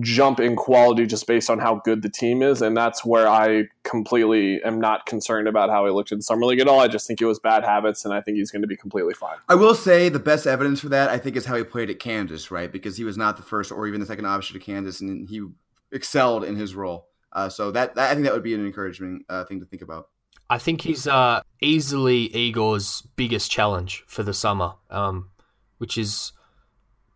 jump 0.00 0.40
in 0.40 0.56
quality 0.56 1.06
just 1.06 1.26
based 1.26 1.50
on 1.50 1.58
how 1.58 1.76
good 1.84 2.02
the 2.02 2.08
team 2.08 2.42
is. 2.42 2.62
And 2.62 2.76
that's 2.76 3.04
where 3.04 3.28
I 3.28 3.64
completely 3.82 4.62
am 4.64 4.80
not 4.80 5.04
concerned 5.04 5.46
about 5.46 5.68
how 5.68 5.84
he 5.84 5.92
looked 5.92 6.12
in 6.12 6.22
Summer 6.22 6.46
League 6.46 6.60
at 6.60 6.68
all. 6.68 6.80
I 6.80 6.88
just 6.88 7.06
think 7.06 7.20
it 7.20 7.26
was 7.26 7.38
bad 7.38 7.62
habits, 7.64 8.04
and 8.04 8.14
I 8.14 8.20
think 8.20 8.38
he's 8.38 8.50
going 8.50 8.62
to 8.62 8.68
be 8.68 8.76
completely 8.76 9.14
fine. 9.14 9.36
I 9.48 9.54
will 9.54 9.74
say 9.74 10.08
the 10.08 10.18
best 10.18 10.46
evidence 10.46 10.80
for 10.80 10.88
that, 10.88 11.10
I 11.10 11.18
think, 11.18 11.36
is 11.36 11.44
how 11.44 11.56
he 11.56 11.64
played 11.64 11.90
at 11.90 11.98
Kansas, 11.98 12.50
right? 12.50 12.72
Because 12.72 12.96
he 12.96 13.04
was 13.04 13.16
not 13.16 13.36
the 13.36 13.42
first 13.42 13.70
or 13.70 13.86
even 13.86 14.00
the 14.00 14.06
second 14.06 14.24
option 14.24 14.58
to 14.58 14.64
Kansas, 14.64 15.00
and 15.00 15.28
he 15.28 15.46
excelled 15.92 16.44
in 16.44 16.56
his 16.56 16.74
role. 16.74 17.08
Uh, 17.32 17.48
so 17.48 17.70
that, 17.70 17.94
that, 17.94 18.10
I 18.10 18.14
think 18.14 18.24
that 18.24 18.34
would 18.34 18.42
be 18.42 18.54
an 18.54 18.64
encouraging 18.64 19.24
uh, 19.28 19.44
thing 19.44 19.60
to 19.60 19.66
think 19.66 19.82
about. 19.82 20.08
I 20.52 20.58
think 20.58 20.82
he's 20.82 21.06
uh, 21.06 21.40
easily 21.62 22.24
Igor's 22.36 23.00
biggest 23.16 23.50
challenge 23.50 24.04
for 24.06 24.22
the 24.22 24.34
summer, 24.34 24.74
um, 24.90 25.30
which 25.78 25.96
is 25.96 26.32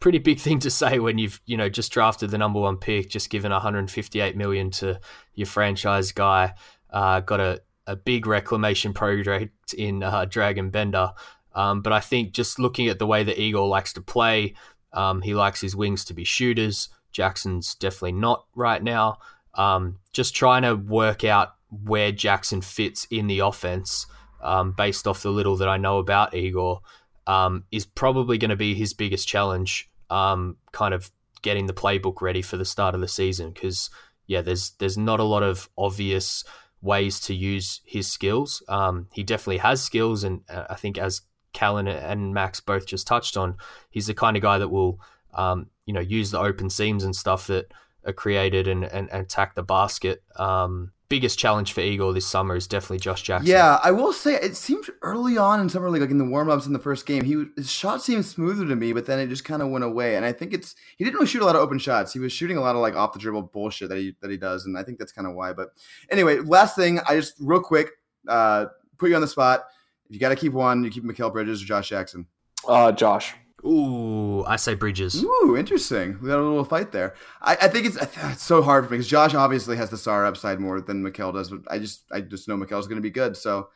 pretty 0.01 0.16
big 0.16 0.41
thing 0.47 0.59
to 0.61 0.70
say 0.70 0.99
when 1.01 1.18
you've 1.18 1.43
you 1.45 1.59
know 1.59 1.68
just 1.68 1.93
drafted 1.93 2.30
the 2.30 2.39
number 2.39 2.59
one 2.59 2.78
pick, 2.78 3.11
just 3.11 3.28
given 3.28 3.53
158 3.53 4.39
million 4.39 4.70
to 4.70 4.99
your 5.34 5.47
franchise 5.47 6.12
guy, 6.12 6.55
uh, 6.89 7.20
got 7.20 7.41
a, 7.41 7.61
a 7.87 7.95
big 7.95 8.26
reclamation 8.26 8.95
project 8.95 9.74
in 9.74 10.03
uh, 10.03 10.24
Dragan 10.24 10.72
Bender. 10.72 11.12
Um, 11.55 11.82
but 11.82 11.93
I 11.93 12.01
think 12.01 12.32
just 12.32 12.59
looking 12.59 12.89
at 12.89 12.99
the 12.99 13.07
way 13.07 13.22
that 13.22 13.39
Igor 13.39 13.68
likes 13.68 13.93
to 13.95 14.01
play, 14.01 14.55
um, 14.95 15.20
he 15.20 15.34
likes 15.34 15.61
his 15.61 15.76
wings 15.76 16.07
to 16.07 16.14
be 16.14 16.24
shooters. 16.24 16.89
Jackson's 17.12 17.74
definitely 17.74 18.12
not 18.12 18.47
right 18.55 18.82
now. 18.82 19.18
Um, 19.53 19.99
just 20.14 20.34
trying 20.34 20.62
to 20.62 20.74
work 20.74 21.22
out 21.22 21.55
where 21.70 22.12
Jackson 22.12 22.60
fits 22.60 23.06
in 23.10 23.26
the 23.26 23.40
offense 23.40 24.06
um, 24.42 24.72
based 24.72 25.06
off 25.06 25.22
the 25.22 25.30
little 25.30 25.56
that 25.56 25.68
I 25.68 25.76
know 25.76 25.98
about 25.98 26.34
Igor 26.34 26.80
um, 27.26 27.64
is 27.72 27.84
probably 27.84 28.38
going 28.38 28.50
to 28.50 28.56
be 28.56 28.74
his 28.74 28.94
biggest 28.94 29.26
challenge. 29.26 29.90
Um, 30.08 30.56
kind 30.72 30.94
of 30.94 31.10
getting 31.42 31.66
the 31.66 31.74
playbook 31.74 32.20
ready 32.20 32.42
for 32.42 32.56
the 32.56 32.64
start 32.64 32.94
of 32.94 33.00
the 33.00 33.08
season 33.08 33.50
because 33.50 33.90
yeah, 34.26 34.40
there's 34.40 34.70
there's 34.78 34.98
not 34.98 35.20
a 35.20 35.24
lot 35.24 35.42
of 35.42 35.68
obvious 35.76 36.44
ways 36.80 37.20
to 37.20 37.34
use 37.34 37.80
his 37.84 38.10
skills. 38.10 38.62
Um, 38.68 39.08
he 39.12 39.22
definitely 39.22 39.58
has 39.58 39.82
skills, 39.82 40.24
and 40.24 40.42
uh, 40.48 40.64
I 40.70 40.74
think 40.74 40.98
as 40.98 41.22
Kellan 41.52 41.88
and 41.88 42.34
Max 42.34 42.60
both 42.60 42.86
just 42.86 43.06
touched 43.06 43.36
on, 43.36 43.56
he's 43.90 44.06
the 44.06 44.14
kind 44.14 44.36
of 44.36 44.42
guy 44.42 44.58
that 44.58 44.68
will 44.68 45.00
um, 45.34 45.68
you 45.84 45.92
know 45.92 46.00
use 46.00 46.30
the 46.30 46.40
open 46.40 46.70
seams 46.70 47.04
and 47.04 47.14
stuff 47.14 47.46
that 47.46 47.72
are 48.04 48.12
created 48.12 48.68
and 48.68 48.84
and, 48.84 49.10
and 49.10 49.22
attack 49.22 49.54
the 49.54 49.62
basket. 49.62 50.22
Um, 50.36 50.92
biggest 51.09 51.38
challenge 51.38 51.72
for 51.72 51.80
Igor 51.80 52.12
this 52.12 52.26
summer 52.26 52.57
is 52.57 52.66
definitely 52.66 52.98
Josh 52.98 53.22
Jackson. 53.22 53.50
Yeah, 53.50 53.78
I 53.82 53.90
will 53.90 54.12
say 54.12 54.34
it 54.34 54.57
seemed 54.57 54.84
early 55.02 55.38
on 55.38 55.61
in 55.61 55.68
summer 55.68 55.90
league, 55.90 56.02
like 56.02 56.11
in 56.11 56.18
the 56.18 56.24
warm 56.24 56.50
ups 56.50 56.66
in 56.66 56.72
the 56.72 56.78
first 56.78 57.07
game, 57.07 57.24
he 57.24 57.44
his 57.57 57.70
shot 57.70 58.02
seemed 58.02 58.24
smoother 58.24 58.66
to 58.66 58.76
me, 58.76 58.92
but 58.92 59.07
then 59.07 59.18
it 59.18 59.28
just 59.28 59.44
kind 59.44 59.62
of 59.62 59.68
went 59.68 59.84
away. 59.84 60.16
And 60.16 60.24
I 60.24 60.32
think 60.32 60.52
it's 60.52 60.74
he 60.96 61.04
didn't 61.04 61.16
really 61.16 61.26
shoot 61.26 61.42
a 61.42 61.44
lot 61.44 61.57
of 61.57 61.62
open 61.62 61.78
shots. 61.78 62.12
He 62.12 62.18
was 62.18 62.32
shooting 62.32 62.57
a 62.57 62.61
lot 62.61 62.74
of 62.74 62.82
like 62.82 62.96
off 62.96 63.12
the 63.12 63.18
dribble 63.18 63.42
bullshit 63.42 63.88
that 63.88 63.98
he 63.98 64.14
that 64.20 64.30
he 64.30 64.36
does, 64.36 64.66
and 64.66 64.76
I 64.76 64.82
think 64.82 64.98
that's 64.98 65.12
kind 65.12 65.26
of 65.26 65.34
why. 65.34 65.52
But 65.52 65.68
anyway, 66.11 66.38
last 66.38 66.76
thing, 66.76 67.00
I 67.09 67.16
just 67.16 67.34
real 67.40 67.61
quick 67.61 67.90
uh, 68.28 68.66
put 68.98 69.11
you 69.11 69.14
on 69.16 69.22
the 69.22 69.28
spot. 69.28 69.64
If 70.09 70.14
you 70.14 70.20
got 70.20 70.28
to 70.28 70.36
keep 70.36 70.52
one, 70.52 70.84
you 70.84 70.90
keep 70.90 71.04
Mikal 71.04 71.32
Bridges 71.32 71.62
or 71.62 71.66
Josh 71.66 71.88
Jackson. 71.88 72.26
Uh, 72.66 72.92
Josh. 72.92 73.34
Ooh, 73.66 74.44
I 74.44 74.56
say 74.56 74.74
Bridges. 74.74 75.24
Ooh, 75.24 75.56
interesting. 75.56 76.18
We 76.20 76.28
got 76.28 76.38
a 76.38 76.42
little 76.42 76.64
fight 76.64 76.92
there. 76.92 77.14
I, 77.42 77.56
I 77.62 77.68
think 77.68 77.86
it's, 77.86 77.96
it's 77.96 78.42
so 78.42 78.62
hard 78.62 78.84
for 78.84 78.92
me 78.92 78.98
because 78.98 79.08
Josh 79.08 79.34
obviously 79.34 79.76
has 79.76 79.90
the 79.90 79.98
star 79.98 80.24
upside 80.24 80.60
more 80.60 80.80
than 80.80 81.02
Mikal 81.02 81.32
does, 81.32 81.50
but 81.50 81.60
I 81.68 81.78
just 81.78 82.04
I 82.12 82.20
just 82.20 82.48
know 82.48 82.56
Mikal's 82.56 82.86
going 82.86 82.98
to 82.98 83.02
be 83.02 83.10
good. 83.10 83.36
So 83.36 83.68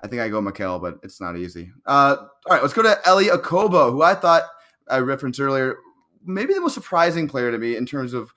I 0.00 0.08
think 0.08 0.20
I 0.20 0.28
go 0.28 0.42
Mikal, 0.42 0.80
but 0.80 0.98
it's 1.02 1.20
not 1.20 1.36
easy. 1.36 1.70
Uh, 1.86 2.16
all 2.18 2.28
right, 2.50 2.62
let's 2.62 2.74
go 2.74 2.82
to 2.82 2.98
Elie 3.06 3.26
Okobo, 3.26 3.92
who 3.92 4.02
I 4.02 4.14
thought 4.14 4.42
I 4.88 4.98
referenced 4.98 5.40
earlier, 5.40 5.78
maybe 6.24 6.52
the 6.52 6.60
most 6.60 6.74
surprising 6.74 7.28
player 7.28 7.50
to 7.52 7.58
me 7.58 7.76
in 7.76 7.86
terms 7.86 8.12
of. 8.12 8.32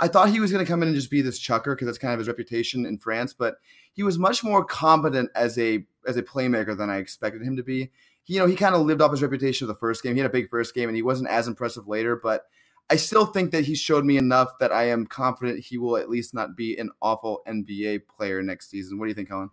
I 0.00 0.08
thought 0.08 0.30
he 0.30 0.40
was 0.40 0.50
going 0.50 0.64
to 0.64 0.68
come 0.68 0.82
in 0.82 0.88
and 0.88 0.96
just 0.96 1.10
be 1.10 1.22
this 1.22 1.38
chucker 1.38 1.74
because 1.74 1.86
that's 1.86 1.98
kind 1.98 2.12
of 2.12 2.18
his 2.18 2.26
reputation 2.26 2.84
in 2.84 2.98
France, 2.98 3.32
but 3.32 3.58
he 3.92 4.02
was 4.02 4.18
much 4.18 4.42
more 4.42 4.64
competent 4.64 5.30
as 5.36 5.56
a 5.56 5.86
as 6.06 6.16
a 6.16 6.22
playmaker 6.22 6.76
than 6.76 6.90
I 6.90 6.96
expected 6.96 7.42
him 7.42 7.56
to 7.56 7.62
be 7.62 7.92
you 8.26 8.38
know, 8.38 8.46
he 8.46 8.56
kind 8.56 8.74
of 8.74 8.82
lived 8.82 9.00
off 9.00 9.10
his 9.10 9.22
reputation 9.22 9.64
of 9.64 9.68
the 9.68 9.78
first 9.78 10.02
game. 10.02 10.14
He 10.14 10.20
had 10.20 10.30
a 10.30 10.32
big 10.32 10.48
first 10.48 10.74
game 10.74 10.88
and 10.88 10.96
he 10.96 11.02
wasn't 11.02 11.28
as 11.28 11.46
impressive 11.46 11.86
later, 11.86 12.16
but 12.16 12.44
I 12.90 12.96
still 12.96 13.26
think 13.26 13.50
that 13.52 13.64
he 13.64 13.74
showed 13.74 14.04
me 14.04 14.16
enough 14.16 14.58
that 14.60 14.72
I 14.72 14.88
am 14.88 15.06
confident 15.06 15.60
he 15.60 15.78
will 15.78 15.96
at 15.96 16.10
least 16.10 16.34
not 16.34 16.56
be 16.56 16.76
an 16.76 16.90
awful 17.00 17.42
NBA 17.48 18.02
player 18.16 18.42
next 18.42 18.70
season. 18.70 18.98
What 18.98 19.06
do 19.06 19.08
you 19.08 19.14
think, 19.14 19.28
Kellan? 19.28 19.50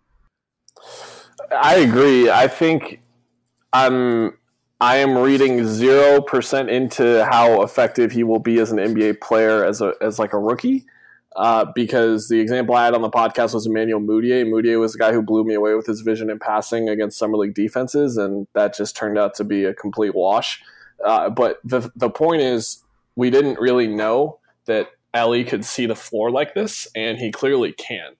I 1.50 1.76
agree. 1.76 2.30
I 2.30 2.48
think 2.48 3.00
I'm 3.72 4.36
I 4.80 4.96
am 4.96 5.16
reading 5.16 5.64
zero 5.66 6.20
percent 6.20 6.68
into 6.68 7.24
how 7.24 7.62
effective 7.62 8.12
he 8.12 8.22
will 8.22 8.38
be 8.38 8.58
as 8.58 8.72
an 8.72 8.78
NBA 8.78 9.20
player 9.20 9.64
as 9.64 9.80
a 9.80 9.94
as 10.00 10.18
like 10.18 10.32
a 10.32 10.38
rookie 10.38 10.84
uh, 11.36 11.66
because 11.74 12.28
the 12.28 12.40
example 12.40 12.74
I 12.74 12.84
had 12.84 12.94
on 12.94 13.02
the 13.02 13.10
podcast 13.10 13.54
was 13.54 13.66
Emmanuel 13.66 14.00
Mudiay. 14.00 14.44
Mudiay 14.44 14.78
was 14.78 14.92
the 14.92 14.98
guy 14.98 15.12
who 15.12 15.22
blew 15.22 15.44
me 15.44 15.54
away 15.54 15.74
with 15.74 15.86
his 15.86 16.00
vision 16.00 16.30
and 16.30 16.40
passing 16.40 16.88
against 16.88 17.18
summer 17.18 17.36
league 17.36 17.54
defenses, 17.54 18.16
and 18.16 18.46
that 18.54 18.76
just 18.76 18.96
turned 18.96 19.18
out 19.18 19.34
to 19.34 19.44
be 19.44 19.64
a 19.64 19.74
complete 19.74 20.14
wash. 20.14 20.60
Uh, 21.04 21.30
but 21.30 21.58
the 21.64 21.90
the 21.96 22.10
point 22.10 22.42
is, 22.42 22.82
we 23.16 23.30
didn't 23.30 23.58
really 23.58 23.86
know 23.86 24.38
that 24.66 24.88
Elie 25.14 25.44
could 25.44 25.64
see 25.64 25.86
the 25.86 25.96
floor 25.96 26.30
like 26.30 26.54
this, 26.54 26.86
and 26.94 27.18
he 27.18 27.30
clearly 27.30 27.72
can. 27.72 28.12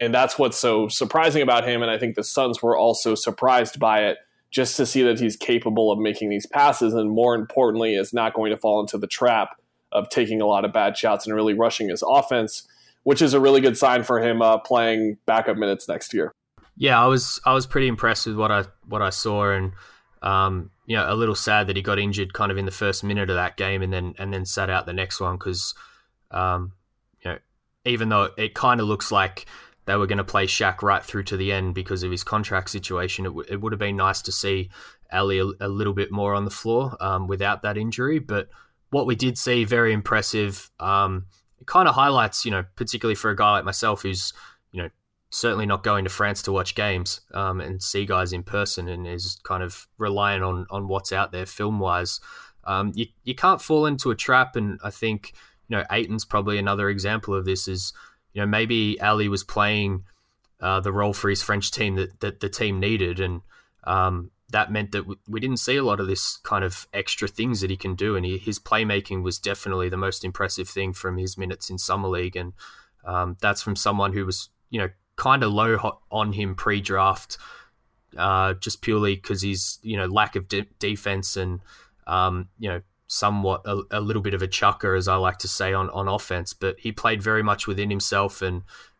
And 0.00 0.14
that's 0.14 0.38
what's 0.38 0.56
so 0.56 0.88
surprising 0.88 1.42
about 1.42 1.68
him. 1.68 1.82
And 1.82 1.90
I 1.90 1.98
think 1.98 2.14
the 2.14 2.24
Suns 2.24 2.62
were 2.62 2.76
also 2.76 3.14
surprised 3.14 3.78
by 3.78 4.04
it 4.04 4.18
just 4.50 4.76
to 4.78 4.86
see 4.86 5.02
that 5.02 5.20
he's 5.20 5.36
capable 5.36 5.92
of 5.92 5.98
making 5.98 6.30
these 6.30 6.46
passes, 6.46 6.94
and 6.94 7.10
more 7.10 7.34
importantly, 7.34 7.94
is 7.94 8.12
not 8.12 8.34
going 8.34 8.50
to 8.50 8.56
fall 8.56 8.80
into 8.80 8.98
the 8.98 9.06
trap 9.06 9.50
of 9.92 10.08
taking 10.08 10.40
a 10.40 10.46
lot 10.46 10.64
of 10.64 10.72
bad 10.72 10.96
shots 10.96 11.26
and 11.26 11.34
really 11.34 11.54
rushing 11.54 11.88
his 11.88 12.02
offense, 12.06 12.66
which 13.02 13.22
is 13.22 13.34
a 13.34 13.40
really 13.40 13.60
good 13.60 13.76
sign 13.76 14.02
for 14.02 14.20
him 14.20 14.42
uh, 14.42 14.58
playing 14.58 15.16
backup 15.26 15.56
minutes 15.56 15.88
next 15.88 16.14
year. 16.14 16.32
Yeah, 16.76 17.02
I 17.02 17.06
was 17.06 17.40
I 17.44 17.52
was 17.52 17.66
pretty 17.66 17.88
impressed 17.88 18.26
with 18.26 18.36
what 18.36 18.50
I 18.50 18.64
what 18.88 19.02
I 19.02 19.10
saw, 19.10 19.50
and 19.50 19.72
um, 20.22 20.70
you 20.86 20.96
know, 20.96 21.12
a 21.12 21.14
little 21.14 21.34
sad 21.34 21.66
that 21.66 21.76
he 21.76 21.82
got 21.82 21.98
injured 21.98 22.32
kind 22.32 22.50
of 22.50 22.58
in 22.58 22.64
the 22.64 22.70
first 22.70 23.04
minute 23.04 23.30
of 23.30 23.36
that 23.36 23.56
game, 23.56 23.82
and 23.82 23.92
then 23.92 24.14
and 24.18 24.32
then 24.32 24.44
sat 24.44 24.70
out 24.70 24.86
the 24.86 24.92
next 24.92 25.20
one 25.20 25.36
because, 25.36 25.74
um, 26.30 26.72
you 27.24 27.30
know, 27.30 27.38
even 27.84 28.08
though 28.08 28.30
it 28.36 28.54
kind 28.54 28.80
of 28.80 28.86
looks 28.86 29.12
like 29.12 29.46
they 29.86 29.96
were 29.96 30.06
going 30.06 30.18
to 30.18 30.24
play 30.24 30.46
Shaq 30.46 30.82
right 30.82 31.04
through 31.04 31.24
to 31.24 31.36
the 31.36 31.52
end 31.52 31.74
because 31.74 32.02
of 32.02 32.10
his 32.10 32.24
contract 32.24 32.70
situation, 32.70 33.24
it, 33.24 33.30
w- 33.30 33.46
it 33.48 33.60
would 33.60 33.72
have 33.72 33.78
been 33.78 33.96
nice 33.96 34.22
to 34.22 34.32
see 34.32 34.70
Elie 35.10 35.38
a, 35.38 35.46
a, 35.60 35.68
little 35.68 35.94
bit 35.94 36.12
more 36.12 36.34
on 36.34 36.44
the 36.44 36.50
floor 36.50 36.96
um, 37.00 37.26
without 37.26 37.62
that 37.62 37.76
injury, 37.76 38.18
but 38.18 38.48
what 38.90 39.06
we 39.06 39.14
did 39.14 39.38
see, 39.38 39.64
very 39.64 39.92
impressive. 39.92 40.70
Um, 40.78 41.26
it 41.60 41.66
kind 41.66 41.88
of 41.88 41.94
highlights, 41.94 42.44
you 42.44 42.50
know, 42.50 42.64
particularly 42.76 43.14
for 43.14 43.30
a 43.30 43.36
guy 43.36 43.52
like 43.52 43.64
myself 43.64 44.02
who's, 44.02 44.32
you 44.72 44.82
know, 44.82 44.90
certainly 45.30 45.66
not 45.66 45.84
going 45.84 46.04
to 46.04 46.10
France 46.10 46.42
to 46.42 46.52
watch 46.52 46.74
games 46.74 47.20
um, 47.34 47.60
and 47.60 47.82
see 47.82 48.04
guys 48.04 48.32
in 48.32 48.42
person 48.42 48.88
and 48.88 49.06
is 49.06 49.38
kind 49.44 49.62
of 49.62 49.86
relying 49.96 50.42
on 50.42 50.66
on 50.70 50.88
what's 50.88 51.12
out 51.12 51.32
there 51.32 51.46
film 51.46 51.78
wise. 51.78 52.20
Um, 52.64 52.92
you 52.94 53.06
you 53.24 53.34
can't 53.34 53.62
fall 53.62 53.86
into 53.86 54.10
a 54.10 54.16
trap, 54.16 54.56
and 54.56 54.78
I 54.84 54.90
think 54.90 55.32
you 55.68 55.76
know 55.76 55.84
Ayton's 55.90 56.24
probably 56.24 56.58
another 56.58 56.90
example 56.90 57.34
of 57.34 57.44
this. 57.44 57.68
Is 57.68 57.92
you 58.32 58.40
know 58.40 58.46
maybe 58.46 59.00
Elie 59.00 59.28
was 59.28 59.44
playing 59.44 60.04
uh, 60.60 60.80
the 60.80 60.92
role 60.92 61.12
for 61.12 61.30
his 61.30 61.42
French 61.42 61.70
team 61.70 61.94
that 61.96 62.20
that 62.20 62.40
the 62.40 62.48
team 62.48 62.80
needed, 62.80 63.20
and 63.20 63.40
um, 63.84 64.30
that 64.50 64.70
meant 64.70 64.92
that 64.92 65.04
we 65.28 65.40
didn't 65.40 65.58
see 65.58 65.76
a 65.76 65.82
lot 65.82 66.00
of 66.00 66.06
this 66.06 66.36
kind 66.38 66.64
of 66.64 66.86
extra 66.92 67.28
things 67.28 67.60
that 67.60 67.70
he 67.70 67.76
can 67.76 67.94
do, 67.94 68.16
and 68.16 68.24
he, 68.24 68.38
his 68.38 68.58
playmaking 68.58 69.22
was 69.22 69.38
definitely 69.38 69.88
the 69.88 69.96
most 69.96 70.24
impressive 70.24 70.68
thing 70.68 70.92
from 70.92 71.16
his 71.16 71.38
minutes 71.38 71.70
in 71.70 71.78
summer 71.78 72.08
league, 72.08 72.36
and 72.36 72.52
um, 73.04 73.36
that's 73.40 73.62
from 73.62 73.76
someone 73.76 74.12
who 74.12 74.26
was 74.26 74.50
you 74.70 74.80
know 74.80 74.88
kind 75.16 75.42
of 75.42 75.52
low 75.52 75.98
on 76.10 76.32
him 76.32 76.54
pre-draft, 76.54 77.38
uh, 78.16 78.54
just 78.54 78.82
purely 78.82 79.14
because 79.14 79.42
he's 79.42 79.78
you 79.82 79.96
know 79.96 80.06
lack 80.06 80.36
of 80.36 80.48
de- 80.48 80.66
defense 80.78 81.36
and 81.36 81.60
um, 82.06 82.48
you 82.58 82.68
know 82.68 82.80
somewhat 83.06 83.62
a, 83.64 83.82
a, 83.90 84.00
little 84.00 84.22
bit 84.22 84.34
of 84.34 84.42
a 84.42 84.46
chucker, 84.46 84.94
as 84.94 85.08
I 85.08 85.16
like 85.16 85.38
to 85.38 85.48
say 85.48 85.72
on 85.72 85.90
on 85.90 86.08
offense, 86.08 86.54
but 86.54 86.78
he 86.78 86.92
played 86.92 87.22
very 87.22 87.42
much 87.42 87.66
within 87.66 87.90
himself, 87.90 88.42
and 88.42 88.56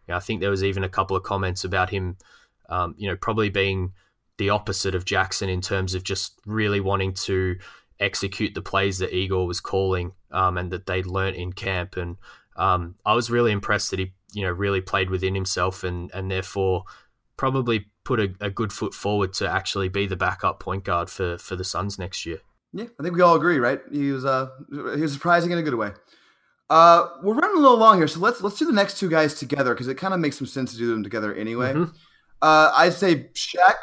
you 0.06 0.12
know, 0.12 0.16
I 0.16 0.20
think 0.20 0.40
there 0.40 0.50
was 0.50 0.64
even 0.64 0.84
a 0.84 0.88
couple 0.88 1.16
of 1.16 1.22
comments 1.22 1.64
about 1.64 1.90
him, 1.90 2.16
um, 2.68 2.94
you 2.98 3.08
know, 3.08 3.16
probably 3.16 3.50
being 3.50 3.92
the 4.40 4.48
opposite 4.48 4.94
of 4.94 5.04
Jackson 5.04 5.50
in 5.50 5.60
terms 5.60 5.94
of 5.94 6.02
just 6.02 6.40
really 6.46 6.80
wanting 6.80 7.12
to 7.12 7.58
execute 8.00 8.54
the 8.54 8.62
plays 8.62 8.98
that 8.98 9.14
Igor 9.14 9.46
was 9.46 9.60
calling 9.60 10.12
um, 10.30 10.56
and 10.56 10.70
that 10.70 10.86
they'd 10.86 11.04
learnt 11.04 11.36
in 11.36 11.52
camp. 11.52 11.98
And 11.98 12.16
um, 12.56 12.94
I 13.04 13.12
was 13.12 13.30
really 13.30 13.52
impressed 13.52 13.90
that 13.90 13.98
he, 13.98 14.14
you 14.32 14.42
know, 14.42 14.50
really 14.50 14.80
played 14.80 15.10
within 15.10 15.34
himself 15.34 15.84
and 15.84 16.10
and 16.14 16.30
therefore 16.30 16.84
probably 17.36 17.90
put 18.02 18.18
a, 18.18 18.32
a 18.40 18.48
good 18.48 18.72
foot 18.72 18.94
forward 18.94 19.34
to 19.34 19.48
actually 19.48 19.90
be 19.90 20.06
the 20.06 20.16
backup 20.16 20.58
point 20.58 20.84
guard 20.84 21.10
for 21.10 21.36
for 21.36 21.54
the 21.54 21.64
Suns 21.64 21.98
next 21.98 22.24
year. 22.24 22.38
Yeah, 22.72 22.86
I 22.98 23.02
think 23.02 23.14
we 23.14 23.20
all 23.20 23.36
agree, 23.36 23.58
right? 23.58 23.82
He 23.92 24.10
was 24.10 24.24
uh 24.24 24.48
he 24.70 25.02
was 25.02 25.12
surprising 25.12 25.50
in 25.50 25.58
a 25.58 25.62
good 25.62 25.74
way. 25.74 25.90
Uh, 26.70 27.08
we're 27.22 27.34
running 27.34 27.58
a 27.58 27.60
little 27.60 27.76
long 27.76 27.98
here, 27.98 28.08
so 28.08 28.20
let's 28.20 28.40
let's 28.40 28.58
do 28.58 28.64
the 28.64 28.72
next 28.72 28.98
two 28.98 29.10
guys 29.10 29.34
together 29.34 29.74
because 29.74 29.88
it 29.88 29.96
kind 29.96 30.14
of 30.14 30.20
makes 30.20 30.38
some 30.38 30.46
sense 30.46 30.72
to 30.72 30.78
do 30.78 30.90
them 30.90 31.02
together 31.02 31.34
anyway. 31.34 31.74
Mhm. 31.74 31.92
Uh, 32.40 32.72
I'd 32.74 32.94
say 32.94 33.28
Shaq 33.34 33.74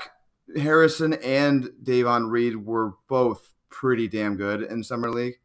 Harrison 0.56 1.14
and 1.14 1.72
Davon 1.82 2.30
Reed 2.30 2.56
were 2.66 2.94
both 3.08 3.54
pretty 3.70 4.08
damn 4.08 4.38
good 4.38 4.62
in 4.64 4.84
summer 4.84 5.12
league. 5.12 5.40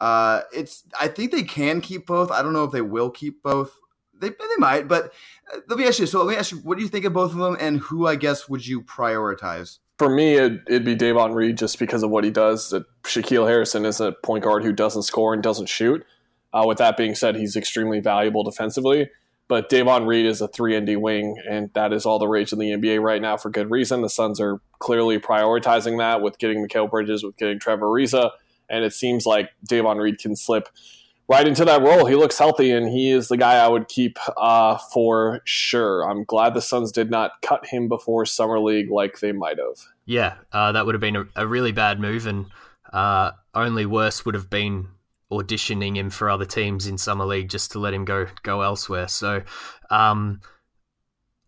Uh, 0.00 0.42
it's 0.52 0.84
I 1.00 1.08
think 1.08 1.32
they 1.32 1.42
can 1.42 1.80
keep 1.80 2.06
both. 2.06 2.30
I 2.30 2.42
don't 2.42 2.52
know 2.52 2.64
if 2.64 2.72
they 2.72 2.82
will 2.82 3.10
keep 3.10 3.42
both. 3.42 3.78
They 4.20 4.28
they 4.28 4.56
might, 4.58 4.86
but 4.88 5.12
uh, 5.52 5.60
let 5.68 5.78
me 5.78 5.86
ask 5.86 5.98
you. 5.98 6.06
So 6.06 6.22
let 6.22 6.32
me 6.32 6.38
ask 6.38 6.52
you, 6.52 6.58
what 6.58 6.76
do 6.76 6.82
you 6.82 6.88
think 6.88 7.04
of 7.04 7.12
both 7.12 7.32
of 7.32 7.38
them, 7.38 7.56
and 7.58 7.78
who 7.80 8.06
I 8.06 8.16
guess 8.16 8.48
would 8.48 8.66
you 8.66 8.82
prioritize? 8.82 9.78
For 9.98 10.08
me, 10.08 10.34
it'd, 10.34 10.62
it'd 10.66 10.84
be 10.84 10.96
Davon 10.96 11.32
Reed 11.32 11.56
just 11.56 11.78
because 11.78 12.02
of 12.02 12.10
what 12.10 12.24
he 12.24 12.30
does. 12.30 12.70
That 12.70 12.84
Shaquille 13.04 13.46
Harrison 13.46 13.84
is 13.84 14.00
a 14.00 14.12
point 14.12 14.44
guard 14.44 14.64
who 14.64 14.72
doesn't 14.72 15.02
score 15.02 15.32
and 15.32 15.42
doesn't 15.42 15.68
shoot. 15.68 16.04
Uh, 16.52 16.64
with 16.66 16.78
that 16.78 16.96
being 16.96 17.14
said, 17.14 17.36
he's 17.36 17.56
extremely 17.56 18.00
valuable 18.00 18.42
defensively. 18.42 19.08
But 19.54 19.68
Davon 19.68 20.04
Reed 20.04 20.26
is 20.26 20.40
a 20.40 20.48
3 20.48 20.74
and 20.74 20.84
D 20.84 20.96
wing, 20.96 21.40
and 21.48 21.70
that 21.74 21.92
is 21.92 22.04
all 22.04 22.18
the 22.18 22.26
rage 22.26 22.52
in 22.52 22.58
the 22.58 22.72
NBA 22.72 23.00
right 23.00 23.22
now 23.22 23.36
for 23.36 23.50
good 23.50 23.70
reason. 23.70 24.02
The 24.02 24.08
Suns 24.08 24.40
are 24.40 24.60
clearly 24.80 25.20
prioritizing 25.20 25.98
that 25.98 26.22
with 26.22 26.40
getting 26.40 26.66
Mikal 26.66 26.90
Bridges, 26.90 27.22
with 27.22 27.36
getting 27.36 27.60
Trevor 27.60 27.86
Ariza, 27.86 28.32
and 28.68 28.82
it 28.82 28.92
seems 28.92 29.26
like 29.26 29.50
Davon 29.62 29.98
Reed 29.98 30.18
can 30.18 30.34
slip 30.34 30.68
right 31.28 31.46
into 31.46 31.64
that 31.66 31.82
role. 31.82 32.04
He 32.04 32.16
looks 32.16 32.36
healthy, 32.36 32.72
and 32.72 32.88
he 32.88 33.12
is 33.12 33.28
the 33.28 33.36
guy 33.36 33.64
I 33.64 33.68
would 33.68 33.86
keep 33.86 34.18
uh, 34.36 34.76
for 34.92 35.40
sure. 35.44 36.02
I'm 36.02 36.24
glad 36.24 36.54
the 36.54 36.60
Suns 36.60 36.90
did 36.90 37.08
not 37.08 37.40
cut 37.40 37.64
him 37.64 37.86
before 37.86 38.26
summer 38.26 38.58
league 38.58 38.90
like 38.90 39.20
they 39.20 39.30
might 39.30 39.58
have. 39.58 39.86
Yeah, 40.04 40.34
uh, 40.52 40.72
that 40.72 40.84
would 40.84 40.96
have 40.96 41.00
been 41.00 41.14
a, 41.14 41.26
a 41.36 41.46
really 41.46 41.70
bad 41.70 42.00
move, 42.00 42.26
and 42.26 42.46
uh, 42.92 43.30
only 43.54 43.86
worse 43.86 44.26
would 44.26 44.34
have 44.34 44.50
been 44.50 44.88
auditioning 45.32 45.96
him 45.96 46.10
for 46.10 46.30
other 46.30 46.44
teams 46.44 46.86
in 46.86 46.98
summer 46.98 47.24
league 47.24 47.48
just 47.48 47.72
to 47.72 47.78
let 47.78 47.94
him 47.94 48.04
go 48.04 48.26
go 48.42 48.62
elsewhere. 48.62 49.08
So, 49.08 49.42
um, 49.90 50.40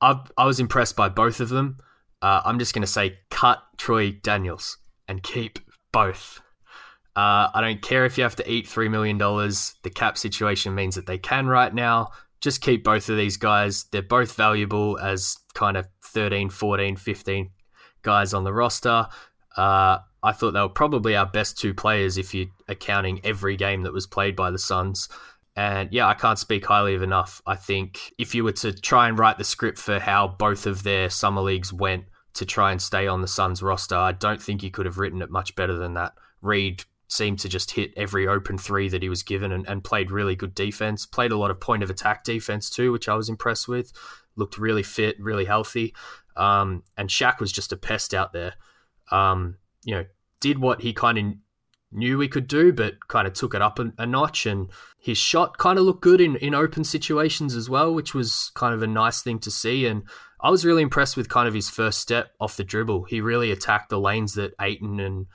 I 0.00 0.20
I 0.36 0.44
was 0.44 0.60
impressed 0.60 0.96
by 0.96 1.08
both 1.08 1.40
of 1.40 1.48
them. 1.48 1.78
Uh, 2.22 2.40
I'm 2.44 2.58
just 2.58 2.74
going 2.74 2.82
to 2.82 2.88
say 2.88 3.18
cut 3.30 3.62
Troy 3.76 4.10
Daniels 4.10 4.78
and 5.06 5.22
keep 5.22 5.58
both. 5.92 6.40
Uh, 7.14 7.48
I 7.54 7.60
don't 7.62 7.80
care 7.80 8.04
if 8.04 8.18
you 8.18 8.24
have 8.24 8.36
to 8.36 8.50
eat 8.50 8.66
$3 8.66 8.90
million. 8.90 9.16
The 9.16 9.90
cap 9.94 10.18
situation 10.18 10.74
means 10.74 10.96
that 10.96 11.06
they 11.06 11.18
can 11.18 11.46
right 11.46 11.72
now. 11.72 12.10
Just 12.42 12.60
keep 12.60 12.84
both 12.84 13.08
of 13.08 13.16
these 13.16 13.38
guys. 13.38 13.84
They're 13.84 14.02
both 14.02 14.34
valuable 14.34 14.98
as 14.98 15.38
kind 15.54 15.78
of 15.78 15.88
13, 16.04 16.50
14, 16.50 16.96
15 16.96 17.50
guys 18.02 18.34
on 18.34 18.44
the 18.44 18.52
roster. 18.52 19.06
Uh, 19.56 19.98
I 20.22 20.32
thought 20.32 20.52
they 20.52 20.60
were 20.60 20.68
probably 20.68 21.16
our 21.16 21.26
best 21.26 21.58
two 21.58 21.72
players 21.72 22.18
if 22.18 22.34
you're 22.34 22.48
accounting 22.68 23.20
every 23.24 23.56
game 23.56 23.82
that 23.82 23.92
was 23.92 24.06
played 24.06 24.36
by 24.36 24.50
the 24.50 24.58
Suns. 24.58 25.08
And 25.54 25.90
yeah, 25.92 26.06
I 26.06 26.14
can't 26.14 26.38
speak 26.38 26.66
highly 26.66 26.94
of 26.94 27.02
enough. 27.02 27.40
I 27.46 27.56
think 27.56 28.12
if 28.18 28.34
you 28.34 28.44
were 28.44 28.52
to 28.52 28.72
try 28.72 29.08
and 29.08 29.18
write 29.18 29.38
the 29.38 29.44
script 29.44 29.78
for 29.78 29.98
how 29.98 30.28
both 30.28 30.66
of 30.66 30.82
their 30.82 31.08
summer 31.08 31.40
leagues 31.40 31.72
went 31.72 32.04
to 32.34 32.44
try 32.44 32.72
and 32.72 32.82
stay 32.82 33.06
on 33.06 33.22
the 33.22 33.28
Suns 33.28 33.62
roster, 33.62 33.96
I 33.96 34.12
don't 34.12 34.42
think 34.42 34.62
you 34.62 34.70
could 34.70 34.84
have 34.84 34.98
written 34.98 35.22
it 35.22 35.30
much 35.30 35.54
better 35.54 35.74
than 35.74 35.94
that. 35.94 36.12
Reed 36.42 36.84
seemed 37.08 37.38
to 37.38 37.48
just 37.48 37.70
hit 37.70 37.94
every 37.96 38.26
open 38.26 38.58
three 38.58 38.88
that 38.88 39.02
he 39.02 39.08
was 39.08 39.22
given 39.22 39.52
and, 39.52 39.66
and 39.66 39.84
played 39.84 40.10
really 40.10 40.34
good 40.34 40.54
defense. 40.54 41.06
Played 41.06 41.32
a 41.32 41.38
lot 41.38 41.50
of 41.50 41.60
point 41.60 41.82
of 41.82 41.88
attack 41.88 42.24
defense 42.24 42.68
too, 42.68 42.92
which 42.92 43.08
I 43.08 43.14
was 43.14 43.28
impressed 43.28 43.68
with. 43.68 43.92
Looked 44.34 44.58
really 44.58 44.82
fit, 44.82 45.16
really 45.18 45.44
healthy. 45.44 45.94
Um, 46.36 46.82
and 46.98 47.08
Shaq 47.08 47.40
was 47.40 47.52
just 47.52 47.72
a 47.72 47.76
pest 47.76 48.12
out 48.12 48.32
there. 48.32 48.54
Um, 49.10 49.56
you 49.84 49.94
know, 49.94 50.04
did 50.40 50.58
what 50.58 50.82
he 50.82 50.92
kind 50.92 51.18
of 51.18 51.24
knew 51.92 52.20
he 52.20 52.28
could 52.28 52.46
do, 52.46 52.72
but 52.72 53.08
kind 53.08 53.26
of 53.26 53.32
took 53.32 53.54
it 53.54 53.62
up 53.62 53.78
a, 53.78 53.92
a 53.98 54.06
notch. 54.06 54.46
And 54.46 54.68
his 54.98 55.18
shot 55.18 55.58
kind 55.58 55.78
of 55.78 55.84
looked 55.84 56.02
good 56.02 56.20
in, 56.20 56.36
in 56.36 56.54
open 56.54 56.84
situations 56.84 57.54
as 57.54 57.70
well, 57.70 57.94
which 57.94 58.14
was 58.14 58.50
kind 58.54 58.74
of 58.74 58.82
a 58.82 58.86
nice 58.86 59.22
thing 59.22 59.38
to 59.40 59.50
see. 59.50 59.86
And 59.86 60.02
I 60.40 60.50
was 60.50 60.64
really 60.64 60.82
impressed 60.82 61.16
with 61.16 61.28
kind 61.28 61.48
of 61.48 61.54
his 61.54 61.70
first 61.70 62.00
step 62.00 62.32
off 62.40 62.56
the 62.56 62.64
dribble. 62.64 63.04
He 63.04 63.20
really 63.20 63.50
attacked 63.50 63.88
the 63.88 64.00
lanes 64.00 64.34
that 64.34 64.54
Ayton 64.60 65.00
and 65.00 65.26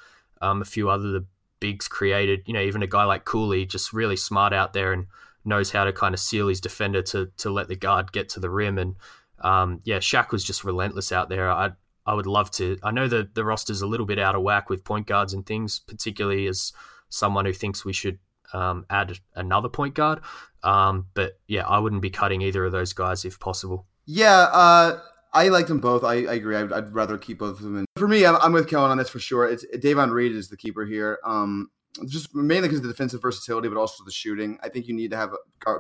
um, 0.42 0.62
a 0.62 0.66
few 0.66 0.90
other 0.90 1.12
the 1.12 1.26
bigs 1.60 1.88
created. 1.88 2.44
You 2.46 2.54
know, 2.54 2.62
even 2.62 2.84
a 2.84 2.88
guy 2.88 3.06
like 3.06 3.26
Cooley, 3.26 3.66
just 3.66 3.94
really 3.94 4.18
smart 4.18 4.54
out 4.54 4.74
there 4.74 4.94
and 4.94 5.08
knows 5.44 5.72
how 5.72 5.86
to 5.86 5.94
kind 5.94 6.14
of 6.14 6.20
seal 6.20 6.48
his 6.48 6.62
defender 6.62 7.02
to 7.02 7.32
to 7.38 7.50
let 7.50 7.68
the 7.68 7.76
guard 7.76 8.12
get 8.12 8.30
to 8.30 8.40
the 8.40 8.50
rim. 8.50 8.78
And 8.78 8.96
um, 9.40 9.80
yeah, 9.84 9.98
Shaq 9.98 10.32
was 10.32 10.44
just 10.44 10.64
relentless 10.64 11.12
out 11.12 11.30
there. 11.30 11.50
I 11.50 11.72
I 12.12 12.14
would 12.14 12.28
love 12.28 12.52
to. 12.52 12.78
I 12.84 12.92
know 12.92 13.08
that 13.08 13.36
the 13.36 13.46
roster's 13.46 13.82
a 13.82 13.88
little 13.88 14.06
bit 14.06 14.20
out 14.20 14.36
of 14.36 14.42
whack 14.42 14.70
with 14.70 14.84
point 14.84 15.08
guards 15.08 15.34
and 15.34 15.46
things, 15.46 15.80
particularly 15.80 16.46
as 16.46 16.74
someone 17.08 17.46
who 17.46 17.54
thinks 17.54 17.86
we 17.86 17.94
should 17.94 18.20
um, 18.52 18.86
add 18.90 19.18
another 19.34 19.70
point 19.70 19.96
guard. 19.96 20.20
Um, 20.62 21.06
but 21.14 21.40
yeah, 21.48 21.66
I 21.66 21.80
wouldn't 21.80 22.02
be 22.02 22.10
cutting 22.10 22.42
either 22.42 22.66
of 22.66 22.74
those 22.74 22.92
guys 22.92 23.24
if 23.24 23.40
possible. 23.40 23.86
Yeah, 24.06 24.50
uh, 24.52 25.00
I 25.32 25.48
like 25.48 25.68
them 25.68 25.80
both. 25.80 26.04
I, 26.04 26.26
I 26.26 26.34
agree. 26.34 26.58
I'd, 26.58 26.74
I'd, 26.74 26.94
rather 26.94 27.18
keep 27.18 27.40
both 27.40 27.60
of 27.60 27.62
them. 27.62 27.78
And 27.78 27.88
for 27.96 28.10
me, 28.10 28.26
I'm, 28.26 28.36
I'm 28.42 28.52
with 28.52 28.68
Kellan 28.68 28.92
on 28.92 28.98
this 28.98 29.08
for 29.08 29.20
sure. 29.20 29.48
It's 29.48 29.66
Davon 29.80 30.12
Reed 30.12 30.34
is 30.34 30.50
the 30.50 30.58
keeper 30.58 30.84
here. 30.84 31.18
Um, 31.24 31.72
just 32.08 32.36
mainly 32.36 32.68
because 32.68 32.80
of 32.80 32.84
the 32.84 32.90
defensive 32.90 33.22
versatility, 33.22 33.70
but 33.70 33.78
also 33.78 34.04
the 34.04 34.12
shooting. 34.12 34.60
I 34.62 34.68
think 34.68 34.90
you 34.90 34.94
need 34.94 35.12
to 35.12 35.18
have 35.18 35.32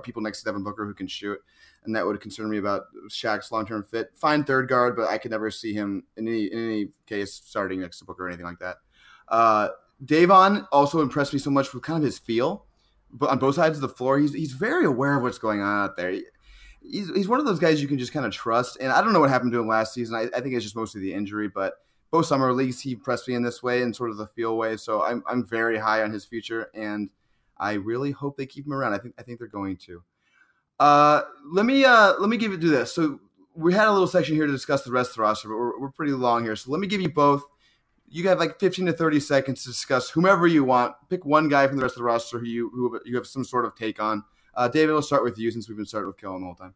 people 0.04 0.22
next 0.22 0.40
to 0.40 0.46
Devin 0.46 0.64
Booker 0.64 0.86
who 0.86 0.94
can 0.94 1.08
shoot, 1.08 1.40
and 1.84 1.96
that 1.96 2.06
would 2.06 2.20
concern 2.22 2.50
me 2.50 2.58
about 2.58 2.84
Shaq's 3.10 3.52
long 3.52 3.66
term 3.66 3.84
fit. 3.84 4.12
Fine 4.16 4.44
third 4.44 4.70
guard, 4.70 4.96
but 4.96 5.10
I 5.10 5.18
could 5.18 5.32
never 5.32 5.50
see 5.50 5.74
him 5.74 6.04
in 6.18 6.28
any 6.28 6.46
in 6.46 6.60
any 6.60 6.90
case 7.08 7.34
starting 7.34 7.82
next 7.82 8.00
to 8.00 8.06
Booker 8.06 8.26
or 8.26 8.28
anything 8.28 8.46
like 8.46 8.60
that. 8.60 8.78
Uh, 9.28 9.70
Davon 10.04 10.68
also 10.72 11.02
impressed 11.02 11.34
me 11.34 11.40
so 11.40 11.50
much 11.50 11.74
with 11.74 11.84
kind 11.84 11.98
of 11.98 12.04
his 12.04 12.20
feel, 12.20 12.66
but 13.12 13.30
on 13.30 13.40
both 13.40 13.56
sides 13.56 13.78
of 13.78 13.82
the 13.82 13.90
floor, 13.90 14.20
he's 14.20 14.34
he's 14.34 14.52
very 14.52 14.86
aware 14.86 15.16
of 15.18 15.24
what's 15.24 15.38
going 15.38 15.62
on 15.62 15.86
out 15.86 15.98
there. 15.98 16.12
He's, 16.84 17.10
he's 17.14 17.28
one 17.28 17.40
of 17.40 17.46
those 17.46 17.60
guys 17.60 17.82
you 17.82 17.88
can 17.88 18.00
just 18.00 18.14
kind 18.14 18.26
of 18.26 18.32
trust. 18.32 18.78
And 18.82 18.92
I 18.92 19.02
don't 19.02 19.14
know 19.14 19.20
what 19.20 19.30
happened 19.30 19.52
to 19.52 19.60
him 19.60 19.68
last 19.68 19.94
season. 19.94 20.16
I, 20.16 20.36
I 20.36 20.42
think 20.42 20.56
it's 20.56 20.64
just 20.64 20.76
mostly 20.76 21.00
the 21.00 21.14
injury, 21.14 21.48
but 21.48 21.76
both 22.10 22.26
summer 22.26 22.52
leagues 22.52 22.80
he 22.80 22.94
impressed 22.94 23.28
me 23.28 23.36
in 23.36 23.44
this 23.44 23.62
way 23.62 23.84
and 23.84 23.96
sort 23.96 24.10
of 24.10 24.18
the 24.18 24.28
feel 24.28 24.58
way. 24.58 24.78
So 24.78 25.04
I'm 25.04 25.24
I'm 25.28 25.46
very 25.46 25.78
high 25.78 26.04
on 26.04 26.12
his 26.12 26.26
future, 26.26 26.70
and 26.74 27.10
I 27.58 27.74
really 27.74 28.12
hope 28.12 28.38
they 28.38 28.46
keep 28.46 28.66
him 28.66 28.74
around. 28.74 28.94
I 28.94 28.98
think 28.98 29.16
I 29.18 29.24
think 29.24 29.40
they're 29.40 29.48
going 29.48 29.78
to. 29.78 30.04
Uh, 30.82 31.26
let 31.46 31.68
me 31.68 31.86
uh, 31.86 32.16
let 32.18 32.28
me 32.28 32.38
give 32.38 32.52
you 32.52 32.58
do 32.58 32.70
this. 32.70 32.92
So 32.92 33.20
we 33.54 33.72
had 33.72 33.88
a 33.88 33.92
little 33.92 34.08
section 34.08 34.34
here 34.34 34.48
to 34.48 34.52
discuss 34.52 34.82
the 34.82 34.92
rest 34.92 35.12
of 35.12 35.18
the 35.18 35.22
roster, 35.22 35.48
but 35.48 35.56
we're, 35.56 35.80
we're 35.80 35.92
pretty 35.92 36.14
long 36.14 36.44
here. 36.44 36.56
So 36.56 36.72
let 36.72 36.80
me 36.82 36.88
give 36.88 37.00
you 37.00 37.10
both. 37.10 37.44
You 38.10 38.28
have 38.30 38.40
like 38.40 38.60
15 38.60 38.88
to 38.88 38.94
30 38.94 39.20
seconds 39.20 39.62
to 39.62 39.70
discuss 39.70 40.10
whomever 40.10 40.48
you 40.48 40.64
want. 40.64 40.96
Pick 41.08 41.24
one 41.24 41.50
guy 41.50 41.68
from 41.68 41.78
the 41.78 41.84
rest 41.84 41.94
of 41.94 42.00
the 42.00 42.06
roster 42.06 42.40
who 42.40 42.48
you 42.48 42.72
who 42.72 43.00
you 43.06 43.16
have 43.16 43.28
some 43.28 43.44
sort 43.44 43.66
of 43.66 43.76
take 43.76 44.02
on. 44.02 44.24
Uh, 44.56 44.70
David, 44.70 44.94
we'll 44.94 45.04
start 45.04 45.24
with 45.24 45.38
you 45.38 45.52
since 45.52 45.70
we've 45.70 45.78
been 45.78 45.86
starting 45.86 46.08
with 46.08 46.18
Kellan 46.18 46.42
the 46.42 46.48
whole 46.48 46.56
time. 46.56 46.74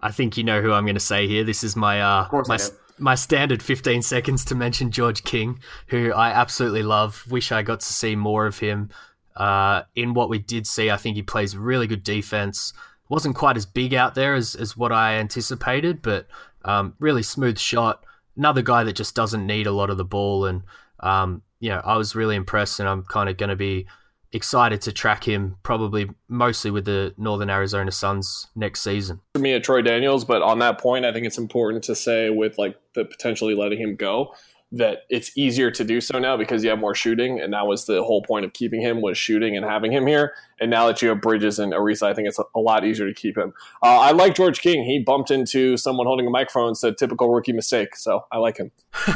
I 0.00 0.10
think 0.10 0.36
you 0.36 0.42
know 0.42 0.60
who 0.60 0.72
I'm 0.72 0.84
going 0.84 0.94
to 0.94 1.00
say 1.00 1.28
here. 1.28 1.44
This 1.44 1.62
is 1.62 1.76
my 1.76 2.02
uh, 2.02 2.42
my 2.48 2.58
my 2.98 3.14
standard 3.14 3.62
15 3.62 4.02
seconds 4.02 4.44
to 4.46 4.56
mention 4.56 4.90
George 4.90 5.22
King, 5.22 5.60
who 5.86 6.12
I 6.12 6.30
absolutely 6.30 6.82
love. 6.82 7.24
Wish 7.30 7.52
I 7.52 7.62
got 7.62 7.78
to 7.78 7.92
see 7.92 8.16
more 8.16 8.46
of 8.46 8.58
him. 8.58 8.90
Uh, 9.36 9.82
in 9.94 10.14
what 10.14 10.28
we 10.28 10.40
did 10.40 10.66
see, 10.66 10.90
I 10.90 10.96
think 10.96 11.14
he 11.14 11.22
plays 11.22 11.56
really 11.56 11.86
good 11.86 12.02
defense. 12.02 12.72
Wasn't 13.10 13.36
quite 13.36 13.58
as 13.58 13.66
big 13.66 13.92
out 13.92 14.14
there 14.14 14.34
as, 14.34 14.54
as 14.54 14.76
what 14.76 14.92
I 14.92 15.16
anticipated, 15.16 16.00
but 16.00 16.26
um, 16.64 16.94
really 16.98 17.22
smooth 17.22 17.58
shot. 17.58 18.04
Another 18.36 18.62
guy 18.62 18.84
that 18.84 18.94
just 18.94 19.14
doesn't 19.14 19.46
need 19.46 19.66
a 19.66 19.72
lot 19.72 19.90
of 19.90 19.98
the 19.98 20.04
ball. 20.04 20.46
And, 20.46 20.62
um, 21.00 21.42
you 21.58 21.68
know, 21.68 21.82
I 21.84 21.98
was 21.98 22.14
really 22.14 22.36
impressed, 22.36 22.80
and 22.80 22.88
I'm 22.88 23.02
kind 23.02 23.28
of 23.28 23.36
going 23.36 23.50
to 23.50 23.56
be 23.56 23.86
excited 24.32 24.80
to 24.80 24.92
track 24.92 25.24
him 25.26 25.56
probably 25.62 26.08
mostly 26.28 26.70
with 26.70 26.84
the 26.84 27.12
Northern 27.18 27.50
Arizona 27.50 27.90
Suns 27.90 28.46
next 28.54 28.82
season. 28.82 29.20
For 29.34 29.40
me, 29.40 29.54
at 29.54 29.64
Troy 29.64 29.82
Daniels, 29.82 30.24
but 30.24 30.40
on 30.40 30.60
that 30.60 30.78
point, 30.78 31.04
I 31.04 31.12
think 31.12 31.26
it's 31.26 31.38
important 31.38 31.84
to 31.84 31.96
say 31.96 32.30
with 32.30 32.56
like 32.56 32.76
the 32.94 33.04
potentially 33.04 33.54
letting 33.54 33.80
him 33.80 33.96
go 33.96 34.32
that 34.72 34.98
it's 35.08 35.36
easier 35.36 35.70
to 35.70 35.82
do 35.82 36.00
so 36.00 36.18
now 36.18 36.36
because 36.36 36.62
you 36.62 36.70
have 36.70 36.78
more 36.78 36.94
shooting, 36.94 37.40
and 37.40 37.52
that 37.52 37.66
was 37.66 37.86
the 37.86 38.02
whole 38.04 38.22
point 38.22 38.44
of 38.44 38.52
keeping 38.52 38.80
him 38.80 39.00
was 39.02 39.18
shooting 39.18 39.56
and 39.56 39.64
having 39.64 39.92
him 39.92 40.06
here. 40.06 40.34
And 40.60 40.70
now 40.70 40.86
that 40.86 41.02
you 41.02 41.08
have 41.08 41.20
Bridges 41.20 41.58
and 41.58 41.72
Ariza, 41.72 42.04
I 42.04 42.14
think 42.14 42.28
it's 42.28 42.38
a 42.38 42.60
lot 42.60 42.84
easier 42.84 43.08
to 43.08 43.14
keep 43.14 43.36
him. 43.36 43.52
Uh, 43.82 43.98
I 43.98 44.12
like 44.12 44.34
George 44.34 44.60
King. 44.60 44.84
He 44.84 45.00
bumped 45.00 45.30
into 45.30 45.76
someone 45.76 46.06
holding 46.06 46.26
a 46.26 46.30
microphone 46.30 46.74
said 46.74 46.98
typical 46.98 47.32
rookie 47.32 47.52
mistake, 47.52 47.96
so 47.96 48.26
I 48.30 48.38
like 48.38 48.58
him. 48.58 48.70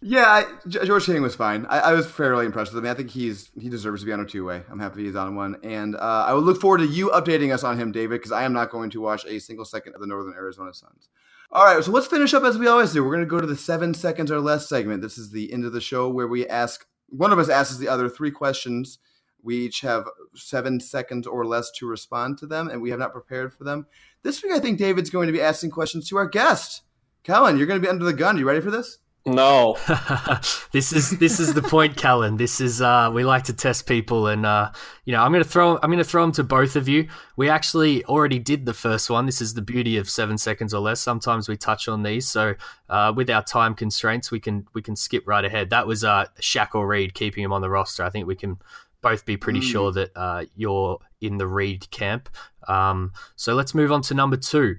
yeah, 0.00 0.26
I, 0.28 0.44
George 0.68 1.06
King 1.06 1.22
was 1.22 1.34
fine. 1.34 1.66
I, 1.66 1.80
I, 1.80 1.92
was 1.92 2.06
fairly 2.06 2.46
impressed 2.46 2.72
with 2.72 2.84
him. 2.84 2.90
I 2.90 2.94
think 2.94 3.10
he's 3.10 3.50
he 3.58 3.68
deserves 3.68 4.02
to 4.02 4.06
be 4.06 4.12
on 4.12 4.20
a 4.20 4.26
two 4.26 4.44
way. 4.44 4.62
I'm 4.70 4.78
happy 4.78 5.04
he's 5.04 5.16
on 5.16 5.34
one, 5.34 5.56
and 5.62 5.96
uh, 5.96 6.24
I 6.28 6.34
would 6.34 6.44
look 6.44 6.60
forward 6.60 6.78
to 6.78 6.86
you 6.86 7.10
updating 7.10 7.52
us 7.52 7.64
on 7.64 7.78
him, 7.78 7.90
David, 7.90 8.20
because 8.20 8.32
I 8.32 8.44
am 8.44 8.52
not 8.52 8.70
going 8.70 8.90
to 8.90 9.00
watch 9.00 9.24
a 9.24 9.40
single 9.40 9.64
second 9.64 9.94
of 9.94 10.00
the 10.00 10.06
Northern 10.06 10.34
Arizona 10.34 10.72
Suns. 10.72 11.08
All 11.54 11.64
right, 11.64 11.84
so 11.84 11.92
let's 11.92 12.08
finish 12.08 12.34
up 12.34 12.42
as 12.42 12.58
we 12.58 12.66
always 12.66 12.92
do. 12.92 13.04
We're 13.04 13.12
going 13.14 13.20
to 13.20 13.26
go 13.26 13.40
to 13.40 13.46
the 13.46 13.54
seven 13.54 13.94
seconds 13.94 14.32
or 14.32 14.40
less 14.40 14.68
segment. 14.68 15.02
This 15.02 15.16
is 15.16 15.30
the 15.30 15.52
end 15.52 15.64
of 15.64 15.72
the 15.72 15.80
show 15.80 16.08
where 16.08 16.26
we 16.26 16.48
ask 16.48 16.84
one 17.10 17.32
of 17.32 17.38
us 17.38 17.48
asks 17.48 17.76
the 17.76 17.86
other 17.86 18.08
three 18.08 18.32
questions. 18.32 18.98
We 19.40 19.58
each 19.58 19.80
have 19.82 20.08
seven 20.34 20.80
seconds 20.80 21.28
or 21.28 21.46
less 21.46 21.70
to 21.76 21.86
respond 21.86 22.38
to 22.38 22.48
them, 22.48 22.66
and 22.66 22.82
we 22.82 22.90
have 22.90 22.98
not 22.98 23.12
prepared 23.12 23.54
for 23.54 23.62
them. 23.62 23.86
This 24.24 24.42
week, 24.42 24.50
I 24.50 24.58
think 24.58 24.80
David's 24.80 25.10
going 25.10 25.28
to 25.28 25.32
be 25.32 25.40
asking 25.40 25.70
questions 25.70 26.08
to 26.08 26.16
our 26.16 26.26
guest. 26.26 26.82
Kellan, 27.22 27.56
you're 27.56 27.68
going 27.68 27.80
to 27.80 27.86
be 27.86 27.90
under 27.90 28.04
the 28.04 28.12
gun. 28.12 28.34
Are 28.34 28.38
You 28.40 28.48
ready 28.48 28.60
for 28.60 28.72
this? 28.72 28.98
No. 29.26 29.78
this 30.72 30.92
is 30.92 31.18
this 31.18 31.40
is 31.40 31.54
the 31.54 31.62
point, 31.62 31.96
Kellan. 31.96 32.36
This 32.36 32.60
is 32.60 32.82
uh, 32.82 33.10
we 33.12 33.24
like 33.24 33.44
to 33.44 33.54
test 33.54 33.86
people, 33.86 34.26
and 34.26 34.44
uh, 34.44 34.70
you 35.06 35.12
know 35.12 35.22
I'm 35.22 35.32
going 35.32 35.42
to 35.42 35.48
throw 35.48 35.78
I'm 35.82 35.88
going 35.88 35.96
to 35.96 36.04
throw 36.04 36.22
them 36.22 36.32
to 36.32 36.44
both 36.44 36.76
of 36.76 36.88
you. 36.88 37.08
We 37.36 37.48
actually 37.48 38.04
already 38.04 38.38
did 38.38 38.66
the 38.66 38.74
first 38.74 39.08
one. 39.08 39.24
This 39.24 39.40
is 39.40 39.54
the 39.54 39.62
beauty 39.62 39.96
of 39.96 40.10
seven 40.10 40.36
seconds 40.36 40.74
or 40.74 40.80
less. 40.80 41.00
Sometimes 41.00 41.48
we 41.48 41.56
touch 41.56 41.88
on 41.88 42.02
these, 42.02 42.28
so 42.28 42.54
uh, 42.90 43.14
with 43.16 43.30
our 43.30 43.42
time 43.42 43.74
constraints, 43.74 44.30
we 44.30 44.40
can 44.40 44.66
we 44.74 44.82
can 44.82 44.94
skip 44.94 45.26
right 45.26 45.44
ahead. 45.44 45.70
That 45.70 45.86
was 45.86 46.04
uh, 46.04 46.26
Shaq 46.40 46.74
or 46.74 46.86
Reed 46.86 47.14
keeping 47.14 47.42
him 47.42 47.52
on 47.52 47.62
the 47.62 47.70
roster. 47.70 48.04
I 48.04 48.10
think 48.10 48.26
we 48.26 48.36
can 48.36 48.58
both 49.00 49.24
be 49.24 49.38
pretty 49.38 49.60
mm. 49.60 49.70
sure 49.70 49.90
that 49.92 50.10
uh, 50.14 50.44
you're 50.54 50.98
in 51.22 51.38
the 51.38 51.46
Reed 51.46 51.90
camp. 51.90 52.28
Um, 52.68 53.12
so 53.36 53.54
let's 53.54 53.74
move 53.74 53.90
on 53.90 54.02
to 54.02 54.14
number 54.14 54.36
two. 54.36 54.76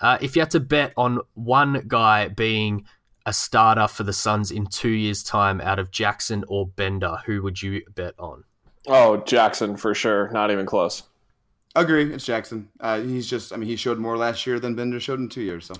Uh, 0.00 0.18
if 0.20 0.36
you 0.36 0.42
had 0.42 0.50
to 0.52 0.60
bet 0.60 0.92
on 0.96 1.18
one 1.34 1.82
guy 1.88 2.28
being 2.28 2.84
a 3.28 3.32
starter 3.32 3.86
for 3.86 4.04
the 4.04 4.12
Suns 4.14 4.50
in 4.50 4.66
two 4.66 4.88
years' 4.88 5.22
time 5.22 5.60
out 5.60 5.78
of 5.78 5.90
Jackson 5.90 6.44
or 6.48 6.66
Bender, 6.66 7.18
who 7.26 7.42
would 7.42 7.60
you 7.60 7.82
bet 7.94 8.14
on? 8.18 8.44
Oh, 8.86 9.18
Jackson 9.18 9.76
for 9.76 9.94
sure. 9.94 10.30
Not 10.30 10.50
even 10.50 10.64
close. 10.64 11.02
Agree. 11.76 12.10
It's 12.10 12.24
Jackson. 12.24 12.70
Uh, 12.80 13.00
he's 13.02 13.28
just. 13.28 13.52
I 13.52 13.56
mean, 13.56 13.68
he 13.68 13.76
showed 13.76 13.98
more 13.98 14.16
last 14.16 14.46
year 14.46 14.58
than 14.58 14.74
Bender 14.74 14.98
showed 14.98 15.20
in 15.20 15.28
two 15.28 15.42
years. 15.42 15.66
So 15.66 15.74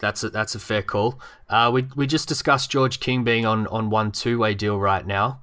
that's 0.00 0.24
a, 0.24 0.30
that's 0.30 0.54
a 0.54 0.58
fair 0.58 0.80
call. 0.80 1.20
Uh, 1.50 1.70
we 1.72 1.86
we 1.94 2.06
just 2.06 2.28
discussed 2.28 2.70
George 2.70 2.98
King 2.98 3.24
being 3.24 3.44
on 3.44 3.66
on 3.66 3.90
one 3.90 4.10
two 4.10 4.38
way 4.38 4.54
deal 4.54 4.80
right 4.80 5.06
now. 5.06 5.42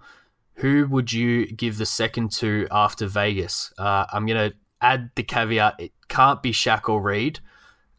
Who 0.56 0.88
would 0.88 1.14
you 1.14 1.46
give 1.46 1.78
the 1.78 1.86
second 1.86 2.32
to 2.34 2.68
after 2.72 3.06
Vegas? 3.06 3.72
Uh, 3.78 4.06
I'm 4.12 4.26
gonna 4.26 4.54
add 4.82 5.12
the 5.14 5.24
caveat: 5.24 5.76
it 5.78 5.92
can't 6.08 6.42
be 6.42 6.52
Shaq 6.52 6.90
or 6.90 7.00
Reed. 7.00 7.40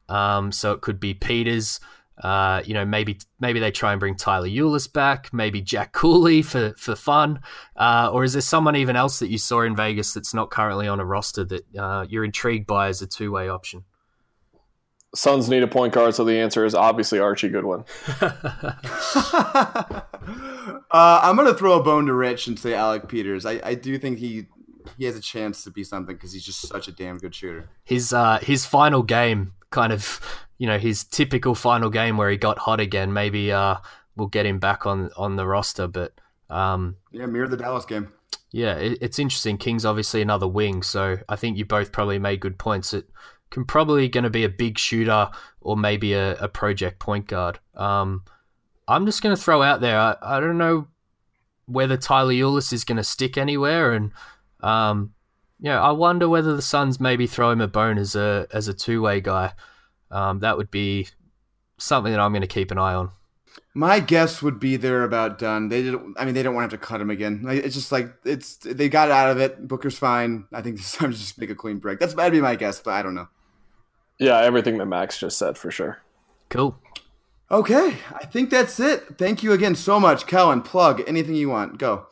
Um, 0.08 0.50
so 0.50 0.72
it 0.72 0.80
could 0.80 0.98
be 0.98 1.14
Peters. 1.14 1.78
Uh, 2.18 2.62
you 2.64 2.74
know, 2.74 2.84
maybe 2.84 3.18
maybe 3.40 3.58
they 3.58 3.70
try 3.70 3.92
and 3.92 4.00
bring 4.00 4.14
Tyler 4.14 4.48
Ulis 4.48 4.92
back, 4.92 5.32
maybe 5.32 5.60
Jack 5.60 5.92
Cooley 5.92 6.42
for 6.42 6.74
for 6.78 6.94
fun, 6.94 7.40
uh, 7.76 8.10
or 8.12 8.22
is 8.24 8.34
there 8.34 8.42
someone 8.42 8.76
even 8.76 8.94
else 8.94 9.18
that 9.18 9.30
you 9.30 9.38
saw 9.38 9.62
in 9.62 9.74
Vegas 9.74 10.14
that's 10.14 10.32
not 10.32 10.50
currently 10.50 10.86
on 10.86 11.00
a 11.00 11.04
roster 11.04 11.44
that 11.44 11.64
uh, 11.76 12.06
you're 12.08 12.24
intrigued 12.24 12.66
by 12.66 12.88
as 12.88 13.02
a 13.02 13.06
two 13.06 13.32
way 13.32 13.48
option? 13.48 13.84
Suns 15.14 15.48
need 15.48 15.62
a 15.62 15.68
point 15.68 15.92
guard, 15.92 16.14
so 16.14 16.24
the 16.24 16.38
answer 16.38 16.64
is 16.64 16.74
obviously 16.74 17.20
Archie 17.20 17.48
Goodwin. 17.48 17.84
Uh, 20.94 21.20
I'm 21.24 21.34
gonna 21.34 21.54
throw 21.54 21.78
a 21.78 21.82
bone 21.82 22.06
to 22.06 22.14
Rich 22.14 22.46
and 22.46 22.56
say 22.58 22.72
Alec 22.72 23.08
Peters. 23.08 23.44
I, 23.44 23.60
I 23.64 23.74
do 23.74 23.98
think 23.98 24.18
he 24.18 24.46
he 24.96 25.04
has 25.06 25.16
a 25.16 25.20
chance 25.20 25.64
to 25.64 25.70
be 25.70 25.82
something 25.82 26.14
because 26.14 26.32
he's 26.32 26.44
just 26.44 26.60
such 26.60 26.86
a 26.86 26.92
damn 26.92 27.18
good 27.18 27.34
shooter. 27.34 27.68
His 27.84 28.12
uh, 28.12 28.38
his 28.40 28.64
final 28.64 29.02
game 29.02 29.54
kind 29.74 29.92
of 29.92 30.20
you 30.56 30.66
know 30.66 30.78
his 30.78 31.04
typical 31.04 31.54
final 31.54 31.90
game 31.90 32.16
where 32.16 32.30
he 32.30 32.36
got 32.36 32.58
hot 32.58 32.80
again. 32.80 33.12
Maybe 33.12 33.52
uh, 33.52 33.76
we'll 34.16 34.28
get 34.28 34.46
him 34.46 34.58
back 34.58 34.86
on 34.86 35.10
on 35.16 35.36
the 35.36 35.46
roster, 35.46 35.86
but 35.86 36.12
um, 36.48 36.96
yeah, 37.10 37.26
mirror 37.26 37.48
the 37.48 37.56
Dallas 37.56 37.84
game. 37.84 38.12
Yeah, 38.52 38.76
it, 38.76 38.98
it's 39.00 39.18
interesting. 39.18 39.58
King's 39.58 39.84
obviously 39.84 40.22
another 40.22 40.46
wing, 40.46 40.82
so 40.82 41.18
I 41.28 41.36
think 41.36 41.58
you 41.58 41.64
both 41.64 41.90
probably 41.90 42.20
made 42.20 42.40
good 42.40 42.56
points. 42.56 42.94
It 42.94 43.08
can 43.50 43.64
probably 43.64 44.08
going 44.08 44.24
to 44.24 44.30
be 44.30 44.44
a 44.44 44.48
big 44.48 44.78
shooter 44.78 45.28
or 45.60 45.76
maybe 45.76 46.12
a, 46.12 46.36
a 46.36 46.48
project 46.48 47.00
point 47.00 47.26
guard. 47.26 47.58
Um, 47.74 48.22
I'm 48.86 49.06
just 49.06 49.22
going 49.22 49.34
to 49.34 49.42
throw 49.42 49.62
out 49.62 49.80
there. 49.80 49.98
I, 49.98 50.16
I 50.22 50.40
don't 50.40 50.58
know 50.58 50.86
whether 51.66 51.96
Tyler 51.96 52.32
Ulis 52.32 52.72
is 52.72 52.84
going 52.84 52.96
to 52.96 53.04
stick 53.04 53.36
anywhere, 53.36 53.92
and 53.92 54.12
um, 54.60 55.13
yeah, 55.64 55.80
I 55.80 55.92
wonder 55.92 56.28
whether 56.28 56.54
the 56.54 56.60
Suns 56.60 57.00
maybe 57.00 57.26
throw 57.26 57.50
him 57.50 57.62
a 57.62 57.66
bone 57.66 57.96
as 57.96 58.14
a 58.14 58.46
as 58.52 58.68
a 58.68 58.74
two 58.74 59.00
way 59.00 59.22
guy. 59.22 59.54
Um, 60.10 60.40
that 60.40 60.58
would 60.58 60.70
be 60.70 61.08
something 61.78 62.12
that 62.12 62.20
I'm 62.20 62.32
going 62.32 62.42
to 62.42 62.46
keep 62.46 62.70
an 62.70 62.76
eye 62.76 62.92
on. 62.92 63.12
My 63.72 63.98
guess 63.98 64.42
would 64.42 64.60
be 64.60 64.76
they're 64.76 65.04
about 65.04 65.38
done. 65.38 65.70
They 65.70 65.80
did. 65.80 65.98
I 66.18 66.26
mean, 66.26 66.34
they 66.34 66.42
don't 66.42 66.54
want 66.54 66.70
to 66.70 66.74
have 66.74 66.82
to 66.82 66.86
cut 66.86 67.00
him 67.00 67.08
again. 67.08 67.46
It's 67.48 67.74
just 67.74 67.90
like 67.90 68.12
it's 68.26 68.56
they 68.56 68.90
got 68.90 69.10
out 69.10 69.30
of 69.30 69.40
it. 69.40 69.66
Booker's 69.66 69.96
fine. 69.96 70.44
I 70.52 70.60
think 70.60 70.76
this 70.76 70.92
time 70.92 71.12
to 71.12 71.16
just 71.16 71.38
make 71.38 71.48
a 71.48 71.54
clean 71.54 71.78
break. 71.78 71.98
That's 71.98 72.12
that'd 72.12 72.30
be 72.30 72.42
my 72.42 72.56
guess, 72.56 72.80
but 72.80 72.90
I 72.90 73.02
don't 73.02 73.14
know. 73.14 73.28
Yeah, 74.18 74.40
everything 74.40 74.76
that 74.76 74.86
Max 74.86 75.18
just 75.18 75.38
said 75.38 75.56
for 75.56 75.70
sure. 75.70 76.02
Cool. 76.50 76.78
Okay, 77.50 77.96
I 78.12 78.26
think 78.26 78.50
that's 78.50 78.78
it. 78.80 79.16
Thank 79.16 79.42
you 79.42 79.52
again 79.52 79.76
so 79.76 79.98
much, 79.98 80.26
Kellan. 80.26 80.60
Plug 80.60 81.02
anything 81.06 81.36
you 81.36 81.48
want. 81.48 81.78
Go. 81.78 82.06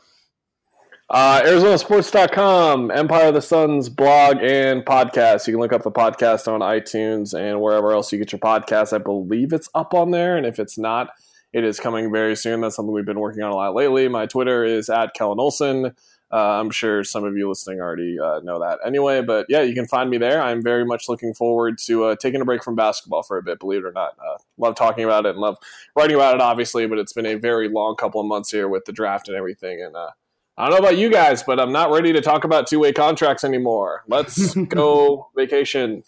Uh, 1.12 1.42
ArizonaSports.com, 1.42 2.90
Empire 2.90 3.26
of 3.26 3.34
the 3.34 3.42
Suns 3.42 3.90
blog 3.90 4.38
and 4.38 4.82
podcast. 4.82 5.46
You 5.46 5.52
can 5.52 5.60
look 5.60 5.74
up 5.74 5.82
the 5.82 5.90
podcast 5.90 6.50
on 6.50 6.60
iTunes 6.60 7.38
and 7.38 7.60
wherever 7.60 7.92
else 7.92 8.10
you 8.10 8.18
get 8.18 8.32
your 8.32 8.38
podcast. 8.38 8.94
I 8.94 8.98
believe 8.98 9.52
it's 9.52 9.68
up 9.74 9.92
on 9.92 10.10
there, 10.10 10.38
and 10.38 10.46
if 10.46 10.58
it's 10.58 10.78
not, 10.78 11.10
it 11.52 11.64
is 11.64 11.78
coming 11.78 12.10
very 12.10 12.34
soon. 12.34 12.62
That's 12.62 12.76
something 12.76 12.94
we've 12.94 13.04
been 13.04 13.20
working 13.20 13.42
on 13.42 13.52
a 13.52 13.54
lot 13.54 13.74
lately. 13.74 14.08
My 14.08 14.24
Twitter 14.24 14.64
is 14.64 14.88
at 14.88 15.12
Kellan 15.12 15.38
Olson. 15.38 15.94
Uh, 16.32 16.60
I'm 16.60 16.70
sure 16.70 17.04
some 17.04 17.24
of 17.24 17.36
you 17.36 17.46
listening 17.46 17.82
already 17.82 18.18
uh, 18.18 18.40
know 18.40 18.60
that 18.60 18.78
anyway, 18.82 19.20
but 19.20 19.44
yeah, 19.50 19.60
you 19.60 19.74
can 19.74 19.86
find 19.86 20.08
me 20.08 20.16
there. 20.16 20.40
I'm 20.40 20.62
very 20.62 20.86
much 20.86 21.10
looking 21.10 21.34
forward 21.34 21.76
to 21.88 22.04
uh, 22.04 22.16
taking 22.16 22.40
a 22.40 22.46
break 22.46 22.64
from 22.64 22.74
basketball 22.74 23.22
for 23.22 23.36
a 23.36 23.42
bit, 23.42 23.60
believe 23.60 23.84
it 23.84 23.86
or 23.86 23.92
not. 23.92 24.16
Uh, 24.18 24.38
love 24.56 24.76
talking 24.76 25.04
about 25.04 25.26
it 25.26 25.32
and 25.32 25.40
love 25.40 25.58
writing 25.94 26.16
about 26.16 26.36
it, 26.36 26.40
obviously, 26.40 26.86
but 26.86 26.96
it's 26.96 27.12
been 27.12 27.26
a 27.26 27.34
very 27.34 27.68
long 27.68 27.96
couple 27.96 28.18
of 28.18 28.26
months 28.26 28.50
here 28.50 28.66
with 28.66 28.86
the 28.86 28.92
draft 28.92 29.28
and 29.28 29.36
everything. 29.36 29.82
And 29.82 29.94
uh, 29.94 30.12
I 30.56 30.68
don't 30.68 30.72
know 30.72 30.86
about 30.86 30.98
you 30.98 31.10
guys, 31.10 31.42
but 31.42 31.58
I'm 31.58 31.72
not 31.72 31.90
ready 31.90 32.12
to 32.12 32.20
talk 32.20 32.44
about 32.44 32.66
two 32.66 32.78
way 32.78 32.92
contracts 32.92 33.42
anymore. 33.42 34.04
Let's 34.06 34.54
go 34.68 35.30
vacation. 35.36 36.02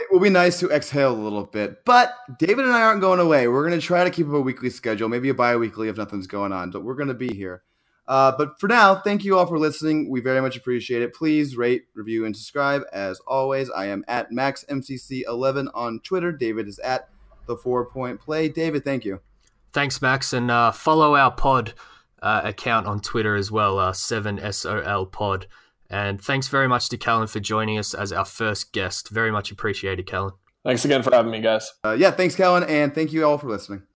It 0.00 0.08
will 0.10 0.20
be 0.20 0.30
nice 0.30 0.58
to 0.58 0.70
exhale 0.70 1.12
a 1.12 1.14
little 1.14 1.44
bit, 1.44 1.84
but 1.84 2.14
David 2.38 2.64
and 2.64 2.74
I 2.74 2.82
aren't 2.82 3.00
going 3.00 3.20
away. 3.20 3.46
We're 3.46 3.66
going 3.66 3.78
to 3.78 3.86
try 3.86 4.02
to 4.02 4.10
keep 4.10 4.26
up 4.26 4.34
a 4.34 4.40
weekly 4.40 4.68
schedule, 4.68 5.08
maybe 5.08 5.28
a 5.28 5.34
bi 5.34 5.56
weekly 5.56 5.88
if 5.88 5.96
nothing's 5.96 6.26
going 6.26 6.52
on, 6.52 6.72
but 6.72 6.82
we're 6.82 6.96
going 6.96 7.08
to 7.08 7.14
be 7.14 7.32
here. 7.32 7.62
Uh, 8.06 8.32
but 8.36 8.58
for 8.58 8.68
now, 8.68 8.96
thank 8.96 9.24
you 9.24 9.38
all 9.38 9.46
for 9.46 9.58
listening. 9.58 10.10
We 10.10 10.20
very 10.20 10.40
much 10.40 10.56
appreciate 10.56 11.02
it. 11.02 11.14
Please 11.14 11.56
rate, 11.56 11.84
review, 11.94 12.26
and 12.26 12.36
subscribe. 12.36 12.82
As 12.92 13.20
always, 13.20 13.70
I 13.70 13.86
am 13.86 14.04
at 14.08 14.30
MaxMCC11 14.30 15.68
on 15.72 16.00
Twitter. 16.00 16.32
David 16.32 16.66
is 16.68 16.80
at 16.80 17.08
the 17.46 17.56
Four 17.56 17.86
Point 17.86 18.20
Play. 18.20 18.48
David, 18.48 18.84
thank 18.84 19.04
you. 19.04 19.20
Thanks, 19.72 20.02
Max, 20.02 20.32
and 20.32 20.50
uh, 20.50 20.72
follow 20.72 21.14
our 21.14 21.30
pod 21.30 21.74
uh, 22.24 22.40
account 22.42 22.86
on 22.86 23.00
Twitter 23.00 23.36
as 23.36 23.52
well, 23.52 23.78
uh, 23.78 23.92
7SOL 23.92 25.12
Pod. 25.12 25.46
And 25.90 26.20
thanks 26.20 26.48
very 26.48 26.66
much 26.66 26.88
to 26.88 26.96
Kellan 26.96 27.28
for 27.28 27.38
joining 27.38 27.78
us 27.78 27.92
as 27.92 28.12
our 28.12 28.24
first 28.24 28.72
guest. 28.72 29.10
Very 29.10 29.30
much 29.30 29.52
appreciated, 29.52 30.06
Kellan. 30.06 30.32
Thanks 30.64 30.84
again 30.86 31.02
for 31.02 31.14
having 31.14 31.30
me, 31.30 31.40
guys. 31.40 31.70
Uh, 31.84 31.94
yeah, 31.96 32.10
thanks, 32.10 32.34
Kellan, 32.34 32.64
and 32.64 32.94
thank 32.94 33.12
you 33.12 33.26
all 33.26 33.36
for 33.36 33.48
listening. 33.48 33.84